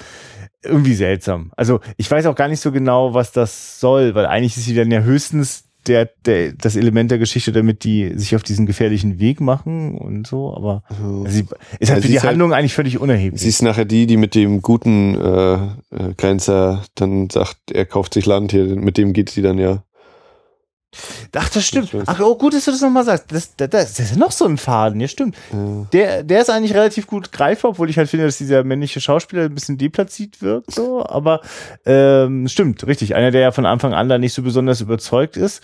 Irgendwie 0.63 0.95
seltsam. 0.95 1.53
Also 1.57 1.79
ich 1.97 2.11
weiß 2.11 2.27
auch 2.27 2.35
gar 2.35 2.49
nicht 2.49 2.61
so 2.61 2.73
genau, 2.73 3.15
was 3.15 3.31
das 3.31 3.79
soll, 3.79 4.17
weil 4.17 4.27
eigentlich 4.27 4.57
ist 4.57 4.65
sie 4.65 4.75
dann 4.75 4.91
ja 4.91 5.01
höchstens 5.01 5.70
der, 5.87 6.09
der, 6.25 6.53
das 6.53 6.77
Element 6.77 7.11
der 7.11 7.19
Geschichte, 7.19 7.53
damit 7.53 7.85
die 7.85 8.13
sich 8.17 8.37
auf 8.37 8.43
diesen 8.43 8.67
gefährlichen 8.67 9.19
Weg 9.19 9.41
machen 9.41 9.97
und 9.97 10.27
so, 10.27 10.55
aber 10.55 10.83
also 10.89 11.25
sie 11.27 11.47
ist 11.79 11.91
halt 11.91 12.03
ja, 12.05 12.07
für 12.07 12.09
die 12.09 12.21
Handlung 12.21 12.51
halt, 12.51 12.61
eigentlich 12.61 12.75
völlig 12.75 12.99
unerheblich. 12.99 13.41
Sie 13.41 13.49
ist 13.49 13.63
nachher 13.63 13.85
die, 13.85 14.07
die 14.07 14.17
mit 14.17 14.35
dem 14.35 14.63
guten 14.63 15.15
äh, 15.15 15.55
äh, 15.55 16.15
Grenzer 16.17 16.85
dann 16.95 17.31
sagt, 17.31 17.71
er 17.73 17.87
kauft 17.87 18.15
sich 18.15 18.27
Land 18.27 18.53
hier, 18.53 18.65
mit 18.65 18.99
dem 18.99 19.13
geht 19.13 19.31
sie 19.31 19.43
dann 19.43 19.59
ja 19.59 19.83
Ach, 21.37 21.49
das 21.49 21.65
stimmt. 21.65 21.95
Ach, 22.07 22.19
oh, 22.21 22.37
gut, 22.37 22.53
dass 22.53 22.65
du 22.65 22.73
das 22.73 22.81
nochmal 22.81 23.05
sagst. 23.05 23.31
Das, 23.31 23.55
das, 23.55 23.71
das 23.71 24.01
ist 24.01 24.13
ja 24.13 24.17
noch 24.17 24.33
so 24.33 24.45
ein 24.45 24.59
Faden, 24.59 25.01
ja, 25.01 25.07
stimmt. 25.07 25.37
Ja. 25.53 25.87
Der, 25.93 26.23
der 26.25 26.41
ist 26.41 26.51
eigentlich 26.51 26.75
relativ 26.75 27.07
gut 27.07 27.31
greifbar, 27.31 27.73
obwohl 27.73 27.89
ich 27.89 27.97
halt 27.97 28.09
finde, 28.09 28.27
dass 28.27 28.39
dieser 28.39 28.65
männliche 28.65 29.01
Schauspieler 29.01 29.45
ein 29.45 29.55
bisschen 29.55 29.79
deplatziert 29.79 30.43
wirkt, 30.43 30.73
so. 30.73 31.07
Aber 31.07 31.43
ähm, 31.87 32.49
stimmt, 32.49 32.85
richtig. 32.89 33.15
Einer, 33.15 33.31
der 33.31 33.41
ja 33.41 33.53
von 33.53 33.67
Anfang 33.67 33.95
an 33.95 34.09
da 34.09 34.19
nicht 34.19 34.35
so 34.35 34.43
besonders 34.43 34.81
überzeugt 34.81 35.37
ist. 35.37 35.63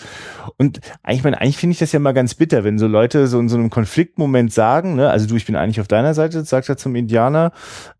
Und 0.59 0.81
eigentlich, 1.03 1.25
meine, 1.25 1.41
eigentlich 1.41 1.59
finde 1.59 1.73
ich 1.73 1.81
das 1.81 1.91
ja 1.91 1.99
mal 1.99 2.13
ganz 2.13 2.35
bitter, 2.35 2.63
wenn 2.63 2.79
so 2.79 2.87
Leute 2.87 3.27
so 3.27 3.41
in 3.41 3.49
so 3.49 3.57
einem 3.57 3.71
Konfliktmoment 3.71 4.53
sagen, 4.53 4.95
ne, 4.95 5.11
also 5.11 5.27
du, 5.27 5.35
ich 5.35 5.47
bin 5.47 5.57
eigentlich 5.57 5.81
auf 5.81 5.89
deiner 5.89 6.15
Seite, 6.15 6.45
sagt 6.45 6.69
er 6.69 6.77
zum 6.77 6.95
Indianer. 6.95 7.51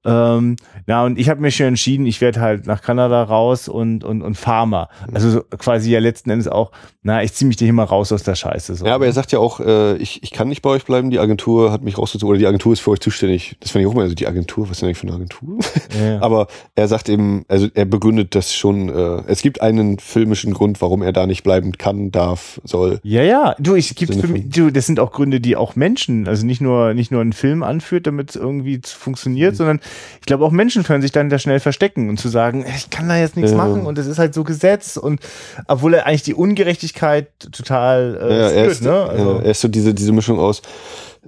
Ähm, 0.05 0.55
na, 0.87 1.05
und 1.05 1.19
ich 1.19 1.29
habe 1.29 1.41
mir 1.41 1.51
schon 1.51 1.67
entschieden, 1.67 2.07
ich 2.07 2.21
werde 2.21 2.41
halt 2.41 2.67
nach 2.67 2.83
Kanada 2.83 3.25
raus 3.25 3.67
und, 3.67 4.05
und, 4.05 4.23
und 4.23 4.37
Farmer. 4.37 4.89
Also 5.13 5.31
so 5.31 5.43
quasi 5.59 5.91
ja 5.91 5.99
letzten 5.99 6.31
Endes 6.31 6.47
auch, 6.47 6.71
na, 7.03 7.16
ich 7.23 7.33
ziehe 7.33 7.49
mich 7.49 7.59
hier 7.59 7.73
mal 7.73 7.85
raus 7.85 8.13
aus 8.13 8.23
der 8.23 8.35
Scheiße. 8.35 8.75
So. 8.77 8.87
Ja, 8.87 8.95
aber 8.95 9.07
er 9.07 9.13
sagt 9.13 9.33
ja 9.33 9.39
auch, 9.39 9.61
äh, 9.61 9.97
ich, 9.97 10.23
ich 10.23 10.31
kann 10.33 10.49
nicht 10.49 10.63
bei 10.63 10.71
euch 10.71 10.85
bleiben, 10.85 11.11
die 11.11 11.19
Agentur 11.19 11.73
hat 11.73 11.83
mich 11.83 11.99
rausgezogen, 11.99 12.31
oder 12.31 12.39
die 12.39 12.47
Agentur 12.47 12.73
ist 12.73 12.81
für 12.81 12.91
euch 12.91 13.01
zuständig. 13.01 13.57
Das 13.61 13.71
fand 13.71 13.83
ich 13.83 13.89
auch 13.89 13.95
mal, 13.95 14.03
also 14.03 14.15
die 14.15 14.27
Agentur, 14.27 14.65
was 14.65 14.73
ist 14.73 14.83
denn 14.83 14.89
eigentlich 14.89 14.99
für 14.99 15.07
eine 15.07 15.17
Agentur? 15.17 15.59
Ja. 16.01 16.21
aber 16.21 16.49
er 16.75 16.89
sagt 16.89 17.09
eben, 17.09 17.45
also 17.49 17.69
er 17.75 17.85
begründet 17.85 18.35
das 18.35 18.55
schon, 18.55 18.89
äh, 18.89 19.23
es 19.27 19.43
gibt 19.43 19.61
einen 19.61 19.99
filmischen 19.99 20.55
Grund, 20.55 20.81
warum 20.81 21.03
er 21.03 21.13
da 21.13 21.27
nicht 21.27 21.43
bleiben 21.43 21.73
kann, 21.73 22.11
darf, 22.11 22.61
soll. 22.65 23.01
Ja, 23.03 23.23
ja, 23.23 23.55
du, 23.59 23.75
ich 23.75 23.95
gibt 23.95 24.15
für 24.15 24.29
mich, 24.29 24.49
du, 24.49 24.71
das 24.71 24.87
sind 24.87 25.01
auch 25.01 25.13
Gründe, 25.13 25.41
die 25.41 25.57
auch 25.57 25.77
Menschen, 25.77 26.29
also 26.29 26.45
nicht 26.45 26.61
nur, 26.61 26.95
nicht 26.95 27.11
nur 27.11 27.21
ein 27.21 27.33
Film 27.33 27.63
anführt, 27.63 28.07
damit 28.07 28.31
es 28.31 28.37
irgendwie 28.37 28.81
funktioniert, 28.85 29.53
mhm. 29.53 29.57
sondern 29.57 29.81
ich 30.21 30.27
glaube 30.27 30.45
auch 30.45 30.51
Menschen 30.51 30.83
können 30.83 31.03
sich 31.03 31.13
dann 31.13 31.29
da 31.31 31.39
schnell 31.39 31.61
verstecken 31.61 32.09
und 32.09 32.19
zu 32.19 32.29
sagen, 32.29 32.65
ich 32.77 32.91
kann 32.91 33.09
da 33.09 33.17
jetzt 33.17 33.37
nichts 33.37 33.53
ja. 33.53 33.57
machen 33.57 33.87
und 33.87 33.99
es 33.99 34.07
ist 34.07 34.19
halt 34.19 34.35
so 34.35 34.45
Gesetz 34.45 34.97
und 34.97 35.21
obwohl 35.67 35.95
er 35.95 36.07
eigentlich 36.07 36.23
die 36.23 36.35
Ungerechtigkeit 36.35 37.06
total 37.39 38.19
äh, 38.21 38.39
ja, 38.39 38.49
führt, 38.49 38.57
er 38.57 38.65
ist, 38.67 38.83
ne? 38.83 38.93
Also, 38.93 39.33
ja, 39.33 39.39
er 39.41 39.51
ist 39.51 39.61
so 39.61 39.69
diese, 39.69 39.95
diese 39.95 40.13
Mischung 40.13 40.39
aus, 40.39 40.63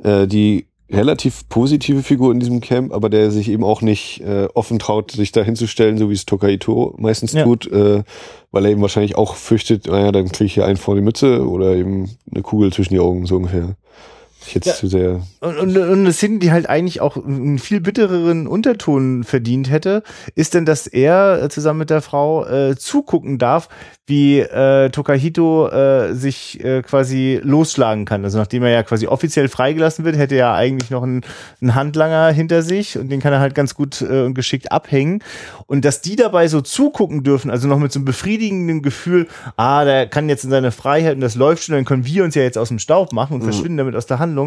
äh, 0.03 0.27
die 0.27 0.67
relativ 0.91 1.49
positive 1.49 2.03
Figur 2.03 2.33
in 2.33 2.41
diesem 2.41 2.61
Camp, 2.61 2.93
aber 2.95 3.11
der 3.11 3.31
sich 3.31 3.51
eben 3.51 3.63
auch 3.63 3.83
nicht 3.83 4.23
äh, 4.23 4.49
offen 4.55 4.79
traut, 4.79 5.11
sich 5.11 5.33
da 5.33 5.43
hinzustellen, 5.43 5.99
so 5.99 6.09
wie 6.09 6.15
es 6.15 6.25
Tokaito 6.25 6.95
meistens 6.99 7.33
ja. 7.33 7.45
tut, 7.45 7.71
äh, 7.71 8.03
weil 8.53 8.65
er 8.65 8.71
eben 8.71 8.81
wahrscheinlich 8.81 9.17
auch 9.17 9.35
fürchtet, 9.35 9.87
naja, 9.87 10.13
dann 10.13 10.29
kriege 10.29 10.47
ich 10.47 10.55
hier 10.55 10.65
einen 10.65 10.79
vor 10.79 10.95
die 10.95 11.03
Mütze 11.03 11.47
oder 11.47 11.77
eben 11.77 12.11
eine 12.33 12.43
Kugel 12.43 12.73
zwischen 12.73 12.95
die 12.95 13.01
Augen, 13.01 13.27
so 13.27 13.37
ungefähr 13.37 13.77
ich 14.49 14.55
jetzt 14.55 14.67
ja. 14.67 14.75
zu 14.75 14.89
sehr. 14.89 15.21
Und, 15.41 15.59
und, 15.59 15.77
und 15.77 15.99
eine 16.01 16.13
Szene, 16.13 16.39
die 16.39 16.51
halt 16.51 16.69
eigentlich 16.69 17.01
auch 17.01 17.17
einen 17.17 17.59
viel 17.59 17.81
bittereren 17.81 18.47
Unterton 18.47 19.25
verdient 19.25 19.71
hätte, 19.71 20.03
ist 20.35 20.55
denn, 20.55 20.65
dass 20.65 20.87
er 20.87 21.43
äh, 21.43 21.49
zusammen 21.49 21.81
mit 21.81 21.91
der 21.91 22.03
Frau 22.03 22.47
äh, 22.47 22.77
zugucken 22.77 23.39
darf, 23.39 23.69
wie 24.09 24.41
äh, 24.41 24.89
Tokahito 24.91 25.69
äh, 25.69 26.15
sich 26.15 26.65
äh, 26.65 26.83
quasi 26.83 27.41
losschlagen 27.43 28.07
kann. 28.07 28.25
Also 28.25 28.39
nachdem 28.39 28.63
er 28.63 28.71
ja 28.71 28.83
quasi 28.83 29.07
offiziell 29.07 29.49
freigelassen 29.49 30.05
wird, 30.05 30.17
hätte 30.17 30.35
er 30.35 30.55
eigentlich 30.55 30.91
noch 30.91 31.03
einen, 31.03 31.21
einen 31.61 31.75
Handlanger 31.75 32.31
hinter 32.31 32.63
sich 32.63 32.99
und 32.99 33.11
den 33.11 33.21
kann 33.21 33.35
er 33.35 33.41
halt 33.41 33.55
ganz 33.55 33.75
gut 33.75 34.01
äh, 34.01 34.23
und 34.23 34.35
geschickt 34.35 34.73
abhängen. 34.73 35.23
Und 35.67 35.85
dass 35.85 36.01
die 36.01 36.17
dabei 36.17 36.49
so 36.49 36.63
zugucken 36.63 37.23
dürfen, 37.23 37.51
also 37.51 37.69
noch 37.69 37.79
mit 37.79 37.93
so 37.93 37.99
einem 37.99 38.07
befriedigenden 38.07 38.81
Gefühl, 38.81 39.29
ah, 39.57 39.85
der 39.85 40.07
kann 40.07 40.31
jetzt 40.31 40.45
in 40.45 40.51
seine 40.51 40.73
Freiheit 40.73 41.15
und 41.15 41.21
das 41.21 41.35
läuft 41.35 41.65
schon, 41.65 41.75
dann 41.75 41.85
können 41.85 42.07
wir 42.07 42.25
uns 42.25 42.35
ja 42.35 42.43
jetzt 42.43 42.57
aus 42.57 42.69
dem 42.69 42.79
Staub 42.79 43.13
machen 43.13 43.35
und 43.35 43.41
mhm. 43.41 43.45
verschwinden 43.45 43.77
damit 43.77 43.95
aus 43.95 44.07
der 44.07 44.19
Handlung. 44.19 44.38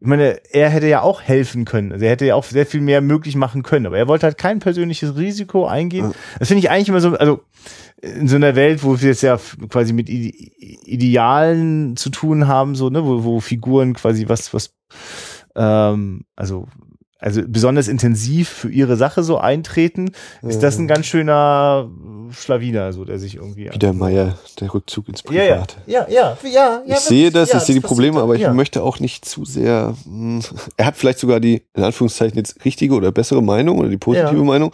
Ich 0.00 0.06
meine, 0.06 0.40
er 0.52 0.70
hätte 0.70 0.88
ja 0.88 1.02
auch 1.02 1.22
helfen 1.22 1.64
können. 1.64 1.92
Also 1.92 2.04
er 2.04 2.10
hätte 2.10 2.26
ja 2.26 2.34
auch 2.34 2.44
sehr 2.44 2.66
viel 2.66 2.80
mehr 2.80 3.00
möglich 3.00 3.36
machen 3.36 3.62
können, 3.62 3.86
aber 3.86 3.98
er 3.98 4.08
wollte 4.08 4.26
halt 4.26 4.38
kein 4.38 4.58
persönliches 4.58 5.16
Risiko 5.16 5.66
eingehen. 5.66 6.12
Das 6.38 6.48
finde 6.48 6.60
ich 6.60 6.70
eigentlich 6.70 6.88
immer 6.88 7.00
so, 7.00 7.16
also 7.16 7.40
in 8.02 8.26
so 8.26 8.36
einer 8.36 8.56
Welt, 8.56 8.82
wo 8.82 9.00
wir 9.00 9.08
jetzt 9.08 9.22
ja 9.22 9.38
quasi 9.68 9.92
mit 9.92 10.08
Idealen 10.08 11.96
zu 11.96 12.10
tun 12.10 12.48
haben, 12.48 12.74
so, 12.74 12.90
ne, 12.90 13.04
wo, 13.04 13.22
wo 13.22 13.40
Figuren 13.40 13.94
quasi 13.94 14.28
was, 14.28 14.52
was, 14.52 14.74
ähm, 15.54 16.24
also, 16.34 16.66
also 17.18 17.42
besonders 17.46 17.86
intensiv 17.86 18.48
für 18.48 18.70
ihre 18.70 18.96
Sache 18.96 19.22
so 19.22 19.38
eintreten, 19.38 20.10
ist 20.42 20.64
das 20.64 20.78
ein 20.78 20.88
ganz 20.88 21.06
schöner 21.06 21.88
Schlawiner, 22.32 22.92
so, 22.92 23.04
der 23.04 23.18
sich 23.18 23.36
irgendwie. 23.36 23.72
Wieder 23.72 23.92
Meier, 23.92 24.38
der 24.60 24.72
Rückzug 24.72 25.08
ins 25.08 25.22
Privat. 25.22 25.76
Ja, 25.86 26.06
ja, 26.08 26.08
ja, 26.08 26.38
ja. 26.44 26.82
ja 26.86 26.96
ich 26.96 27.00
sehe 27.00 27.30
das, 27.30 27.50
ja, 27.50 27.58
ich 27.58 27.64
sehe 27.64 27.74
die 27.74 27.80
Probleme, 27.80 28.20
aber 28.20 28.34
ich 28.34 28.48
möchte 28.50 28.82
auch 28.82 29.00
nicht 29.00 29.24
zu 29.24 29.44
sehr, 29.44 29.94
mh, 30.04 30.42
hm, 30.42 30.58
er 30.76 30.86
hat 30.86 30.96
vielleicht 30.96 31.18
sogar 31.18 31.40
die, 31.40 31.62
in 31.74 31.84
Anführungszeichen 31.84 32.36
jetzt 32.36 32.64
richtige 32.64 32.94
oder 32.94 33.12
bessere 33.12 33.42
Meinung 33.42 33.78
oder 33.78 33.88
die 33.88 33.96
positive 33.96 34.44
Meinung, 34.44 34.72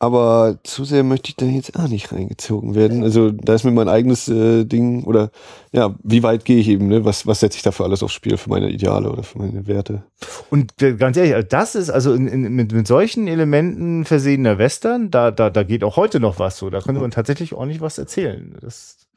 aber 0.00 0.58
zu 0.62 0.84
sehr 0.84 1.02
möchte 1.02 1.30
ich 1.30 1.36
da 1.36 1.46
jetzt 1.46 1.76
auch 1.76 1.88
nicht 1.88 2.12
reingezogen 2.12 2.76
werden. 2.76 3.02
Also 3.02 3.32
da 3.32 3.54
ist 3.54 3.64
mir 3.64 3.72
mein 3.72 3.88
eigenes 3.88 4.28
äh, 4.28 4.64
Ding 4.64 5.02
oder 5.04 5.30
ja, 5.72 5.96
wie 6.04 6.22
weit 6.22 6.44
gehe 6.44 6.58
ich 6.58 6.68
eben, 6.68 6.86
ne? 6.86 7.04
Was, 7.04 7.26
was 7.26 7.40
setze 7.40 7.56
ich 7.56 7.62
da 7.62 7.72
für 7.72 7.84
alles 7.84 8.02
aufs 8.02 8.14
Spiel, 8.14 8.36
für 8.36 8.48
meine 8.48 8.70
Ideale 8.70 9.10
oder 9.10 9.24
für 9.24 9.38
meine 9.38 9.66
Werte? 9.66 10.04
Und 10.50 10.80
äh, 10.82 10.94
ganz 10.94 11.16
ehrlich, 11.16 11.34
also 11.34 11.48
das 11.48 11.74
ist 11.74 11.90
also 11.90 12.14
in, 12.14 12.28
in, 12.28 12.42
mit, 12.54 12.72
mit 12.72 12.86
solchen 12.86 13.26
Elementen 13.26 14.04
versehener 14.04 14.58
Western, 14.58 15.10
da, 15.10 15.32
da, 15.32 15.50
da 15.50 15.64
geht 15.64 15.82
auch 15.82 15.96
heute 15.96 16.20
noch 16.20 16.38
was 16.38 16.58
so. 16.58 16.70
Da 16.70 16.80
könnte 16.80 17.00
man 17.00 17.10
tatsächlich 17.10 17.54
ordentlich 17.54 17.80
was 17.80 17.98
erzählen. 17.98 18.56
Das 18.60 19.07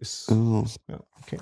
ist 0.00 0.30
oh. 0.30 0.64
ja. 0.88 0.98
Okay. 1.22 1.38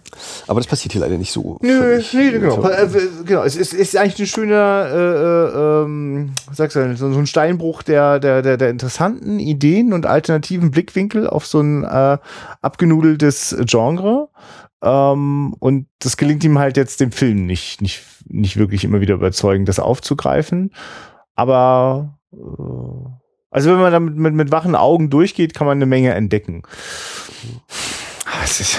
Aber 0.46 0.60
das 0.60 0.66
passiert 0.66 0.92
hier 0.92 1.00
leider 1.00 1.16
nicht 1.16 1.32
so. 1.32 1.58
Nö, 1.62 2.02
nee, 2.12 2.30
genau. 2.30 2.62
Äh, 2.68 2.88
genau. 3.24 3.42
Es 3.42 3.56
ist, 3.56 3.72
ist 3.72 3.96
eigentlich 3.96 4.18
ein 4.18 4.26
schöner, 4.26 4.88
äh, 4.90 4.98
äh, 4.98 5.84
ähm, 5.84 6.34
sagst 6.52 6.76
du, 6.76 6.96
so, 6.96 7.06
ein 7.06 7.26
Steinbruch 7.26 7.82
der, 7.82 8.18
der, 8.18 8.42
der, 8.42 8.56
der 8.56 8.70
interessanten 8.70 9.38
Ideen 9.38 9.92
und 9.92 10.04
alternativen 10.04 10.70
Blickwinkel 10.70 11.26
auf 11.26 11.46
so 11.46 11.60
ein 11.60 11.84
äh, 11.84 12.18
abgenudeltes 12.60 13.56
Genre. 13.64 14.28
Ähm, 14.82 15.54
und 15.58 15.86
das 16.00 16.16
gelingt 16.16 16.44
ihm 16.44 16.58
halt 16.58 16.76
jetzt 16.76 17.00
dem 17.00 17.12
Film 17.12 17.46
nicht, 17.46 17.80
nicht, 17.80 18.02
nicht 18.26 18.56
wirklich 18.56 18.84
immer 18.84 19.00
wieder 19.00 19.14
überzeugend, 19.14 19.68
das 19.68 19.80
aufzugreifen. 19.80 20.72
Aber 21.34 22.18
äh, 22.32 22.36
also 23.50 23.70
wenn 23.70 23.80
man 23.80 23.92
da 23.92 24.00
mit, 24.00 24.16
mit, 24.16 24.34
mit 24.34 24.50
wachen 24.50 24.74
Augen 24.74 25.08
durchgeht, 25.08 25.54
kann 25.54 25.66
man 25.66 25.78
eine 25.78 25.86
Menge 25.86 26.12
entdecken. 26.12 26.62
Das 28.48 28.60
ist 28.60 28.78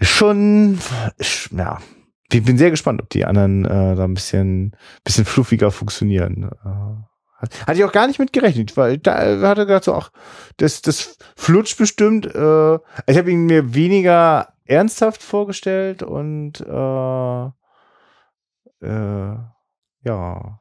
schon, 0.00 0.78
ja. 1.50 1.80
Ich 2.30 2.44
bin 2.44 2.58
sehr 2.58 2.70
gespannt, 2.70 3.00
ob 3.00 3.08
die 3.08 3.24
anderen 3.24 3.64
äh, 3.64 3.94
da 3.96 4.04
ein 4.04 4.12
bisschen, 4.12 4.76
bisschen 5.02 5.24
fluffiger 5.24 5.70
funktionieren. 5.70 6.50
Äh, 6.64 7.46
hatte 7.66 7.78
ich 7.78 7.84
auch 7.84 7.92
gar 7.92 8.06
nicht 8.06 8.18
mit 8.18 8.34
gerechnet, 8.34 8.76
weil 8.76 8.98
da 8.98 9.14
hatte 9.48 9.62
er 9.62 9.66
gedacht 9.66 9.84
so, 9.84 9.94
ach, 9.94 10.10
das, 10.58 10.82
das 10.82 11.16
flutscht 11.36 11.78
bestimmt. 11.78 12.26
Äh, 12.26 12.74
ich 13.06 13.16
habe 13.16 13.30
ihn 13.30 13.46
mir 13.46 13.74
weniger 13.74 14.52
ernsthaft 14.66 15.22
vorgestellt 15.22 16.02
und 16.02 16.60
äh, 16.60 17.44
äh, 18.86 19.36
ja. 20.02 20.60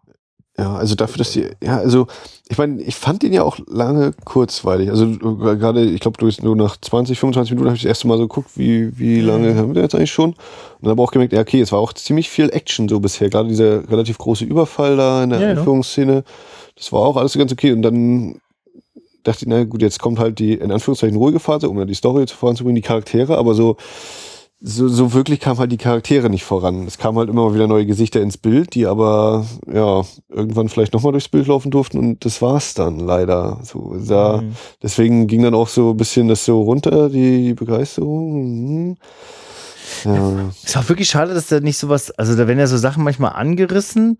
Ja, 0.58 0.76
also 0.76 0.94
dafür, 0.94 1.18
dass 1.18 1.32
die, 1.32 1.48
ja, 1.64 1.78
also 1.78 2.06
ich 2.48 2.60
meine, 2.60 2.80
ich 2.84 2.96
fand 2.96 3.24
den 3.24 3.34
ja 3.34 3.42
auch 3.42 3.58
lange 3.66 4.14
kurzweilig. 4.24 4.92
Also 4.92 5.08
gerade, 5.18 5.84
ich 5.84 6.00
glaube, 6.00 6.24
nur 6.44 6.56
nach 6.56 6.78
20, 6.78 7.18
25 7.18 7.52
Minuten 7.52 7.70
habe 7.70 7.76
ich 7.76 7.82
das 7.82 7.90
erste 7.90 8.08
Mal 8.08 8.18
so 8.18 8.28
geguckt, 8.28 8.52
wie, 8.56 8.98
wie 9.00 9.22
mhm. 9.22 9.28
lange 9.28 9.56
haben 9.56 9.74
wir 9.74 9.82
jetzt 9.82 9.96
eigentlich 9.96 10.12
schon? 10.12 10.36
Und 10.80 10.90
habe 10.90 11.02
auch 11.02 11.12
gemerkt, 11.12 11.34
ja, 11.34 11.42
okay, 11.42 11.60
es 11.60 11.72
war 11.72 11.80
auch 11.80 11.94
ziemlich 11.94 12.30
viel 12.30 12.50
Action 12.52 12.88
so 12.88 13.00
bisher. 13.00 13.30
Gerade 13.30 13.50
dieser 13.50 13.90
relativ 13.90 14.20
große 14.20 14.46
Überfall 14.46 14.96
da 14.96 15.24
in 15.24 15.32
der 15.32 15.40
ja, 15.40 15.50
Einführungsszene, 15.50 16.24
das 16.76 16.92
war 16.92 17.02
auch 17.02 17.18
alles 17.18 17.34
ganz 17.34 17.52
okay. 17.52 17.72
Und 17.72 17.82
dann 17.82 18.40
dachte 19.24 19.46
ich, 19.46 19.48
na 19.48 19.64
gut, 19.64 19.82
jetzt 19.82 20.00
kommt 20.00 20.20
halt 20.20 20.38
die, 20.38 20.54
in 20.54 20.72
Anführungszeichen, 20.72 21.18
ruhige 21.18 21.40
Phase, 21.40 21.68
um 21.68 21.80
ja 21.80 21.86
die 21.86 21.96
Story 21.96 22.28
voranzubringen, 22.28 22.76
die 22.76 22.88
Charaktere, 22.88 23.38
aber 23.38 23.56
so, 23.56 23.78
so, 24.66 24.88
so 24.88 25.12
wirklich 25.12 25.42
kamen 25.42 25.60
halt 25.60 25.74
die 25.74 25.78
Charaktere 25.78 26.30
nicht 26.30 26.46
voran. 26.46 26.88
Es 26.88 26.98
kamen 26.98 27.18
halt 27.18 27.30
immer 27.30 27.54
wieder 27.54 27.68
neue 27.68 27.86
Gesichter 27.86 28.22
ins 28.22 28.38
Bild, 28.38 28.76
die 28.76 28.86
aber 28.86 29.46
ja 29.72 30.04
irgendwann 30.30 30.70
vielleicht 30.70 30.94
nochmal 30.94 31.12
durchs 31.12 31.28
Bild 31.28 31.48
laufen 31.48 31.70
durften 31.70 31.98
und 31.98 32.24
das 32.24 32.42
war's 32.42 32.74
dann 32.74 33.00
leider. 33.00 33.60
So, 33.64 33.94
da, 34.08 34.38
mhm. 34.42 34.54
Deswegen 34.82 35.28
ging 35.28 35.44
dann 35.44 35.54
auch 35.54 35.68
so 35.68 35.92
ein 35.92 35.98
bisschen 35.98 36.30
das 36.30 36.46
so 36.46 36.62
runter, 36.62 37.10
die, 37.10 37.48
die 37.48 37.54
Begeisterung. 37.54 38.88
Mhm. 38.88 38.98
Ja. 40.06 40.50
Ist 40.64 40.78
auch 40.78 40.88
wirklich 40.88 41.10
schade, 41.10 41.34
dass 41.34 41.48
da 41.48 41.60
nicht 41.60 41.78
sowas, 41.78 42.12
also 42.12 42.38
da 42.38 42.48
werden 42.48 42.60
ja 42.60 42.68
so 42.68 42.78
Sachen 42.78 43.04
manchmal 43.04 43.34
angerissen, 43.34 44.18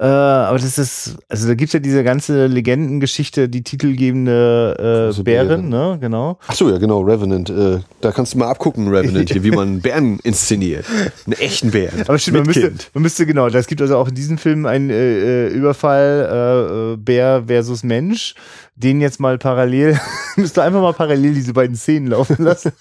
äh, 0.00 0.06
aber 0.06 0.58
das 0.58 0.78
ist, 0.78 1.18
also 1.28 1.46
da 1.46 1.52
gibt's 1.52 1.74
ja 1.74 1.78
diese 1.78 2.02
ganze 2.02 2.46
Legendengeschichte, 2.46 3.50
die 3.50 3.62
titelgebende 3.62 5.12
äh, 5.14 5.22
Bären, 5.22 5.68
ne? 5.68 5.98
Genau. 6.00 6.38
Ach 6.46 6.54
so, 6.54 6.70
ja, 6.70 6.78
genau, 6.78 7.02
Revenant. 7.02 7.50
Äh, 7.50 7.80
da 8.00 8.10
kannst 8.10 8.32
du 8.32 8.38
mal 8.38 8.48
abgucken, 8.48 8.88
Revenant, 8.88 9.30
hier, 9.32 9.42
wie 9.42 9.50
man 9.50 9.82
Bären 9.82 10.18
inszeniert. 10.20 10.86
Einen 11.26 11.34
echten 11.34 11.72
Bären. 11.72 12.00
Aber 12.08 12.18
stimmt, 12.18 12.38
man 12.38 12.46
müsste, 12.46 12.72
man 12.94 13.02
müsste, 13.02 13.26
genau, 13.26 13.48
es 13.48 13.66
gibt 13.66 13.82
also 13.82 13.98
auch 13.98 14.08
in 14.08 14.14
diesem 14.14 14.38
Film 14.38 14.64
einen 14.64 14.88
äh, 14.88 15.48
äh 15.48 15.48
Überfall 15.48 16.94
äh, 16.94 16.96
Bär 16.96 17.44
versus 17.46 17.82
Mensch 17.82 18.34
den 18.80 19.00
jetzt 19.00 19.20
mal 19.20 19.38
parallel, 19.38 19.98
müsste 20.36 20.62
einfach 20.62 20.80
mal 20.80 20.92
parallel 20.92 21.34
diese 21.34 21.52
beiden 21.52 21.76
Szenen 21.76 22.08
laufen 22.08 22.42
lassen. 22.42 22.72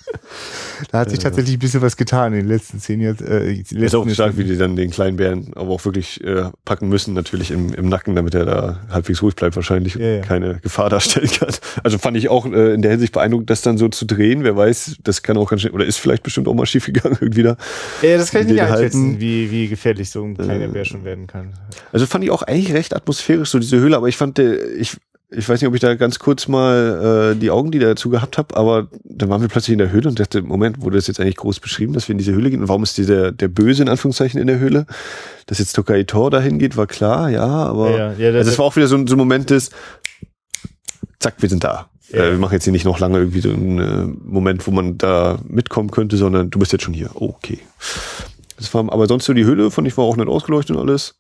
da 0.92 1.00
hat 1.00 1.10
sich 1.10 1.20
tatsächlich 1.20 1.58
ein 1.58 1.60
bisschen 1.60 1.82
was 1.82 1.98
getan 1.98 2.34
in 2.34 2.40
den 2.40 2.48
letzten 2.48 2.80
zehn 2.80 3.02
Jahren. 3.02 3.18
Äh, 3.26 3.54
ist 3.54 3.96
auch 3.96 4.10
stark, 4.10 4.38
wie 4.38 4.46
die 4.46 4.58
dann 4.58 4.76
den 4.76 4.92
kleinen 4.92 5.18
Bären 5.18 5.52
aber 5.56 5.72
auch 5.72 5.86
wirklich 5.86 6.24
äh, 6.24 6.46
packen 6.66 6.90
müssen, 6.90 7.14
natürlich 7.14 7.52
im, 7.52 7.74
im 7.74 7.90
Nacken, 7.90 8.16
damit 8.16 8.34
er 8.34 8.46
da 8.46 8.80
halbwegs 8.90 9.22
ruhig 9.22 9.36
bleibt 9.36 9.56
wahrscheinlich 9.56 9.96
ja, 9.96 10.08
ja. 10.08 10.22
keine 10.22 10.60
Gefahr 10.60 10.90
darstellen 10.90 11.30
kann. 11.30 11.50
Also 11.84 11.98
fand 11.98 12.18
ich 12.18 12.30
auch 12.30 12.46
äh, 12.46 12.74
in 12.74 12.82
der 12.82 12.92
Hinsicht 12.92 13.14
beeindruckend, 13.14 13.50
das 13.50 13.62
dann 13.62 13.78
so 13.78 13.90
zu 13.90 14.06
drehen. 14.06 14.44
Wer 14.44 14.56
weiß, 14.56 14.98
das 15.04 15.22
kann 15.22 15.38
auch 15.38 15.50
ganz 15.50 15.62
schnell, 15.62 15.74
oder 15.74 15.86
ist 15.86 15.98
vielleicht 15.98 16.24
bestimmt 16.24 16.48
auch 16.48 16.54
mal 16.54 16.66
schief 16.66 16.86
gegangen 16.86 17.18
irgendwie 17.22 17.44
da. 17.44 17.58
Ja, 18.02 18.18
das 18.18 18.32
kann 18.32 18.42
ich 18.44 18.54
nicht 18.54 18.62
einschätzen, 18.62 19.20
wie, 19.20 19.52
wie 19.52 19.68
gefährlich 19.68 20.10
so 20.10 20.24
ein 20.24 20.36
kleiner 20.36 20.66
äh, 20.66 20.68
Bär 20.70 20.86
schon 20.86 21.04
werden 21.04 21.28
kann. 21.28 21.54
Also 21.92 22.06
fand 22.06 22.24
ich 22.24 22.32
auch 22.32 22.44
eigentlich 22.44 22.74
recht 22.74 22.96
atmosphärisch, 22.96 23.50
so 23.50 23.60
diese 23.60 23.78
Höhle, 23.78 23.98
aber 23.98 24.08
ich 24.08 24.18
fand, 24.18 24.40
äh, 24.40 24.56
ich 24.74 24.98
ich 25.32 25.48
weiß 25.48 25.62
nicht, 25.62 25.68
ob 25.68 25.76
ich 25.76 25.82
da 25.82 25.94
ganz 25.94 26.18
kurz 26.18 26.48
mal 26.48 27.34
äh, 27.34 27.40
die 27.40 27.52
Augen, 27.52 27.70
die 27.72 27.78
dazu 27.78 28.10
gehabt 28.10 28.38
habe, 28.40 28.58
aber 28.58 28.88
dann 29.04 29.30
waren 29.30 29.42
wir 29.42 29.48
plötzlich 29.48 29.74
in 29.74 29.80
der 29.80 29.92
Höhle 29.92 30.10
und 30.10 30.20
dachte, 30.20 30.42
Moment, 30.42 30.82
wurde 30.82 30.98
das 30.98 31.06
jetzt 31.06 31.20
eigentlich 31.20 31.36
groß 31.36 31.60
beschrieben, 31.60 31.94
dass 31.94 32.08
wir 32.08 32.14
in 32.14 32.18
diese 32.18 32.34
Höhle 32.34 32.50
gehen? 32.50 32.62
Und 32.62 32.68
warum 32.68 32.82
ist 32.82 32.98
dieser 32.98 33.32
der 33.32 33.48
Böse 33.48 33.84
in 33.84 33.90
Anführungszeichen 33.90 34.40
in 34.40 34.48
der 34.48 34.58
Höhle? 34.58 34.88
Dass 35.46 35.60
jetzt 35.60 35.74
Tokai 35.74 36.04
Tor 36.04 36.32
dahin 36.32 36.58
geht, 36.58 36.78
war 36.78 36.88
klar, 36.88 37.30
ja, 37.30 37.46
aber 37.46 37.92
ja, 37.92 38.14
ja, 38.14 38.32
das, 38.32 38.38
also 38.38 38.50
das 38.50 38.60
war 38.60 38.66
auch 38.66 38.76
wieder 38.76 38.88
so, 38.88 39.06
so 39.06 39.16
ein 39.16 39.18
Moment 39.18 39.52
des, 39.52 39.70
zack, 41.20 41.36
wir 41.40 41.50
sind 41.50 41.64
da. 41.64 41.90
Ja. 42.12 42.24
Äh, 42.24 42.32
wir 42.32 42.40
machen 42.40 42.54
jetzt 42.54 42.64
hier 42.64 42.74
nicht 42.74 42.86
noch 42.86 43.00
lange 43.00 43.20
irgendwie 43.20 43.42
so 43.42 43.52
einen 43.52 43.80
äh, 43.80 44.06
Moment, 44.24 44.66
wo 44.66 44.72
man 44.72 44.98
da 44.98 45.40
mitkommen 45.48 45.92
könnte, 45.92 46.18
sondern 46.18 46.50
du 46.50 46.58
bist 46.58 46.72
jetzt 46.72 46.84
schon 46.84 46.96
hier. 46.96 47.12
Oh, 47.14 47.36
okay. 47.36 47.60
Das 48.58 48.74
war, 48.74 48.92
aber 48.92 49.06
sonst 49.06 49.26
so 49.26 49.34
die 49.34 49.46
Höhle, 49.46 49.70
fand 49.70 49.88
ich, 49.88 49.96
war 49.96 50.06
auch 50.06 50.18
nicht 50.18 50.28
ausgeleuchtet 50.28 50.76
und 50.76 50.82
alles 50.82 51.16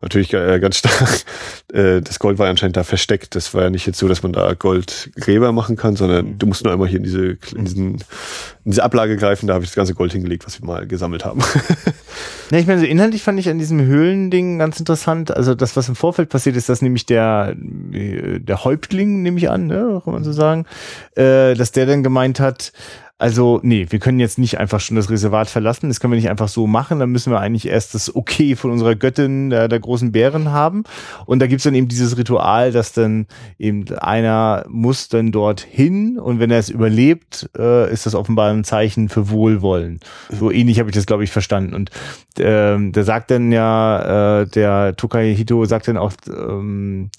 natürlich 0.00 0.32
äh, 0.34 0.58
ganz 0.60 0.78
stark. 0.78 1.24
Äh, 1.72 2.00
das 2.00 2.20
Gold 2.20 2.38
war 2.38 2.48
anscheinend 2.48 2.76
da 2.76 2.84
versteckt. 2.84 3.34
Das 3.34 3.52
war 3.52 3.64
ja 3.64 3.70
nicht 3.70 3.86
jetzt 3.86 3.98
so, 3.98 4.06
dass 4.06 4.22
man 4.22 4.32
da 4.32 4.54
Goldgräber 4.54 5.50
machen 5.52 5.76
kann, 5.76 5.96
sondern 5.96 6.26
mhm. 6.26 6.38
du 6.38 6.46
musst 6.46 6.62
nur 6.62 6.72
einmal 6.72 6.88
hier 6.88 6.98
in 6.98 7.02
diese, 7.02 7.38
in 7.54 7.64
diesen, 7.64 7.94
in 7.94 8.70
diese 8.70 8.84
Ablage 8.84 9.16
greifen. 9.16 9.46
Da 9.46 9.54
habe 9.54 9.64
ich 9.64 9.70
das 9.70 9.76
ganze 9.76 9.94
Gold 9.94 10.12
hingelegt, 10.12 10.46
was 10.46 10.60
wir 10.60 10.66
mal 10.66 10.86
gesammelt 10.86 11.24
haben. 11.24 11.40
ja, 12.50 12.58
ich 12.58 12.66
meine, 12.66 12.80
so 12.80 12.86
inhaltlich 12.86 13.22
fand 13.22 13.40
ich 13.40 13.48
an 13.48 13.58
diesem 13.58 13.80
Höhlending 13.80 14.58
ganz 14.58 14.78
interessant. 14.78 15.36
Also 15.36 15.54
das, 15.54 15.76
was 15.76 15.88
im 15.88 15.96
Vorfeld 15.96 16.28
passiert 16.28 16.56
ist, 16.56 16.68
dass 16.68 16.82
nämlich 16.82 17.06
der, 17.06 17.54
der 17.56 18.64
Häuptling, 18.64 19.22
nehme 19.22 19.38
ich 19.38 19.50
an, 19.50 19.66
ne, 19.66 20.00
kann 20.04 20.12
man 20.12 20.24
so 20.24 20.32
sagen, 20.32 20.66
äh, 21.16 21.54
dass 21.54 21.72
der 21.72 21.86
dann 21.86 22.02
gemeint 22.02 22.38
hat, 22.38 22.72
also, 23.18 23.60
nee, 23.62 23.86
wir 23.88 23.98
können 23.98 24.20
jetzt 24.20 24.38
nicht 24.38 24.58
einfach 24.58 24.78
schon 24.78 24.96
das 24.96 25.08
Reservat 25.08 25.48
verlassen. 25.48 25.88
Das 25.88 26.00
können 26.00 26.12
wir 26.12 26.18
nicht 26.18 26.28
einfach 26.28 26.48
so 26.48 26.66
machen. 26.66 26.98
Dann 26.98 27.10
müssen 27.10 27.32
wir 27.32 27.40
eigentlich 27.40 27.66
erst 27.66 27.94
das 27.94 28.14
Okay 28.14 28.56
von 28.56 28.70
unserer 28.70 28.94
Göttin 28.94 29.48
der, 29.48 29.68
der 29.68 29.80
großen 29.80 30.12
Bären 30.12 30.52
haben. 30.52 30.84
Und 31.24 31.38
da 31.40 31.46
gibt's 31.46 31.64
dann 31.64 31.74
eben 31.74 31.88
dieses 31.88 32.18
Ritual, 32.18 32.72
dass 32.72 32.92
dann 32.92 33.26
eben 33.58 33.88
einer 33.98 34.66
muss 34.68 35.08
dann 35.08 35.32
dorthin 35.32 36.18
und 36.18 36.40
wenn 36.40 36.50
er 36.50 36.58
es 36.58 36.68
überlebt, 36.68 37.48
äh, 37.56 37.90
ist 37.90 38.04
das 38.04 38.14
offenbar 38.14 38.50
ein 38.50 38.64
Zeichen 38.64 39.08
für 39.08 39.30
Wohlwollen. 39.30 40.00
So 40.28 40.50
ähnlich 40.50 40.78
habe 40.78 40.90
ich 40.90 40.94
das, 40.94 41.06
glaube 41.06 41.24
ich, 41.24 41.30
verstanden. 41.30 41.72
Und 41.72 41.90
ähm, 42.38 42.92
der 42.92 43.04
sagt 43.04 43.30
dann 43.30 43.50
ja, 43.50 44.42
äh, 44.42 44.46
der 44.46 44.94
Tokai 44.94 45.34
Hito 45.34 45.64
sagt 45.64 45.88
dann 45.88 45.96
auch, 45.96 46.12
ähm, 46.28 47.10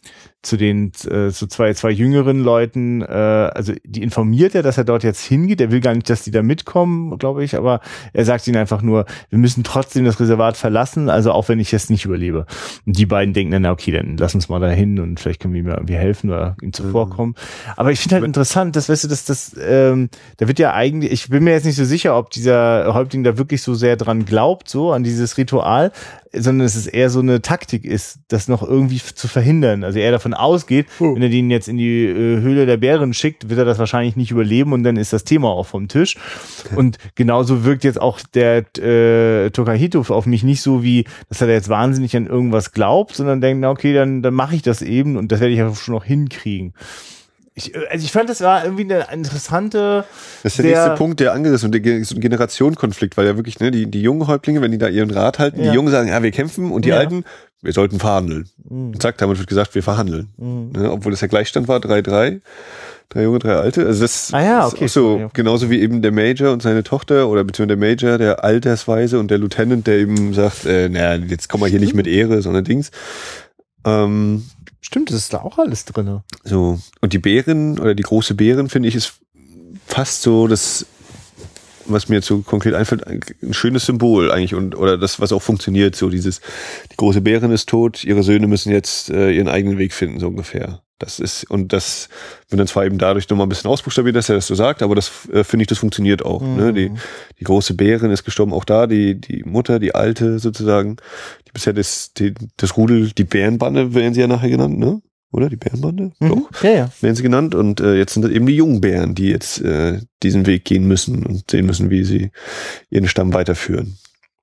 zu 0.47 0.57
den 0.57 0.91
äh, 1.09 1.29
zu 1.29 1.47
zwei 1.47 1.73
zwei 1.73 1.91
jüngeren 1.91 2.41
Leuten, 2.43 3.01
äh, 3.01 3.05
also 3.05 3.73
die 3.83 4.01
informiert 4.01 4.55
er, 4.55 4.63
dass 4.63 4.77
er 4.77 4.85
dort 4.85 5.03
jetzt 5.03 5.23
hingeht. 5.23 5.61
Er 5.61 5.71
will 5.71 5.81
gar 5.81 5.93
nicht, 5.93 6.09
dass 6.09 6.23
die 6.23 6.31
da 6.31 6.41
mitkommen, 6.41 7.17
glaube 7.17 7.43
ich, 7.43 7.55
aber 7.55 7.81
er 8.13 8.25
sagt 8.25 8.47
ihnen 8.47 8.57
einfach 8.57 8.81
nur, 8.81 9.05
wir 9.29 9.39
müssen 9.39 9.63
trotzdem 9.63 10.05
das 10.05 10.19
Reservat 10.19 10.57
verlassen, 10.57 11.09
also 11.09 11.31
auch 11.31 11.49
wenn 11.49 11.59
ich 11.59 11.73
es 11.73 11.89
nicht 11.89 12.05
überlebe. 12.05 12.45
Und 12.85 12.97
die 12.97 13.05
beiden 13.05 13.33
denken 13.33 13.51
dann, 13.51 13.65
okay, 13.65 13.91
dann 13.91 14.17
lass 14.17 14.33
uns 14.35 14.49
mal 14.49 14.59
da 14.59 14.69
hin 14.69 14.99
und 14.99 15.19
vielleicht 15.19 15.41
können 15.41 15.53
wir 15.53 15.61
ihm 15.61 15.67
irgendwie 15.67 15.95
helfen 15.95 16.29
oder 16.29 16.55
ihm 16.61 16.73
zuvorkommen. 16.73 17.35
Mhm. 17.37 17.71
Aber 17.75 17.91
ich 17.91 17.99
finde 17.99 18.15
halt 18.15 18.25
interessant, 18.25 18.75
dass 18.75 18.89
weißt 18.89 19.03
du, 19.03 19.07
dass 19.07 19.25
das 19.25 19.55
ähm, 19.61 20.09
da 20.37 20.47
wird 20.47 20.59
ja 20.59 20.73
eigentlich, 20.73 21.11
ich 21.11 21.29
bin 21.29 21.43
mir 21.43 21.51
jetzt 21.51 21.65
nicht 21.65 21.75
so 21.75 21.85
sicher, 21.85 22.17
ob 22.17 22.29
dieser 22.29 22.93
Häuptling 22.93 23.23
da 23.23 23.37
wirklich 23.37 23.61
so 23.61 23.73
sehr 23.73 23.97
dran 23.97 24.25
glaubt, 24.25 24.69
so 24.69 24.91
an 24.91 25.03
dieses 25.03 25.37
Ritual, 25.37 25.91
sondern 26.33 26.65
es 26.65 26.75
ist 26.75 26.87
eher 26.87 27.09
so 27.09 27.19
eine 27.19 27.41
Taktik 27.41 27.85
ist, 27.85 28.19
das 28.27 28.47
noch 28.47 28.63
irgendwie 28.63 28.99
zu 28.99 29.27
verhindern. 29.27 29.83
Also 29.83 29.99
er 29.99 30.11
davon 30.11 30.33
ausgeht, 30.33 30.87
oh. 30.99 31.15
wenn 31.15 31.21
er 31.21 31.29
den 31.29 31.49
jetzt 31.49 31.67
in 31.67 31.77
die 31.77 32.05
äh, 32.05 32.41
Höhle 32.41 32.65
der 32.65 32.77
Bären 32.77 33.13
schickt, 33.13 33.49
wird 33.49 33.59
er 33.59 33.65
das 33.65 33.79
wahrscheinlich 33.79 34.15
nicht 34.15 34.31
überleben 34.31 34.73
und 34.73 34.83
dann 34.83 34.97
ist 34.97 35.13
das 35.13 35.23
Thema 35.23 35.49
auch 35.49 35.67
vom 35.67 35.87
Tisch. 35.87 36.17
Okay. 36.65 36.75
Und 36.75 36.97
genauso 37.15 37.63
wirkt 37.63 37.83
jetzt 37.83 38.01
auch 38.01 38.19
der 38.33 38.65
äh, 38.77 39.49
Tokahito 39.51 40.01
auf 40.07 40.25
mich 40.25 40.43
nicht 40.43 40.61
so 40.61 40.83
wie, 40.83 41.05
dass 41.29 41.41
er 41.41 41.49
jetzt 41.49 41.69
wahnsinnig 41.69 42.15
an 42.15 42.27
irgendwas 42.27 42.71
glaubt, 42.71 43.15
sondern 43.15 43.41
denkt, 43.41 43.61
na 43.61 43.69
okay, 43.69 43.93
dann, 43.93 44.21
dann 44.21 44.33
mache 44.33 44.55
ich 44.55 44.61
das 44.61 44.81
eben 44.81 45.17
und 45.17 45.31
das 45.31 45.39
werde 45.39 45.53
ich 45.53 45.59
ja 45.59 45.73
schon 45.73 45.95
noch 45.95 46.05
hinkriegen. 46.05 46.73
Ich, 47.57 47.75
also 47.75 48.05
ich 48.05 48.11
fand, 48.11 48.29
das 48.29 48.41
war 48.41 48.63
irgendwie 48.63 48.83
eine 48.83 49.07
interessante. 49.11 50.05
Das 50.43 50.53
ist 50.53 50.59
der 50.59 50.65
nächste 50.65 50.91
Punkt, 50.91 51.19
der 51.19 51.33
angerissen 51.33 51.65
und 51.65 51.71
der 51.73 52.05
so 52.05 52.13
ein 52.13 52.21
Generationenkonflikt, 52.21 53.17
weil 53.17 53.25
ja 53.25 53.35
wirklich, 53.35 53.59
ne, 53.59 53.71
die, 53.71 53.89
die 53.89 54.03
jungen 54.03 54.27
Häuptlinge, 54.27 54.61
wenn 54.61 54.71
die 54.71 54.77
da 54.77 54.87
ihren 54.87 55.09
Rat 55.09 55.39
halten, 55.39 55.63
ja. 55.63 55.71
die 55.71 55.75
Jungen 55.75 55.91
sagen, 55.91 56.07
ja, 56.07 56.21
wir 56.21 56.29
kämpfen 56.29 56.71
und 56.71 56.85
die 56.85 56.89
ja. 56.89 56.97
Alten, 56.97 57.25
wir 57.63 57.73
sollten 57.73 57.99
verhandeln. 57.99 58.47
Mhm. 58.69 58.89
Und 58.89 59.01
zack, 59.01 59.17
damit 59.17 59.39
wird 59.39 59.47
gesagt, 59.47 59.73
wir 59.73 59.81
verhandeln. 59.81 60.29
Mhm. 60.37 60.71
Ne, 60.71 60.91
obwohl 60.91 61.11
das 61.11 61.21
der 61.21 61.29
Gleichstand 61.29 61.67
war, 61.67 61.79
3-3. 61.79 62.41
Drei 63.09 63.23
Junge, 63.23 63.39
drei 63.39 63.55
Alte. 63.55 63.85
Also 63.87 64.01
das 64.01 64.33
ah 64.33 64.43
ja, 64.43 64.67
okay. 64.67 64.85
ist 64.85 64.93
so, 64.93 65.31
genauso 65.33 65.69
wie 65.71 65.81
eben 65.81 66.03
der 66.03 66.11
Major 66.11 66.51
und 66.51 66.61
seine 66.61 66.83
Tochter 66.83 67.29
oder 67.29 67.43
beziehungsweise 67.43 67.79
der 67.79 67.89
Major, 67.89 68.17
der 68.17 68.43
Altersweise 68.43 69.17
und 69.17 69.31
der 69.31 69.37
Lieutenant, 69.37 69.87
der 69.87 69.97
eben 69.97 70.33
sagt, 70.33 70.65
äh, 70.65 70.89
naja, 70.89 71.23
jetzt 71.25 71.47
kommen 71.47 71.63
wir 71.63 71.69
hier 71.69 71.79
nicht 71.79 71.95
mit 71.95 72.05
Ehre, 72.05 72.41
sondern 72.41 72.65
Dings. 72.65 72.91
Ähm, 73.87 74.43
Stimmt, 74.81 75.09
das 75.09 75.17
ist 75.17 75.33
da 75.33 75.41
auch 75.41 75.57
alles 75.57 75.83
drin. 75.83 76.21
So. 76.43 76.79
Und 77.01 77.11
die 77.11 77.17
Bären 77.17 77.77
oder 77.77 77.93
die 77.93 78.03
große 78.03 78.35
Bären, 78.35 78.69
finde 78.69 78.87
ich, 78.87 78.95
ist 78.95 79.19
fast 79.85 80.21
so 80.21 80.47
das, 80.47 80.85
was 81.85 82.07
mir 82.07 82.15
jetzt 82.15 82.27
so 82.27 82.39
konkret 82.39 82.73
einfällt, 82.73 83.05
ein 83.05 83.53
schönes 83.53 83.85
Symbol 83.85 84.31
eigentlich 84.31 84.55
und 84.55 84.75
oder 84.75 84.97
das, 84.97 85.19
was 85.19 85.33
auch 85.33 85.41
funktioniert, 85.41 85.95
so 85.95 86.09
dieses, 86.09 86.41
die 86.91 86.95
große 86.95 87.21
Bärin 87.21 87.51
ist 87.51 87.67
tot, 87.67 88.03
ihre 88.03 88.23
Söhne 88.23 88.47
müssen 88.47 88.71
jetzt 88.71 89.09
äh, 89.09 89.31
ihren 89.31 89.49
eigenen 89.49 89.77
Weg 89.77 89.93
finden, 89.93 90.19
so 90.19 90.27
ungefähr. 90.27 90.83
Das 90.99 91.19
ist, 91.19 91.49
und 91.51 91.73
das 91.73 92.09
wird 92.49 92.59
dann 92.59 92.67
zwar 92.67 92.85
eben 92.85 92.97
dadurch 92.97 93.29
nochmal 93.29 93.45
ein 93.45 93.49
bisschen 93.49 93.69
ausbuchstabiert, 93.69 94.15
dass 94.15 94.29
er 94.29 94.35
das 94.35 94.47
so 94.47 94.55
sagt, 94.55 94.81
aber 94.81 94.95
das 94.95 95.29
äh, 95.31 95.43
finde 95.43 95.63
ich, 95.63 95.67
das 95.67 95.77
funktioniert 95.77 96.25
auch. 96.25 96.41
Mhm. 96.41 96.55
Ne? 96.55 96.73
Die, 96.73 96.91
die 97.39 97.43
große 97.43 97.75
Bärin 97.75 98.09
ist 98.09 98.23
gestorben, 98.23 98.51
auch 98.53 98.65
da, 98.65 98.87
die, 98.87 99.19
die 99.19 99.43
Mutter, 99.43 99.79
die 99.79 99.93
alte 99.93 100.39
sozusagen, 100.39 100.97
die 101.47 101.51
bisher 101.51 101.73
das, 101.73 102.13
die, 102.13 102.33
das 102.57 102.77
Rudel, 102.77 103.11
die 103.11 103.25
Bärenbande 103.25 103.93
werden 103.93 104.15
sie 104.15 104.21
ja 104.21 104.27
nachher 104.27 104.49
genannt, 104.49 104.79
ne? 104.79 105.01
Oder 105.31 105.49
die 105.49 105.57
Bärenbande? 105.57 106.13
Mhm. 106.19 106.29
Doch. 106.29 106.63
Ja, 106.63 106.71
ja. 106.71 106.89
Werden 107.01 107.15
sie 107.15 107.23
genannt. 107.23 107.53
Und 107.53 107.79
äh, 107.79 107.95
jetzt 107.95 108.13
sind 108.13 108.23
das 108.23 108.31
eben 108.31 108.45
die 108.45 108.55
jungen 108.55 108.81
Bären, 108.81 109.13
die 109.13 109.29
jetzt 109.29 109.61
äh, 109.61 109.99
diesen 110.23 110.45
Weg 110.45 110.65
gehen 110.65 110.87
müssen 110.87 111.25
und 111.25 111.51
sehen 111.51 111.65
müssen, 111.65 111.89
wie 111.89 112.05
sie 112.05 112.31
ihren 112.89 113.07
Stamm 113.07 113.33
weiterführen. 113.33 113.97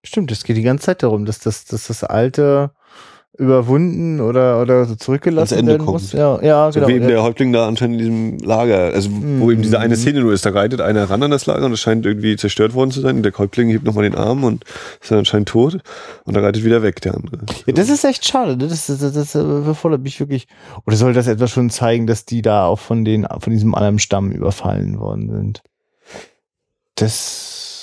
Stimmt, 0.05 0.31
es 0.31 0.45
geht 0.45 0.59
die 0.59 0.63
ganze 0.63 0.85
Zeit 0.85 1.03
darum, 1.03 1.25
dass 1.25 1.39
das, 1.39 1.65
dass 1.65 1.87
das 1.87 2.05
alte 2.05 2.73
überwunden 3.37 4.21
oder, 4.21 4.61
oder 4.61 4.85
so 4.85 4.95
zurückgelassen 4.95 5.59
Ende 5.59 5.73
werden 5.73 5.85
kommt. 5.85 6.03
muss. 6.03 6.13
Ja, 6.13 6.41
ja, 6.41 6.71
so 6.71 6.79
genau. 6.79 6.89
Wie 6.89 6.95
eben 6.95 7.09
der 7.09 7.23
Häuptling 7.23 7.53
da 7.53 7.67
anscheinend 7.67 8.01
in 8.01 8.39
diesem 8.39 8.39
Lager, 8.39 8.93
also 8.93 9.11
mhm. 9.11 9.41
wo 9.41 9.51
eben 9.51 9.63
diese 9.63 9.81
eine 9.81 9.97
Szene 9.97 10.21
nur 10.21 10.33
ist, 10.33 10.47
da 10.47 10.51
reitet 10.51 10.81
einer 10.81 11.11
ran 11.11 11.23
an 11.23 11.33
das 11.33 11.47
Lager 11.47 11.67
und 11.67 11.73
es 11.73 11.81
scheint 11.81 12.07
irgendwie 12.07 12.37
zerstört 12.37 12.75
worden 12.75 12.93
zu 12.93 13.01
sein 13.01 13.17
und 13.17 13.23
der 13.25 13.37
Häuptling 13.37 13.71
hebt 13.71 13.85
nochmal 13.85 14.05
den 14.05 14.15
Arm 14.15 14.45
und 14.45 14.65
ist 15.01 15.11
dann 15.11 15.19
anscheinend 15.19 15.49
tot 15.49 15.79
und 16.25 16.35
da 16.35 16.41
reitet 16.41 16.65
wieder 16.65 16.83
weg 16.83 17.01
der 17.01 17.15
andere. 17.15 17.41
Ja, 17.67 17.73
das 17.73 17.89
ist 17.89 18.05
echt 18.05 18.25
schade, 18.25 18.57
ne? 18.57 18.69
das, 18.69 18.87
das, 18.87 18.99
das, 19.01 19.13
das 19.13 19.33
befordert 19.33 20.03
mich 20.03 20.21
wirklich, 20.21 20.47
oder 20.87 20.97
soll 20.97 21.13
das 21.13 21.27
etwas 21.27 21.51
schon 21.51 21.71
zeigen, 21.71 22.07
dass 22.07 22.25
die 22.25 22.41
da 22.41 22.67
auch 22.67 22.79
von 22.79 23.05
den, 23.05 23.27
von 23.41 23.53
diesem 23.53 23.75
anderen 23.75 23.99
Stamm 23.99 24.31
überfallen 24.31 25.01
worden 25.01 25.31
sind? 25.31 25.63
Das 26.95 27.74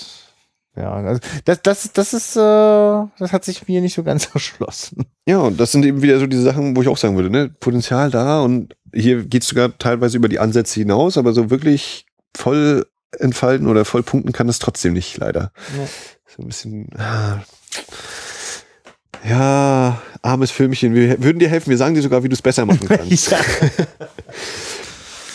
ja, 0.75 0.93
also 0.93 1.19
das, 1.45 1.61
das, 1.63 1.91
das 1.93 2.13
ist, 2.13 2.35
äh, 2.35 2.39
das 2.39 3.31
hat 3.33 3.43
sich 3.43 3.67
mir 3.67 3.81
nicht 3.81 3.93
so 3.93 4.03
ganz 4.03 4.25
erschlossen. 4.33 5.05
Ja, 5.27 5.39
und 5.39 5.59
das 5.59 5.71
sind 5.71 5.85
eben 5.85 6.01
wieder 6.01 6.19
so 6.19 6.27
diese 6.27 6.43
Sachen, 6.43 6.75
wo 6.75 6.81
ich 6.81 6.87
auch 6.87 6.97
sagen 6.97 7.15
würde, 7.15 7.29
ne, 7.29 7.49
Potenzial 7.59 8.09
da 8.11 8.41
und 8.41 8.75
hier 8.93 9.23
geht's 9.23 9.47
sogar 9.47 9.77
teilweise 9.77 10.17
über 10.17 10.29
die 10.29 10.39
Ansätze 10.39 10.79
hinaus, 10.79 11.17
aber 11.17 11.33
so 11.33 11.49
wirklich 11.49 12.05
voll 12.35 12.85
entfalten 13.19 13.67
oder 13.67 13.83
voll 13.85 14.03
punkten 14.03 14.31
kann 14.31 14.47
es 14.49 14.59
trotzdem 14.59 14.93
nicht, 14.93 15.17
leider. 15.17 15.51
Ja. 15.77 15.87
So 16.27 16.43
ein 16.43 16.47
bisschen. 16.47 16.87
ah. 16.97 17.41
Ja, 19.27 20.01
armes 20.23 20.49
Filmchen, 20.51 20.95
wir 20.95 21.21
würden 21.21 21.39
dir 21.39 21.49
helfen, 21.49 21.69
wir 21.69 21.77
sagen 21.77 21.93
dir 21.93 22.01
sogar, 22.01 22.23
wie 22.23 22.29
du 22.29 22.33
es 22.33 22.41
besser 22.41 22.65
machen 22.65 22.87
kannst. 22.87 23.31
ja. 23.31 23.37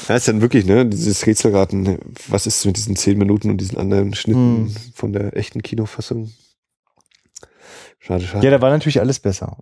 Ja, 0.09 0.15
ist 0.17 0.29
dann 0.29 0.41
wirklich, 0.41 0.67
ne, 0.67 0.87
dieses 0.87 1.27
Rätselraten, 1.27 1.99
was 2.29 2.47
ist 2.47 2.65
mit 2.65 2.77
diesen 2.77 2.97
zehn 2.97 3.19
Minuten 3.19 3.51
und 3.51 3.59
diesen 3.59 3.79
anderen 3.79 4.15
Schnitten 4.15 4.67
Hm. 4.67 4.77
von 4.95 5.13
der 5.13 5.37
echten 5.37 5.63
Kinofassung? 5.63 6.31
Schade, 7.99 8.25
schade. 8.25 8.45
ja, 8.45 8.51
da 8.53 8.61
war 8.61 8.71
natürlich 8.71 9.01
alles 9.01 9.19
besser. 9.19 9.59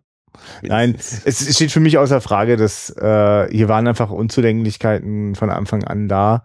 Nein, 0.62 0.96
es 1.24 1.54
steht 1.54 1.70
für 1.70 1.80
mich 1.80 1.96
außer 1.96 2.20
Frage, 2.20 2.56
dass 2.56 2.90
äh, 2.90 3.48
hier 3.50 3.68
waren 3.68 3.86
einfach 3.86 4.10
Unzulänglichkeiten 4.10 5.36
von 5.36 5.48
Anfang 5.48 5.84
an 5.84 6.08
da. 6.08 6.44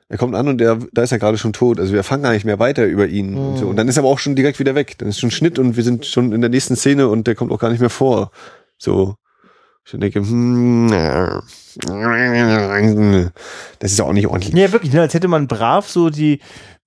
er 0.10 0.18
kommt 0.18 0.34
an 0.34 0.47
und 0.47 0.57
der, 0.57 0.80
da 0.91 1.03
ist 1.03 1.12
er 1.12 1.20
gerade 1.20 1.38
schon 1.38 1.53
tot. 1.53 1.80
Also 1.80 1.93
wir 1.93 2.03
fangen 2.03 2.24
gar 2.24 2.34
nicht 2.34 2.43
mehr 2.43 2.57
weiter 2.57 2.86
über 2.86 3.07
ihn 3.07 3.36
und 3.38 3.57
so. 3.57 3.68
Und 3.68 3.76
dann 3.76 3.88
ist 3.88 3.95
er 3.95 4.01
aber 4.01 4.10
auch 4.10 4.18
schon 4.18 4.36
direkt 4.36 4.57
wieder 4.57 4.74
weg. 4.74 4.97
Dann 4.97 5.07
ist 5.07 5.20
schon 5.20 5.30
Schnitt 5.30 5.60
und 5.60 5.78
wir 5.78 5.84
sind 5.84 6.07
schon 6.07 6.32
in 6.34 6.41
der 6.41 6.49
nächsten 6.49 6.76
Szene 6.76 7.07
und 7.07 7.28
der 7.28 7.36
kommt 7.36 7.51
auch 7.51 7.60
gar 7.60 7.70
nicht 7.70 7.80
mehr 7.80 7.91
vor. 7.91 8.32
So. 8.80 9.16
Ich 9.86 9.99
denke, 9.99 10.20
hm, 10.20 10.89
das 13.80 13.91
ist 13.91 13.99
ja 13.99 14.05
auch 14.05 14.14
nicht 14.14 14.28
ordentlich. 14.28 14.53
Ja, 14.53 14.72
wirklich, 14.72 14.93
ne, 14.93 15.01
als 15.01 15.14
hätte 15.14 15.28
man 15.28 15.47
brav 15.47 15.88
so 15.88 16.10
die, 16.10 16.39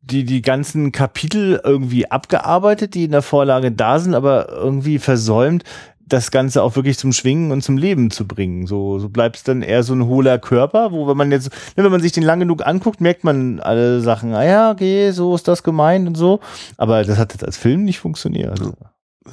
die, 0.02 0.24
die 0.24 0.42
ganzen 0.42 0.92
Kapitel 0.92 1.60
irgendwie 1.64 2.10
abgearbeitet, 2.10 2.94
die 2.94 3.04
in 3.04 3.12
der 3.12 3.22
Vorlage 3.22 3.70
da 3.72 3.98
sind, 3.98 4.14
aber 4.14 4.48
irgendwie 4.50 4.98
versäumt, 4.98 5.64
das 6.06 6.30
Ganze 6.30 6.62
auch 6.62 6.76
wirklich 6.76 6.98
zum 6.98 7.12
Schwingen 7.12 7.52
und 7.52 7.62
zum 7.62 7.76
Leben 7.78 8.10
zu 8.10 8.26
bringen. 8.26 8.66
So, 8.66 8.98
so 8.98 9.08
bleibt 9.08 9.36
es 9.36 9.44
dann 9.44 9.62
eher 9.62 9.82
so 9.82 9.94
ein 9.94 10.06
hohler 10.06 10.38
Körper, 10.38 10.92
wo 10.92 11.06
wenn 11.06 11.16
man 11.16 11.32
jetzt, 11.32 11.50
ne, 11.76 11.84
wenn 11.84 11.90
man 11.92 12.02
sich 12.02 12.12
den 12.12 12.22
lang 12.24 12.40
genug 12.40 12.66
anguckt, 12.66 13.00
merkt 13.00 13.24
man 13.24 13.60
alle 13.60 14.00
Sachen, 14.00 14.34
ah 14.34 14.44
ja, 14.44 14.70
okay, 14.70 15.10
so 15.12 15.34
ist 15.34 15.48
das 15.48 15.62
gemeint 15.62 16.06
und 16.08 16.16
so. 16.16 16.40
Aber 16.76 17.04
das 17.04 17.18
hat 17.18 17.32
jetzt 17.32 17.44
als 17.44 17.56
Film 17.56 17.84
nicht 17.84 17.98
funktioniert. 18.00 18.60
Äh, 18.60 19.32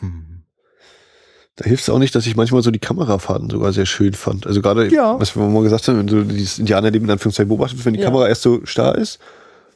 Hm. 0.00 0.42
Da 1.56 1.66
hilft 1.66 1.82
es 1.82 1.90
auch 1.90 1.98
nicht, 1.98 2.14
dass 2.14 2.26
ich 2.26 2.34
manchmal 2.34 2.62
so 2.62 2.70
die 2.70 2.78
Kamerafahrten 2.78 3.50
sogar 3.50 3.72
sehr 3.74 3.84
schön 3.84 4.14
fand. 4.14 4.46
Also 4.46 4.62
gerade, 4.62 4.88
Ja. 4.92 5.20
was 5.20 5.36
wir 5.36 5.46
mal 5.46 5.62
gesagt 5.62 5.86
haben, 5.86 5.98
wenn 5.98 6.06
du 6.06 6.24
dieses 6.24 6.58
Indianerleben 6.58 7.06
in 7.06 7.12
Anführungszeichen 7.12 7.48
beobachtet, 7.48 7.84
wenn 7.84 7.92
die 7.92 8.00
Ja. 8.00 8.06
Kamera 8.06 8.26
erst 8.28 8.42
so 8.42 8.60
starr 8.64 8.96
ist 8.96 9.18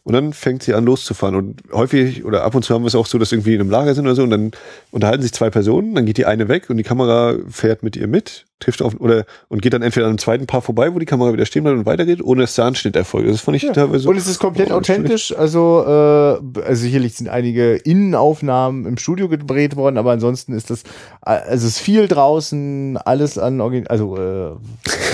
und 0.07 0.13
dann 0.13 0.33
fängt 0.33 0.63
sie 0.63 0.73
an 0.73 0.85
loszufahren. 0.85 1.35
Und 1.35 1.63
häufig 1.73 2.25
oder 2.25 2.45
ab 2.45 2.55
und 2.55 2.65
zu 2.65 2.73
haben 2.73 2.85
wir 2.85 2.87
es 2.87 2.95
auch 2.95 3.07
so, 3.07 3.19
dass 3.19 3.33
irgendwie 3.33 3.55
in 3.55 3.61
einem 3.61 3.71
Lager 3.71 3.93
sind 3.93 4.05
oder 4.07 4.15
so 4.15 4.23
und 4.23 4.31
dann 4.31 4.53
unterhalten 4.93 5.21
sich 5.21 5.33
zwei 5.33 5.51
Personen, 5.51 5.97
dann 5.97 6.07
geht 6.07 6.17
die 6.17 6.27
eine 6.27 6.47
weg 6.47 6.71
und 6.71 6.77
die 6.77 6.85
Kamera 6.85 7.35
fährt 7.51 7.83
mit 7.83 7.97
ihr 7.97 8.07
mit, 8.07 8.45
trifft 8.59 8.81
auf 8.81 8.99
oder 8.99 9.27
und 9.49 9.61
geht 9.61 9.75
dann 9.75 9.83
entweder 9.83 10.07
an 10.07 10.11
einem 10.11 10.19
zweiten 10.19 10.47
Paar 10.47 10.63
vorbei, 10.63 10.95
wo 10.95 10.99
die 10.99 11.05
Kamera 11.05 11.33
wieder 11.33 11.45
stehen 11.45 11.65
bleibt 11.65 11.79
und 11.79 11.87
weitergeht, 11.87 12.23
ohne 12.23 12.43
dass 12.43 12.55
der 12.55 12.65
Anschnitt 12.65 12.97
erfolgt. 12.97 13.29
Das 13.29 13.43
fand 13.43 13.57
ich 13.57 13.71
teilweise. 13.71 14.09
Und 14.09 14.17
es 14.17 14.27
ist 14.27 14.39
komplett 14.39 14.69
schlecht. 14.69 14.79
authentisch. 14.79 15.37
Also, 15.37 15.85
äh, 15.87 16.61
also 16.63 16.83
sicherlich 16.83 17.15
sind 17.15 17.29
einige 17.29 17.75
Innenaufnahmen 17.75 18.87
im 18.87 18.97
Studio 18.97 19.29
gedreht 19.29 19.77
worden, 19.77 19.99
aber 19.99 20.13
ansonsten 20.13 20.55
ist 20.55 20.71
das, 20.71 20.85
also 21.21 21.67
es 21.67 21.75
ist 21.75 21.79
viel 21.81 22.09
draußen, 22.09 22.97
alles 22.97 23.37
an 23.37 23.61
Origin 23.61 23.87
also 23.89 24.17
äh, 24.17 24.53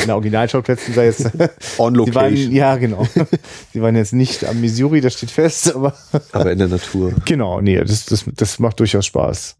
in 0.05 0.11
Originalschauplätzen 0.11 0.95
sei 0.95 1.07
jetzt. 1.07 1.30
On 1.78 1.95
Sie 1.95 2.14
waren, 2.14 2.30
Location, 2.30 2.53
ja, 2.53 2.76
genau. 2.76 3.07
Sie 3.72 3.82
waren 3.82 3.97
jetzt 3.97 4.12
nicht 4.12 4.45
am 4.45 4.61
Missouri, 4.61 5.01
das 5.01 5.14
steht 5.14 5.32
fest, 5.32 5.74
aber 5.74 5.95
aber 6.30 6.53
in 6.53 6.59
der 6.59 6.68
Natur. 6.68 7.12
genau, 7.24 7.61
nee, 7.61 7.76
das, 7.78 8.07
das, 8.07 8.24
das 8.36 8.59
macht 8.61 8.78
durchaus 8.78 9.07
Spaß. 9.07 9.57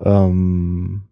Ähm, 0.00 1.02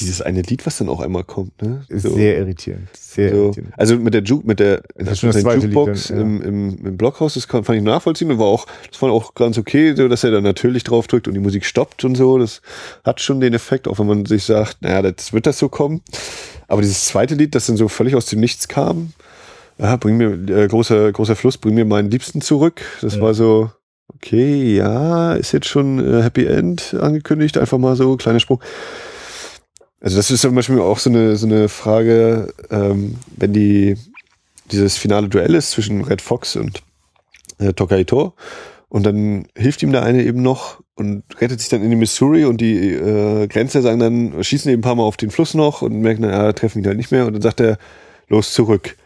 Dieses 0.00 0.20
eine 0.22 0.42
Lied, 0.42 0.66
was 0.66 0.78
dann 0.78 0.88
auch 0.88 1.00
einmal 1.00 1.24
kommt, 1.24 1.60
ne? 1.62 1.84
ist 1.88 2.02
So. 2.02 2.14
sehr 2.14 2.38
irritierend. 2.38 2.88
Sehr 2.92 3.30
So, 3.30 3.36
irritierend. 3.44 3.72
also 3.76 3.96
mit 3.96 4.14
der 4.14 4.22
Juke, 4.22 4.46
mit 4.46 4.58
der, 4.60 4.82
Das 4.96 5.12
ist 5.12 5.20
schon 5.20 5.30
das 5.32 5.42
zweite 5.42 5.66
Jukebox 5.66 6.08
dann, 6.08 6.16
ja. 6.16 6.22
im, 6.22 6.42
im, 6.42 6.86
im 6.86 6.96
Blockhaus, 6.96 7.34
das 7.34 7.44
fand 7.44 7.68
ich 7.70 7.82
nachvollziehen 7.82 8.30
und 8.30 8.38
war 8.38 8.46
auch, 8.46 8.66
das 8.90 9.00
war 9.02 9.10
auch 9.12 9.34
ganz 9.34 9.58
okay, 9.58 9.94
so, 9.96 10.08
dass 10.08 10.24
er 10.24 10.30
dann 10.32 10.42
natürlich 10.44 10.84
drauf 10.84 11.06
drückt 11.06 11.28
und 11.28 11.34
die 11.34 11.40
Musik 11.40 11.64
stoppt 11.64 12.04
und 12.04 12.16
so. 12.16 12.38
Das 12.38 12.60
hat 13.04 13.20
schon 13.20 13.40
den 13.40 13.54
Effekt, 13.54 13.86
auch 13.88 13.98
wenn 13.98 14.06
man 14.06 14.26
sich 14.26 14.44
sagt, 14.44 14.82
naja, 14.82 15.02
das 15.02 15.32
wird 15.32 15.46
das 15.46 15.58
so 15.58 15.68
kommen. 15.68 16.00
Aber 16.68 16.82
dieses 16.82 17.06
zweite 17.06 17.34
Lied, 17.34 17.54
das 17.54 17.66
dann 17.66 17.76
so 17.76 17.88
völlig 17.88 18.14
aus 18.14 18.26
dem 18.26 18.40
Nichts 18.40 18.68
kam, 18.68 19.12
ja, 19.78 19.96
bring 19.96 20.16
mir, 20.18 20.30
äh, 20.54 20.68
großer, 20.68 21.10
großer 21.12 21.36
Fluss, 21.36 21.56
bring 21.58 21.74
mir 21.74 21.84
meinen 21.84 22.10
Liebsten 22.10 22.40
zurück. 22.42 22.82
Das 23.00 23.16
Ja. 23.16 23.22
war 23.22 23.34
so, 23.34 23.70
okay, 24.14 24.76
ja, 24.76 25.32
ist 25.34 25.52
jetzt 25.52 25.66
schon 25.68 25.98
äh, 25.98 26.22
Happy 26.22 26.44
End 26.46 26.94
angekündigt, 27.00 27.56
einfach 27.58 27.78
mal 27.78 27.96
so, 27.96 28.16
kleiner 28.16 28.40
Sprung. 28.40 28.60
Also 30.00 30.16
das 30.16 30.30
ist 30.30 30.40
zum 30.40 30.54
Beispiel 30.54 30.80
auch 30.80 30.98
so 30.98 31.10
eine, 31.10 31.36
so 31.36 31.46
eine 31.46 31.68
Frage, 31.68 32.54
ähm, 32.70 33.16
wenn 33.36 33.52
die 33.52 33.96
dieses 34.70 34.96
finale 34.96 35.28
Duell 35.28 35.54
ist 35.54 35.72
zwischen 35.72 36.02
Red 36.04 36.22
Fox 36.22 36.56
und 36.56 36.82
äh, 37.58 37.72
Tokaito 37.72 38.34
und 38.88 39.04
dann 39.04 39.46
hilft 39.56 39.82
ihm 39.82 39.92
der 39.92 40.02
eine 40.02 40.22
eben 40.24 40.42
noch 40.42 40.80
und 40.94 41.22
rettet 41.40 41.60
sich 41.60 41.68
dann 41.68 41.82
in 41.82 41.90
die 41.90 41.96
Missouri 41.96 42.44
und 42.44 42.60
die 42.60 42.92
äh, 42.92 43.46
Grenzer 43.46 43.82
sagen 43.82 44.00
dann, 44.00 44.42
schießen 44.42 44.70
eben 44.70 44.80
ein 44.80 44.82
paar 44.82 44.94
Mal 44.94 45.04
auf 45.04 45.16
den 45.16 45.30
Fluss 45.30 45.54
noch 45.54 45.82
und 45.82 46.00
merken 46.00 46.22
dann, 46.22 46.32
ja, 46.32 46.52
treffen 46.52 46.80
ihn 46.80 46.86
halt 46.86 46.96
nicht 46.96 47.12
mehr 47.12 47.26
und 47.26 47.34
dann 47.34 47.42
sagt 47.42 47.60
er, 47.60 47.78
los 48.28 48.52
zurück. 48.52 48.96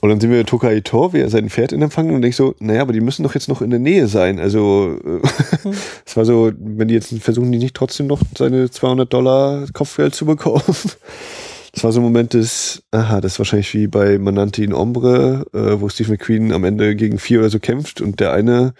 Und 0.00 0.10
dann 0.10 0.20
sehen 0.20 0.30
wir 0.30 0.46
Tokaito, 0.46 1.12
wie 1.12 1.20
er 1.20 1.30
sein 1.30 1.50
Pferd 1.50 1.72
in 1.72 1.82
Empfang 1.82 2.10
und 2.10 2.22
denk 2.22 2.34
so, 2.34 2.54
naja, 2.60 2.82
aber 2.82 2.92
die 2.92 3.00
müssen 3.00 3.24
doch 3.24 3.34
jetzt 3.34 3.48
noch 3.48 3.62
in 3.62 3.70
der 3.70 3.80
Nähe 3.80 4.06
sein. 4.06 4.38
Also 4.38 4.96
äh, 5.04 5.68
es 6.06 6.16
war 6.16 6.24
so, 6.24 6.52
wenn 6.58 6.88
die 6.88 6.94
jetzt 6.94 7.16
versuchen, 7.18 7.50
die 7.50 7.58
nicht 7.58 7.74
trotzdem 7.74 8.06
noch 8.06 8.20
seine 8.36 8.70
200 8.70 9.12
Dollar 9.12 9.66
Kopfgeld 9.72 10.14
zu 10.14 10.26
bekommen. 10.26 10.62
Das 11.74 11.84
war 11.84 11.92
so 11.92 12.00
ein 12.00 12.04
Moment 12.04 12.32
des, 12.32 12.82
aha, 12.92 13.20
das 13.20 13.32
ist 13.32 13.38
wahrscheinlich 13.38 13.72
wie 13.74 13.86
bei 13.86 14.18
Manante 14.18 14.64
in 14.64 14.72
Ombre, 14.72 15.44
äh, 15.52 15.80
wo 15.80 15.88
Steve 15.88 16.12
McQueen 16.12 16.52
am 16.52 16.64
Ende 16.64 16.96
gegen 16.96 17.18
vier 17.18 17.40
oder 17.40 17.50
so 17.50 17.60
kämpft 17.60 18.00
und 18.00 18.20
der 18.20 18.32
eine 18.32 18.72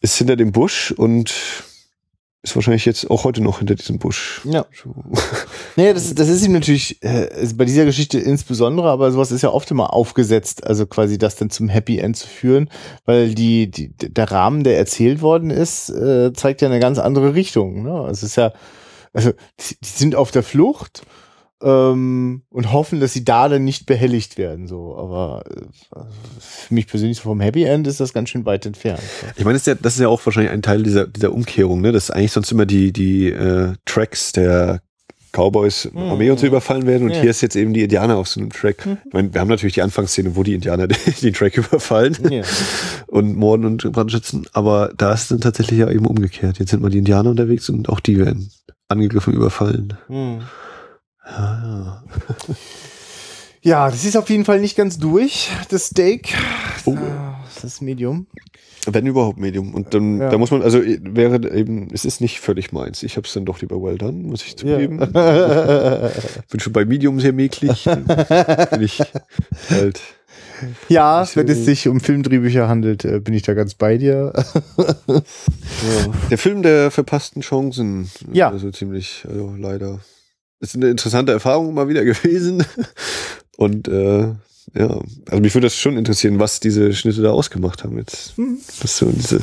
ist 0.00 0.16
hinter 0.16 0.36
dem 0.36 0.52
Busch 0.52 0.92
und 0.92 1.32
ist 2.42 2.56
wahrscheinlich 2.56 2.84
jetzt 2.84 3.08
auch 3.08 3.24
heute 3.24 3.40
noch 3.40 3.58
hinter 3.58 3.76
diesem 3.76 3.98
Busch. 3.98 4.42
Ja. 4.44 4.66
Nee, 5.74 5.94
das, 5.94 6.14
das 6.14 6.28
ist 6.28 6.44
ihm 6.44 6.52
natürlich 6.52 7.02
äh, 7.02 7.30
bei 7.54 7.64
dieser 7.64 7.86
Geschichte 7.86 8.18
insbesondere, 8.18 8.90
aber 8.90 9.10
sowas 9.10 9.32
ist 9.32 9.40
ja 9.40 9.48
oft 9.48 9.70
immer 9.70 9.94
aufgesetzt, 9.94 10.66
also 10.66 10.84
quasi 10.84 11.16
das 11.16 11.36
dann 11.36 11.48
zum 11.48 11.70
Happy 11.70 11.96
End 11.96 12.14
zu 12.14 12.26
führen, 12.26 12.68
weil 13.06 13.34
die, 13.34 13.70
die 13.70 13.88
der 13.96 14.30
Rahmen, 14.30 14.64
der 14.64 14.76
erzählt 14.76 15.22
worden 15.22 15.48
ist, 15.48 15.88
äh, 15.88 16.34
zeigt 16.34 16.60
ja 16.60 16.68
eine 16.68 16.78
ganz 16.78 16.98
andere 16.98 17.34
Richtung. 17.34 17.84
Ne? 17.84 18.06
Es 18.10 18.22
ist 18.22 18.36
ja, 18.36 18.52
also 19.14 19.30
die, 19.60 19.76
die 19.80 19.88
sind 19.88 20.14
auf 20.14 20.30
der 20.30 20.42
Flucht 20.42 21.06
ähm, 21.62 22.42
und 22.50 22.72
hoffen, 22.72 23.00
dass 23.00 23.12
sie 23.12 23.24
da 23.24 23.48
dann 23.48 23.64
nicht 23.64 23.86
behelligt 23.86 24.38
werden. 24.38 24.66
So, 24.66 24.96
aber 24.96 25.44
äh, 25.50 25.98
für 26.40 26.74
mich 26.74 26.86
persönlich 26.86 27.18
so 27.18 27.24
vom 27.24 27.40
Happy 27.40 27.64
End 27.64 27.86
ist 27.86 28.00
das 28.00 28.12
ganz 28.12 28.28
schön 28.30 28.44
weit 28.44 28.66
entfernt. 28.66 29.00
So. 29.20 29.26
Ich 29.36 29.44
meine, 29.44 29.54
das 29.54 29.62
ist, 29.62 29.66
ja, 29.66 29.74
das 29.74 29.94
ist 29.94 30.00
ja 30.00 30.08
auch 30.08 30.24
wahrscheinlich 30.24 30.52
ein 30.52 30.62
Teil 30.62 30.82
dieser, 30.82 31.06
dieser 31.06 31.32
Umkehrung, 31.32 31.80
ne? 31.80 31.92
dass 31.92 32.10
eigentlich 32.10 32.32
sonst 32.32 32.50
immer 32.52 32.66
die, 32.66 32.92
die 32.92 33.28
äh, 33.30 33.74
Tracks 33.84 34.32
der 34.32 34.80
Cowboys 35.34 35.88
Mhm. 35.92 35.98
Armee 35.98 36.30
und 36.30 36.38
so 36.38 36.46
überfallen 36.46 36.86
werden 36.86 37.04
und 37.04 37.14
Ja. 37.14 37.22
hier 37.22 37.30
ist 37.30 37.40
jetzt 37.40 37.56
eben 37.56 37.72
die 37.72 37.82
Indianer 37.82 38.16
auf 38.16 38.28
so 38.28 38.38
einem 38.38 38.50
Track. 38.50 38.84
Mhm. 38.84 38.98
Ich 39.06 39.12
meine, 39.14 39.32
wir 39.32 39.40
haben 39.40 39.48
natürlich 39.48 39.72
die 39.74 39.80
Anfangsszene, 39.82 40.36
wo 40.36 40.42
die 40.42 40.52
Indianer 40.52 40.86
den, 41.22 41.32
Track 41.32 41.56
überfallen 41.56 42.16
Ja. 42.30 42.42
und 43.06 43.34
morden 43.36 43.64
und 43.64 43.90
brandschützen, 43.92 44.46
aber 44.52 44.92
da 44.96 45.12
ist 45.14 45.22
es 45.22 45.28
dann 45.28 45.40
tatsächlich 45.40 45.78
ja 45.78 45.90
eben 45.90 46.04
umgekehrt. 46.06 46.58
Jetzt 46.58 46.70
sind 46.70 46.82
mal 46.82 46.90
die 46.90 46.98
Indianer 46.98 47.30
unterwegs 47.30 47.70
und 47.70 47.88
auch 47.88 48.00
die 48.00 48.18
werden 48.18 48.50
angegriffen, 48.88 49.32
überfallen. 49.32 49.94
Hm. 50.08 50.42
Ja, 51.32 52.02
ja. 53.62 53.90
Das 53.90 54.04
ist 54.04 54.16
auf 54.16 54.28
jeden 54.30 54.44
Fall 54.44 54.60
nicht 54.60 54.76
ganz 54.76 54.98
durch, 54.98 55.50
das 55.68 55.86
Steak. 55.86 56.34
Oh. 56.84 56.96
Das 57.54 57.64
ist 57.64 57.80
Medium. 57.80 58.26
Wenn 58.86 59.06
überhaupt 59.06 59.38
Medium. 59.38 59.74
Und 59.74 59.94
dann, 59.94 60.18
ja. 60.20 60.28
da 60.28 60.38
muss 60.38 60.50
man, 60.50 60.62
also 60.62 60.80
wäre 60.82 61.54
eben, 61.54 61.88
es 61.92 62.04
ist 62.04 62.20
nicht 62.20 62.40
völlig 62.40 62.72
meins. 62.72 63.04
Ich 63.04 63.16
habe 63.16 63.26
es 63.26 63.32
dann 63.32 63.44
doch 63.44 63.60
lieber 63.60 63.80
well 63.80 63.96
done, 63.96 64.12
muss 64.12 64.42
ich 64.42 64.56
zugeben. 64.56 64.98
Ja. 64.98 66.10
bin 66.50 66.58
schon 66.58 66.72
bei 66.72 66.84
Medium 66.84 67.20
sehr 67.20 67.32
mäklig. 67.32 67.84
bin 68.70 68.82
ich 68.82 69.00
halt. 69.70 70.00
Ja, 70.88 71.24
so 71.24 71.36
wenn 71.36 71.48
es 71.48 71.64
sich 71.64 71.86
um 71.86 72.00
Filmdrehbücher 72.00 72.68
handelt, 72.68 73.04
äh, 73.04 73.20
bin 73.20 73.34
ich 73.34 73.42
da 73.42 73.54
ganz 73.54 73.74
bei 73.74 73.98
dir. 73.98 74.32
ja. 74.76 75.22
Der 76.30 76.38
Film 76.38 76.62
der 76.62 76.90
verpassten 76.90 77.42
Chancen. 77.42 78.10
Ja. 78.32 78.50
Also 78.50 78.70
ziemlich, 78.72 79.24
also 79.28 79.54
leider. 79.56 80.00
Ist 80.62 80.76
eine 80.76 80.88
interessante 80.88 81.32
Erfahrung 81.32 81.74
mal 81.74 81.88
wieder 81.88 82.04
gewesen. 82.06 82.64
Und 83.56 83.88
äh, 83.88 84.28
ja, 84.74 85.00
also 85.28 85.40
mich 85.40 85.54
würde 85.54 85.66
das 85.66 85.76
schon 85.76 85.98
interessieren, 85.98 86.38
was 86.38 86.60
diese 86.60 86.94
Schnitte 86.94 87.20
da 87.20 87.32
ausgemacht 87.32 87.84
haben 87.84 87.98
jetzt. 87.98 88.36
Hm. 88.36 88.58
Was 88.80 88.96
so 88.96 89.10
diese 89.10 89.40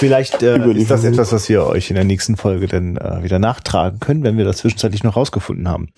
Vielleicht 0.00 0.42
äh, 0.42 0.58
ist 0.72 0.90
das 0.90 1.04
etwas, 1.04 1.30
was 1.30 1.48
wir 1.48 1.66
euch 1.66 1.90
in 1.90 1.94
der 1.94 2.04
nächsten 2.04 2.36
Folge 2.36 2.66
dann 2.66 2.96
äh, 2.96 3.22
wieder 3.22 3.38
nachtragen 3.38 4.00
können, 4.00 4.24
wenn 4.24 4.38
wir 4.38 4.44
das 4.44 4.58
zwischenzeitlich 4.58 5.04
noch 5.04 5.16
rausgefunden 5.16 5.68
haben. 5.68 5.90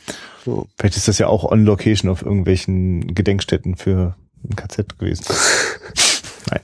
So. 0.45 0.67
Vielleicht 0.77 0.97
ist 0.97 1.09
das 1.09 1.19
ja 1.19 1.29
auch 1.29 1.45
on 1.45 1.65
Location 1.65 2.11
auf 2.11 2.23
irgendwelchen 2.23 3.15
Gedenkstätten 3.15 3.77
für 3.77 4.17
ein 4.45 4.55
KZ 4.55 4.99
gewesen. 4.99 5.25
Nein. 6.51 6.61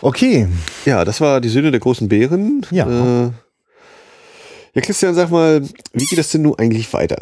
Okay. 0.00 0.48
Ja, 0.84 1.04
das 1.04 1.20
war 1.20 1.40
die 1.40 1.48
Söhne 1.48 1.70
der 1.70 1.80
großen 1.80 2.08
Bären. 2.08 2.66
Ja. 2.70 3.26
Äh, 3.26 3.30
ja, 4.74 4.80
Christian, 4.82 5.14
sag 5.14 5.30
mal, 5.30 5.62
wie 5.92 6.04
geht 6.04 6.18
das 6.18 6.30
denn 6.30 6.42
nun 6.42 6.58
eigentlich 6.58 6.92
weiter? 6.92 7.16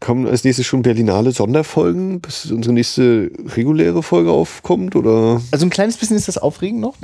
Kommen 0.00 0.26
als 0.26 0.44
nächstes 0.44 0.64
schon 0.64 0.80
Berlinale 0.80 1.30
Sonderfolgen, 1.32 2.22
bis 2.22 2.50
unsere 2.50 2.72
nächste 2.72 3.30
reguläre 3.54 4.02
Folge 4.02 4.30
aufkommt? 4.30 4.96
Oder? 4.96 5.42
Also 5.50 5.66
ein 5.66 5.70
kleines 5.70 5.98
bisschen 5.98 6.16
ist 6.16 6.26
das 6.26 6.38
aufregend 6.38 6.80
noch. 6.80 6.96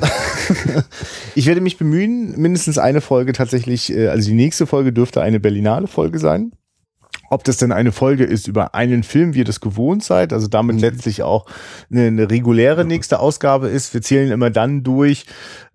ich 1.35 1.45
werde 1.45 1.61
mich 1.61 1.77
bemühen, 1.77 2.41
mindestens 2.41 2.79
eine 2.79 3.03
Folge 3.03 3.35
tatsächlich, 3.35 3.93
äh, 3.93 4.09
also 4.09 4.31
die 4.31 4.35
nächste 4.35 4.67
Folge 4.67 4.95
dürfte 4.95 5.21
eine 5.21 5.41
Berlinale 5.41 5.89
Folge 5.89 6.19
sein. 6.19 6.53
Ob 7.33 7.45
das 7.45 7.59
denn 7.59 7.71
eine 7.71 7.93
Folge 7.93 8.25
ist 8.25 8.49
über 8.49 8.75
einen 8.75 9.05
Film, 9.05 9.35
wie 9.35 9.39
ihr 9.39 9.45
das 9.45 9.61
gewohnt 9.61 10.03
seid, 10.03 10.33
also 10.33 10.49
damit 10.49 10.77
mhm. 10.77 10.83
letztlich 10.83 11.23
auch 11.23 11.47
eine, 11.89 12.09
eine, 12.09 12.29
reguläre 12.29 12.85
nächste 12.85 13.21
Ausgabe 13.21 13.69
ist. 13.69 13.95
Wir 13.95 14.03
zählen 14.03 14.33
immer 14.33 14.51
dann 14.51 14.83
durch, 14.83 15.27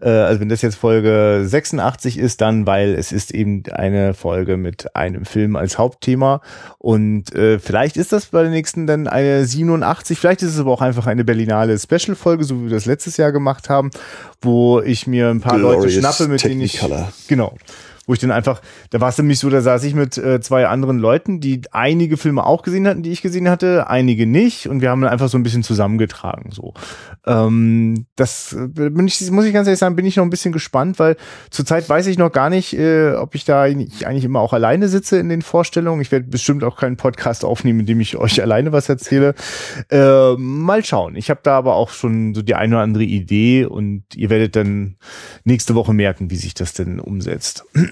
äh, 0.01 0.09
also 0.09 0.41
wenn 0.41 0.49
das 0.49 0.61
jetzt 0.61 0.75
Folge 0.75 1.43
86 1.45 2.17
ist, 2.17 2.41
dann, 2.41 2.67
weil 2.67 2.93
es 2.93 3.13
ist 3.13 3.33
eben 3.33 3.63
eine 3.71 4.13
Folge 4.13 4.57
mit 4.57 4.97
einem 4.97 5.23
Film 5.23 5.55
als 5.55 5.77
Hauptthema. 5.77 6.41
Und 6.77 7.33
äh, 7.33 7.57
vielleicht 7.57 7.95
ist 7.95 8.11
das 8.11 8.25
bei 8.25 8.41
der 8.41 8.51
nächsten 8.51 8.85
dann 8.85 9.07
eine 9.07 9.45
87, 9.45 10.19
vielleicht 10.19 10.41
ist 10.41 10.55
es 10.55 10.59
aber 10.59 10.71
auch 10.71 10.81
einfach 10.81 11.07
eine 11.07 11.23
Berlinale 11.23 11.79
Special-Folge, 11.79 12.43
so 12.43 12.59
wie 12.59 12.63
wir 12.65 12.71
das 12.71 12.85
letztes 12.85 13.15
Jahr 13.15 13.31
gemacht 13.31 13.69
haben, 13.69 13.91
wo 14.41 14.81
ich 14.81 15.07
mir 15.07 15.29
ein 15.29 15.39
paar 15.39 15.57
Glorious 15.57 15.85
Leute 15.85 15.99
schnappe, 15.99 16.27
mit 16.27 16.43
denen 16.43 16.59
ich. 16.59 16.81
Genau 17.29 17.55
wo 18.05 18.13
ich 18.13 18.19
dann 18.19 18.31
einfach, 18.31 18.61
da 18.89 19.01
war 19.01 19.09
es 19.09 19.17
nämlich 19.17 19.39
so, 19.39 19.49
da 19.49 19.61
saß 19.61 19.83
ich 19.83 19.95
mit 19.95 20.17
äh, 20.17 20.39
zwei 20.41 20.67
anderen 20.67 20.99
Leuten, 20.99 21.39
die 21.39 21.61
einige 21.71 22.17
Filme 22.17 22.45
auch 22.45 22.63
gesehen 22.63 22.87
hatten, 22.87 23.03
die 23.03 23.11
ich 23.11 23.21
gesehen 23.21 23.49
hatte, 23.49 23.89
einige 23.89 24.25
nicht 24.25 24.67
und 24.67 24.81
wir 24.81 24.89
haben 24.89 25.01
dann 25.01 25.11
einfach 25.11 25.29
so 25.29 25.37
ein 25.37 25.43
bisschen 25.43 25.63
zusammengetragen. 25.63 26.51
So, 26.51 26.73
ähm, 27.25 28.05
das 28.15 28.53
äh, 28.53 28.67
bin 28.67 29.07
ich, 29.07 29.31
muss 29.31 29.45
ich 29.45 29.53
ganz 29.53 29.67
ehrlich 29.67 29.79
sagen, 29.79 29.95
bin 29.95 30.05
ich 30.05 30.15
noch 30.15 30.23
ein 30.23 30.29
bisschen 30.29 30.51
gespannt, 30.51 30.99
weil 30.99 31.17
zurzeit 31.49 31.87
weiß 31.89 32.07
ich 32.07 32.17
noch 32.17 32.31
gar 32.31 32.49
nicht, 32.49 32.77
äh, 32.77 33.13
ob 33.13 33.35
ich 33.35 33.45
da 33.45 33.65
ich 33.67 34.05
eigentlich 34.05 34.25
immer 34.25 34.39
auch 34.39 34.53
alleine 34.53 34.87
sitze 34.87 35.17
in 35.17 35.29
den 35.29 35.41
Vorstellungen. 35.41 36.01
Ich 36.01 36.11
werde 36.11 36.27
bestimmt 36.27 36.63
auch 36.63 36.77
keinen 36.77 36.97
Podcast 36.97 37.45
aufnehmen, 37.45 37.81
in 37.81 37.85
dem 37.85 37.99
ich 37.99 38.17
euch 38.17 38.41
alleine 38.41 38.71
was 38.71 38.89
erzähle. 38.89 39.35
Äh, 39.89 40.35
mal 40.37 40.83
schauen. 40.83 41.15
Ich 41.15 41.29
habe 41.29 41.39
da 41.43 41.57
aber 41.57 41.75
auch 41.75 41.89
schon 41.89 42.33
so 42.33 42.41
die 42.41 42.55
eine 42.55 42.75
oder 42.75 42.83
andere 42.83 43.03
Idee 43.03 43.65
und 43.65 44.03
ihr 44.15 44.29
werdet 44.29 44.55
dann 44.55 44.95
nächste 45.43 45.75
Woche 45.75 45.93
merken, 45.93 46.29
wie 46.29 46.35
sich 46.35 46.53
das 46.53 46.73
denn 46.73 46.99
umsetzt. 46.99 47.65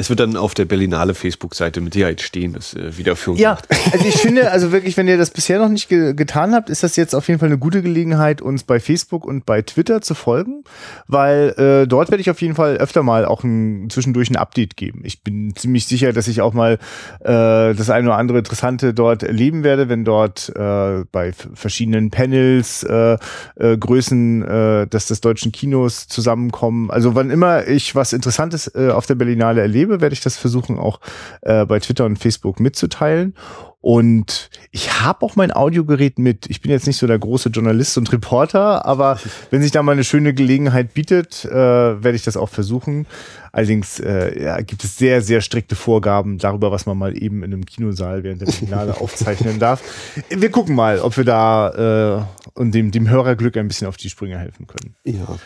Es 0.00 0.08
wird 0.08 0.20
dann 0.20 0.34
auf 0.36 0.54
der 0.54 0.64
Berlinale 0.64 1.12
Facebook-Seite 1.12 1.82
mit 1.82 1.92
Sicherheit 1.92 2.22
stehen, 2.22 2.54
das 2.54 2.72
äh, 2.72 2.96
Wiederführung. 2.96 3.38
Ja, 3.38 3.58
also 3.92 4.06
ich 4.06 4.16
finde, 4.16 4.50
also 4.50 4.72
wirklich, 4.72 4.96
wenn 4.96 5.06
ihr 5.06 5.18
das 5.18 5.30
bisher 5.30 5.58
noch 5.58 5.68
nicht 5.68 5.90
ge 5.90 6.14
getan 6.14 6.54
habt, 6.54 6.70
ist 6.70 6.82
das 6.82 6.96
jetzt 6.96 7.14
auf 7.14 7.28
jeden 7.28 7.38
Fall 7.38 7.50
eine 7.50 7.58
gute 7.58 7.82
Gelegenheit, 7.82 8.40
uns 8.40 8.64
bei 8.64 8.80
Facebook 8.80 9.26
und 9.26 9.44
bei 9.44 9.60
Twitter 9.60 10.00
zu 10.00 10.14
folgen, 10.14 10.64
weil 11.06 11.50
äh, 11.58 11.86
dort 11.86 12.10
werde 12.10 12.22
ich 12.22 12.30
auf 12.30 12.40
jeden 12.40 12.54
Fall 12.54 12.78
öfter 12.78 13.02
mal 13.02 13.26
auch 13.26 13.44
ein, 13.44 13.90
zwischendurch 13.90 14.30
ein 14.30 14.36
Update 14.36 14.78
geben. 14.78 15.02
Ich 15.04 15.22
bin 15.22 15.54
ziemlich 15.54 15.84
sicher, 15.86 16.14
dass 16.14 16.28
ich 16.28 16.40
auch 16.40 16.54
mal 16.54 16.78
äh, 17.20 17.74
das 17.74 17.90
eine 17.90 18.08
oder 18.08 18.16
andere 18.16 18.38
Interessante 18.38 18.94
dort 18.94 19.22
erleben 19.22 19.64
werde, 19.64 19.90
wenn 19.90 20.06
dort 20.06 20.50
äh, 20.56 21.04
bei 21.12 21.32
verschiedenen 21.32 22.10
Panels 22.10 22.84
äh, 22.84 23.18
äh, 23.56 23.76
Größen 23.76 24.42
äh, 24.42 24.86
des, 24.86 25.08
des 25.08 25.20
deutschen 25.20 25.52
Kinos 25.52 26.08
zusammenkommen. 26.08 26.90
Also 26.90 27.14
wann 27.14 27.30
immer 27.30 27.66
ich 27.66 27.94
was 27.94 28.14
Interessantes 28.14 28.74
äh, 28.74 28.88
auf 28.90 29.06
der 29.06 29.16
Berlinale 29.16 29.60
erlebe, 29.60 29.89
gebe, 29.90 30.00
werde 30.00 30.12
ich 30.12 30.20
das 30.20 30.36
versuchen 30.36 30.78
auch 30.78 31.00
äh, 31.42 31.64
bei 31.66 31.80
Twitter 31.80 32.04
und 32.04 32.18
Facebook 32.18 32.60
mitzuteilen. 32.60 33.34
Und 33.82 34.50
ich 34.72 35.00
habe 35.00 35.24
auch 35.24 35.36
mein 35.36 35.52
Audiogerät 35.52 36.18
mit. 36.18 36.50
Ich 36.50 36.60
bin 36.60 36.70
jetzt 36.70 36.86
nicht 36.86 36.98
so 36.98 37.06
der 37.06 37.18
große 37.18 37.48
Journalist 37.48 37.96
und 37.96 38.12
Reporter, 38.12 38.84
aber 38.84 39.18
wenn 39.50 39.62
sich 39.62 39.70
da 39.70 39.82
mal 39.82 39.92
eine 39.92 40.04
schöne 40.04 40.34
Gelegenheit 40.34 40.92
bietet, 40.92 41.46
äh, 41.46 41.50
werde 41.50 42.14
ich 42.14 42.22
das 42.22 42.36
auch 42.36 42.50
versuchen. 42.50 43.06
Allerdings 43.52 43.98
äh, 43.98 44.42
ja, 44.42 44.60
gibt 44.60 44.84
es 44.84 44.98
sehr, 44.98 45.22
sehr 45.22 45.40
strikte 45.40 45.76
Vorgaben 45.76 46.36
darüber, 46.36 46.70
was 46.70 46.84
man 46.84 46.98
mal 46.98 47.20
eben 47.20 47.42
in 47.42 47.54
einem 47.54 47.64
Kinosaal 47.64 48.22
während 48.22 48.42
der 48.42 48.52
Finale 48.52 48.96
aufzeichnen 49.00 49.58
darf. 49.58 49.82
Wir 50.28 50.50
gucken 50.50 50.74
mal, 50.74 51.00
ob 51.00 51.16
wir 51.16 51.24
da 51.24 52.18
äh, 52.18 52.50
und 52.52 52.74
dem, 52.74 52.90
dem 52.90 53.08
Hörerglück 53.08 53.56
ein 53.56 53.66
bisschen 53.66 53.88
auf 53.88 53.96
die 53.96 54.10
Sprünge 54.10 54.38
helfen 54.38 54.66
können. 54.66 54.94
Ja. 55.04 55.38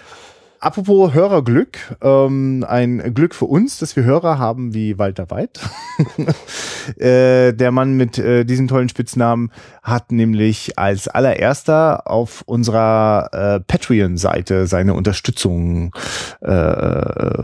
Apropos 0.65 1.13
Hörerglück, 1.13 1.95
ähm, 2.01 2.65
ein 2.67 3.13
Glück 3.13 3.35
für 3.35 3.45
uns, 3.45 3.77
dass 3.77 3.97
wir 3.97 4.05
Hörer 4.05 4.39
haben 4.39 4.73
wie 4.73 4.99
Walter 4.99 5.31
Weid. 5.31 5.61
äh, 6.97 7.53
der 7.53 7.71
Mann 7.71 7.99
mit 7.99 8.17
äh, 8.17 8.45
diesem 8.47 8.67
tollen 8.67 8.89
Spitznamen 8.89 9.53
hat 9.83 10.11
nämlich 10.11 10.79
als 10.79 11.07
allererster 11.07 12.11
auf 12.11 12.45
unserer 12.47 13.29
äh, 13.33 13.61
Patreon-Seite 13.61 14.67
seine 14.67 14.95
Unterstützung 14.95 15.95
äh, 16.41 17.43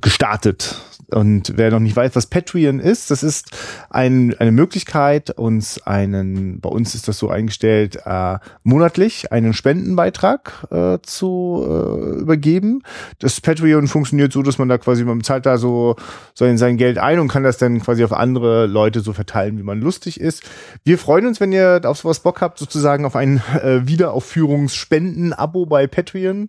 gestartet 0.00 0.76
und 1.10 1.52
wer 1.56 1.70
noch 1.70 1.78
nicht 1.78 1.94
weiß, 1.94 2.16
was 2.16 2.26
Patreon 2.26 2.80
ist, 2.80 3.10
das 3.10 3.22
ist 3.22 3.56
ein, 3.90 4.34
eine 4.38 4.50
Möglichkeit, 4.50 5.30
uns 5.30 5.80
einen, 5.86 6.60
bei 6.60 6.68
uns 6.68 6.94
ist 6.94 7.06
das 7.06 7.18
so 7.18 7.30
eingestellt, 7.30 8.00
äh, 8.04 8.38
monatlich 8.64 9.30
einen 9.30 9.52
Spendenbeitrag 9.52 10.66
äh, 10.70 10.98
zu 11.02 11.64
äh, 11.64 12.20
übergeben. 12.20 12.82
Das 13.20 13.40
Patreon 13.40 13.86
funktioniert 13.86 14.32
so, 14.32 14.42
dass 14.42 14.58
man 14.58 14.68
da 14.68 14.78
quasi, 14.78 15.04
man 15.04 15.22
zahlt 15.22 15.46
da 15.46 15.58
so 15.58 15.94
sein, 16.34 16.58
sein 16.58 16.76
Geld 16.76 16.98
ein 16.98 17.20
und 17.20 17.28
kann 17.28 17.44
das 17.44 17.58
dann 17.58 17.80
quasi 17.80 18.02
auf 18.02 18.12
andere 18.12 18.66
Leute 18.66 19.00
so 19.00 19.12
verteilen, 19.12 19.58
wie 19.58 19.62
man 19.62 19.80
lustig 19.80 20.20
ist. 20.20 20.42
Wir 20.84 20.98
freuen 20.98 21.26
uns, 21.26 21.38
wenn 21.38 21.52
ihr 21.52 21.82
auf 21.84 21.98
sowas 21.98 22.20
Bock 22.20 22.40
habt, 22.40 22.58
sozusagen 22.58 23.04
auf 23.04 23.14
ein 23.14 23.40
äh, 23.62 23.86
Wiederaufführungsspenden-Abo 23.86 25.66
bei 25.66 25.86
Patreon. 25.86 26.48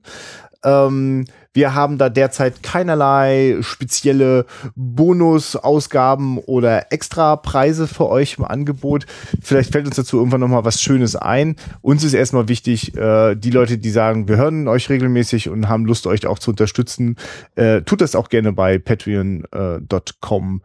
Ähm, 0.64 1.26
wir 1.58 1.74
haben 1.74 1.98
da 1.98 2.10
derzeit 2.10 2.62
keinerlei 2.62 3.58
spezielle 3.62 4.46
Bonusausgaben 4.76 6.38
oder 6.38 6.94
Extrapreise 6.94 7.88
für 7.88 8.08
euch 8.08 8.36
im 8.38 8.46
Angebot. 8.46 9.08
Vielleicht 9.42 9.72
fällt 9.72 9.88
uns 9.88 9.96
dazu 9.96 10.18
irgendwann 10.18 10.42
noch 10.42 10.50
mal 10.50 10.66
was 10.66 10.84
Schönes 10.84 11.16
ein. 11.16 11.56
Uns 11.82 12.04
ist 12.04 12.14
erstmal 12.14 12.48
wichtig, 12.48 12.96
äh, 12.96 13.34
die 13.34 13.50
Leute, 13.50 13.80
die 13.80 13.90
sagen, 13.90 14.28
wir 14.28 14.38
hören 14.38 14.68
euch 14.68 14.88
regelmäßig 14.88 15.50
und 15.50 15.68
haben 15.68 15.86
Lust, 15.86 16.06
euch 16.06 16.28
auch 16.28 16.38
zu 16.38 16.52
unterstützen, 16.52 17.16
äh, 17.56 17.82
tut 17.82 18.02
das 18.02 18.14
auch 18.14 18.30
gerne 18.30 18.54
bei 18.54 18.78
patreon.com. 18.78 20.62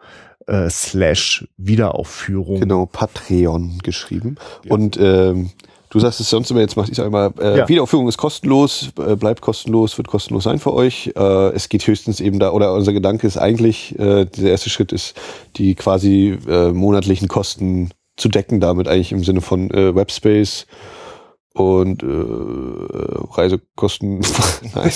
Äh, 0.49 0.69
slash 0.71 1.47
Wiederaufführung. 1.57 2.59
Genau, 2.59 2.85
Patreon 2.85 3.79
geschrieben. 3.85 4.35
Ja. 4.65 4.73
Und 4.73 4.99
ähm, 5.01 5.51
Du 5.93 5.99
sagst 5.99 6.21
es 6.21 6.31
sonst 6.31 6.51
immer, 6.51 6.61
jetzt 6.61 6.75
mach 6.75 6.87
ich 6.87 6.93
es 6.93 7.01
einmal. 7.01 7.35
Äh, 7.39 7.59
ja. 7.59 7.69
Wiederaufführung 7.69 8.09
ist 8.09 8.17
kostenlos, 8.17 8.93
äh, 8.99 9.15
bleibt 9.15 9.43
kostenlos, 9.43 9.99
wird 9.99 10.09
kostenlos 10.09 10.45
sein 10.45 10.59
für 10.59 10.73
euch. 10.73 11.13
Äh, 11.15 11.51
es 11.51 11.69
geht 11.69 11.87
höchstens 11.87 12.19
eben 12.21 12.39
da, 12.39 12.53
oder 12.53 12.73
unser 12.73 12.95
Gedanke 12.95 13.27
ist 13.27 13.37
eigentlich, 13.37 13.99
äh, 13.99 14.25
der 14.25 14.53
erste 14.53 14.71
Schritt 14.71 14.91
ist, 14.91 15.15
die 15.57 15.75
quasi 15.75 16.39
äh, 16.49 16.73
monatlichen 16.73 17.29
Kosten 17.29 17.91
zu 18.17 18.31
decken, 18.31 18.59
damit 18.59 18.89
eigentlich 18.89 19.13
im 19.13 19.23
Sinne 19.23 19.43
von 19.43 19.71
äh, 19.71 19.95
Webspace 19.95 20.67
und 21.55 22.03
äh, 22.03 22.07
Reisekosten. 23.37 24.21
Nein. 24.75 24.91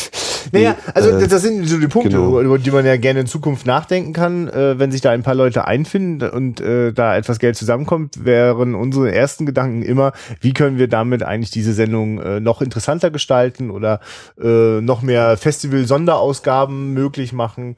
Naja, 0.53 0.77
also 0.95 1.11
äh, 1.11 1.29
das 1.29 1.43
sind 1.43 1.67
so 1.67 1.79
die 1.79 1.89
Punkte, 1.89 2.17
genau. 2.17 2.41
über 2.41 2.59
die 2.59 2.71
man 2.71 2.87
ja 2.87 2.97
gerne 2.97 3.21
in 3.21 3.27
Zukunft 3.27 3.67
nachdenken 3.67 4.13
kann, 4.13 4.49
äh, 4.49 4.79
wenn 4.79 4.91
sich 4.91 5.01
da 5.01 5.11
ein 5.11 5.23
paar 5.23 5.35
Leute 5.35 5.67
einfinden 5.67 6.31
und 6.31 6.61
äh, 6.61 6.93
da 6.93 7.17
etwas 7.17 7.39
Geld 7.39 7.57
zusammenkommt, 7.57 8.25
wären 8.25 8.75
unsere 8.75 9.13
ersten 9.13 9.45
Gedanken 9.45 9.83
immer, 9.83 10.13
wie 10.41 10.55
können 10.55 10.79
wir 10.79 10.89
damit 10.89 11.23
eigentlich 11.23 11.51
diese 11.51 11.75
Sendung 11.75 12.21
äh, 12.21 12.41
noch 12.41 12.63
interessanter 12.63 13.11
gestalten 13.11 13.71
oder 13.71 14.01
äh, 14.41 14.81
noch 14.81 15.03
mehr 15.03 15.37
Festival-Sonderausgaben 15.37 16.95
möglich 16.95 17.33
machen. 17.33 17.77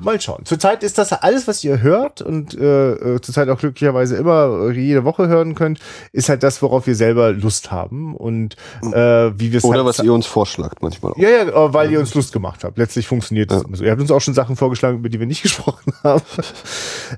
Mal 0.00 0.20
schauen. 0.20 0.44
Zurzeit 0.44 0.84
ist 0.84 0.96
das 0.96 1.12
alles, 1.12 1.48
was 1.48 1.64
ihr 1.64 1.82
hört 1.82 2.22
und 2.22 2.56
äh, 2.56 2.92
äh, 2.92 3.20
zurzeit 3.20 3.48
auch 3.48 3.58
glücklicherweise 3.58 4.14
immer 4.16 4.68
äh, 4.70 4.72
jede 4.78 5.02
Woche 5.02 5.26
hören 5.26 5.56
könnt, 5.56 5.80
ist 6.12 6.28
halt 6.28 6.44
das, 6.44 6.62
worauf 6.62 6.86
wir 6.86 6.94
selber 6.94 7.32
Lust 7.32 7.72
haben 7.72 8.14
und 8.14 8.54
äh, 8.92 8.92
wie 9.36 9.50
wir 9.50 9.58
es 9.58 9.64
Oder 9.64 9.78
halt 9.78 9.86
was 9.88 9.98
ihr 9.98 10.12
uns 10.12 10.26
vorschlagt 10.26 10.82
manchmal 10.82 11.14
auch. 11.14 11.18
ja, 11.18 11.28
ja, 11.30 11.42
äh, 11.48 11.74
weil 11.74 11.90
ihr 11.90 11.98
uns 11.98 12.14
Lust 12.14 12.32
gemacht 12.32 12.62
habt. 12.62 12.78
Letztlich 12.78 13.08
funktioniert 13.08 13.50
es 13.50 13.62
immer 13.64 13.76
so. 13.76 13.82
Ihr 13.82 13.90
habt 13.90 14.00
uns 14.00 14.12
auch 14.12 14.20
schon 14.20 14.34
Sachen 14.34 14.54
vorgeschlagen, 14.54 14.98
über 14.98 15.08
die 15.08 15.18
wir 15.18 15.26
nicht 15.26 15.42
gesprochen 15.48 15.92
haben. 16.04 16.22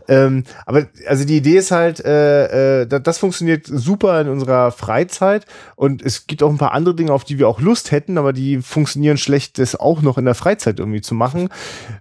ähm, 0.09 0.44
aber 0.64 0.86
also 1.06 1.27
die 1.27 1.36
Idee 1.36 1.59
ist 1.59 1.72
halt, 1.72 2.02
äh, 2.02 2.82
äh, 2.82 2.86
da- 2.86 2.98
das 2.98 3.18
funktioniert 3.18 3.66
super 3.66 4.20
in 4.22 4.28
unserer 4.28 4.70
Freizeit 4.72 5.44
und 5.77 6.01
es 6.01 6.27
gibt 6.27 6.43
auch 6.43 6.48
ein 6.51 6.56
paar 6.59 6.72
andere 6.72 6.94
Dinge, 6.94 7.12
auf 7.12 7.24
die 7.24 7.39
wir 7.39 7.47
auch 7.47 7.60
Lust 7.60 7.90
hätten, 7.90 8.16
aber 8.16 8.32
die 8.32 8.62
funktionieren 8.62 9.18
schlecht, 9.18 9.59
das 9.59 9.77
auch 9.78 10.01
noch 10.01 10.16
in 10.16 10.24
der 10.24 10.35
Freizeit 10.35 10.78
irgendwie 10.78 11.02
zu 11.02 11.14
machen. 11.14 11.51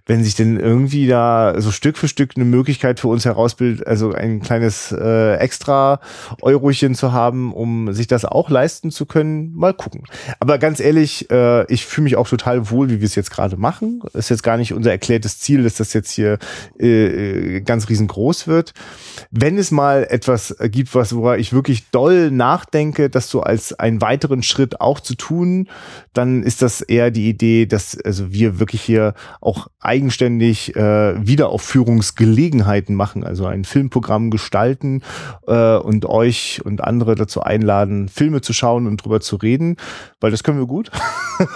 Wenn 0.06 0.24
sich 0.24 0.34
denn 0.40 0.58
irgendwie 0.58 1.06
da 1.06 1.54
so 1.58 1.70
Stück 1.70 1.98
für 1.98 2.08
Stück 2.08 2.32
eine 2.34 2.44
Möglichkeit 2.44 2.98
für 2.98 3.08
uns 3.08 3.24
herausbildet, 3.24 3.86
also 3.86 4.12
ein 4.12 4.40
kleines 4.40 4.90
äh, 4.92 5.36
extra 5.36 6.00
Eurochen 6.40 6.94
zu 6.94 7.12
haben, 7.12 7.52
um 7.52 7.92
sich 7.92 8.06
das 8.06 8.24
auch 8.24 8.50
leisten 8.50 8.90
zu 8.90 9.06
können, 9.06 9.54
mal 9.54 9.74
gucken. 9.74 10.04
Aber 10.40 10.58
ganz 10.58 10.80
ehrlich, 10.80 11.30
äh, 11.30 11.70
ich 11.72 11.86
fühle 11.86 12.04
mich 12.04 12.16
auch 12.16 12.28
total 12.28 12.70
wohl, 12.70 12.88
wie 12.90 13.00
wir 13.00 13.06
es 13.06 13.14
jetzt 13.14 13.30
gerade 13.30 13.56
machen. 13.56 14.02
Ist 14.14 14.30
jetzt 14.30 14.42
gar 14.42 14.56
nicht 14.56 14.72
unser 14.72 14.90
erklärtes 14.90 15.38
Ziel, 15.38 15.62
dass 15.62 15.74
das 15.74 15.92
jetzt 15.92 16.10
hier 16.10 16.38
äh, 16.78 17.60
ganz 17.60 17.88
riesengroß 17.88 18.48
wird. 18.48 18.72
Wenn 19.30 19.58
es 19.58 19.70
mal 19.70 20.06
etwas 20.08 20.56
gibt, 20.70 20.94
was 20.94 21.14
woran 21.14 21.38
ich 21.38 21.52
wirklich 21.52 21.90
doll 21.90 22.30
nachdenke, 22.30 23.10
das 23.10 23.28
so 23.28 23.42
als 23.42 23.78
einen 23.78 24.00
weiteren 24.00 24.42
Schritt 24.42 24.80
auch 24.80 25.00
zu 25.00 25.14
tun, 25.14 25.68
dann 26.14 26.42
ist 26.42 26.62
das 26.62 26.80
eher 26.80 27.10
die 27.10 27.28
Idee, 27.28 27.66
dass 27.66 27.98
also 28.00 28.32
wir 28.32 28.58
wirklich 28.58 28.82
hier 28.82 29.14
auch 29.40 29.68
eigenständig 29.80 30.29
äh, 30.76 31.14
Wiederaufführungsgelegenheiten 31.26 32.94
machen, 32.94 33.24
also 33.24 33.46
ein 33.46 33.64
Filmprogramm 33.64 34.30
gestalten 34.30 35.02
äh, 35.46 35.76
und 35.76 36.06
euch 36.06 36.60
und 36.64 36.84
andere 36.84 37.14
dazu 37.14 37.42
einladen, 37.42 38.08
Filme 38.08 38.40
zu 38.40 38.52
schauen 38.52 38.86
und 38.86 38.98
drüber 38.98 39.20
zu 39.20 39.36
reden, 39.36 39.76
weil 40.20 40.30
das 40.30 40.44
können 40.44 40.58
wir 40.58 40.66
gut. 40.66 40.90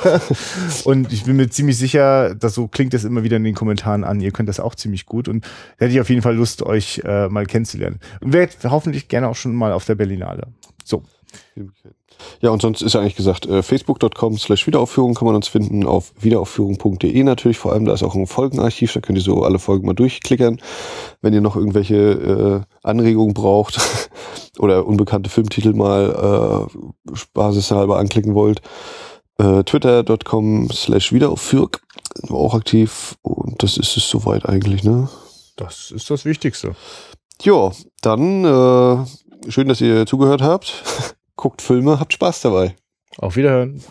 und 0.84 1.12
ich 1.12 1.24
bin 1.24 1.36
mir 1.36 1.48
ziemlich 1.50 1.76
sicher, 1.76 2.34
dass 2.34 2.54
so 2.54 2.68
klingt 2.68 2.94
es 2.94 3.04
immer 3.04 3.22
wieder 3.22 3.36
in 3.36 3.44
den 3.44 3.54
Kommentaren 3.54 4.04
an, 4.04 4.20
ihr 4.20 4.32
könnt 4.32 4.48
das 4.48 4.60
auch 4.60 4.74
ziemlich 4.74 5.06
gut 5.06 5.28
und 5.28 5.46
hätte 5.78 5.92
ich 5.92 6.00
auf 6.00 6.08
jeden 6.08 6.22
Fall 6.22 6.34
Lust, 6.34 6.62
euch 6.62 7.02
äh, 7.04 7.28
mal 7.28 7.46
kennenzulernen. 7.46 8.00
Und 8.20 8.32
werdet 8.32 8.58
hoffentlich 8.64 9.08
gerne 9.08 9.28
auch 9.28 9.36
schon 9.36 9.54
mal 9.54 9.72
auf 9.72 9.84
der 9.84 9.94
Berlinale. 9.94 10.48
So. 10.84 11.02
Ja, 12.40 12.50
und 12.50 12.62
sonst 12.62 12.82
ist 12.82 12.94
ja 12.94 13.00
eigentlich 13.00 13.16
gesagt, 13.16 13.46
äh, 13.46 13.62
facebook.com 13.62 14.38
slash 14.38 14.66
Wiederaufführung 14.66 15.14
kann 15.14 15.26
man 15.26 15.34
uns 15.34 15.48
finden, 15.48 15.86
auf 15.86 16.12
wiederaufführung.de 16.18 17.22
natürlich, 17.22 17.58
vor 17.58 17.72
allem 17.72 17.84
da 17.84 17.94
ist 17.94 18.02
auch 18.02 18.14
ein 18.14 18.26
Folgenarchiv, 18.26 18.92
da 18.92 19.00
könnt 19.00 19.18
ihr 19.18 19.24
so 19.24 19.42
alle 19.42 19.58
Folgen 19.58 19.86
mal 19.86 19.94
durchklickern. 19.94 20.60
Wenn 21.20 21.34
ihr 21.34 21.40
noch 21.40 21.56
irgendwelche 21.56 22.64
äh, 22.64 22.86
Anregungen 22.86 23.34
braucht 23.34 23.78
oder 24.58 24.86
unbekannte 24.86 25.30
Filmtitel 25.30 25.72
mal 25.72 26.68
äh, 27.10 27.16
spaßeshalber 27.16 27.98
anklicken 27.98 28.34
wollt, 28.34 28.60
äh, 29.38 29.64
twitter.com 29.64 30.70
slash 30.70 31.12
Wiederaufführung, 31.12 31.70
sind 32.14 32.30
wir 32.30 32.36
auch 32.36 32.54
aktiv 32.54 33.16
und 33.22 33.62
das 33.62 33.76
ist 33.76 33.96
es 33.96 34.08
soweit 34.08 34.46
eigentlich, 34.46 34.84
ne? 34.84 35.08
Das 35.56 35.90
ist 35.90 36.10
das 36.10 36.24
Wichtigste. 36.24 36.74
Ja, 37.42 37.72
dann 38.00 38.44
äh, 38.44 39.50
schön, 39.50 39.68
dass 39.68 39.80
ihr 39.80 40.06
zugehört 40.06 40.42
habt. 40.42 40.72
Guckt 41.36 41.62
Filme, 41.62 42.00
habt 42.00 42.12
Spaß 42.12 42.42
dabei. 42.42 42.76
Auf 43.18 43.36
Wiederhören. 43.36 43.82